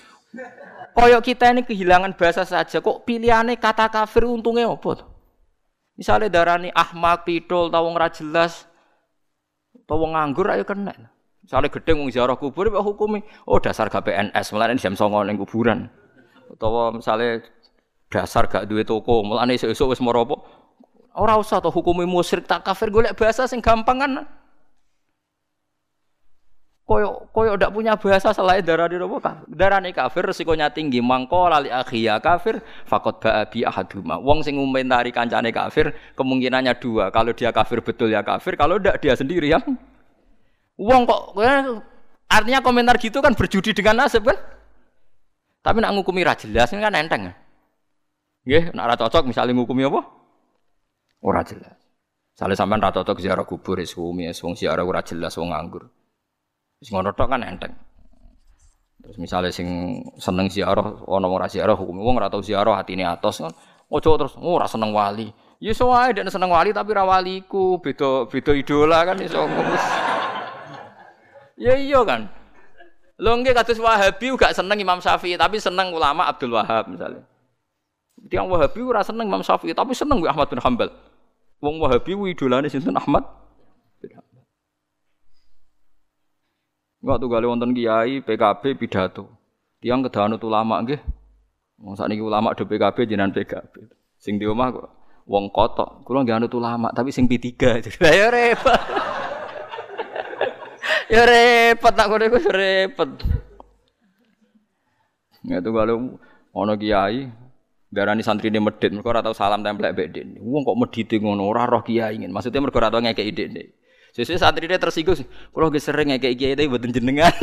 Koyok 0.91 1.21
kita 1.23 1.55
ini 1.55 1.63
kehilangan 1.63 2.19
bahasa 2.19 2.43
saja 2.43 2.83
kok 2.83 3.07
pilihannya 3.07 3.55
kata 3.55 3.87
kafir 3.87 4.27
untungnya 4.27 4.67
apa 4.67 5.07
Misalnya 5.95 6.33
darani 6.33 6.73
ahmak, 6.73 7.29
pidol, 7.29 7.69
tawong 7.69 7.93
ra 7.93 8.09
jelas, 8.09 8.65
tawong 9.85 10.17
nganggur 10.17 10.49
ayo 10.49 10.65
kena. 10.65 10.95
Misalnya 11.45 11.69
gedeng 11.69 12.01
wong 12.01 12.09
ziarah 12.09 12.39
kubur, 12.39 12.73
hukumi, 12.73 13.21
oh 13.45 13.61
dasar 13.61 13.91
gak 13.91 14.09
PNS, 14.09 14.55
malah 14.55 14.73
jam 14.79 14.97
songo 14.97 15.21
ning 15.21 15.37
kuburan 15.37 15.91
utawa 16.51 16.91
misalnya 16.91 17.39
dasar 18.11 18.51
gak 18.51 18.67
duwe 18.67 18.83
toko, 18.83 19.23
mulane 19.23 19.55
esuk-esuk 19.55 19.95
wis 19.95 20.03
moropo. 20.03 20.43
Ora 21.15 21.35
usah 21.35 21.59
to 21.59 21.71
hukumi 21.71 22.07
musyrik 22.07 22.47
tak 22.47 22.63
kafir 22.63 22.87
golek 22.91 23.15
bahasa 23.15 23.47
sing 23.47 23.59
gampang 23.59 23.99
kan. 23.99 24.11
Koyo 26.81 27.29
koyo 27.31 27.55
ndak 27.55 27.71
punya 27.71 27.95
bahasa 27.95 28.35
selain 28.35 28.65
darah 28.65 28.89
di 28.89 28.99
nopo 28.99 29.21
kafir. 29.21 29.47
Darane 29.47 29.95
kafir 29.95 30.27
resikonya 30.27 30.73
tinggi. 30.73 30.99
Mangko 30.99 31.47
lali 31.47 31.71
akhiya 31.71 32.19
kafir 32.19 32.59
fakot 32.83 33.21
ba'abi 33.21 33.63
ahaduma. 33.63 34.19
Wong 34.19 34.43
sing 34.43 34.59
ngomentari 34.59 35.13
kancane 35.15 35.53
kafir 35.55 35.95
kemungkinannya 36.19 36.73
dua. 36.81 37.13
Kalau 37.13 37.31
dia 37.31 37.53
kafir 37.55 37.79
betul 37.79 38.11
ya 38.11 38.25
kafir, 38.25 38.59
kalau 38.59 38.75
ndak 38.81 38.99
dia 38.99 39.15
sendiri 39.15 39.47
yang 39.47 39.63
Wong 40.81 41.05
kok 41.05 41.37
artinya 42.25 42.59
komentar 42.65 42.97
gitu 42.97 43.21
kan 43.21 43.37
berjudi 43.37 43.69
dengan 43.69 44.01
nasib 44.01 44.25
kan? 44.25 44.39
Tapi 45.61 45.77
nak 45.77 45.93
ngukumi 45.93 46.25
ra 46.25 46.33
jelas 46.33 46.73
kan 46.73 46.97
enteng. 46.97 47.29
Nggih, 48.41 48.73
nak 48.73 48.85
ra 48.89 48.95
cocok 48.97 49.29
misalnya 49.29 49.53
ngukumi 49.53 49.85
apa? 49.85 50.01
Ora 51.21 51.45
jelas. 51.45 51.77
Sale 52.33 52.57
sampean 52.57 52.81
ra 52.81 52.89
cocok 52.89 53.21
ziarah 53.21 53.45
kubur 53.45 53.77
wis 53.77 53.93
ngukumi 53.93 54.33
wong 54.33 54.57
ziarah 54.57 54.81
ora 54.81 55.05
jelas 55.05 55.37
wong 55.37 55.53
nganggur. 55.53 55.85
Wis 56.81 56.89
ngono 56.89 57.13
tok 57.13 57.29
kan 57.29 57.45
enteng. 57.45 57.73
Terus 59.01 59.17
misalnya 59.21 59.53
sing 59.53 60.01
seneng 60.17 60.49
ziarah 60.49 61.05
ana 61.05 61.27
wong 61.29 61.39
ra 61.41 61.49
ziarah 61.49 61.77
hukum 61.77 62.01
wong 62.01 62.17
ora 62.17 62.29
tau 62.29 62.41
ziarah 62.41 62.81
atine 62.81 63.05
atos 63.05 63.45
kan. 63.45 63.53
Ojo 63.91 64.09
terus 64.17 64.33
oh, 64.37 64.57
ora 64.57 64.65
seneng 64.65 64.89
wali. 64.89 65.29
Ya 65.61 65.77
iso 65.77 65.93
wae 65.93 66.09
nek 66.09 66.33
seneng 66.33 66.49
wali 66.49 66.73
tapi 66.73 66.89
ra 66.97 67.05
waliku, 67.05 67.77
beda 67.77 68.25
beda 68.25 68.51
idola 68.57 69.05
kan 69.05 69.17
iso. 69.21 69.45
ya 71.65 71.77
iya 71.77 72.01
kan. 72.01 72.25
Lho 73.21 73.37
nggih 73.37 73.53
kados 73.53 73.77
Wahabi 73.77 74.33
gak 74.33 74.57
seneng 74.57 74.81
Imam 74.81 74.97
Syafi'i, 74.97 75.37
tapi 75.37 75.61
seneng 75.61 75.93
ulama 75.93 76.25
Abdul 76.25 76.57
Wahab 76.57 76.89
misalnya. 76.89 77.21
Tiang 78.25 78.49
Wahabi 78.49 78.81
ora 78.81 79.05
seneng 79.05 79.29
Imam 79.29 79.45
Syafi'i, 79.45 79.77
tapi 79.77 79.93
seneng 79.93 80.25
Ahmad 80.25 80.49
bin 80.49 80.57
Hambal. 80.57 80.89
Wong 81.61 81.77
Wahabi 81.77 82.17
idolane 82.33 82.65
sinten 82.65 82.97
Ahmad 82.97 83.21
bin 84.01 84.17
Hambal. 84.17 84.41
Waktu 87.01 87.25
kali 87.25 87.45
wonten 87.49 87.73
kiai 87.73 88.21
PKB 88.21 88.77
pidato. 88.77 89.25
Tiang 89.81 90.05
kedahanut 90.05 90.37
ulama 90.45 90.77
nggih. 90.85 91.01
Wong 91.81 91.97
sakniki 91.97 92.21
ulama 92.21 92.53
do 92.53 92.69
PKB 92.69 93.09
jenengan 93.09 93.33
PKB. 93.33 93.89
Sing 94.21 94.37
di 94.37 94.45
omah 94.45 94.69
kok 94.69 94.87
wong 95.25 95.49
kotok. 95.49 96.05
Kula 96.05 96.21
nggih 96.21 96.37
anut 96.37 96.53
ulama, 96.53 96.93
tapi 96.93 97.09
sing 97.09 97.25
P3. 97.25 97.57
Ya 98.05 98.29
repot. 98.29 98.81
Ya 101.11 101.27
repot 101.27 101.91
tak 101.91 102.07
kono 102.07 102.23
iku 102.23 102.37
repot. 102.53 103.09
Ya 105.41 105.57
tuh 105.57 105.73
kalau 105.73 106.21
ono 106.53 106.73
kiai 106.77 107.25
darani 107.89 108.21
santri 108.21 108.53
ini 108.53 108.61
medit, 108.61 108.93
mereka 108.93 109.09
ora 109.09 109.25
tau 109.25 109.33
salam 109.33 109.65
tempel 109.65 109.89
mbek. 109.89 110.37
Wong 110.37 110.61
kok 110.61 110.77
medit 110.77 111.09
ngono 111.17 111.49
ora 111.49 111.65
roh 111.65 111.81
kiai 111.81 112.13
ingin. 112.21 112.29
Maksudnya 112.29 112.61
mereka 112.61 112.77
ora 112.77 112.93
tau 112.93 113.01
ngekeki 113.01 113.33
dek. 113.33 113.80
Sesuai 114.11 114.43
santri 114.43 114.67
ini 114.67 114.75
tersinggung, 114.75 115.15
kalau 115.55 115.71
gak 115.71 115.79
sering 115.79 116.11
ngekeki 116.11 116.35
kiai 116.35 116.55
tapi 116.59 116.67
buatin 116.67 116.91
jenengan. 116.91 117.31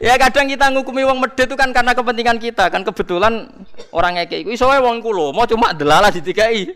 ya 0.00 0.16
kadang 0.16 0.48
kita 0.48 0.72
ngukumi 0.72 1.04
wong 1.04 1.20
medit 1.20 1.44
itu 1.44 1.60
kan 1.60 1.76
karena 1.76 1.92
kepentingan 1.92 2.40
kita 2.40 2.72
kan 2.72 2.80
kebetulan 2.80 3.52
orang 3.92 4.16
ngekeki 4.16 4.48
iku 4.48 4.50
iso 4.56 4.64
wong 4.64 5.04
kulo 5.04 5.36
mau 5.36 5.44
cuma 5.44 5.76
delalah 5.76 6.08
ditikai. 6.08 6.72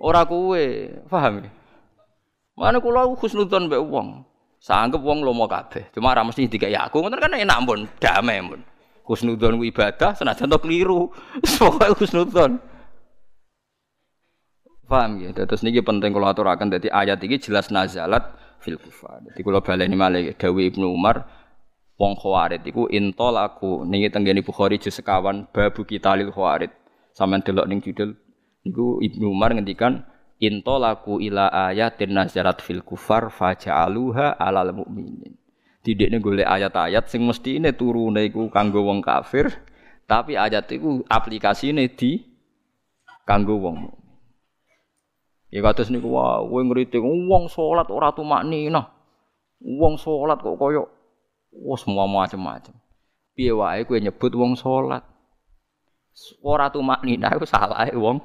Ora 0.00 0.24
kuwe, 0.24 0.96
paham 1.10 1.44
ya? 1.44 1.50
Mana 2.56 2.80
kula 2.80 3.04
husnudzon 3.18 3.68
mbek 3.68 3.82
wong. 3.84 4.24
Sanggep 4.60 5.00
wong 5.00 5.24
lomo 5.26 5.44
kabeh. 5.48 5.88
Cuma 5.92 6.12
ora 6.12 6.24
mesti 6.24 6.48
dikai 6.48 6.76
aku, 6.76 7.00
ngoten 7.00 7.20
kan 7.20 7.32
enak 7.32 7.58
pun, 7.64 7.88
damai 7.98 8.40
pun. 8.44 8.60
Husnudzon 9.04 9.56
ku 9.60 9.64
ibadah 9.64 10.12
senajan 10.12 10.48
to 10.48 10.60
keliru. 10.60 11.08
Pokoke 11.58 11.98
husnudzon. 11.98 12.60
Paham 14.90 15.22
ya? 15.22 15.30
Terus 15.30 15.62
niki 15.62 15.86
penting 15.86 16.10
kula 16.10 16.34
aturaken 16.34 16.74
dadi 16.74 16.90
ayat 16.90 17.22
iki 17.22 17.38
jelas 17.38 17.70
nazalat 17.70 18.34
fil 18.58 18.74
kufar. 18.74 19.22
Dadi 19.22 19.46
kula 19.46 19.62
baleni 19.62 19.94
malih 19.94 20.34
dawuh 20.34 20.66
Ibnu 20.66 20.90
Umar 20.90 21.30
wong 21.94 22.18
khawarid 22.18 22.66
iku 22.66 22.90
intol 22.90 23.38
aku 23.38 23.86
niki 23.86 24.10
tenggene 24.10 24.42
Bukhari 24.42 24.82
juz 24.82 24.98
sekawan 24.98 25.46
babu 25.54 25.86
kitalil 25.86 26.34
khawarid. 26.34 26.74
Sampeyan 27.14 27.46
delok 27.46 27.70
ning 27.70 27.78
judul 27.78 28.18
niku 28.66 28.98
Ibnu 28.98 29.30
Umar 29.30 29.54
ngendikan 29.54 30.02
intolaku 30.42 31.22
ila 31.22 31.70
ayatin 31.70 32.10
nazarat 32.10 32.58
fil 32.58 32.82
kufar 32.82 33.30
faja'aluha 33.30 34.42
alal 34.42 34.74
mukminin. 34.74 35.38
Didekne 35.86 36.18
golek 36.18 36.50
ayat-ayat 36.50 37.06
sing 37.06 37.22
mesti 37.22 37.62
ini 37.62 37.72
turune 37.78 38.26
iku 38.26 38.50
kanggo 38.50 38.84
wong 38.84 39.00
kafir, 39.00 39.48
tapi 40.10 40.34
ayat 40.34 40.66
iku 40.74 41.06
aplikasine 41.06 41.88
di 41.94 42.20
kanggo 43.24 43.56
wong. 43.56 43.99
Ya 45.50 45.66
kados 45.66 45.90
niku 45.90 46.14
wah 46.14 46.38
kowe 46.46 46.62
ngritik 46.62 47.02
wong 47.02 47.50
salat 47.50 47.90
ora 47.90 48.14
tumakninah. 48.14 48.86
Wong 49.60 49.98
salat 49.98 50.38
kok 50.38 50.54
koyo 50.54 50.86
wah 51.50 51.78
semua 51.78 52.06
macam-macam. 52.06 52.74
Piye 53.34 53.50
wae 53.50 53.82
kowe 53.82 53.98
nyebut 53.98 54.30
wong 54.38 54.54
salat. 54.54 55.02
Ora 56.46 56.70
tumakninah 56.70 57.34
iku 57.34 57.46
salah 57.46 57.82
wong 57.90 58.22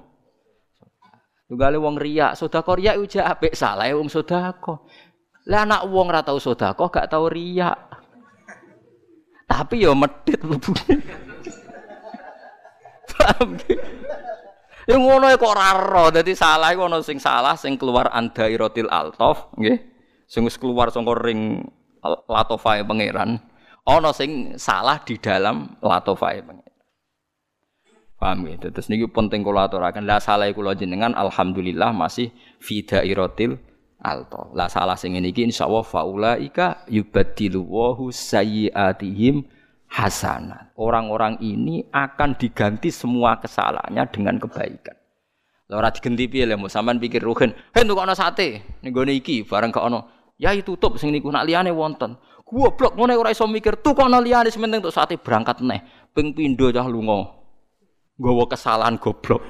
Tunggal 1.45 1.77
wong 1.77 2.01
riak, 2.01 2.33
sedekah 2.33 2.73
riak 2.73 2.97
uja 2.97 3.29
apik 3.29 3.53
salah 3.53 3.85
wong 3.93 4.09
sedekah. 4.09 4.81
Lah 5.45 5.61
anak 5.61 5.85
wong 5.93 6.09
ora 6.09 6.25
tau 6.25 6.41
sedekah 6.41 6.89
gak 6.89 7.05
tau 7.05 7.29
riak. 7.29 7.77
Tapi 9.45 9.85
ya 9.85 9.93
medit 9.93 10.41
mlebune. 10.41 11.05
Paham 13.13 13.53
Ya 14.85 15.01
ngono 15.01 15.33
kok 15.33 15.49
ora 15.49 15.73
ro, 15.73 16.13
dadi 16.13 16.37
salah 16.37 16.69
iku 16.69 16.85
ana 16.85 17.01
sing 17.01 17.17
salah 17.17 17.57
sing 17.57 17.73
keluar 17.73 18.13
andairotil 18.13 18.85
altof, 18.85 19.49
nggih. 19.57 19.81
Sing 20.29 20.45
wis 20.45 20.61
keluar 20.61 20.93
saka 20.93 21.13
ring 21.17 21.65
latofae 22.29 22.85
pangeran. 22.85 23.41
Ana 23.85 24.13
sing 24.13 24.57
salah 24.61 25.01
di 25.01 25.17
dalam 25.17 25.77
latofae 25.81 26.45
pangeran. 26.45 26.73
Paham 28.15 28.47
ya? 28.47 28.57
Terus 28.61 28.87
niki 28.87 29.09
penting 29.09 29.41
kula 29.41 29.67
aturaken. 29.67 30.05
Lah 30.07 30.21
salah 30.21 30.47
kula 30.53 30.77
jenengan 30.77 31.11
alhamdulillah 31.17 31.91
masih 31.91 32.29
fi 32.61 32.85
dairatil 32.85 33.57
alto. 33.99 34.53
Lah 34.53 34.69
salah 34.69 34.95
sing 34.95 35.17
ngene 35.17 35.33
iki 35.33 35.45
insyaallah 35.49 35.83
faulaika 35.83 36.85
yubaddilu 36.87 37.61
wa 37.65 37.97
sayyiatihim 38.13 39.45
hasanat. 39.89 40.73
Orang-orang 40.75 41.39
ini 41.39 41.85
akan 41.93 42.35
diganti 42.35 42.91
semua 42.91 43.39
kesalahannya 43.39 44.03
dengan 44.11 44.35
kebaikan. 44.41 44.95
Lah 45.65 45.81
ora 45.81 45.89
digenti 45.89 46.29
piye 46.29 46.45
lho, 46.45 46.61
sampean 46.69 47.01
pikir 47.01 47.25
rugen. 47.25 47.53
Heh 47.73 47.81
ana 47.81 48.13
sate 48.13 48.61
ning 48.85 48.93
gone 48.93 49.13
iki 49.17 49.41
bareng 49.45 49.73
gak 49.73 49.85
ana. 49.85 50.05
Ya 50.37 50.53
tutup 50.61 50.99
sing 51.01 51.09
niku 51.09 51.33
nak 51.33 51.49
liyane 51.49 51.73
wonten. 51.73 52.19
Goblok 52.45 52.93
ngene 52.93 53.17
ora 53.17 53.33
iso 53.33 53.49
mikir 53.49 53.81
tukono 53.81 54.21
liyane 54.21 54.53
sementing 54.53 54.85
untuk 54.85 54.93
sate 54.93 55.17
berangkat 55.17 55.65
neh. 55.65 55.81
Ping 56.13 56.37
pindho 56.37 56.69
cah 56.69 56.85
lunga. 56.85 57.33
Nggawa 58.21 58.45
kesalahan 58.45 59.01
goblok. 59.01 59.41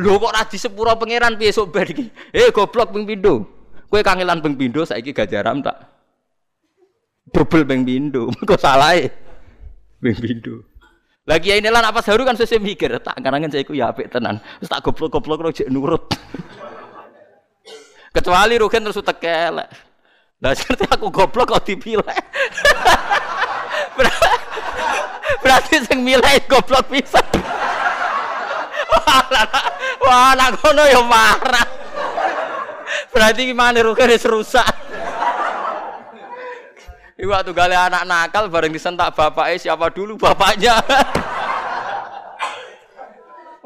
Lho 0.00 0.16
kok 0.16 0.32
ora 0.32 0.48
disepuro 0.48 0.96
pangeran 0.96 1.36
piye 1.36 1.52
sok 1.52 1.68
bar 1.76 1.84
iki? 1.84 2.08
Eh 2.32 2.48
goblok 2.48 2.96
ping 2.96 3.04
pindho. 3.04 3.44
Kowe 3.90 4.00
kangelan 4.00 4.40
ping 4.40 4.56
pindho 4.56 4.88
saiki 4.88 5.12
gajaram 5.12 5.60
tak 5.60 5.90
double 7.32 7.64
ping 7.64 7.86
pindho. 7.86 8.30
Kok 8.48 8.60
salah 8.60 8.98
e? 8.98 9.10
Ping. 10.00 10.40
Lagi 11.28 11.52
ini 11.52 11.68
lah 11.68 11.84
apa 11.84 12.00
seharu 12.00 12.24
kan 12.24 12.32
saya 12.34 12.56
mikir 12.56 12.96
tak 13.04 13.20
karangan 13.20 13.52
saya 13.52 13.62
ku 13.62 13.76
ya 13.76 13.92
apik 13.92 14.08
tenan. 14.08 14.40
Terus 14.58 14.70
tak 14.72 14.80
goblok-goblok 14.82 15.52
kok 15.52 15.68
nurut. 15.68 16.08
Kecuali 18.16 18.58
Rugen 18.58 18.88
terus 18.88 18.98
tekelek. 18.98 19.68
Lah 20.40 20.52
seperti 20.58 20.88
aku 20.88 21.12
goblok 21.12 21.54
kok 21.54 21.62
dipilih. 21.68 22.02
Berarti 25.44 25.76
sing 25.86 26.02
milih 26.02 26.40
goblok 26.48 26.88
bisa. 26.90 27.20
Wah, 30.00 30.34
anak 30.34 30.58
kono 30.58 30.82
ya 30.88 31.04
marah. 31.04 31.68
Berarti 33.12 33.46
gimana 33.46 33.84
Rugen 33.84 34.10
wis 34.10 34.26
rusak. 34.26 34.89
Iku 37.20 37.28
waktu 37.28 37.52
gale 37.52 37.76
anak 37.76 38.08
nakal 38.08 38.48
bareng 38.48 38.72
disentak 38.72 39.12
bapaknya 39.12 39.60
siapa 39.60 39.92
dulu 39.92 40.16
bapaknya. 40.16 40.80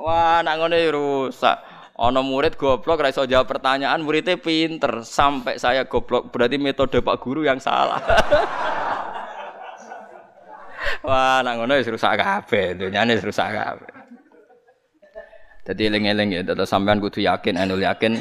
Wah, 0.03 0.43
anak 0.43 0.59
ngono 0.59 0.75
rusak. 0.75 1.55
Ono 1.95 2.27
murid 2.27 2.59
goblok 2.59 3.07
ra 3.07 3.15
iso 3.15 3.23
jawab 3.23 3.47
pertanyaan, 3.47 4.03
muridnya 4.03 4.35
pinter 4.35 5.07
sampai 5.07 5.63
saya 5.63 5.87
goblok. 5.87 6.35
Berarti 6.35 6.59
metode 6.59 6.99
Pak 6.99 7.23
Guru 7.23 7.47
yang 7.47 7.63
salah. 7.63 8.03
Wah, 11.07 11.39
anak 11.39 11.63
ngono 11.63 11.79
wis 11.79 11.87
rusak 11.87 12.19
kabeh, 12.19 12.75
dunyane 12.75 13.15
rusak 13.23 13.55
kabeh. 13.55 13.91
Dadi 15.63 15.87
eling-eling 15.87 16.29
ya, 16.35 16.43
tetep 16.43 16.67
sampean 16.67 16.99
kudu 16.99 17.23
yakin, 17.23 17.55
anu 17.55 17.79
yakin 17.79 18.19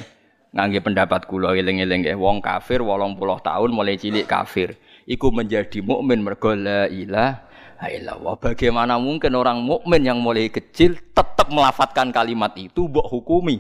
ngangge 0.54 0.86
pendapat 0.86 1.26
kula 1.26 1.58
eling-eling 1.58 2.06
ya. 2.06 2.14
Wong 2.14 2.38
kafir 2.38 2.86
80 2.86 3.18
tahun 3.18 3.70
mulai 3.74 3.98
cilik 3.98 4.30
kafir. 4.30 4.78
Iku 5.04 5.36
menjadi 5.36 5.84
mukmin 5.84 6.24
mergo 6.24 6.56
la 6.56 6.88
ilaha 6.88 7.88
illallah. 7.92 8.40
Bagaimana 8.40 8.96
mungkin 8.96 9.36
orang 9.36 9.60
mukmin 9.60 10.08
yang 10.08 10.24
mulai 10.24 10.48
kecil 10.48 10.96
tetap 11.12 11.52
melafatkan 11.52 12.16
kalimat 12.16 12.56
itu 12.56 12.88
mbok 12.88 13.12
hukumi 13.12 13.60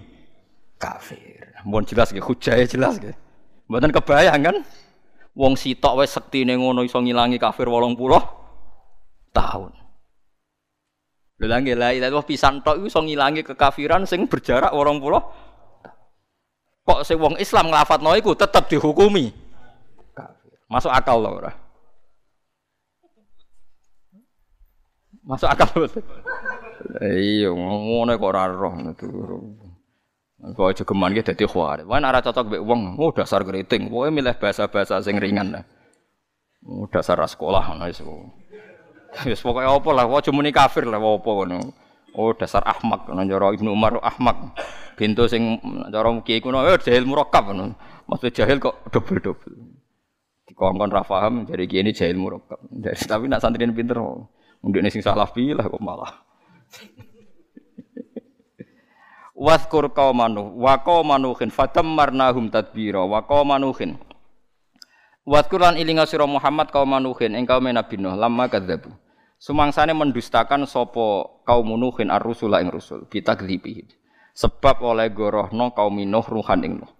kafir. 0.80 1.52
Mohon 1.68 1.84
jelas 1.88 2.11
nggih, 2.11 2.24
hujahe 2.24 2.64
jelas 2.68 2.95
nggih. 2.99 3.15
Mboten 3.68 3.91
kebayang 3.91 4.41
kan? 4.44 4.57
Wong 5.34 5.57
sitok 5.57 6.03
wis 6.03 6.14
sektine 6.14 6.56
ngono 6.56 6.86
iso 6.86 7.02
ngilangi 7.02 7.41
kafir 7.41 7.68
80 7.68 7.98
tahun. 9.34 9.72
Lha 11.44 11.60
la 11.60 11.90
ilaha 11.91 12.24
pisan 12.24 12.64
tok 12.64 12.88
iso 12.88 13.03
ngilangi 13.03 13.44
kekafiran 13.44 14.07
sing 14.07 14.30
berjarak 14.30 14.72
80 14.72 15.44
Kok 16.84 16.99
sing 17.07 17.18
wong 17.20 17.36
Islam 17.40 17.72
nglafatno 17.72 18.11
iku 18.20 18.36
tetep 18.36 18.68
dihukumi. 18.68 19.43
Masuk 20.73 20.89
akal 20.89 21.21
lho 21.21 21.37
ora? 21.37 21.53
Masuk 25.21 25.45
akal 25.45 25.69
betul. 25.77 26.01
Iya, 26.97 27.53
ngono 27.53 28.17
kok 28.17 28.29
ora 28.33 28.49
roh 28.49 28.73
Kok 30.43 30.67
aja 30.67 30.83
geman 30.83 31.15
ki 31.15 31.23
dadi 31.23 31.45
khawarit. 31.45 31.85
Wah 31.85 32.01
ora 32.01 32.19
cocok 32.19 32.49
mbek 32.49 32.61
wong, 32.65 32.81
oh 32.99 33.13
dasar 33.13 33.45
keriting. 33.45 33.87
Pokoke 33.87 34.11
milih 34.11 34.35
bahasa-bahasa 34.35 34.99
sing 35.05 35.21
ringan. 35.21 35.61
Oh 36.65 36.89
dasar 36.89 37.21
sekolah 37.21 37.63
ngono 37.69 37.87
wis. 37.87 38.01
Wis 39.29 39.45
pokoke 39.45 39.63
apa 39.63 39.89
lah, 39.93 40.09
aja 40.09 40.33
muni 40.33 40.49
kafir 40.49 40.89
lah 40.89 40.97
apa 40.97 41.29
ngono. 41.29 41.71
Oh 42.17 42.33
dasar 42.33 42.65
ahmak, 42.65 43.07
ngono 43.07 43.23
cara 43.29 43.45
Ibnu 43.55 43.69
Umar 43.71 44.01
ahmak. 44.01 44.57
Bintu 44.97 45.29
sing 45.29 45.61
cara 45.93 46.09
kiai 46.25 46.41
kuno 46.41 46.65
eh 46.65 46.81
jahil 46.81 47.05
ngono. 47.05 47.77
Maksud 48.09 48.33
jahil 48.35 48.57
kok 48.59 48.89
double-double. 48.91 49.82
Dikongkon 50.53 50.93
ra 50.93 51.01
paham 51.01 51.49
jadi 51.49 51.65
kiai 51.65 51.81
ini 51.81 51.97
jahil 51.97 52.13
murakkab. 52.13 52.61
Tapi 53.09 53.25
nak 53.25 53.41
santri 53.41 53.65
pinter. 53.73 53.97
Undine 54.61 54.93
sing 54.93 55.01
salah 55.01 55.25
pilah 55.27 55.65
kok 55.65 55.81
malah. 55.81 56.13
Wadhkur 59.34 59.89
qaumanu 59.97 60.53
wa 60.61 60.77
qaumanuhin 60.77 61.49
fatammarnahum 61.49 62.53
tadbira 62.53 63.01
wa 63.01 63.25
qaumanuhin 63.25 63.97
Wadhkur 65.25 65.57
lan 65.57 65.73
ilinga 65.73 66.05
sira 66.05 66.30
Muhammad 66.30 66.69
qaumanuhin 66.69 67.34
ing 67.34 67.49
kaum 67.49 67.65
Nabi 67.65 67.97
Nuh 67.97 68.13
lamma 68.13 68.45
kadzabu 68.45 68.93
Sumangsane 69.41 69.97
mendustakan 69.97 70.69
sapa 70.69 71.41
kaum 71.49 71.65
Nuhin 71.75 72.13
ar-rusula 72.13 72.61
ing 72.61 72.69
rusul 72.69 73.09
bitakdzibihi 73.09 73.89
sebab 74.38 74.85
oleh 74.85 75.09
gorohno 75.09 75.73
kaum 75.73 75.97
Nuh 75.97 76.25
ruhan 76.30 76.61
ing 76.61 76.85
Nuh 76.85 76.93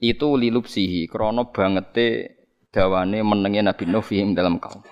itu 0.00 0.36
lilupsihi 0.36 1.08
krana 1.08 1.48
bangete 1.48 2.39
dawane 2.70 3.18
menenge 3.22 3.60
Nabi 3.66 3.84
Nuh 3.90 4.02
fihim 4.02 4.32
dalam 4.34 4.62
kaum 4.62 4.82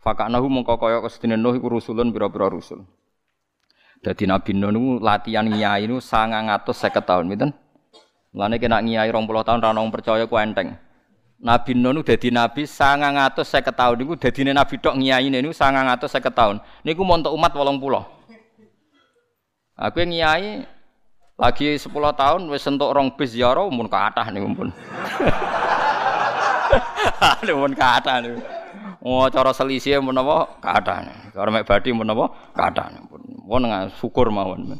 Fakanahu 0.00 0.48
mongko 0.48 0.80
kaya 0.80 1.00
kesedene 1.04 1.36
Nuh 1.36 1.56
iku 1.56 1.72
rusulun 1.72 2.12
pira-pira 2.12 2.48
rusul 2.52 2.84
Dadi 4.00 4.24
Nabi 4.24 4.56
Nuh 4.56 4.72
niku 4.72 4.90
latihan 5.04 5.44
ngiyai 5.44 5.84
niku 5.84 6.00
950 6.00 7.04
tahun, 7.04 7.28
pinten? 7.28 7.52
Mulane 8.32 8.56
kena 8.56 8.80
ngiyai 8.80 9.12
20 9.12 9.28
tahun 9.44 9.60
ra 9.60 9.76
ono 9.76 9.84
percaya 9.92 10.24
ku 10.24 10.40
enteng. 10.40 10.72
Nabi 11.40 11.76
Nuh 11.76 11.92
niku 11.92 12.08
dadi 12.08 12.32
nabi 12.32 12.64
950 12.64 13.76
tahun 13.76 13.94
niku 14.00 14.16
dadine 14.16 14.56
nabi 14.56 14.80
tok 14.80 14.96
ngiyaine 14.96 15.44
niku 15.44 15.52
950 15.52 16.32
tahun. 16.32 16.56
Niku 16.80 17.04
montok 17.04 17.36
umat 17.36 17.52
80. 17.52 17.76
Aku 19.76 20.00
ngiyai 20.00 20.64
lagi 21.36 21.66
10 21.76 21.92
tahun 21.92 22.40
wis 22.48 22.64
entuk 22.64 22.92
rong 22.92 23.16
bis 23.20 23.36
ziarah 23.36 23.68
mun 23.68 23.84
kathah 23.84 24.32
niku 24.32 24.48
pun. 24.56 24.68
Aduh 27.42 27.56
mun 27.58 27.74
kathah 27.74 28.22
niku. 28.22 28.40
Oh, 29.00 29.24
cara 29.32 29.50
selisih 29.56 29.98
menapa 30.04 30.60
kathah. 30.60 31.04
Cara 31.32 31.48
mek 31.48 31.64
badhe 31.66 31.90
menapa. 31.92 32.30
Pun 33.48 33.62
syukur 33.98 34.30
mawon. 34.30 34.78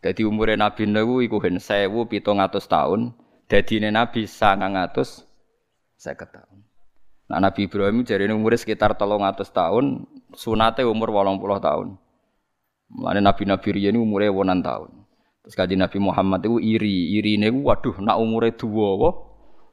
Dadi 0.00 0.24
umure 0.24 0.56
Nabi 0.56 0.88
niku 0.88 1.20
iku 1.20 1.36
hen 1.44 1.60
1700 1.60 2.24
tahun, 2.64 3.12
dadine 3.50 3.92
Nabi 3.92 4.24
950 4.24 5.28
tahun. 6.00 6.56
Nah, 7.30 7.38
Nabi 7.38 7.70
Ibrahim 7.70 8.02
jarine 8.02 8.34
umure 8.34 8.58
sekitar 8.58 8.98
300 8.98 9.54
tahun, 9.54 10.08
sunate 10.34 10.82
umur 10.82 11.14
80 11.14 11.62
tahun. 11.62 11.88
Mulane 12.90 13.22
nabi-nabi 13.22 13.70
riyen 13.70 14.02
umure 14.02 14.26
wonan 14.34 14.66
tahun. 14.66 14.90
Terus 15.46 15.54
kaji 15.54 15.78
Nabi 15.78 16.02
Muhammad 16.02 16.42
itu 16.42 16.58
iri, 16.58 17.14
iri 17.16 17.38
ini 17.38 17.48
waduh 17.54 17.94
nak 18.02 18.18
umure 18.18 18.50
dua, 18.50 19.14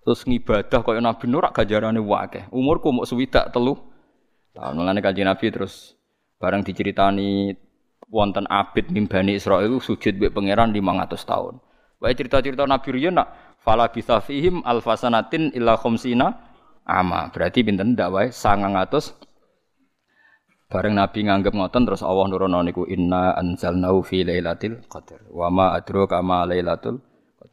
terus 0.08 0.24
ngibadah 0.24 0.88
kaya 0.88 1.04
Nabi 1.04 1.28
Nur 1.28 1.44
gajarane 1.52 2.00
wakeh. 2.00 2.48
Umurku 2.56 2.96
mau 2.96 3.04
swidak 3.04 3.52
telu. 3.52 3.76
Tahun 4.56 4.72
mulane 4.72 5.04
kaji 5.04 5.28
Nabi 5.28 5.52
terus 5.52 6.00
bareng 6.40 6.64
diceritani 6.64 7.52
wonten 8.08 8.48
abid 8.48 8.88
mimbani 8.88 9.36
Israel 9.36 9.84
sujud 9.84 10.16
mbek 10.16 10.32
pangeran 10.32 10.72
500 10.72 11.12
tahun. 11.28 11.60
Wae 12.00 12.16
cerita-cerita 12.16 12.64
Nabi 12.64 12.88
riyen 12.96 13.20
nak 13.20 13.60
fala 13.60 13.92
bisa 13.92 14.24
alfasanatin 14.64 15.52
illa 15.52 15.76
khamsina 15.76 16.40
ama. 16.88 17.28
Berarti 17.36 17.68
pinten 17.68 18.00
ndak 18.00 18.08
wae 18.08 18.28
900 18.32 19.28
Bareng 20.72 20.96
Nabi 20.96 21.28
nganggep 21.28 21.52
ngoten 21.52 21.84
terus 21.84 22.04
Allah 22.04 22.32
nurono 22.32 22.64
niku 22.64 22.88
inna 22.88 23.36
anzalnahu 23.36 24.08
fi 24.08 24.24
lailatul 24.24 24.84
qadar. 24.88 25.28
Wa 25.36 25.52
ma 25.52 25.76
adraka 25.76 26.24
lailatul 26.24 27.04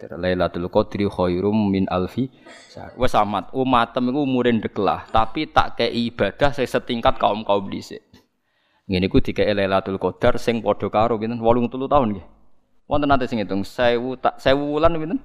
qadar. 0.05 0.21
Lailatul 0.21 0.69
qadri 0.69 1.09
khairum 1.09 1.73
min 1.73 1.89
alfi 1.89 2.29
syahr. 2.71 2.93
Wes 3.01 3.17
amat 3.17 3.51
umatem 3.57 4.13
iku 4.13 4.21
umure 4.23 4.53
ndeklah, 4.53 5.09
tapi 5.09 5.49
tak 5.49 5.81
kei 5.81 6.13
ibadah 6.13 6.53
saya 6.53 6.69
setingkat 6.69 7.17
kaum-kaum 7.17 7.67
dhisik. 7.73 8.05
Ngene 8.85 9.09
iku 9.09 9.25
dikeke 9.25 9.49
Lailatul 9.57 9.97
Qadar 9.97 10.37
sing 10.37 10.61
padha 10.61 10.93
karo 10.93 11.17
pinten 11.17 11.41
83 11.41 11.89
tahun 11.89 12.09
nggih. 12.13 12.27
Wonten 12.85 13.09
nate 13.09 13.25
sing 13.25 13.41
ngitung 13.41 13.65
1000 13.65 14.21
tak 14.21 14.37
1000 14.37 14.61
wulan 14.61 14.93
pinten? 15.01 15.21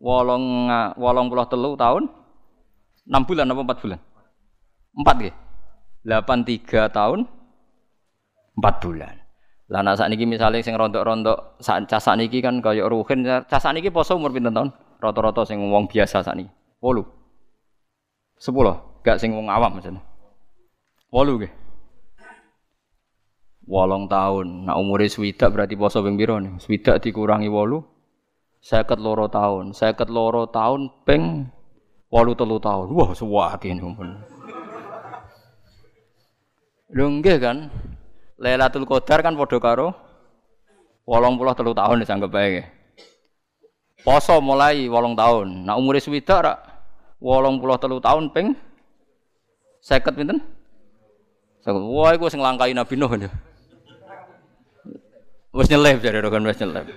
8 0.00 0.96
83 0.96 1.76
tahun 1.76 2.02
6 3.06 3.28
bulan 3.28 3.52
apa 3.52 3.62
4 3.76 3.82
bulan? 3.84 4.00
4 5.04 5.20
nggih. 5.20 5.34
83 6.08 6.88
tahun 6.96 7.20
4 8.56 8.84
bulan. 8.84 9.21
Lah 9.72 9.80
nek 9.80 9.96
sakniki 9.96 10.28
misale 10.28 10.60
sing 10.60 10.76
rontok-rontok 10.76 11.56
sak 11.64 11.88
cah 11.88 11.96
sakniki 11.96 12.44
kan 12.44 12.60
kaya 12.60 12.84
ruhin 12.84 13.24
cah 13.24 13.56
sakniki 13.56 13.88
poso 13.88 14.20
umur 14.20 14.28
pinten 14.28 14.52
tahun? 14.52 14.68
Rata-rata 15.00 15.48
sing 15.48 15.64
wong 15.64 15.88
biasa 15.88 16.20
sakniki. 16.20 16.52
8. 16.84 17.00
10. 18.36 18.52
Gak 19.00 19.16
sing 19.16 19.32
wong 19.32 19.48
awam 19.48 19.80
maksudnya. 19.80 20.04
8 21.08 21.24
nggih. 21.40 21.52
Wolong 23.64 24.12
tahun. 24.12 24.68
Nah 24.68 24.76
umure 24.76 25.08
swidak 25.08 25.56
berarti 25.56 25.72
poso 25.80 26.04
ping 26.04 26.20
pira 26.20 26.36
nih? 26.36 26.60
Swidak 26.60 27.00
dikurangi 27.00 27.48
wolu. 27.48 27.80
Seket 28.60 29.00
loro 29.00 29.32
tahun. 29.32 29.72
Seket 29.72 30.12
loro 30.12 30.52
tahun 30.52 30.92
ping 31.08 31.48
wolu 32.12 32.36
telu 32.36 32.60
tahun. 32.60 32.92
Wah 32.92 33.16
suwake 33.16 33.72
numpun. 33.72 34.20
Lho 36.92 37.04
nggih 37.08 37.40
kan? 37.40 37.72
Lailatul 38.42 38.82
Qadar 38.90 39.22
kan 39.22 39.38
padha 39.38 39.62
karo 39.62 39.94
83 41.06 41.78
tahun 41.78 41.96
disanggep 42.02 42.30
bae. 42.30 42.66
Poso 44.02 44.42
mulai 44.42 44.90
8 44.90 45.14
tahun. 45.14 45.46
Nah 45.62 45.78
umure 45.78 46.02
swidak 46.02 46.42
ra 46.42 46.54
83 47.22 48.02
tahun 48.02 48.24
ping 48.34 48.58
50 49.82 50.18
pinten? 50.18 50.38
Wah, 51.62 52.10
iku 52.10 52.26
sing 52.26 52.42
langkai 52.42 52.74
Nabi 52.74 52.98
Nuh. 52.98 53.10
Wes 55.52 55.68
nyelip 55.70 56.02
jare 56.02 56.18
rokan 56.18 56.42
wes 56.42 56.58
nyelip. 56.58 56.90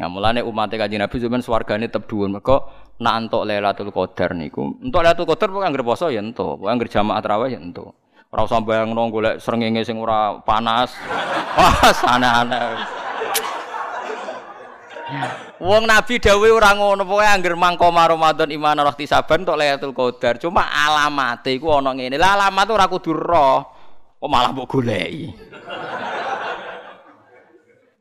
Nah, 0.00 0.08
mulane 0.08 0.40
umat 0.40 0.72
Kanjeng 0.72 1.00
Nabi 1.00 1.16
zaman 1.20 1.44
swargane 1.44 1.88
tetep 1.88 2.08
dhuwur. 2.08 2.28
Mergo 2.32 2.56
nak 3.04 3.14
entuk 3.20 3.44
Lailatul 3.44 3.92
Qadar 3.92 4.32
niku. 4.32 4.80
Entuk 4.80 5.00
Lailatul 5.04 5.28
Qadar 5.28 5.48
pokoke 5.52 5.68
anggere 5.68 5.84
poso 5.84 6.08
ya 6.08 6.24
entuk, 6.24 6.56
pokoke 6.60 6.72
anggere 6.72 6.88
jamaah 6.88 7.20
tarawih 7.20 7.52
ya 7.52 7.60
entuk. 7.60 7.92
Ora 8.30 8.46
usah 8.46 8.62
bayangno 8.62 9.10
golek 9.10 9.42
srengenge 9.42 9.82
sing 9.82 9.98
ora 9.98 10.38
panas. 10.46 10.94
Wah, 11.58 11.90
aneh-aneh. 12.14 12.62
Wong 15.58 15.82
Nabi 15.90 16.22
dawuh 16.22 16.54
ora 16.54 16.70
ngono, 16.78 17.02
pokoke 17.02 17.26
anggere 17.26 17.58
mangko 17.58 17.90
Ramadan 17.90 18.54
iman 18.54 18.86
roh 18.86 18.94
tisaban 18.94 19.42
entuk 19.42 19.58
Lailatul 19.58 19.90
Qadar. 19.90 20.38
Cuma 20.38 20.62
alamate 20.62 21.58
iku 21.58 21.74
ana 21.74 21.90
ngene. 21.90 22.14
Lah 22.14 22.38
alamat 22.38 22.70
ora 22.70 22.86
kudu 22.86 23.10
roh. 23.18 23.66
Kok 24.22 24.30
malah 24.30 24.54
mbok 24.54 24.78
goleki. 24.78 25.34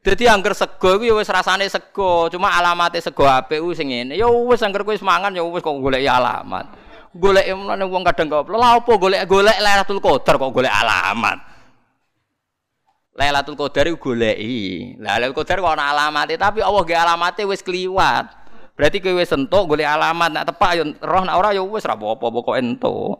Dadi 0.06 0.30
angger 0.30 0.54
sego 0.54 1.02
iku 1.02 1.04
ya 1.10 1.16
wis 1.18 1.28
rasane 1.28 1.66
sego, 1.66 2.30
cuma 2.30 2.54
alamate 2.54 3.02
sego 3.02 3.26
apik 3.26 3.66
ku 3.66 3.74
sing 3.74 3.90
ngene. 3.90 4.14
Ya 4.14 4.30
wis 4.30 4.62
angger 4.62 4.86
kowe 4.86 4.94
wis 4.94 5.02
mangan 5.02 5.34
ya 5.34 5.42
wis 5.42 5.66
kok 5.66 5.74
golek 5.74 6.06
alamat. 6.06 6.70
Golek 7.10 7.50
menane 7.58 7.90
wong 7.90 8.06
kadang 8.06 8.30
kok 8.30 8.54
lha 8.54 8.78
apa 8.78 8.92
golek-golek 8.94 9.58
Lailatul 9.58 9.98
Qadar 9.98 10.38
kok 10.38 10.54
golek 10.54 10.70
alamat. 10.70 11.42
Lailatul 13.18 13.58
Qadar 13.58 13.90
iku 13.90 14.14
goleki. 14.14 14.94
Lailatul 15.02 15.36
Qadar 15.42 15.58
kok 15.58 15.74
ana 15.74 15.90
alamate, 15.90 16.38
tapi 16.38 16.62
Allah 16.62 16.84
ge 16.86 16.94
alamate 16.94 17.42
wis 17.50 17.66
kliwat. 17.66 18.30
Berarti 18.78 19.02
kowe 19.02 19.18
wis 19.18 19.34
entuk 19.34 19.68
golek 19.68 19.90
alamat, 19.90 20.30
nak 20.30 20.46
tepak 20.54 20.72
ya 20.78 20.84
roh 21.02 21.24
nak 21.26 21.36
ora 21.36 21.50
ya 21.52 21.66
wis 21.66 21.84
ora 21.84 21.98
apa-apa 21.98 22.26
pokoke 22.30 22.62
entuk. 22.62 23.18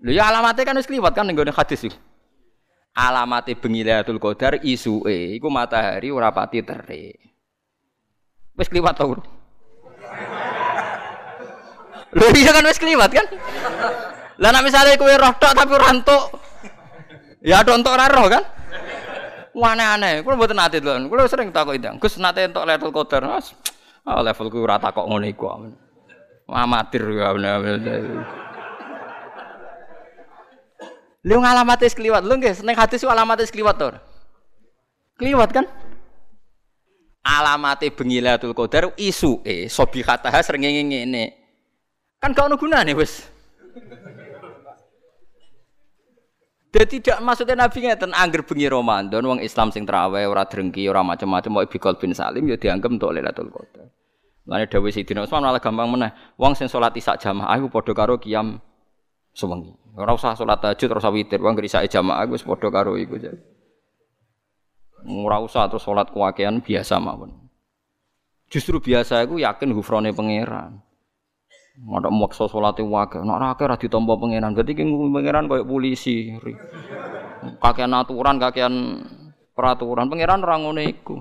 Lho 0.00 0.10
ya 0.10 0.32
alamate 0.32 0.64
kan 0.64 0.74
wis 0.74 0.88
kliwat 0.88 1.12
kan 1.12 1.28
ning 1.28 1.36
hadis 1.36 1.84
iki 1.84 1.94
alamate 2.94 3.52
bengi 3.58 3.84
Lailatul 3.84 4.22
Qadar 4.22 4.56
isuke 4.62 5.36
iku 5.36 5.52
matahari 5.52 6.08
ora 6.08 6.32
pati 6.32 6.64
terik. 6.64 7.20
Wis 8.56 8.72
kliwat 8.72 8.96
to. 8.96 9.20
Lho 12.14 12.26
iya 12.38 12.50
kan 12.54 12.62
wis 12.66 12.78
kliwat 12.78 13.10
kan? 13.10 13.26
Lah 14.38 14.50
nek 14.50 14.62
misale 14.66 14.94
kowe 14.94 15.10
roh 15.10 15.34
tok 15.38 15.52
tapi 15.54 15.72
ora. 15.74 15.90
Ya 17.44 17.60
tok 17.66 17.76
entuk 17.82 17.94
ora 17.94 18.06
roh 18.06 18.26
kan? 18.30 18.42
Aneh-aneh, 19.54 20.26
kulo 20.26 20.34
mboten 20.34 20.58
nate 20.58 20.82
lho. 20.82 21.06
Kulo 21.06 21.26
sering 21.30 21.54
takok 21.54 21.78
itu. 21.78 21.90
Gus 21.98 22.18
nate 22.18 22.50
entuk 22.50 22.66
Lailatul 22.66 22.90
Qadar. 22.90 23.22
Mas, 23.26 23.54
ah, 24.02 24.18
levelku 24.22 24.62
ora 24.62 24.78
takok 24.82 25.06
ngono 25.06 25.26
iku. 25.26 25.46
Amatir 26.50 27.02
ya. 27.14 27.30
Lu 31.24 31.40
ngalamate 31.40 31.88
kliwat, 31.88 32.20
lu 32.20 32.36
nggih 32.36 32.52
seneng 32.52 32.76
hadis 32.76 33.00
ku 33.00 33.08
alamate 33.08 33.48
kliwat 33.48 33.76
to. 33.80 33.88
Kliwat 35.16 35.50
kan? 35.54 35.64
Alamate 37.24 37.88
bengi 37.94 38.20
Lailatul 38.20 38.52
Qadar 38.52 38.92
isuke 38.98 39.70
sobihataha 39.70 40.42
srengenge 40.42 40.82
ngene. 40.84 41.43
Kan 42.24 42.32
gak 42.32 42.48
ono 42.48 42.56
gunane 42.56 42.96
wis. 42.96 43.28
Jadi 46.72 46.98
tidak 46.98 47.20
maksudnya 47.20 47.52
Nabi 47.52 47.84
ngeten 47.84 48.16
angger 48.16 48.48
bengi 48.48 48.64
Ramadan 48.64 49.20
wong 49.28 49.44
Islam 49.44 49.68
sing 49.68 49.84
traweh 49.84 50.24
ora 50.24 50.48
drengki 50.48 50.88
ora 50.88 51.04
macam-macam 51.04 51.52
mau 51.52 51.68
bikol 51.68 52.00
bin 52.00 52.16
Salim 52.16 52.48
ya 52.48 52.56
dianggap 52.56 52.96
untuk 52.96 53.12
Lailatul 53.12 53.52
Qadar. 53.52 53.92
Lane 54.48 54.64
dawuh 54.72 54.88
Sidina 54.88 55.20
Utsman 55.28 55.44
malah 55.44 55.60
gampang 55.60 55.84
meneh. 55.84 56.16
Wong 56.40 56.56
sing 56.56 56.72
salat 56.72 56.96
isak 56.96 57.20
jamaah 57.20 57.60
iku 57.60 57.68
padha 57.68 57.92
karo 57.92 58.16
kiam 58.16 58.56
sewengi. 59.36 59.76
Ora 59.92 60.16
usah 60.16 60.32
salat 60.32 60.64
tahajud, 60.64 60.96
ora 60.96 61.00
usah 61.04 61.12
witir, 61.12 61.44
wong 61.44 61.60
ngrisake 61.60 61.92
jamaah 61.92 62.24
wis 62.24 62.40
padha 62.40 62.72
karo 62.72 62.96
iku. 62.96 63.20
Ora 65.04 65.44
usah 65.44 65.68
terus 65.68 65.84
salat 65.84 66.08
kuwakean 66.08 66.64
biasa 66.64 66.96
mawon. 67.04 67.36
Justru 68.48 68.80
biasa 68.80 69.28
iku 69.28 69.36
yakin 69.36 69.76
hufrone 69.76 70.08
pangeran. 70.16 70.80
Ada 71.74 72.06
maksa 72.06 72.46
salate 72.46 72.86
wae, 72.86 73.18
nek 73.18 73.34
ora 73.34 73.50
akeh 73.50 73.66
ora 73.66 73.74
ditampa 73.74 74.14
pangeran. 74.14 74.54
Berarti 74.54 74.78
ki 74.78 74.84
pangeran 74.86 75.50
koyo 75.50 75.66
polisi. 75.66 76.30
Kakean 77.58 77.90
aturan, 77.90 78.38
kakean 78.38 78.74
peraturan. 79.58 80.06
Pangeran 80.06 80.46
ora 80.46 80.54
ngono 80.54 80.78
iku. 80.78 81.18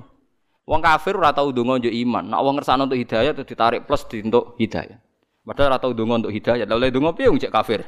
Wong 0.70 0.80
kafir 0.80 1.18
ora 1.18 1.34
tau 1.34 1.50
ndonga 1.50 1.82
njuk 1.82 1.96
iman. 2.06 2.30
Nek 2.30 2.40
wong 2.46 2.54
ngersano 2.62 2.86
untuk 2.86 3.02
hidayah 3.02 3.34
terus 3.34 3.50
ditarik 3.50 3.90
plus 3.90 4.06
di 4.06 4.22
untuk 4.22 4.54
hidayah. 4.62 5.02
Padahal 5.42 5.74
ora 5.74 5.78
tau 5.82 5.92
untuk 5.92 6.30
hidayah. 6.30 6.70
Lah 6.70 6.78
oleh 6.78 6.94
ndonga 6.94 7.18
piye 7.18 7.34
wong 7.34 7.42
cek 7.42 7.50
kafir? 7.50 7.82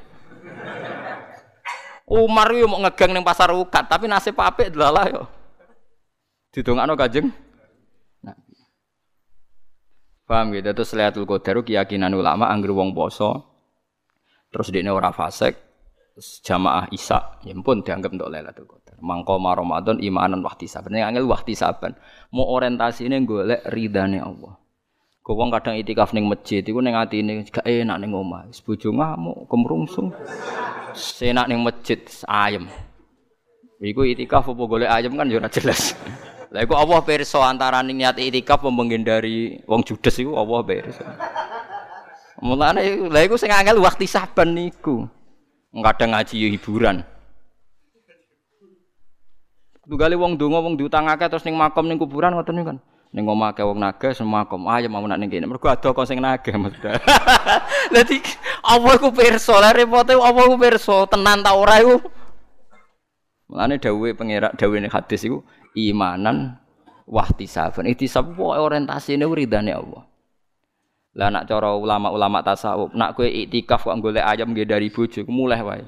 Umar 2.10 2.50
yo 2.50 2.66
mau 2.66 2.82
ngegang 2.82 3.14
ning 3.14 3.26
pasar 3.26 3.54
ukat, 3.54 3.86
tapi 3.90 4.10
nasib 4.10 4.38
apik 4.42 4.74
delalah 4.74 5.06
yo. 5.06 5.24
Didongakno 6.50 6.98
Kanjeng. 6.98 7.30
Paham 10.26 10.58
gitu, 10.58 10.74
terus 10.74 10.90
Lailatul 10.98 11.30
Qadar 11.30 11.62
keyakinan 11.62 12.10
ulama 12.18 12.50
anggere 12.50 12.74
wong 12.74 12.98
poso 12.98 13.46
terus 14.50 14.74
dekne 14.74 14.90
ora 14.90 15.14
fasik 15.14 15.54
jamaah 16.18 16.90
Isa 16.90 17.38
ya 17.46 17.54
pun 17.62 17.86
dianggap 17.86 18.10
untuk 18.16 18.34
Lailatul 18.34 18.66
Qadar. 18.66 18.98
Mangko 19.04 19.38
Ramadan 19.38 20.00
imanan 20.00 20.42
wahti 20.42 20.66
saban. 20.66 20.96
Yang 20.96 21.10
angel 21.14 21.26
wahti 21.28 21.54
saban. 21.54 21.94
Mau 22.32 22.48
orientasine 22.48 23.22
golek 23.28 23.62
ridane 23.70 24.24
Allah. 24.24 24.56
Kau 25.26 25.34
wong 25.34 25.50
kadang 25.50 25.74
itikaf 25.74 26.14
ning 26.14 26.30
masjid 26.30 26.62
iku 26.62 26.80
ning 26.86 26.94
atine 26.94 27.44
gak 27.50 27.66
enak 27.66 27.98
ning 27.98 28.14
omah. 28.14 28.46
Wis 28.46 28.62
bojo 28.62 28.94
ngamuk, 28.94 29.50
kemrungsung. 29.50 30.14
Senak 30.94 31.50
ning 31.50 31.66
masjid 31.66 31.98
ayem. 32.30 32.70
Iku 33.82 34.06
itikaf 34.06 34.48
apa 34.48 34.64
golek 34.64 34.90
ayem 34.90 35.18
kan 35.18 35.28
ya 35.28 35.42
ora 35.42 35.50
jelas. 35.50 35.98
Lah 36.56 36.64
iku 36.64 36.72
Allah 36.80 37.04
pirsa 37.04 37.44
antarané 37.44 37.92
niat 37.92 38.16
itikaf 38.16 38.64
menghindari 38.64 39.60
wong 39.68 39.84
judes 39.84 40.16
iku 40.24 40.40
Allah 40.40 40.64
pirsa. 40.64 41.04
Mulane 42.40 43.12
lha 43.12 43.20
iku 43.28 43.36
sing 43.36 43.52
angel 43.52 43.84
waktu 43.84 44.08
saban 44.08 44.56
niku. 44.56 45.04
Kadang 45.76 46.16
ngaji 46.16 46.36
ya 46.40 46.48
hiburan. 46.48 47.04
Tugale 49.84 50.16
wong 50.16 50.40
donga 50.40 50.64
wong 50.64 50.80
diutangake 50.80 51.28
terus 51.28 51.44
ning 51.44 51.60
makam 51.60 51.92
ning 51.92 52.00
kuburan 52.00 52.32
ngoten 52.32 52.56
niku 52.56 52.72
kan. 52.72 52.80
ning 53.16 53.32
omah 53.32 53.56
ke 53.56 53.64
wong 53.64 53.80
naga 53.80 54.12
semua 54.12 54.44
kom 54.44 54.68
ayo 54.68 54.92
mau 54.92 55.00
nak 55.08 55.16
ning 55.16 55.32
kene 55.32 55.48
mergo 55.48 55.72
ada 55.72 55.88
kok 55.88 56.04
sing 56.04 56.20
naga 56.20 56.52
maksudnya 56.52 57.00
dadi 57.96 58.20
apa 58.60 58.90
iku 59.00 59.08
pirsa 59.16 59.56
lha 59.56 59.72
repote 59.72 60.20
apa 60.20 60.40
iku 60.44 60.56
pirsa 60.60 61.08
tenan 61.08 61.40
ta 61.40 61.56
ora 61.56 61.80
iku 61.80 61.96
Mulane 63.48 63.80
dawuhe 63.80 64.12
pengerak 64.20 64.60
dawuhe 64.60 64.84
hadis 64.92 65.24
iku 65.24 65.48
imanan 65.76 66.56
wahtisaban 67.06 67.92
ihtisab 67.92 68.34
wae 68.34 68.58
orientasine 68.58 69.28
ridane 69.28 69.76
Allah 69.76 70.08
lah 71.16 71.30
nak 71.32 71.48
cara 71.48 71.76
ulama-ulama 71.76 72.44
tasawuf 72.44 72.92
nak 72.92 73.16
kowe 73.16 73.28
iktikaf 73.28 73.88
kok 73.88 74.00
golek 74.02 74.26
ayam 74.26 74.52
nggih 74.52 74.68
dari 74.68 74.90
bojo 74.90 75.24
mulai 75.30 75.62
wae 75.62 75.86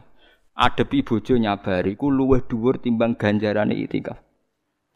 adepi 0.56 1.04
bojo 1.04 1.36
nyabari 1.36 2.00
ku 2.00 2.14
luwih 2.14 2.46
dhuwur 2.46 2.80
timbang 2.80 3.18
ganjarane 3.18 3.76
iktikaf 3.76 4.28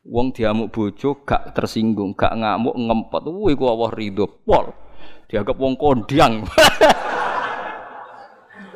Wong 0.02 0.34
diamuk 0.34 0.74
bojo 0.74 1.22
gak 1.22 1.54
tersinggung, 1.54 2.18
gak 2.18 2.34
ngamuk 2.34 2.74
ngempet. 2.74 3.22
Wuh 3.30 3.54
iku 3.54 3.70
Allah 3.70 3.94
ridho 3.94 4.26
pol. 4.26 4.74
Dianggap 5.30 5.62
wong 5.62 5.78
kondang. 5.78 6.42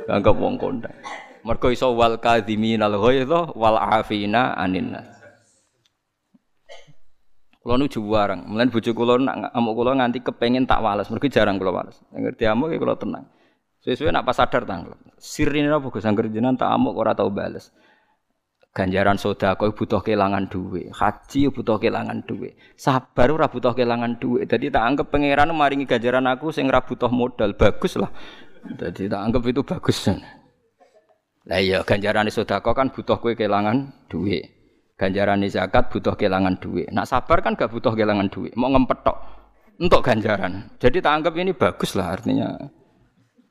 Dianggap 0.06 0.36
wong 0.38 0.56
kondang. 0.62 0.94
Mergo 1.42 1.74
iso 1.74 1.98
wal 1.98 2.22
kadhiminal 2.22 2.94
ghaidha 3.02 3.58
wal 3.58 3.78
afina 3.78 4.54
anin 4.54 4.94
Kula 7.66 7.82
nu 7.82 7.90
juwarang, 7.90 8.46
mlen 8.46 8.70
bojo 8.70 8.94
kula 8.94 9.18
nak 9.18 9.50
ngamuk 9.50 9.74
kula 9.74 9.92
nganti 9.98 10.22
kepengin 10.22 10.70
tak 10.70 10.86
wales, 10.86 11.10
mergo 11.10 11.26
jarang 11.26 11.58
kula 11.58 11.74
wales. 11.74 11.98
Ngerti 12.14 12.46
amuk 12.46 12.70
kula 12.78 12.94
tenang. 12.94 13.26
Sesuai 13.82 14.14
nak 14.14 14.30
pas 14.30 14.38
sadar 14.38 14.70
tanggal. 14.70 14.94
Sirine 15.18 15.74
apa 15.74 15.90
Gus 15.90 16.06
angger 16.06 16.30
jenengan 16.30 16.62
tak 16.62 16.70
amuk 16.70 16.94
ora 16.94 17.18
tau 17.18 17.34
bales 17.34 17.74
ganjaran 18.76 19.16
soda 19.16 19.56
kau 19.56 19.72
butuh 19.72 20.04
kehilangan 20.04 20.52
duit, 20.52 20.92
haji 20.92 21.48
butuh 21.48 21.80
kehilangan 21.80 22.28
duit, 22.28 22.60
sabar 22.76 23.32
ora 23.32 23.48
butuh 23.48 23.72
kehilangan 23.72 24.20
duit. 24.20 24.52
Jadi 24.52 24.68
tak 24.68 24.84
anggap 24.84 25.08
pangeran 25.16 25.56
maringi 25.56 25.88
ganjaran 25.88 26.28
aku 26.28 26.52
sing 26.52 26.68
ora 26.68 26.84
butuh 26.84 27.08
modal, 27.08 27.56
bagus 27.56 27.96
lah. 27.96 28.12
Jadi 28.76 29.08
tak 29.08 29.22
anggap 29.24 29.42
itu 29.48 29.64
bagus. 29.64 30.12
Lah 31.48 31.60
iya 31.64 31.88
ganjaran 31.88 32.28
soda 32.28 32.60
kan 32.60 32.92
butuh 32.92 33.16
kue 33.24 33.40
kehilangan 33.40 34.12
duit. 34.12 34.55
Ganjaran 34.96 35.44
zakat 35.52 35.92
butuh 35.92 36.16
kelangan 36.16 36.56
duit. 36.56 36.88
Nak 36.88 37.12
sabar 37.12 37.44
kan 37.44 37.60
gak 37.60 37.68
butuh 37.68 37.92
kelangan 37.92 38.32
duit. 38.32 38.56
Mau 38.56 38.72
ngempet 38.72 39.04
tok 39.04 39.18
untuk 39.76 40.00
ganjaran. 40.00 40.72
Jadi 40.80 41.04
tak 41.04 41.20
anggap 41.20 41.36
ini 41.36 41.52
bagus 41.52 42.00
lah 42.00 42.16
artinya. 42.16 42.56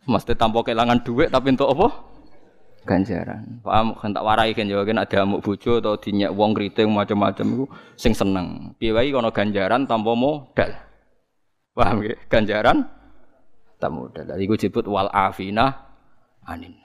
Mesti 0.09 0.33
tanpa 0.37 0.65
kelangan 0.65 1.05
duit 1.05 1.29
tapi 1.29 1.53
untuk 1.53 1.69
apa? 1.77 1.89
Ganjaran. 2.85 3.65
Paham 3.65 3.97
kan 3.97 4.12
tak 4.12 4.25
warai 4.25 4.53
kan 4.53 4.69
juga 4.69 4.85
kan 4.85 5.01
ada 5.01 5.16
amuk 5.25 5.41
bojo 5.41 5.81
atau 5.81 5.97
dinyak 5.97 6.33
wong 6.37 6.53
kriting 6.53 6.93
macam-macam 6.93 7.47
itu 7.49 7.65
sing 7.97 8.12
seneng. 8.12 8.77
Piye 8.77 8.93
wae 8.93 9.09
kono 9.09 9.33
ganjaran 9.33 9.89
tanpa 9.89 10.12
modal. 10.12 10.73
Paham 11.73 12.05
ya? 12.05 12.16
Ganjaran 12.29 12.85
tak 13.81 13.89
modal. 13.93 14.29
Gue 14.37 14.57
disebut 14.61 14.85
wal 14.85 15.09
afina 15.12 15.73
anin. 16.45 16.84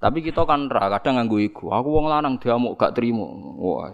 Tapi 0.00 0.24
kita 0.24 0.48
kan 0.48 0.64
ra 0.72 0.88
kadang 0.96 1.20
nganggo 1.20 1.36
iku. 1.36 1.68
Aku 1.76 1.92
wong 1.92 2.08
lanang 2.08 2.40
diamuk 2.40 2.80
gak 2.80 2.96
trimo. 2.96 3.28
Wah. 3.60 3.92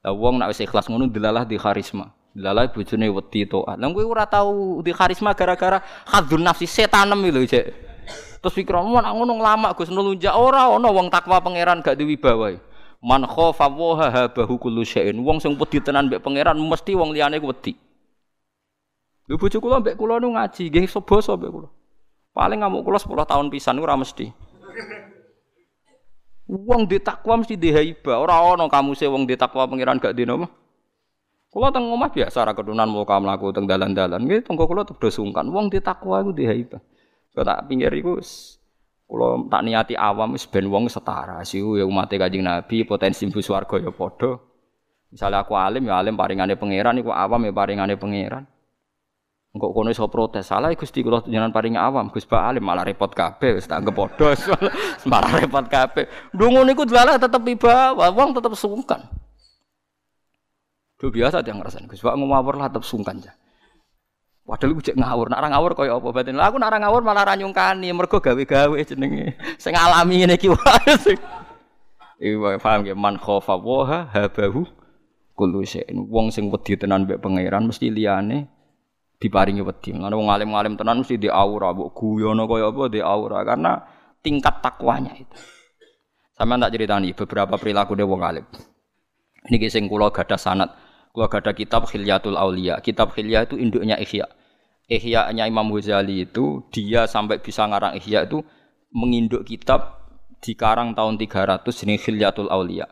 Lah 0.00 0.12
wong 0.16 0.40
nek 0.40 0.48
wis 0.48 0.64
ikhlas 0.64 0.88
ngono 0.88 1.12
dilalah 1.12 1.44
di 1.44 1.60
karisma. 1.60 2.08
Dilalah 2.32 2.72
bojone 2.72 3.12
wedi 3.12 3.44
taat. 3.44 3.76
Lah 3.76 3.88
kowe 3.92 4.04
ora 4.08 4.24
tau 4.24 4.80
di 4.80 4.96
karisma 4.96 5.36
gara-gara 5.36 5.84
hadzun 6.08 6.40
nafsi 6.40 6.64
setanem 6.64 7.20
lho, 7.20 7.44
Cek. 7.44 7.66
Terus 8.40 8.54
pikiranmu 8.56 8.96
nak 8.96 9.12
ngono 9.12 9.36
nglamak 9.36 9.76
Gus 9.76 9.92
nulunjak 9.92 10.32
ora 10.32 10.72
ana 10.72 10.88
wong 10.88 11.12
takwa 11.12 11.36
pangeran 11.44 11.84
gak 11.84 12.00
diwibawa. 12.00 12.56
Man 13.04 13.28
khofa 13.28 13.68
wa 13.68 14.08
habahu 14.08 14.56
kullu 14.56 14.88
syai'in. 14.88 15.20
Wong 15.20 15.36
sing 15.36 15.52
wedi 15.60 15.84
tenan 15.84 16.08
mbek 16.08 16.24
pangeran 16.24 16.56
mesti 16.56 16.96
wong 16.96 17.12
liyane 17.12 17.36
wedi. 17.44 17.76
Lho 19.28 19.36
bojo 19.36 19.60
kula 19.60 19.84
mbek 19.84 20.00
kula 20.00 20.16
nu 20.16 20.32
ngaji, 20.32 20.72
nggih 20.72 20.88
basa 21.04 21.36
mbek 21.36 21.50
kula. 21.52 21.68
Paling 22.32 22.64
ngamuk 22.64 22.88
kula 22.88 22.96
10 22.96 23.20
tahun 23.28 23.46
pisan 23.52 23.76
ora 23.84 24.00
mesti. 24.00 24.32
Wong 26.46 26.86
di 26.86 27.02
takwa 27.02 27.42
mesti 27.42 27.58
di. 27.58 27.74
Ora 28.06 28.38
ana 28.38 28.70
kamu 28.70 28.94
se 28.94 29.10
wong 29.10 29.26
di 29.26 29.34
takwa 29.34 29.66
pangeran 29.66 29.98
gak 29.98 30.14
mah. 30.38 30.50
Kula 31.50 31.72
teng 31.74 31.88
omah 31.90 32.12
biasa 32.12 32.46
ra 32.46 32.52
kedunan 32.54 32.86
mau 32.86 33.02
kamu 33.02 33.26
laku 33.26 33.50
teng 33.50 33.66
dalan-dalan. 33.66 34.22
Nggih 34.22 34.46
tenggo 34.46 34.68
kula 34.70 34.86
tebdo 34.86 35.10
sungkan. 35.10 35.50
Wong 35.50 35.72
di 35.72 35.82
iku 35.82 36.30
di 36.30 36.44
haiba. 36.46 36.78
Kok 37.34 37.44
tak 37.44 37.66
pinggir 37.66 37.90
iku 37.98 38.22
kula 39.10 39.46
tak 39.50 39.62
niati 39.66 39.94
awam 39.98 40.38
wis 40.38 40.46
ben 40.46 40.70
wong 40.70 40.86
setara. 40.86 41.42
Siu 41.42 41.74
ya 41.74 41.84
umat 41.86 42.10
Kanjeng 42.12 42.46
Nabi 42.46 42.86
potensi 42.86 43.26
mlebu 43.26 43.42
swarga 43.42 43.82
ya 43.82 43.90
padha. 43.90 44.38
Misalnya 45.10 45.42
aku 45.42 45.54
alim 45.58 45.86
ya 45.86 45.98
alim 45.98 46.14
paringane 46.14 46.54
pangeran 46.54 46.98
iku 47.02 47.10
awam 47.10 47.42
ya 47.42 47.52
paringane 47.54 47.94
pangeran. 47.98 48.46
Engkau 49.56 49.72
kono 49.72 49.88
iso 49.88 50.04
protes, 50.12 50.52
salah 50.52 50.68
Gusti 50.76 51.00
kula 51.00 51.24
jenengan 51.24 51.48
paring 51.48 51.80
awam, 51.80 52.12
Gus 52.12 52.28
Pak 52.28 52.52
Alim 52.52 52.60
malah 52.60 52.84
repot 52.84 53.08
kabeh, 53.08 53.56
wis 53.56 53.64
tak 53.64 53.80
anggap 53.80 53.96
malah 55.10 55.32
repot 55.32 55.64
kabeh. 55.64 56.04
Ndungu 56.36 56.60
niku 56.68 56.84
delalah 56.84 57.16
tetep 57.16 57.40
iba, 57.48 57.96
wong 58.12 58.36
tetep 58.36 58.52
sungkan. 58.52 59.08
Itu 61.00 61.08
biasa 61.08 61.40
dia 61.40 61.56
ngerasain, 61.56 61.88
Gus 61.88 62.04
Pak 62.04 62.20
ngawur 62.20 62.60
lah 62.60 62.68
tetep 62.68 62.84
sungkan 62.84 63.16
ya. 63.24 63.32
Padahal 64.44 64.76
gue 64.76 64.84
cek 64.92 65.00
ngawur, 65.00 65.26
nak 65.32 65.42
ngawur 65.42 65.72
kaya 65.72 65.96
apa 65.96 66.08
batin. 66.12 66.36
Lah 66.36 66.52
aku 66.52 66.60
nak 66.60 66.76
ngawur 66.76 67.00
malah 67.00 67.24
ra 67.24 67.34
nyungkani, 67.34 67.90
mergo 67.96 68.20
gawe-gawe 68.20 68.76
jenenge. 68.84 69.40
Sing 69.56 69.72
alami 69.72 70.20
ngene 70.20 70.36
iki 70.36 70.46
wae. 70.54 70.94
Iki 72.20 72.60
paham 72.60 72.84
ya 72.84 72.92
man 72.92 73.16
khofa 73.16 73.56
wa 73.56 74.04
habahu 74.12 74.68
kullu 75.32 75.64
syai'in. 75.64 76.06
Wong 76.12 76.28
sing 76.28 76.52
wedi 76.52 76.76
tenan 76.76 77.08
mbek 77.08 77.24
pangeran 77.24 77.66
mesti 77.66 77.90
liyane 77.90 78.52
diparingi 79.16 79.64
wedi. 79.64 79.96
Lan 79.96 80.12
wong 80.12 80.28
alim-alim 80.28 80.76
tenan 80.76 81.00
mesti 81.00 81.16
di 81.16 81.28
aura, 81.28 81.72
mbok 81.72 81.92
guyono 81.96 82.44
kaya 82.44 82.68
apa 82.68 82.82
di 82.92 83.00
aura 83.00 83.40
karena 83.42 83.72
tingkat 84.20 84.60
takwanya 84.60 85.12
itu. 85.16 85.36
Sama 86.36 86.60
tak 86.60 86.76
ceritani 86.76 87.16
beberapa 87.16 87.56
perilaku 87.56 87.96
dia 87.96 88.04
wong 88.04 88.20
alim. 88.20 88.44
Ini 89.48 89.72
sing 89.72 89.88
kula 89.88 90.12
gadah 90.12 90.36
sanat, 90.36 90.70
kula 91.16 91.32
gadah 91.32 91.56
kitab 91.56 91.88
Khilyatul 91.88 92.36
Aulia. 92.36 92.76
Kitab 92.84 93.16
Khilya 93.16 93.48
itu 93.48 93.56
induknya 93.56 93.96
Ihya. 93.96 94.28
Ihya-nya 94.86 95.48
Imam 95.48 95.72
Ghazali 95.72 96.28
itu 96.28 96.66
dia 96.70 97.08
sampai 97.08 97.40
bisa 97.40 97.64
ngarang 97.64 97.96
Ihya 97.96 98.28
itu 98.28 98.44
menginduk 98.92 99.48
kitab 99.48 100.04
di 100.44 100.52
karang 100.52 100.92
tahun 100.92 101.16
300 101.16 101.64
ini 101.88 101.96
Khilyatul 101.96 102.52
Aulia. 102.52 102.84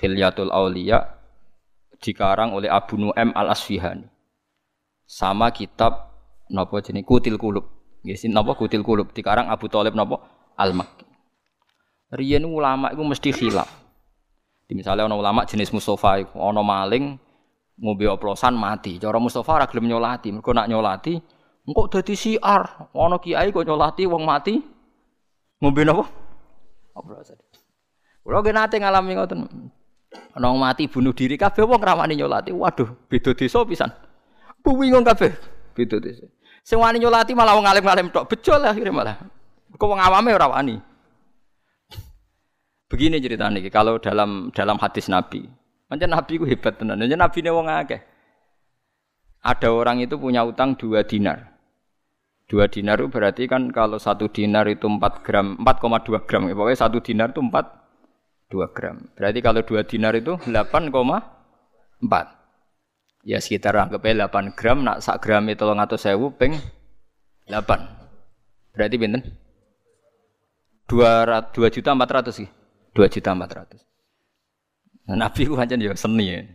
Khilyatul 0.00 0.48
Aulia 0.48 1.02
dikarang 2.00 2.56
oleh 2.56 2.68
Abu 2.72 2.96
Nu'aim 3.00 3.32
Al-Asfihani 3.32 4.15
sama 5.06 5.54
kitab 5.54 6.10
napa 6.50 6.82
jenis 6.82 7.06
Kutil 7.06 7.38
Kulub. 7.38 7.64
Nggih 8.02 8.30
napa 8.30 8.58
Kutil 8.58 8.82
Kulub 8.82 9.14
dikarang 9.14 9.46
Abu 9.46 9.70
Thalib 9.70 9.94
napa 9.94 10.20
Al-Makki. 10.58 11.06
Riyen 12.14 12.46
ulama 12.46 12.90
iku 12.90 13.02
mesti 13.06 13.30
khilaf. 13.30 13.70
Di 14.66 14.74
misalnya 14.74 15.06
ulama 15.06 15.46
jenis 15.46 15.70
Mustafa 15.70 16.26
ana 16.34 16.62
maling 16.62 17.18
ngombe 17.78 18.06
oplosan 18.10 18.58
mati. 18.58 18.98
Cara 18.98 19.22
Mustafa 19.22 19.62
ora 19.62 19.66
gelem 19.70 19.86
nyolati, 19.90 20.34
nak 20.34 20.66
nyolati 20.66 21.14
engko 21.66 21.86
dadi 21.90 22.14
siar. 22.14 22.90
Ana 22.94 23.18
kiai 23.22 23.54
kok 23.54 23.62
nyolati 23.66 24.06
wong 24.06 24.22
mati 24.26 24.58
ngombe 25.62 25.82
napa? 25.86 26.04
Oplosan. 26.94 27.38
Kulo 28.22 28.42
ge 28.42 28.50
nate 28.50 28.78
ngalami 28.78 29.12
ngoten. 29.14 29.38
Ana 30.34 30.50
mati 30.54 30.86
bunuh 30.90 31.14
diri 31.14 31.38
kabeh 31.38 31.62
wong 31.62 31.78
ramani 31.82 32.18
nyolati. 32.18 32.50
Waduh, 32.50 33.06
beda 33.10 33.34
desa 33.34 33.62
pisan. 33.66 33.90
Bingung 34.74 35.06
kabeh. 35.06 35.30
Beda 35.76 36.02
desa. 36.02 36.26
Sing 36.66 36.82
wani 36.82 36.98
nyolati 36.98 37.30
malah 37.38 37.54
wong 37.54 37.70
alim-alim 37.70 38.10
tok. 38.10 38.26
Bejo 38.26 38.58
lah 38.58 38.74
akhirnya 38.74 38.90
malah. 38.90 39.16
Kok 39.70 39.86
wong 39.86 40.02
awame 40.02 40.34
ora 40.34 40.50
wani. 40.50 40.74
Begini 42.90 43.22
ceritanya 43.22 43.62
kalau 43.70 44.02
dalam 44.02 44.50
dalam 44.50 44.74
hadis 44.82 45.06
Nabi. 45.06 45.46
Macam 45.86 46.10
Nabi 46.10 46.32
ku 46.42 46.44
hebat 46.46 46.74
tenan. 46.82 46.98
Macam 46.98 47.18
Nabi 47.22 47.38
ne 47.38 47.50
wong 47.54 47.66
akeh. 47.70 48.00
Ada 49.46 49.70
orang 49.70 50.02
itu 50.02 50.18
punya 50.18 50.42
utang 50.42 50.74
dua 50.74 51.06
dinar. 51.06 51.54
Dua 52.46 52.70
dinar 52.70 53.02
itu 53.02 53.10
berarti 53.10 53.50
kan 53.50 53.74
kalau 53.74 53.98
satu 53.98 54.30
dinar 54.30 54.70
itu 54.70 54.86
4 54.86 55.02
gram, 55.26 55.58
4,2 55.58 56.22
gram. 56.30 56.46
Ya, 56.46 56.54
pokoknya 56.54 56.78
satu 56.78 57.02
dinar 57.02 57.34
itu 57.34 57.42
4, 57.42 57.50
2 58.54 58.70
gram. 58.70 59.02
Berarti 59.18 59.38
kalau 59.42 59.66
dua 59.66 59.82
dinar 59.82 60.14
itu 60.14 60.38
8,4. 60.46 62.35
Ya 63.26 63.42
sekitar 63.42 63.74
anggap 63.74 64.06
8 64.06 64.54
gram, 64.54 64.86
nak 64.86 65.02
sak 65.02 65.18
gram 65.18 65.42
itu 65.50 65.66
atau 65.66 65.98
sewu 65.98 66.30
peng 66.30 66.54
8. 67.50 67.58
Berarti 68.70 68.94
binten? 68.94 69.22
2 70.86 71.50
2 71.50 71.74
juta 71.74 71.90
400 71.90 72.30
sih. 72.30 72.46
2 72.94 73.10
juta 73.10 73.34
400. 73.34 73.82
Nah, 75.10 75.26
Nabi 75.26 75.42
ku 75.50 75.58
pancen 75.58 75.82
ya 75.82 75.90
seni 75.98 76.26
ya. 76.30 76.46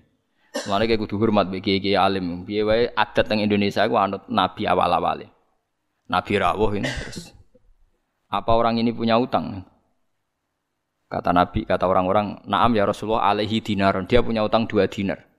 Mulane 0.67 0.87
kayak 0.87 0.99
kudu 1.07 1.15
hormat 1.19 1.47
bagi 1.47 1.79
kiai 1.79 1.95
alim. 1.95 2.43
Piye 2.43 2.63
wae 2.63 2.91
adat 2.91 3.27
teng 3.27 3.43
Indonesia 3.43 3.87
ku 3.87 3.95
anut 3.95 4.27
nabi 4.27 4.67
awal-awale. 4.67 5.31
Nabi 6.11 6.33
rawuh 6.39 6.71
ini 6.75 6.87
terus. 6.87 7.31
Apa 8.31 8.51
orang 8.55 8.79
ini 8.79 8.95
punya 8.95 9.19
utang? 9.19 9.63
Kata 11.11 11.35
Nabi, 11.35 11.67
kata 11.67 11.83
orang-orang, 11.83 12.39
"Na'am 12.47 12.71
ya 12.71 12.87
Rasulullah 12.87 13.27
alaihi 13.35 13.59
dinar." 13.59 13.99
Dia 14.07 14.23
punya 14.23 14.47
utang 14.47 14.63
dua 14.63 14.87
dinar. 14.87 15.30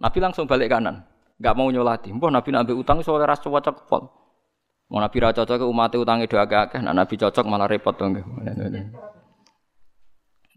Nabi 0.00 0.18
langsung 0.18 0.48
balik 0.48 0.72
kanan, 0.72 1.04
nggak 1.36 1.54
mau 1.54 1.68
nyolati. 1.68 2.08
Mbah 2.08 2.32
Nabi 2.32 2.50
nabi 2.56 2.72
utang 2.72 3.04
soalnya 3.04 3.36
ras 3.36 3.44
cocok 3.44 3.84
pol. 3.84 4.08
Mau 4.88 4.98
Nabi 4.98 5.16
ra 5.20 5.30
cocok 5.36 5.68
umat 5.68 5.92
utangnya 5.94 6.26
doa 6.26 6.48
akeh, 6.48 6.80
nah 6.80 6.96
Nabi 6.96 7.14
cocok 7.20 7.44
malah 7.44 7.68
repot 7.68 7.92
dong. 7.94 8.16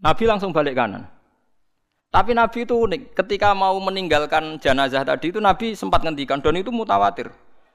Nabi 0.00 0.24
langsung 0.24 0.50
balik 0.50 0.74
kanan. 0.74 1.06
Tapi 2.14 2.30
Nabi 2.30 2.62
itu 2.62 2.78
unik. 2.78 3.18
Ketika 3.18 3.58
mau 3.58 3.74
meninggalkan 3.82 4.62
jenazah 4.62 5.02
tadi 5.02 5.34
itu 5.34 5.42
Nabi 5.42 5.74
sempat 5.74 6.06
ngendikan 6.06 6.38
dan 6.38 6.54
itu 6.54 6.70
mutawatir. 6.70 7.34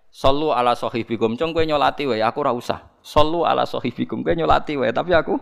Sallu 0.09 0.55
ala 0.55 0.79
sahibikum. 0.79 1.35
Cong 1.35 1.51
kowe 1.51 1.61
nyolati 1.67 2.07
wae, 2.07 2.23
aku 2.23 2.39
ora 2.41 2.55
usah. 2.55 2.87
Sallu 3.03 3.43
ala 3.43 3.67
sahibikum. 3.67 4.23
Kowe 4.23 4.31
nyolati 4.31 4.79
wae, 4.79 4.95
tapi 4.95 5.11
aku 5.11 5.35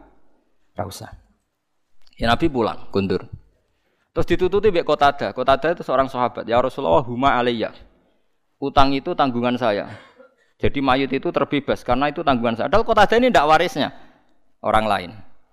ora 0.73 0.83
usah. 0.89 1.13
Ya 2.17 2.25
Nabi 2.25 2.49
pulang, 2.49 2.89
kundur. 2.89 3.29
Terus 4.17 4.33
ditututi 4.33 4.73
mbek 4.73 4.81
Qatada. 4.81 5.29
Qatada 5.29 5.77
itu 5.77 5.85
seorang 5.85 6.09
sahabat. 6.09 6.49
Ya 6.49 6.57
Rasulullah 6.57 7.05
huma 7.05 7.37
alayya. 7.37 7.69
Utang 8.57 8.89
itu 8.97 9.13
tanggungan 9.13 9.61
saya. 9.61 9.93
Jadi 10.57 10.81
mayit 10.81 11.13
itu 11.13 11.29
terbebas 11.29 11.85
karena 11.85 12.09
itu 12.09 12.25
tanggungan 12.25 12.57
saya. 12.57 12.65
Padahal 12.65 12.81
Qatada 12.81 13.13
ini 13.21 13.29
tidak 13.29 13.45
warisnya 13.45 13.93
orang 14.65 14.89
lain. 14.89 15.09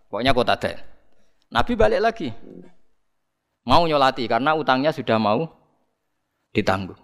Pokoknya 0.09 0.33
Qatada. 0.33 0.81
Nabi 1.53 1.73
balik 1.77 2.01
lagi. 2.01 2.33
Mau 3.69 3.85
nyolati 3.85 4.25
karena 4.25 4.57
utangnya 4.57 4.97
sudah 4.97 5.21
mau 5.21 5.45
ditanggung. 6.57 6.97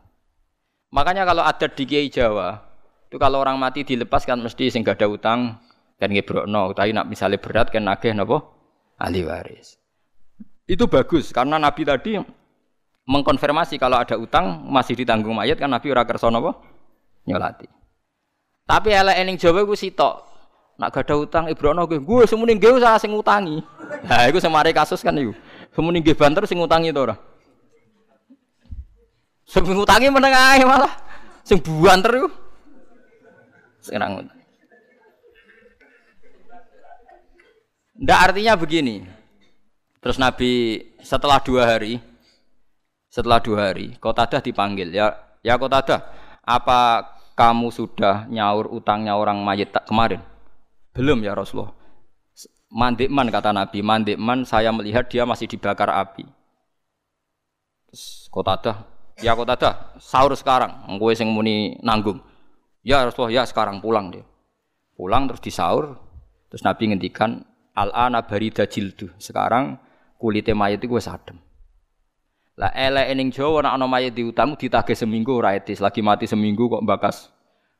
Makanya 0.96 1.28
kalau 1.28 1.44
ada 1.44 1.68
di 1.68 1.84
Kiai 1.84 2.08
Jawa, 2.08 2.56
itu 3.04 3.20
kalau 3.20 3.36
orang 3.36 3.60
mati 3.60 3.84
dilepas 3.84 4.24
kan 4.24 4.40
mesti 4.40 4.72
sing 4.72 4.80
gak 4.80 4.96
ada 4.96 5.12
utang 5.12 5.60
kan 6.00 6.08
ngebrokno, 6.08 6.72
tapi 6.72 6.96
nak 6.96 7.04
misalnya 7.04 7.36
berat 7.36 7.68
kan 7.68 7.84
nagih 7.84 8.16
napa 8.16 8.48
ahli 8.96 9.28
waris. 9.28 9.79
Itu 10.70 10.86
bagus 10.86 11.34
karena 11.34 11.58
Nabi 11.58 11.82
tadi 11.82 12.14
mengkonfirmasi 13.10 13.74
kalau 13.74 13.98
ada 13.98 14.14
utang 14.14 14.70
masih 14.70 14.94
ditanggung 14.94 15.34
mayat 15.34 15.58
kan 15.58 15.66
Nabi 15.66 15.90
ora 15.90 16.06
kersa 16.06 16.30
napa? 16.30 16.54
Nyolati. 17.26 17.66
Tapi 18.70 18.94
elek 18.94 19.18
ening 19.18 19.34
Jawa 19.34 19.66
ku 19.66 19.74
sitok. 19.74 20.30
Nak 20.78 20.94
gak 20.94 21.10
ada 21.10 21.14
utang 21.18 21.44
Ibrono 21.50 21.84
gue, 21.90 21.98
gue 21.98 22.22
semune 22.24 22.54
gue 22.54 22.70
usah 22.70 22.96
sing 23.02 23.10
utangi. 23.12 23.60
Nah, 24.06 24.30
iku 24.30 24.38
semare 24.38 24.70
kasus 24.70 25.02
kan 25.02 25.12
iku. 25.18 25.34
Semua 25.74 25.92
nggih 25.92 26.16
banter 26.16 26.46
sing 26.46 26.56
ngutangi 26.56 26.94
to 26.94 27.02
ora? 27.02 27.18
Sing 29.44 29.66
ngutangi 29.66 30.08
meneng 30.08 30.32
ae 30.32 30.62
malah. 30.62 30.94
Sing 31.42 31.58
banter 31.60 32.14
iku. 32.14 32.30
Sekarang 33.82 34.24
Ndak 38.00 38.18
artinya 38.30 38.56
begini. 38.56 39.19
Terus 40.00 40.16
Nabi 40.16 40.80
setelah 41.04 41.44
dua 41.44 41.76
hari, 41.76 42.00
setelah 43.12 43.36
dua 43.36 43.68
hari, 43.68 44.00
Kotadah 44.00 44.40
dipanggil. 44.40 44.88
Ya, 44.96 45.12
ya 45.44 45.60
Kotadah, 45.60 46.08
apa 46.40 47.04
kamu 47.36 47.68
sudah 47.68 48.24
nyaur 48.32 48.72
utangnya 48.72 49.12
orang 49.12 49.44
mayit 49.44 49.68
kemarin? 49.84 50.24
Belum 50.96 51.20
ya 51.20 51.36
Rasulullah. 51.36 51.76
Mandikman 52.70 53.28
kata 53.28 53.52
Nabi, 53.52 53.84
mandikman 53.84 54.48
saya 54.48 54.72
melihat 54.72 55.04
dia 55.12 55.28
masih 55.28 55.44
dibakar 55.44 55.92
api. 55.92 56.24
Terus 57.92 58.30
Kotadah, 58.32 58.88
ya 59.20 59.36
Kotadah, 59.36 60.00
sahur 60.00 60.32
sekarang, 60.32 60.96
gue 60.96 61.12
sing 61.12 61.28
muni 61.28 61.76
nanggung. 61.84 62.24
Ya 62.80 63.04
Rasulullah, 63.04 63.42
ya 63.42 63.42
sekarang 63.44 63.84
pulang 63.84 64.08
dia. 64.08 64.24
Pulang 64.96 65.28
terus 65.28 65.44
disaur, 65.44 66.00
terus 66.48 66.64
Nabi 66.64 66.88
ngendikan, 66.88 67.44
Al-ana 67.70 68.26
barida 68.26 68.66
jildu. 68.66 69.14
Sekarang 69.16 69.78
kulitnya 70.20 70.52
mayat 70.52 70.84
itu 70.84 70.92
gue 70.92 71.00
sadem. 71.00 71.40
Lah 72.60 72.68
elek 72.76 73.08
ning 73.16 73.32
Jawa 73.32 73.64
nek 73.64 73.72
ana 73.80 73.88
mayit 73.88 74.12
diutang 74.12 74.52
ditagih 74.52 74.92
seminggu 74.92 75.40
ora 75.40 75.56
etis, 75.56 75.80
lagi 75.80 76.04
mati 76.04 76.28
seminggu 76.28 76.68
kok 76.68 76.84
bakas 76.84 77.32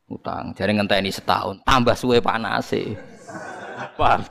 utang. 0.09 0.57
Jare 0.57 0.73
ngenteni 0.73 1.13
setahun, 1.13 1.61
tambah 1.69 1.93
suwe 1.93 2.25
panase. 2.25 2.97
Paham? 4.01 4.25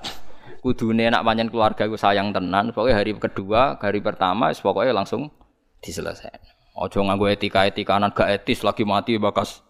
Kudune 0.59 1.07
nak 1.07 1.23
panjen 1.23 1.47
keluarga 1.47 1.87
gue 1.87 1.95
sayang 1.95 2.35
tenan, 2.35 2.73
pokoknya 2.75 2.97
hari 2.97 3.15
kedua, 3.15 3.79
hari 3.79 4.03
pertama 4.03 4.51
pokoknya 4.51 4.91
langsung 4.91 5.31
diselesaikan. 5.79 6.75
Ojo 6.75 6.99
nganggo 7.05 7.31
etika-etikanan 7.31 8.11
gak 8.11 8.27
etis 8.41 8.65
lagi 8.65 8.83
mati 8.83 9.15
bakas 9.15 9.63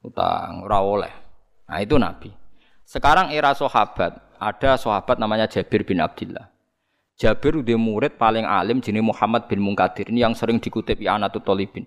utang, 0.00 0.64
ora 0.64 0.80
oleh. 0.80 1.12
Nah 1.68 1.78
itu 1.84 2.00
Nabi. 2.00 2.32
Sekarang 2.88 3.28
era 3.34 3.52
sahabat, 3.52 4.16
ada 4.40 4.70
sahabat 4.80 5.20
namanya 5.20 5.44
Jabir 5.50 5.84
bin 5.84 6.00
Abdullah. 6.00 6.48
Jabir 7.20 7.60
udah 7.60 7.76
murid 7.76 8.16
paling 8.16 8.48
alim 8.48 8.80
jenis 8.80 9.04
Muhammad 9.04 9.44
bin 9.44 9.60
Munkadir 9.60 10.08
ini 10.08 10.24
yang 10.24 10.32
sering 10.32 10.56
dikutip 10.56 10.96
I'anatul 11.04 11.44
Talibin. 11.44 11.84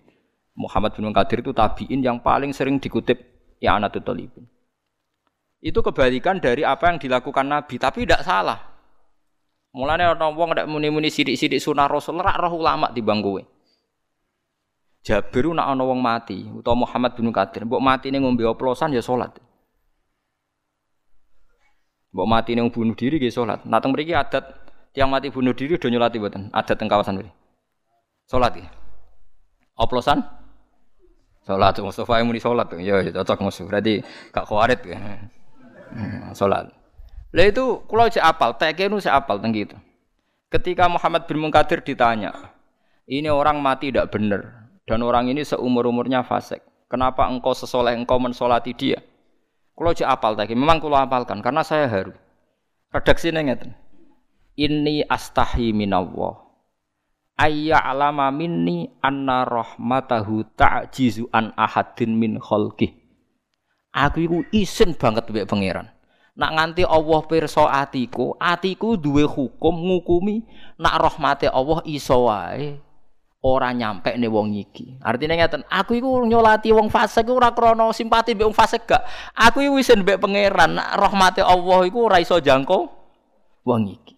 Muhammad 0.54 0.94
bin 0.94 1.10
Munkadir 1.10 1.42
itu 1.42 1.50
tabiin 1.50 2.06
yang 2.06 2.22
paling 2.22 2.54
sering 2.54 2.78
dikutip 2.78 3.18
I'anatul 3.58 4.06
Talibin. 4.06 4.46
Itu 5.58 5.82
kebalikan 5.82 6.38
dari 6.38 6.62
apa 6.62 6.94
yang 6.94 7.02
dilakukan 7.02 7.50
Nabi, 7.50 7.82
tapi 7.82 8.06
tidak 8.06 8.22
salah. 8.22 8.62
Mulanya 9.74 10.14
orang 10.14 10.38
wong 10.38 10.50
ndak 10.54 10.70
muni-muni 10.70 11.10
sidik-sidik 11.10 11.58
sunah 11.58 11.90
Rasul 11.90 12.22
rak 12.22 12.38
roh 12.38 12.54
ulama 12.54 12.94
di 12.94 13.02
bangkuwe. 13.02 13.42
Jabir 15.02 15.50
nak 15.50 15.74
wong 15.82 15.98
mati 15.98 16.46
utawa 16.46 16.86
Muhammad 16.86 17.18
bin 17.18 17.34
Munkadir, 17.34 17.66
mbok 17.66 17.82
matine 17.82 18.22
ngombe 18.22 18.46
oplosan 18.46 18.94
ya 18.94 19.02
salat. 19.02 19.34
Mbok 22.14 22.28
mati 22.30 22.54
ning 22.54 22.70
bunuh 22.70 22.94
diri 22.94 23.18
nggih 23.18 23.34
salat. 23.34 23.66
Nah 23.66 23.82
teng 23.82 23.98
adat 23.98 24.63
tiang 24.94 25.10
mati 25.10 25.34
bunuh 25.34 25.52
diri 25.58 25.76
do 25.76 25.90
nyolati 25.90 26.22
mboten? 26.22 26.54
Adat 26.54 26.78
teng 26.78 26.88
kawasan 26.88 27.18
mriki. 27.18 27.34
Salat 28.30 28.54
ya. 28.56 28.70
Oplosan? 29.76 30.22
Salat 31.44 31.76
Mustafa 31.82 32.22
yang 32.22 32.30
muni 32.30 32.40
salat. 32.40 32.72
Ya, 32.80 33.04
ya 33.04 33.12
cocok 33.12 33.44
musuh. 33.44 33.66
Berarti 33.68 34.00
gak 34.32 34.46
khawarit 34.48 34.80
ya. 34.86 34.98
Hmm, 35.92 36.32
salat. 36.32 36.72
Lah 37.34 37.46
itu 37.50 37.82
kula 37.90 38.14
cek 38.14 38.22
apal, 38.22 38.54
teke 38.56 38.86
nu 38.86 39.02
cek 39.02 39.12
apal 39.12 39.42
teng 39.42 39.52
gitu. 39.52 39.74
Ketika 40.54 40.86
Muhammad 40.86 41.26
bin 41.26 41.42
Munkadir 41.42 41.82
ditanya, 41.82 42.54
ini 43.10 43.26
orang 43.26 43.58
mati 43.58 43.90
tidak 43.90 44.14
benar 44.14 44.70
dan 44.86 45.02
orang 45.02 45.34
ini 45.34 45.42
seumur 45.42 45.90
umurnya 45.90 46.22
fasik. 46.22 46.62
Kenapa 46.86 47.26
engkau 47.26 47.58
sesoleh 47.58 47.98
engkau 47.98 48.22
mensolati 48.22 48.78
dia? 48.78 49.02
Kalau 49.74 49.92
cek 49.98 50.06
apal 50.06 50.38
tadi, 50.38 50.54
memang 50.54 50.78
kalau 50.78 51.02
apalkan 51.02 51.42
karena 51.42 51.66
saya 51.66 51.90
haru. 51.90 52.14
Redaksi 52.94 53.34
ngeten. 53.34 53.74
Ini 54.54 55.10
astahi 55.10 55.74
minallah. 55.74 56.38
Ayya 57.34 57.82
alama 57.82 58.30
minni 58.30 58.94
anna 59.02 59.42
rahmatahu 59.42 60.46
ta'jizu 60.54 61.26
an 61.34 61.50
ahadin 61.58 62.14
min 62.14 62.38
khalqih. 62.38 62.94
Aku 63.90 64.22
iku 64.22 64.38
isin 64.54 64.94
banget 64.94 65.26
mbek 65.34 65.50
pangeran. 65.50 65.90
Nak 66.38 66.52
nganti 66.54 66.86
Allah 66.86 67.22
pirsa 67.26 67.70
atiku, 67.70 68.38
atiku 68.38 68.98
duwe 68.98 69.26
hukum 69.26 69.74
ngukumi 69.74 70.46
nak 70.82 70.98
rahmate 71.02 71.46
Allah 71.50 71.82
iso 71.86 72.30
wae 72.30 72.78
ora 73.44 73.70
nyampe 73.76 74.14
nih 74.16 74.30
wong 74.30 74.56
iki. 74.56 74.98
Artinya 75.04 75.36
ngeten, 75.36 75.62
aku 75.68 76.00
iku 76.00 76.24
nyolati 76.26 76.72
wong 76.72 76.88
fasik 76.94 77.28
ora 77.28 77.52
krana 77.52 77.92
simpati 77.92 78.38
mbek 78.38 78.50
wong 78.50 78.58
fasik 78.58 78.88
gak. 78.88 79.04
Aku 79.34 79.62
iku 79.62 79.78
wis 79.78 79.92
mbek 79.94 80.18
pangeran, 80.22 80.78
rahmate 80.78 81.42
Allah 81.42 81.86
iku 81.86 82.08
ora 82.08 82.18
iso 82.24 82.40
jangkau 82.40 82.88
wong 83.68 83.82
iki. 83.94 84.13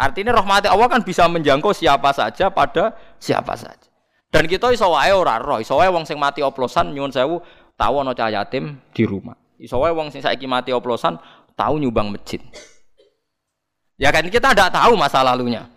Artinya 0.00 0.32
rahmati 0.32 0.64
Allah 0.64 0.88
kan 0.88 1.04
bisa 1.04 1.28
menjangkau 1.28 1.76
siapa 1.76 2.08
saja 2.16 2.48
pada 2.48 2.96
siapa 3.20 3.52
saja. 3.52 3.84
Dan 4.32 4.48
kita 4.48 4.72
iso 4.72 4.88
wae 4.88 5.12
ora 5.12 5.36
roh, 5.36 5.60
iso 5.60 5.76
wae 5.76 5.92
wong 5.92 6.08
sing 6.08 6.16
mati 6.16 6.40
oplosan 6.40 6.96
nyuwun 6.96 7.12
sewu 7.12 7.44
tahu 7.76 8.00
ana 8.00 8.16
cah 8.16 8.32
yatim 8.32 8.80
di 8.96 9.04
rumah. 9.04 9.36
Iso 9.60 9.76
wae 9.76 9.92
wong 9.92 10.08
sing 10.08 10.24
saiki 10.24 10.48
mati 10.48 10.72
oplosan 10.72 11.20
tahu 11.52 11.76
nyumbang 11.76 12.08
masjid. 12.08 12.40
Ya 14.00 14.08
kan 14.08 14.24
kita 14.24 14.56
tidak 14.56 14.72
tahu 14.72 14.96
masa 14.96 15.20
lalunya. 15.20 15.68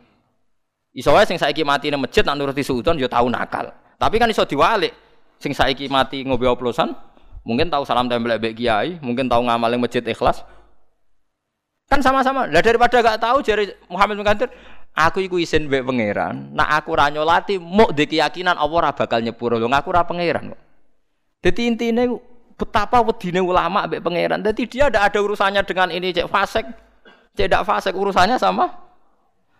Iso 0.96 1.12
wae 1.12 1.28
sing 1.28 1.36
saiki 1.36 1.68
mati 1.68 1.92
nang 1.92 2.00
masjid 2.00 2.24
nak 2.24 2.40
nuruti 2.40 2.64
suudon 2.64 2.96
yo 2.96 3.12
tau 3.12 3.28
nakal. 3.28 3.76
Tapi 4.00 4.16
kan 4.24 4.32
iso 4.32 4.48
diwalik. 4.48 4.96
Sing 5.44 5.52
saiki 5.52 5.92
mati 5.92 6.24
ngombe 6.24 6.48
oplosan, 6.48 6.96
mungkin 7.44 7.68
tahu 7.68 7.84
salam 7.84 8.08
tempel 8.08 8.40
mbek 8.40 8.56
kiai, 8.56 8.96
mungkin 9.04 9.28
tahu 9.28 9.44
ngamal 9.44 9.76
masjid 9.76 10.00
ikhlas. 10.00 10.48
Kan 11.94 12.02
sama-sama. 12.02 12.50
Lah 12.50 12.66
daripada 12.66 13.06
gak 13.06 13.22
tahu 13.22 13.46
jari 13.46 13.70
Muhammad 13.86 14.18
bin 14.18 14.50
aku 14.98 15.22
iku 15.22 15.38
isin 15.38 15.70
mbek 15.70 15.86
pangeran. 15.86 16.50
Nak 16.58 16.82
aku 16.82 16.98
ra 16.98 17.14
nyolati, 17.14 17.62
muk 17.62 17.94
di 17.94 18.10
keyakinan 18.10 18.58
Allah 18.58 18.90
ora 18.90 18.92
bakal 18.98 19.22
nyepuro. 19.22 19.62
Lho 19.62 19.70
ngaku 19.70 19.94
ora 19.94 20.02
pangeran 20.02 20.58
kok. 20.58 20.62
Dadi 21.46 21.62
intine 21.70 22.10
betapa 22.58 22.98
wedine 23.06 23.46
ulama 23.46 23.86
mbek 23.86 24.02
pangeran. 24.02 24.42
Dadi 24.42 24.66
dia 24.66 24.90
ndak 24.90 25.14
ada 25.14 25.20
urusannya 25.22 25.62
dengan 25.62 25.94
ini 25.94 26.10
cek 26.10 26.26
fasik. 26.26 26.66
Cek 27.38 27.46
ndak 27.46 27.62
fasik 27.62 27.94
urusannya 27.94 28.42
sama 28.42 28.74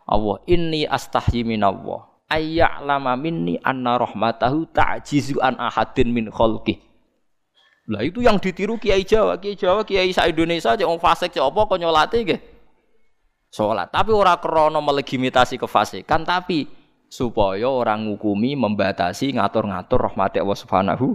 Allah 0.04 0.36
inni 0.50 0.84
astahyi 0.84 1.48
minallah 1.48 2.12
ayya'lama 2.28 3.16
minni 3.16 3.56
anna 3.64 3.96
rahmatahu 3.96 4.68
ta'jizu 4.74 5.40
an 5.40 5.56
ahadin 5.62 6.12
min 6.12 6.28
khalqih 6.28 6.82
lah 7.84 8.00
itu 8.00 8.24
yang 8.24 8.40
ditiru 8.40 8.80
Kiai 8.80 9.04
Jawa, 9.04 9.36
Kiai 9.36 9.60
Jawa, 9.60 9.84
Kiai 9.84 10.08
sa 10.16 10.24
Indonesia 10.24 10.72
cek 10.72 10.88
wong 10.88 11.04
fasik 11.04 11.36
cek 11.36 11.44
apa 11.44 11.60
kok 11.68 11.80
nyolate 11.80 12.18
nggih. 12.24 12.42
Salat, 13.54 13.92
tapi 13.94 14.10
ora 14.16 14.40
krana 14.40 14.82
melegitimasi 14.82 15.62
kefasikan, 15.62 16.26
tapi 16.26 16.66
supaya 17.06 17.70
orang 17.70 18.10
ngukumi, 18.10 18.58
membatasi, 18.58 19.38
ngatur-ngatur 19.38 20.10
rahmat 20.10 20.42
Allah 20.42 20.58
Subhanahu 20.58 21.14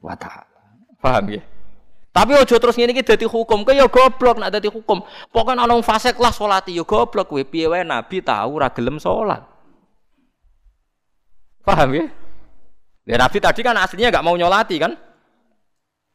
wa 0.00 0.16
taala. 0.16 0.80
Paham 1.02 1.36
ya? 1.36 1.42
Tapi 2.14 2.30
ojo 2.38 2.56
terus 2.56 2.78
ngene 2.78 2.94
iki 2.94 3.04
dadi 3.04 3.26
hukum, 3.26 3.66
kaya 3.66 3.84
goblok 3.90 4.38
nek 4.38 4.54
dadi 4.54 4.70
hukum. 4.70 5.02
Pokoke 5.34 5.58
ana 5.58 5.66
wong 5.66 5.82
fasik 5.82 6.16
lah 6.22 6.30
salati 6.30 6.78
ya 6.78 6.86
goblok 6.86 7.26
kowe 7.26 7.42
piye 7.42 7.66
wae 7.66 7.82
nabi 7.82 8.22
tahu 8.22 8.62
ora 8.62 8.70
gelem 8.70 9.02
salat. 9.02 9.42
Paham 11.66 11.90
ya? 11.90 12.06
Ya 13.04 13.18
nabi 13.18 13.42
tadi 13.42 13.60
kan 13.66 13.76
aslinya 13.76 14.14
enggak 14.14 14.24
mau 14.24 14.38
nyolati 14.38 14.78
kan? 14.78 14.94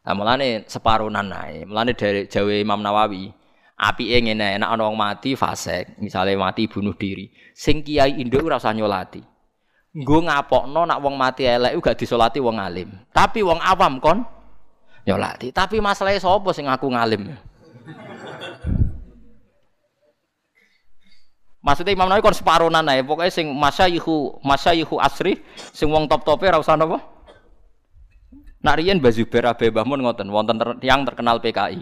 Nah, 0.09 0.17
mulane 0.17 0.65
separunan 0.65 1.21
nae. 1.21 1.69
Mulane 1.69 1.93
dari 1.93 2.25
Jawa 2.25 2.57
Imam 2.57 2.81
Nawawi, 2.81 3.29
api 3.77 4.09
ngene 4.09 4.57
nek 4.57 4.65
ana 4.65 4.89
wong 4.89 4.97
mati 4.97 5.37
fasik, 5.37 6.01
misalnya 6.01 6.33
mati 6.33 6.65
bunuh 6.65 6.97
diri, 6.97 7.29
sing 7.53 7.85
kiai 7.85 8.17
induk 8.17 8.41
ora 8.41 8.57
usah 8.57 8.73
nyolati. 8.73 9.21
Nggo 9.93 10.25
ngapokno 10.25 10.89
nak 10.89 10.97
wong 11.05 11.13
mati 11.13 11.45
elek 11.45 11.77
gak 11.77 12.01
disolati 12.01 12.41
wong 12.41 12.57
alim. 12.57 12.89
Tapi 13.13 13.45
wong 13.45 13.61
awam 13.61 14.01
kon 14.01 14.25
nyolati. 15.05 15.53
Tapi 15.53 15.77
masalahnya 15.77 16.17
sapa 16.17 16.49
sing 16.57 16.65
ngaku 16.65 16.89
ngalim? 16.89 17.29
Maksudnya 21.61 21.93
Imam 21.93 22.09
Nawawi 22.09 22.25
kon 22.25 22.33
separonan 22.33 22.89
ae, 22.89 23.05
pokoke 23.05 23.29
sing 23.29 23.45
masyayihu 23.53 24.41
masyayihu 24.41 24.97
asri 24.97 25.37
sing 25.69 25.85
wong 25.93 26.09
top-tope 26.09 26.49
ora 26.49 26.57
usah 26.57 26.73
napa? 26.73 26.97
Nak 28.59 28.75
riyen 28.75 28.99
Mbah 28.99 29.13
Zubair 29.15 29.47
Abe 29.47 29.71
ngoten, 29.71 30.27
wonten 30.27 30.59
yang 30.83 31.07
terkenal 31.07 31.39
PKI. 31.39 31.79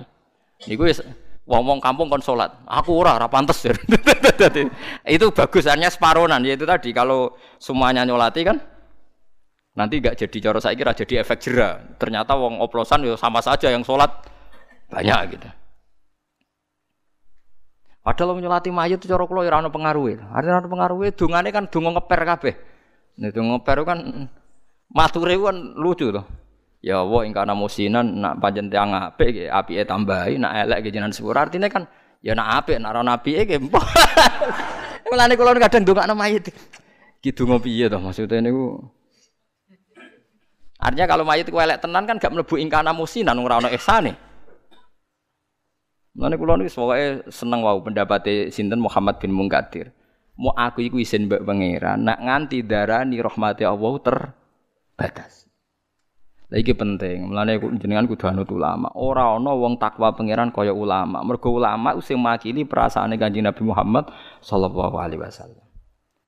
Niku 0.69 0.85
wis 0.85 1.01
wong-wong 1.47 1.81
kampung 1.81 2.11
kon 2.11 2.21
salat. 2.21 2.53
Aku 2.69 2.93
ora 3.01 3.17
ora 3.17 3.25
pantes. 3.25 3.65
itu 5.09 5.25
bagus 5.33 5.65
hanya 5.65 5.89
separonan 5.89 6.45
yaitu 6.45 6.69
tadi 6.69 6.93
kalau 6.93 7.33
semuanya 7.57 8.05
nyolati 8.05 8.45
kan 8.45 8.57
Nanti 9.77 10.01
gak 10.01 10.17
jadi 10.17 10.37
cara 10.49 10.57
saya 10.57 10.73
kira 10.73 10.97
jadi 10.97 11.21
efek 11.21 11.37
jerah. 11.37 11.77
Ternyata 12.01 12.33
wong 12.33 12.57
oplosan 12.65 13.05
ya 13.05 13.13
sama 13.13 13.45
saja 13.45 13.69
yang 13.69 13.85
sholat 13.85 14.09
banyak 14.89 15.37
gitu. 15.37 15.45
Padahal 18.01 18.41
nyolati 18.41 18.73
mayit 18.73 19.05
cara 19.05 19.21
kula 19.29 19.45
ya 19.45 19.53
ora 19.53 19.61
ono 19.61 19.69
pengaruhe. 19.69 20.17
Artinya 20.33 20.65
ono 20.65 20.69
pengaruhe 20.73 21.13
dongane 21.13 21.53
kan 21.53 21.69
donga 21.69 21.93
ngeper 21.93 22.21
kabeh. 22.25 22.53
Nek 23.21 23.29
donga 23.37 23.61
ngeper 23.61 23.77
kan 23.85 23.99
mature 24.89 25.35
kan 25.37 25.57
lucu 25.77 26.09
to. 26.09 26.25
Ya 26.77 27.01
Allah 27.01 27.25
ing 27.25 27.33
kana 27.33 27.57
musinan 27.57 28.21
nak 28.21 28.37
pancen 28.37 28.69
tiyang 28.69 28.93
apik 28.93 29.49
apike 29.49 29.81
tambahi 29.83 30.37
nak 30.37 30.53
elek 30.67 30.87
ge 30.87 30.89
jenengan 30.93 31.09
sepur. 31.09 31.33
Artinya 31.33 31.67
kan 31.73 31.89
ya 32.21 32.37
nak 32.37 32.63
apik 32.63 32.77
nak 32.77 32.93
ora 32.93 33.01
apike 33.17 33.49
ge. 33.49 33.57
Mulane 35.09 35.33
kula 35.33 35.57
kadang 35.57 35.81
ndongakno 35.87 36.13
mayit. 36.13 36.53
Ki 37.23 37.33
donga 37.33 37.57
piye 37.57 37.89
to 37.89 37.97
maksudnya 37.97 38.43
niku 38.43 38.77
Artinya 40.77 41.09
kalau 41.09 41.25
mayit 41.25 41.49
ku 41.49 41.57
elek 41.57 41.81
tenan 41.81 42.05
kan 42.05 42.21
gak 42.21 42.29
mlebu 42.29 42.61
ing 42.61 42.69
kana 42.69 42.93
musinan 42.93 43.41
ora 43.41 43.57
ono 43.57 43.73
ihsane. 43.73 44.13
Mulane 46.13 46.35
kula 46.37 46.61
niku 46.61 46.69
pokoke 46.77 47.25
seneng 47.33 47.65
wau 47.65 47.81
pendapate 47.81 48.53
sinten 48.53 48.77
Muhammad 48.77 49.17
bin 49.17 49.33
Munkadir. 49.33 49.89
Mau 50.37 50.53
aku 50.53 50.85
iku 50.85 51.01
isin 51.01 51.25
mbek 51.25 51.41
pangeran, 51.41 52.05
nak 52.05 52.21
nganti 52.21 52.61
darani 52.61 53.17
rahmati 53.17 53.65
Allah 53.65 53.93
terbatas. 54.05 55.46
Lah 56.47 56.63
iki 56.63 56.71
penting, 56.71 57.27
mulane 57.27 57.59
jenengan 57.59 58.07
kudu 58.07 58.23
anut 58.23 58.47
ulama. 58.47 58.87
Ora 58.95 59.35
ana 59.35 59.51
wong 59.51 59.75
takwa 59.75 60.15
pangeran 60.15 60.55
kaya 60.55 60.71
ulama. 60.71 61.19
Mergo 61.19 61.51
ulama 61.51 61.99
sing 61.99 62.15
makili 62.15 62.63
perasaane 62.63 63.19
Kanjeng 63.19 63.43
Nabi 63.43 63.67
Muhammad 63.67 64.07
sallallahu 64.39 64.95
alaihi 64.95 65.19
wasallam. 65.19 65.59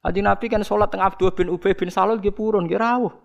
Kanjeng 0.04 0.28
Nabi 0.28 0.46
kan 0.52 0.60
salat 0.68 0.92
teng 0.92 1.00
Abdul 1.00 1.32
bin 1.32 1.48
Ubay 1.48 1.72
bin 1.72 1.88
Salul 1.88 2.20
nggih 2.20 2.36
purun 2.36 2.68
nggih 2.68 2.76
rawuh. 2.76 3.16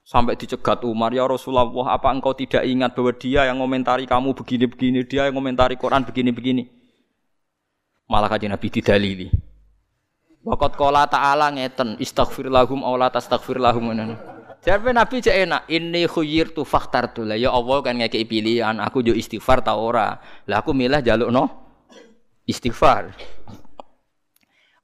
Sampai 0.00 0.40
dicegat 0.40 0.80
Umar, 0.88 1.12
ya 1.12 1.28
Rasulullah, 1.28 1.68
apa 1.92 2.08
engkau 2.08 2.32
tidak 2.32 2.64
ingat 2.64 2.96
bahwa 2.96 3.12
dia 3.12 3.44
yang 3.44 3.60
komentari 3.60 4.08
kamu 4.08 4.32
begini-begini, 4.32 5.04
dia 5.04 5.28
yang 5.28 5.36
komentari 5.36 5.76
Quran 5.76 6.00
begini-begini. 6.08 6.64
Malah 8.08 8.32
kajian 8.32 8.56
Nabi 8.56 8.72
didalili. 8.72 9.28
Wakot 10.48 10.80
kola 10.80 11.04
ta'ala 11.04 11.52
ngeten, 11.52 12.00
istaghfir 12.00 12.48
lahum, 12.48 12.80
awla 12.80 13.12
tastaghfir 13.12 13.60
lahum. 13.60 13.92
Jadi 14.58 14.90
Nabi 14.90 15.22
cek 15.22 15.36
enak, 15.46 15.62
ini 15.70 16.02
khuyir 16.10 16.50
tu 16.50 16.66
faktar 16.66 17.14
tu 17.14 17.22
lah. 17.22 17.38
Ya 17.38 17.54
Allah 17.54 17.78
kan 17.78 17.94
ngekei 17.94 18.26
pilihan, 18.26 18.74
aku 18.82 19.06
jo 19.06 19.14
istighfar 19.14 19.62
ta 19.62 19.78
ora. 19.78 20.18
Lah 20.50 20.60
aku 20.60 20.74
milih 20.74 20.98
jaluk 21.00 21.30
no 21.30 21.46
istighfar. 22.42 23.14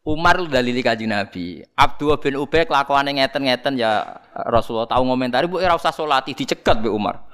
Umar 0.04 0.36
dalili 0.46 0.84
kaji 0.84 1.08
Nabi. 1.08 1.64
Abdul 1.72 2.20
bin 2.20 2.36
Ubay 2.36 2.68
kelakuane 2.68 3.16
ngeten-ngeten 3.16 3.80
ya 3.80 4.20
Rasulullah 4.46 4.84
tahu 4.84 5.00
ngomentari 5.08 5.48
bu 5.48 5.56
ora 5.56 5.72
usah 5.72 5.96
salati 5.96 6.36
dicegat 6.36 6.76
be 6.84 6.92
Umar. 6.92 7.24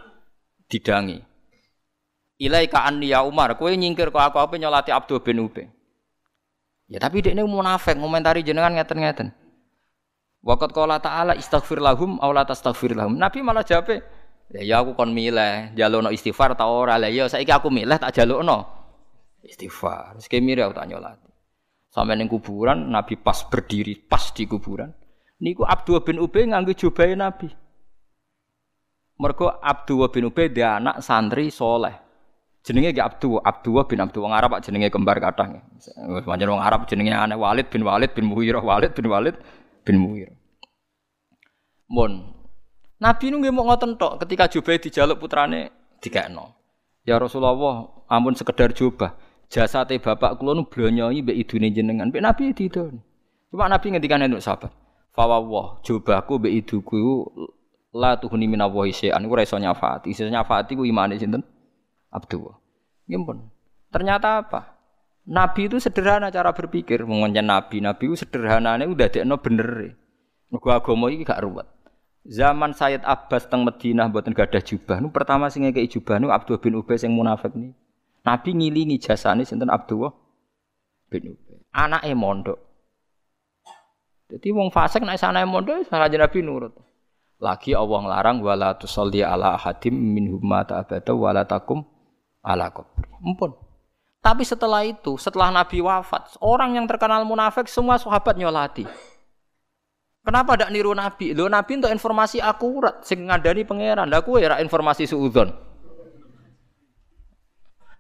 Didangi. 0.71 1.19
Ilaika 2.41 2.87
anni 2.87 3.11
ya 3.11 3.27
Umar, 3.27 3.59
kowe 3.59 3.69
nyingkir 3.69 4.15
kok 4.15 4.23
aku 4.23 4.39
apa 4.39 4.55
nyolati 4.57 4.95
Abdul 4.95 5.21
bin 5.21 5.43
Ubay. 5.45 5.67
Ya 6.87 7.03
tapi 7.03 7.21
dekne 7.27 7.43
munafik 7.43 7.99
ngomentari 7.99 8.47
jenengan 8.47 8.73
ngeten-ngeten. 8.73 9.35
Waqat 10.41 10.73
qala 10.73 10.97
ta'ala 10.97 11.37
istaghfir 11.37 11.85
lahum 11.85 12.17
aw 12.17 12.33
la 12.33 12.49
tastaghfir 12.49 12.97
lahum. 12.97 13.13
Nabi 13.13 13.45
malah 13.45 13.61
jawab, 13.61 13.93
ya, 14.49 14.61
ya 14.65 14.81
aku 14.81 14.97
kon 14.97 15.13
milih, 15.13 15.77
jalukno 15.77 16.09
istighfar 16.09 16.57
ta 16.57 16.65
ora. 16.65 16.97
Lah 16.97 17.13
ya 17.13 17.29
saiki 17.29 17.53
aku 17.53 17.69
milih 17.69 18.01
tak 18.01 18.17
jalukno 18.17 18.65
istighfar. 19.45 20.17
Sekemire 20.17 20.65
aku 20.65 20.81
tak 20.81 20.89
nyolati. 20.89 21.29
Sampai 21.93 22.17
ning 22.17 22.31
kuburan 22.31 22.89
Nabi 22.89 23.21
pas 23.21 23.37
berdiri 23.45 24.01
pas 24.01 24.33
di 24.33 24.49
kuburan. 24.49 24.89
Niku 25.45 25.67
Abdul 25.69 26.01
bin 26.01 26.17
Ubay 26.17 26.49
nganggo 26.49 26.73
jubahe 26.73 27.13
Nabi. 27.13 27.53
Mergo 29.21 29.61
Abdul 29.61 30.09
bin 30.09 30.25
Ubay 30.33 30.49
dia 30.49 30.81
anak 30.81 31.05
santri 31.05 31.53
soleh. 31.53 31.93
Jenenge 32.61 32.93
gak 32.93 33.17
Abdul, 33.17 33.41
Abdul 33.41 33.89
bin 33.89 34.05
Abdul 34.05 34.25
wong 34.25 34.37
Arab 34.37 34.57
jenenge 34.61 34.93
kembar 34.93 35.17
kathah. 35.17 35.49
Pancen 36.25 36.49
wong 36.49 36.61
Arab 36.61 36.85
jenenge 36.89 37.13
aneh 37.13 37.37
Walid 37.37 37.73
bin 37.73 37.85
Walid 37.85 38.13
bin 38.13 38.29
Muhirah, 38.29 38.61
Walid 38.61 38.93
bin 38.93 39.09
Walid 39.09 39.37
bin 39.85 39.97
Muhirah. 40.01 40.37
Mun 41.91 42.41
Nabi 43.01 43.33
nu 43.33 43.41
nggih 43.41 43.53
mau 43.53 43.65
ngoten 43.65 43.97
tok 43.97 44.21
ketika 44.25 44.47
Jubair 44.53 44.77
dijaluk 44.77 45.25
putrane 45.25 45.73
dikekno. 46.05 46.53
Ya 47.09 47.17
Rasulullah, 47.17 47.89
ampun 48.13 48.37
sekedar 48.37 48.77
jubah 48.77 49.17
jasate 49.51 49.99
bapak 49.99 50.39
kula 50.39 50.53
nu 50.53 50.69
blonyoi 50.69 51.25
mbek 51.25 51.37
idune 51.37 51.73
jenengan. 51.73 52.13
Mbek 52.13 52.23
Nabi 52.23 52.53
didon. 52.53 53.01
Cuma 53.51 53.67
Nabi 53.67 53.97
ngendikan 53.97 54.23
untuk 54.29 54.45
sahabat. 54.45 54.71
Fawawah, 55.17 55.83
jubahku 55.83 56.39
mbek 56.39 56.53
iduku 56.61 57.27
la 57.91 58.15
tuhuni 58.15 58.47
minallahi 58.47 58.95
syai'an 58.95 59.27
ora 59.27 59.43
iso 59.43 59.59
nyafaati. 59.59 60.15
Iso 60.15 60.29
nyafaati 60.31 60.79
ku 60.79 60.87
imane 60.87 61.19
sinten? 61.19 61.43
Abdul. 62.15 62.55
Nggih 63.11 63.51
Ternyata 63.91 64.47
apa? 64.47 64.80
Nabi 65.29 65.69
itu 65.69 65.77
sederhana 65.77 66.33
cara 66.33 66.57
berpikir, 66.57 67.05
mengonjen 67.05 67.45
Nabi. 67.45 67.85
Nabi 67.85 68.13
itu 68.13 68.25
sederhananya 68.25 68.89
udah 68.89 69.09
dekno 69.13 69.37
bener. 69.41 69.95
Mergo 70.51 70.69
agama 70.73 71.13
iki 71.13 71.23
gak 71.23 71.45
ruwet. 71.45 71.69
Zaman 72.27 72.77
Sayyid 72.77 73.01
Abbas 73.07 73.49
teng 73.49 73.65
Madinah 73.65 74.13
mboten 74.13 74.37
gadah 74.37 74.61
jubah. 74.61 75.01
Nu 75.01 75.09
pertama 75.09 75.49
sing 75.49 75.65
ngekeki 75.65 76.01
jubah 76.01 76.21
nu 76.21 76.29
Abdul 76.29 76.61
bin 76.61 76.77
Ubay 76.77 77.01
sing 77.01 77.17
munafik 77.17 77.57
nih. 77.57 77.73
Nabi 78.21 78.51
ngilingi 78.53 79.01
jasane 79.01 79.49
sinten 79.49 79.73
Abdullah 79.73 80.13
bin 81.09 81.33
Ubay. 81.33 81.65
Anake 81.73 82.13
mondok. 82.13 82.59
Jadi 84.29 84.49
wong 84.53 84.69
fasik 84.69 85.01
nek 85.01 85.17
sanane 85.17 85.49
mondok 85.49 85.89
salah 85.89 86.13
Nabi 86.13 86.39
nurut. 86.45 86.77
Lagi 87.41 87.73
Allah 87.73 87.99
nglarang 88.05 88.45
wala 88.45 88.77
tusalli 88.77 89.25
ala 89.25 89.57
hadim 89.57 89.97
minhum 89.97 90.45
mata 90.45 90.77
abada 90.77 91.17
wala 91.17 91.49
takum 91.49 91.89
ala 92.45 92.69
qabri. 92.69 93.09
Empun. 93.25 93.70
Tapi 94.21 94.45
setelah 94.45 94.85
itu, 94.85 95.17
setelah 95.17 95.49
Nabi 95.49 95.81
wafat, 95.81 96.37
orang 96.45 96.77
yang 96.77 96.85
terkenal 96.85 97.25
munafik 97.25 97.65
semua 97.73 97.97
sahabat 97.97 98.37
nyolati. 98.37 98.85
Kenapa 100.21 100.61
tidak 100.61 100.71
niru 100.77 100.93
Nabi? 100.93 101.33
Lo 101.33 101.49
Nabi 101.49 101.81
untuk 101.81 101.89
informasi 101.89 102.45
akurat, 102.45 103.01
sing 103.01 103.25
ngadani 103.25 103.65
pangeran. 103.65 104.13
Lah 104.13 104.21
ya 104.37 104.61
informasi 104.61 105.09
suudzon. 105.09 105.49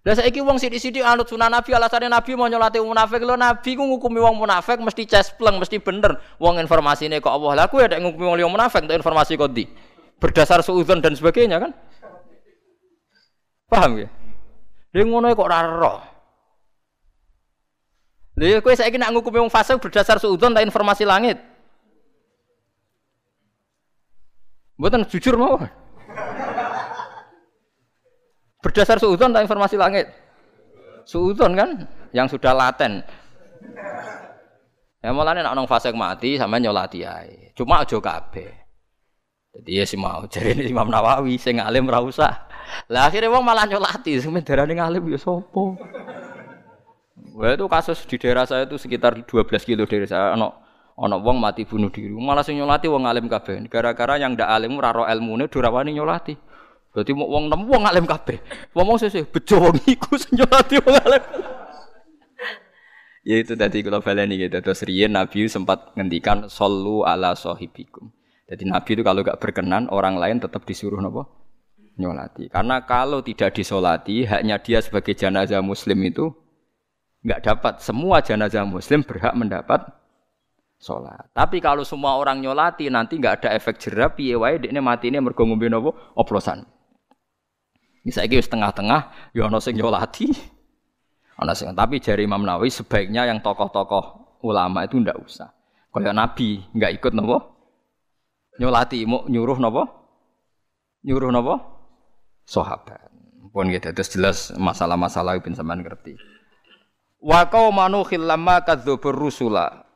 Lah 0.00 0.16
saiki 0.16 0.40
wong 0.40 0.56
sithik-sithik 0.56 1.04
anut 1.04 1.28
sunah 1.28 1.52
Nabi 1.52 1.76
alasane 1.76 2.08
Nabi 2.08 2.32
mau 2.32 2.48
nyolati 2.48 2.80
munafik 2.80 3.20
lho 3.20 3.36
Nabi 3.36 3.76
ku 3.76 3.84
ngukumi 3.84 4.16
wong 4.16 4.32
munafik 4.40 4.80
mesti 4.80 5.04
cespleng 5.04 5.60
mesti 5.60 5.76
bener 5.76 6.16
wong 6.40 6.56
informasine 6.56 7.20
kok 7.20 7.28
Allah 7.28 7.52
lah 7.52 7.66
kuwi 7.68 7.84
ada 7.84 8.00
ngukumi 8.00 8.24
wong 8.24 8.36
liya 8.40 8.48
munafik 8.48 8.88
untuk 8.88 8.96
informasi 8.96 9.36
kok 9.36 9.52
di 9.52 9.68
berdasar 10.16 10.64
suudzon 10.64 11.04
dan 11.04 11.12
sebagainya 11.12 11.60
kan 11.60 11.76
paham 13.68 14.00
ya 14.00 14.08
Dia 14.90 15.06
ngono 15.06 15.30
kok 15.30 15.46
ora 15.46 15.58
ero 15.66 15.94
Lha 18.40 18.58
kowe 18.64 18.74
saiki 18.74 18.98
nak 18.98 19.14
ngukumi 19.14 19.42
wong 19.42 19.52
fasik 19.52 19.78
berdasar 19.78 20.18
suudzon 20.18 20.56
ta 20.56 20.64
informasi 20.64 21.06
langit 21.06 21.38
Mboten 24.80 25.04
jujur 25.06 25.36
mawon 25.36 25.80
Berdasar 28.60 29.00
suudon 29.00 29.32
tak 29.32 29.48
informasi 29.48 29.80
langit? 29.80 30.06
Suudon 31.08 31.56
kan 31.56 31.88
yang 32.12 32.28
sudah 32.28 32.52
laten. 32.52 33.00
Ya 35.00 35.16
mulane 35.16 35.40
nek 35.40 35.56
ana 35.56 35.64
fase 35.64 35.88
mati 35.96 36.36
sampean 36.36 36.68
nyolati 36.68 37.00
ae. 37.00 37.56
Cuma 37.56 37.80
aja 37.80 37.96
kabeh. 37.96 38.52
Jadi 39.56 39.80
ya 39.80 39.84
si 39.88 39.96
mau 39.96 40.28
jadi 40.28 40.52
Imam 40.68 40.92
Nawawi 40.92 41.40
sing 41.40 41.56
alim 41.56 41.88
ra. 41.88 42.04
Lah 42.90 43.06
akhirnya 43.06 43.30
wong 43.30 43.44
malah 43.46 43.66
nyolati, 43.70 44.18
sampeyan 44.18 44.46
darane 44.46 44.74
ngalim 44.74 45.04
ya 45.10 45.18
sapa? 45.18 45.62
Wah 47.36 47.54
itu 47.54 47.66
kasus 47.70 48.02
di 48.04 48.16
daerah 48.18 48.44
saya 48.44 48.66
itu 48.66 48.76
sekitar 48.76 49.16
12 49.16 49.28
kilo 49.64 49.86
dari 49.86 50.04
saya. 50.04 50.34
Ono 50.34 50.52
ono 51.00 51.16
wong 51.22 51.40
mati 51.40 51.64
bunuh 51.64 51.88
diri. 51.88 52.12
Malah 52.12 52.44
sing 52.44 52.60
nyolati 52.60 52.90
wong 52.90 53.08
alim 53.08 53.30
kabeh. 53.30 53.64
Gara-gara 53.70 54.20
yang 54.20 54.36
ndak 54.36 54.50
alim 54.50 54.76
ora 54.76 54.90
ro 54.92 55.04
ilmune 55.08 55.48
durawani 55.48 55.96
nyolati. 55.96 56.36
Berarti 56.90 57.12
mau 57.14 57.30
wong 57.30 57.48
nemu 57.48 57.64
wong 57.70 57.84
alim 57.86 58.04
kabeh. 58.04 58.42
Ngomong 58.76 59.00
sesih 59.00 59.24
bejo 59.24 59.56
wong 59.56 59.78
iku 59.88 60.18
senyolati 60.20 60.74
wong 60.84 60.96
alim. 61.00 61.24
ya 63.20 63.36
itu 63.36 63.56
tadi 63.56 63.80
kalau 63.80 64.04
baleni 64.04 64.36
gitu. 64.36 64.60
Terus 64.60 64.84
riyen 64.84 65.16
Nabi 65.16 65.48
sempat 65.48 65.96
ngendikan 65.96 66.50
sallu 66.52 67.06
ala 67.08 67.32
sahibikum. 67.32 68.12
Jadi 68.50 68.66
Nabi 68.66 68.98
itu 68.98 69.02
kalau 69.06 69.22
gak 69.22 69.38
berkenan 69.38 69.86
orang 69.94 70.18
lain 70.18 70.42
tetap 70.42 70.66
disuruh 70.66 70.98
nopo 70.98 71.39
nyolati. 72.00 72.48
Karena 72.48 72.80
kalau 72.88 73.20
tidak 73.20 73.52
disolati, 73.52 74.24
hanya 74.24 74.56
dia 74.56 74.80
sebagai 74.80 75.12
jenazah 75.12 75.60
muslim 75.60 76.00
itu 76.08 76.32
nggak 77.20 77.40
dapat. 77.44 77.74
Semua 77.84 78.24
jenazah 78.24 78.64
muslim 78.64 79.04
berhak 79.04 79.36
mendapat 79.36 79.84
sholat. 80.80 81.28
Tapi 81.36 81.60
kalau 81.60 81.84
semua 81.84 82.16
orang 82.16 82.40
nyolati 82.40 82.88
nanti 82.88 83.20
nggak 83.20 83.44
ada 83.44 83.48
efek 83.52 83.76
jerah, 83.76 84.10
piye 84.16 84.34
wae 84.34 84.56
dekne 84.56 84.80
mati 84.80 85.12
ini 85.12 85.20
mergo 85.20 85.44
ngombe 85.44 85.68
nopo 85.68 85.92
oplosan. 86.16 86.64
Ini 88.00 88.10
saya 88.16 88.32
kira 88.32 88.40
setengah-tengah, 88.40 89.36
ya 89.36 89.44
ono 89.44 89.60
sing 89.60 89.76
nyolati, 89.76 90.32
ono 91.36 91.52
sing. 91.52 91.76
Tapi 91.76 92.00
jari 92.00 92.24
Imam 92.24 92.40
Nawawi 92.40 92.72
sebaiknya 92.72 93.28
yang 93.28 93.44
tokoh-tokoh 93.44 94.40
ulama 94.40 94.88
itu 94.88 94.96
ndak 94.96 95.20
usah. 95.20 95.52
Kalau 95.92 96.16
Nabi 96.16 96.64
nggak 96.72 96.96
ikut 96.96 97.12
nopo, 97.12 97.36
nyolati, 98.56 99.04
mau 99.04 99.28
nyuruh 99.28 99.60
nopo, 99.60 99.82
nyuruh 101.04 101.28
nopo, 101.28 101.54
sahabat. 102.50 103.06
Pun 103.54 103.70
gitu, 103.70 103.94
terus 103.94 104.10
jelas 104.10 104.38
masalah-masalah 104.58 105.38
itu 105.38 105.54
sampean 105.54 105.86
ngerti. 105.86 106.18
Wa 107.22 107.46
qaumanu 107.46 108.02
khillamma 108.02 108.66
kadzdzubur 108.66 109.14
rusula. 109.14 109.86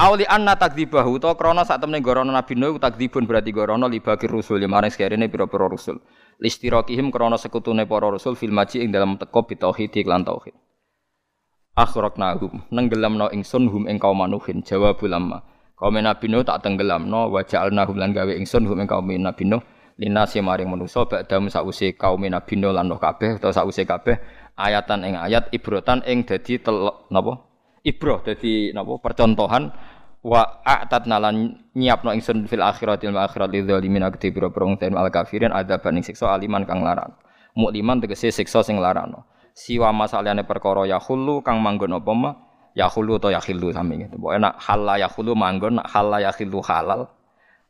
Auli 0.00 0.24
anna 0.24 0.56
takdzibahu 0.56 1.20
to 1.20 1.28
krana 1.36 1.60
sak 1.60 1.84
temene 1.84 2.00
gorono 2.00 2.32
Nabi 2.32 2.56
Nuh 2.56 2.80
takdzibun 2.80 3.28
berarti 3.28 3.52
gorono 3.52 3.84
libagi 3.84 4.24
rusul 4.24 4.64
maring 4.64 4.88
sekerene 4.88 5.28
pira-pira 5.28 5.68
rusul. 5.68 6.00
Listirokihim 6.40 7.12
krana 7.12 7.36
sekutune 7.36 7.84
para 7.84 8.08
rasul 8.08 8.32
fil 8.32 8.48
maji 8.48 8.80
ing 8.80 8.96
dalam 8.96 9.20
teko 9.20 9.44
bitauhid 9.44 9.92
lan 10.08 10.24
tauhid. 10.24 10.56
Akhraqnahum 11.76 12.72
nenggelamno 12.72 13.28
ingsun 13.28 13.68
hum 13.68 13.84
ing 13.92 14.00
kaum 14.00 14.24
manuhin 14.24 14.64
jawab 14.64 14.96
lamma. 15.04 15.44
Kaum 15.76 16.00
Nabi 16.00 16.32
Nuh 16.32 16.48
tak 16.48 16.64
tenggelamno 16.64 17.28
wa 17.28 17.44
ja'alnahum 17.44 18.00
lan 18.00 18.16
gawe 18.16 18.32
ingsun 18.40 18.64
hum 18.64 18.80
ing 18.80 18.88
kaum 18.88 19.04
Nabi 19.04 19.44
Nuh 19.44 19.60
linasi 20.00 20.40
maring 20.40 20.72
manusa 20.72 21.04
ba'dam 21.04 21.52
sause 21.52 21.92
kaum 21.92 22.24
Nabi 22.24 22.54
lan 22.56 22.88
kabeh 22.88 23.36
utawa 23.36 23.52
sause 23.52 23.84
kabeh 23.84 24.16
ayatan 24.56 25.04
ing 25.04 25.14
ayat 25.20 25.52
ibrotan 25.52 26.00
ing 26.08 26.24
dadi 26.24 26.56
telok 26.56 27.06
napa? 27.12 27.44
Ibroh 27.84 28.24
dadi 28.24 28.72
napa? 28.72 28.96
Percontohan 28.96 29.68
wa 30.24 30.64
a'tat 30.64 31.04
nalan 31.04 31.60
nyiapno 31.76 32.16
ingsun 32.16 32.48
fil 32.48 32.64
akhirati 32.64 33.08
wal 33.12 33.28
akhirati 33.28 33.64
dzalimin 33.64 34.04
akti 34.04 34.32
biro 34.32 34.48
prong 34.48 34.80
ten 34.80 34.96
al 34.96 35.12
kafirin 35.12 35.52
ada 35.52 35.80
baning 35.80 36.04
siksa 36.04 36.28
aliman 36.32 36.68
kang 36.68 36.84
laran 36.84 37.16
mukliman 37.56 38.04
tegese 38.04 38.28
siksa 38.28 38.60
sing 38.60 38.76
larano 38.76 39.24
siwa 39.60 39.92
masalahane 39.92 40.48
perkara 40.48 40.88
ya 40.88 40.96
khulu 40.96 41.44
kang 41.44 41.60
manggon 41.60 41.92
apa 41.92 42.12
ma? 42.16 42.30
Ya 42.72 42.86
khulu 42.86 43.18
to 43.18 43.34
ya 43.34 43.42
khilu 43.42 43.74
sami 43.74 44.06
gitu. 44.06 44.14
Pokoke 44.14 44.38
nak 44.38 44.62
halal 44.62 44.96
ya 44.96 45.10
khulu 45.10 45.34
manggon 45.34 45.82
nak 45.82 45.90
halal 45.90 46.22
ya 46.22 46.30
khilu 46.30 46.62
halal. 46.62 47.10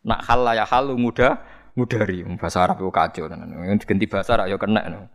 Nak 0.04 0.20
halal 0.28 0.54
ya 0.54 0.68
halu 0.68 0.96
muda 0.96 1.40
mudari 1.78 2.26
bahasa 2.36 2.66
Arab 2.66 2.82
itu 2.82 2.90
kacau 2.90 3.24
tenan 3.30 3.50
ganti 3.84 4.06
bahasa 4.06 4.38
Arab 4.38 4.46
ya 4.50 4.56
kena 4.58 5.10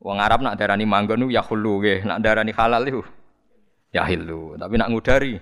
wong 0.00 0.18
Arab 0.20 0.44
nak 0.44 0.60
darani 0.60 0.84
manggon 0.84 1.28
ya 1.32 1.40
khulu 1.40 1.80
nggih 1.82 2.04
nak 2.04 2.18
darani 2.20 2.52
halal 2.52 2.82
itu 2.84 3.02
ya 3.94 4.04
hilu. 4.04 4.58
Tapi 4.60 4.74
nak 4.76 4.92
ngudari 4.92 5.40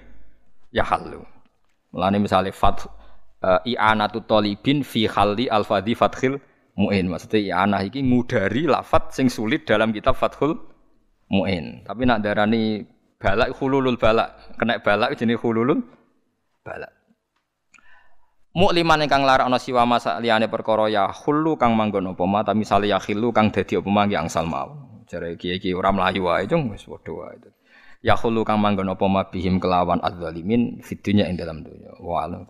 ya 0.70 0.86
halu. 0.86 1.22
Mulane 1.94 2.18
misalnya 2.22 2.54
fat 2.54 2.86
uh, 3.42 3.60
i'anatu 3.66 4.22
talibin 4.26 4.82
fi 4.86 5.06
khalli 5.10 5.50
al-fadhi 5.50 5.94
fathil 5.98 6.38
mu'in. 6.78 7.06
Maksudnya 7.10 7.40
i'anah 7.54 7.82
iki 7.86 8.02
ngudari 8.02 8.66
lafat 8.66 9.14
sing 9.14 9.30
sulit 9.30 9.66
dalam 9.66 9.94
kitab 9.94 10.18
Fathul 10.18 10.58
Mu'in. 11.30 11.82
Tapi 11.86 12.02
nak 12.04 12.20
darani 12.22 12.84
balak 13.16 13.56
hululul 13.56 13.96
balak, 13.96 14.58
kena 14.60 14.78
balak 14.82 15.16
jenis 15.16 15.40
hululul 15.40 15.80
balak. 16.66 16.92
Mukliman 18.54 19.02
ingkang 19.02 19.26
larakna 19.26 19.58
siwa 19.58 19.82
masa 19.82 20.22
liyane 20.22 20.46
perkara 20.46 20.86
ya 20.86 21.10
hulu 21.10 21.58
kang 21.58 21.74
manggon 21.74 22.14
apa 22.14 22.22
ma, 22.22 22.46
tapi 22.46 22.62
misale 22.62 22.86
ya 22.86 23.02
khilu 23.02 23.34
kang 23.34 23.50
dadi 23.50 23.74
apa 23.74 23.90
ma 23.90 24.06
angsal 24.06 24.46
mau. 24.46 25.02
Jare 25.10 25.34
iki-iki 25.34 25.74
ora 25.74 25.90
mlayu 25.90 26.30
wae 26.30 26.46
cung 26.46 26.70
wis 26.70 26.86
padha 26.86 27.10
wae 27.10 27.50
ya 28.04 28.14
khulu 28.14 28.46
kang 28.46 28.62
manggon 28.62 28.94
apa 28.94 29.04
mabihim 29.10 29.58
kelawan 29.58 29.98
adzalimin 29.98 30.78
fitunya 30.86 31.26
ing 31.26 31.34
dalam 31.34 31.66
dunya. 31.66 31.98
Wa 31.98 32.30
alam 32.30 32.46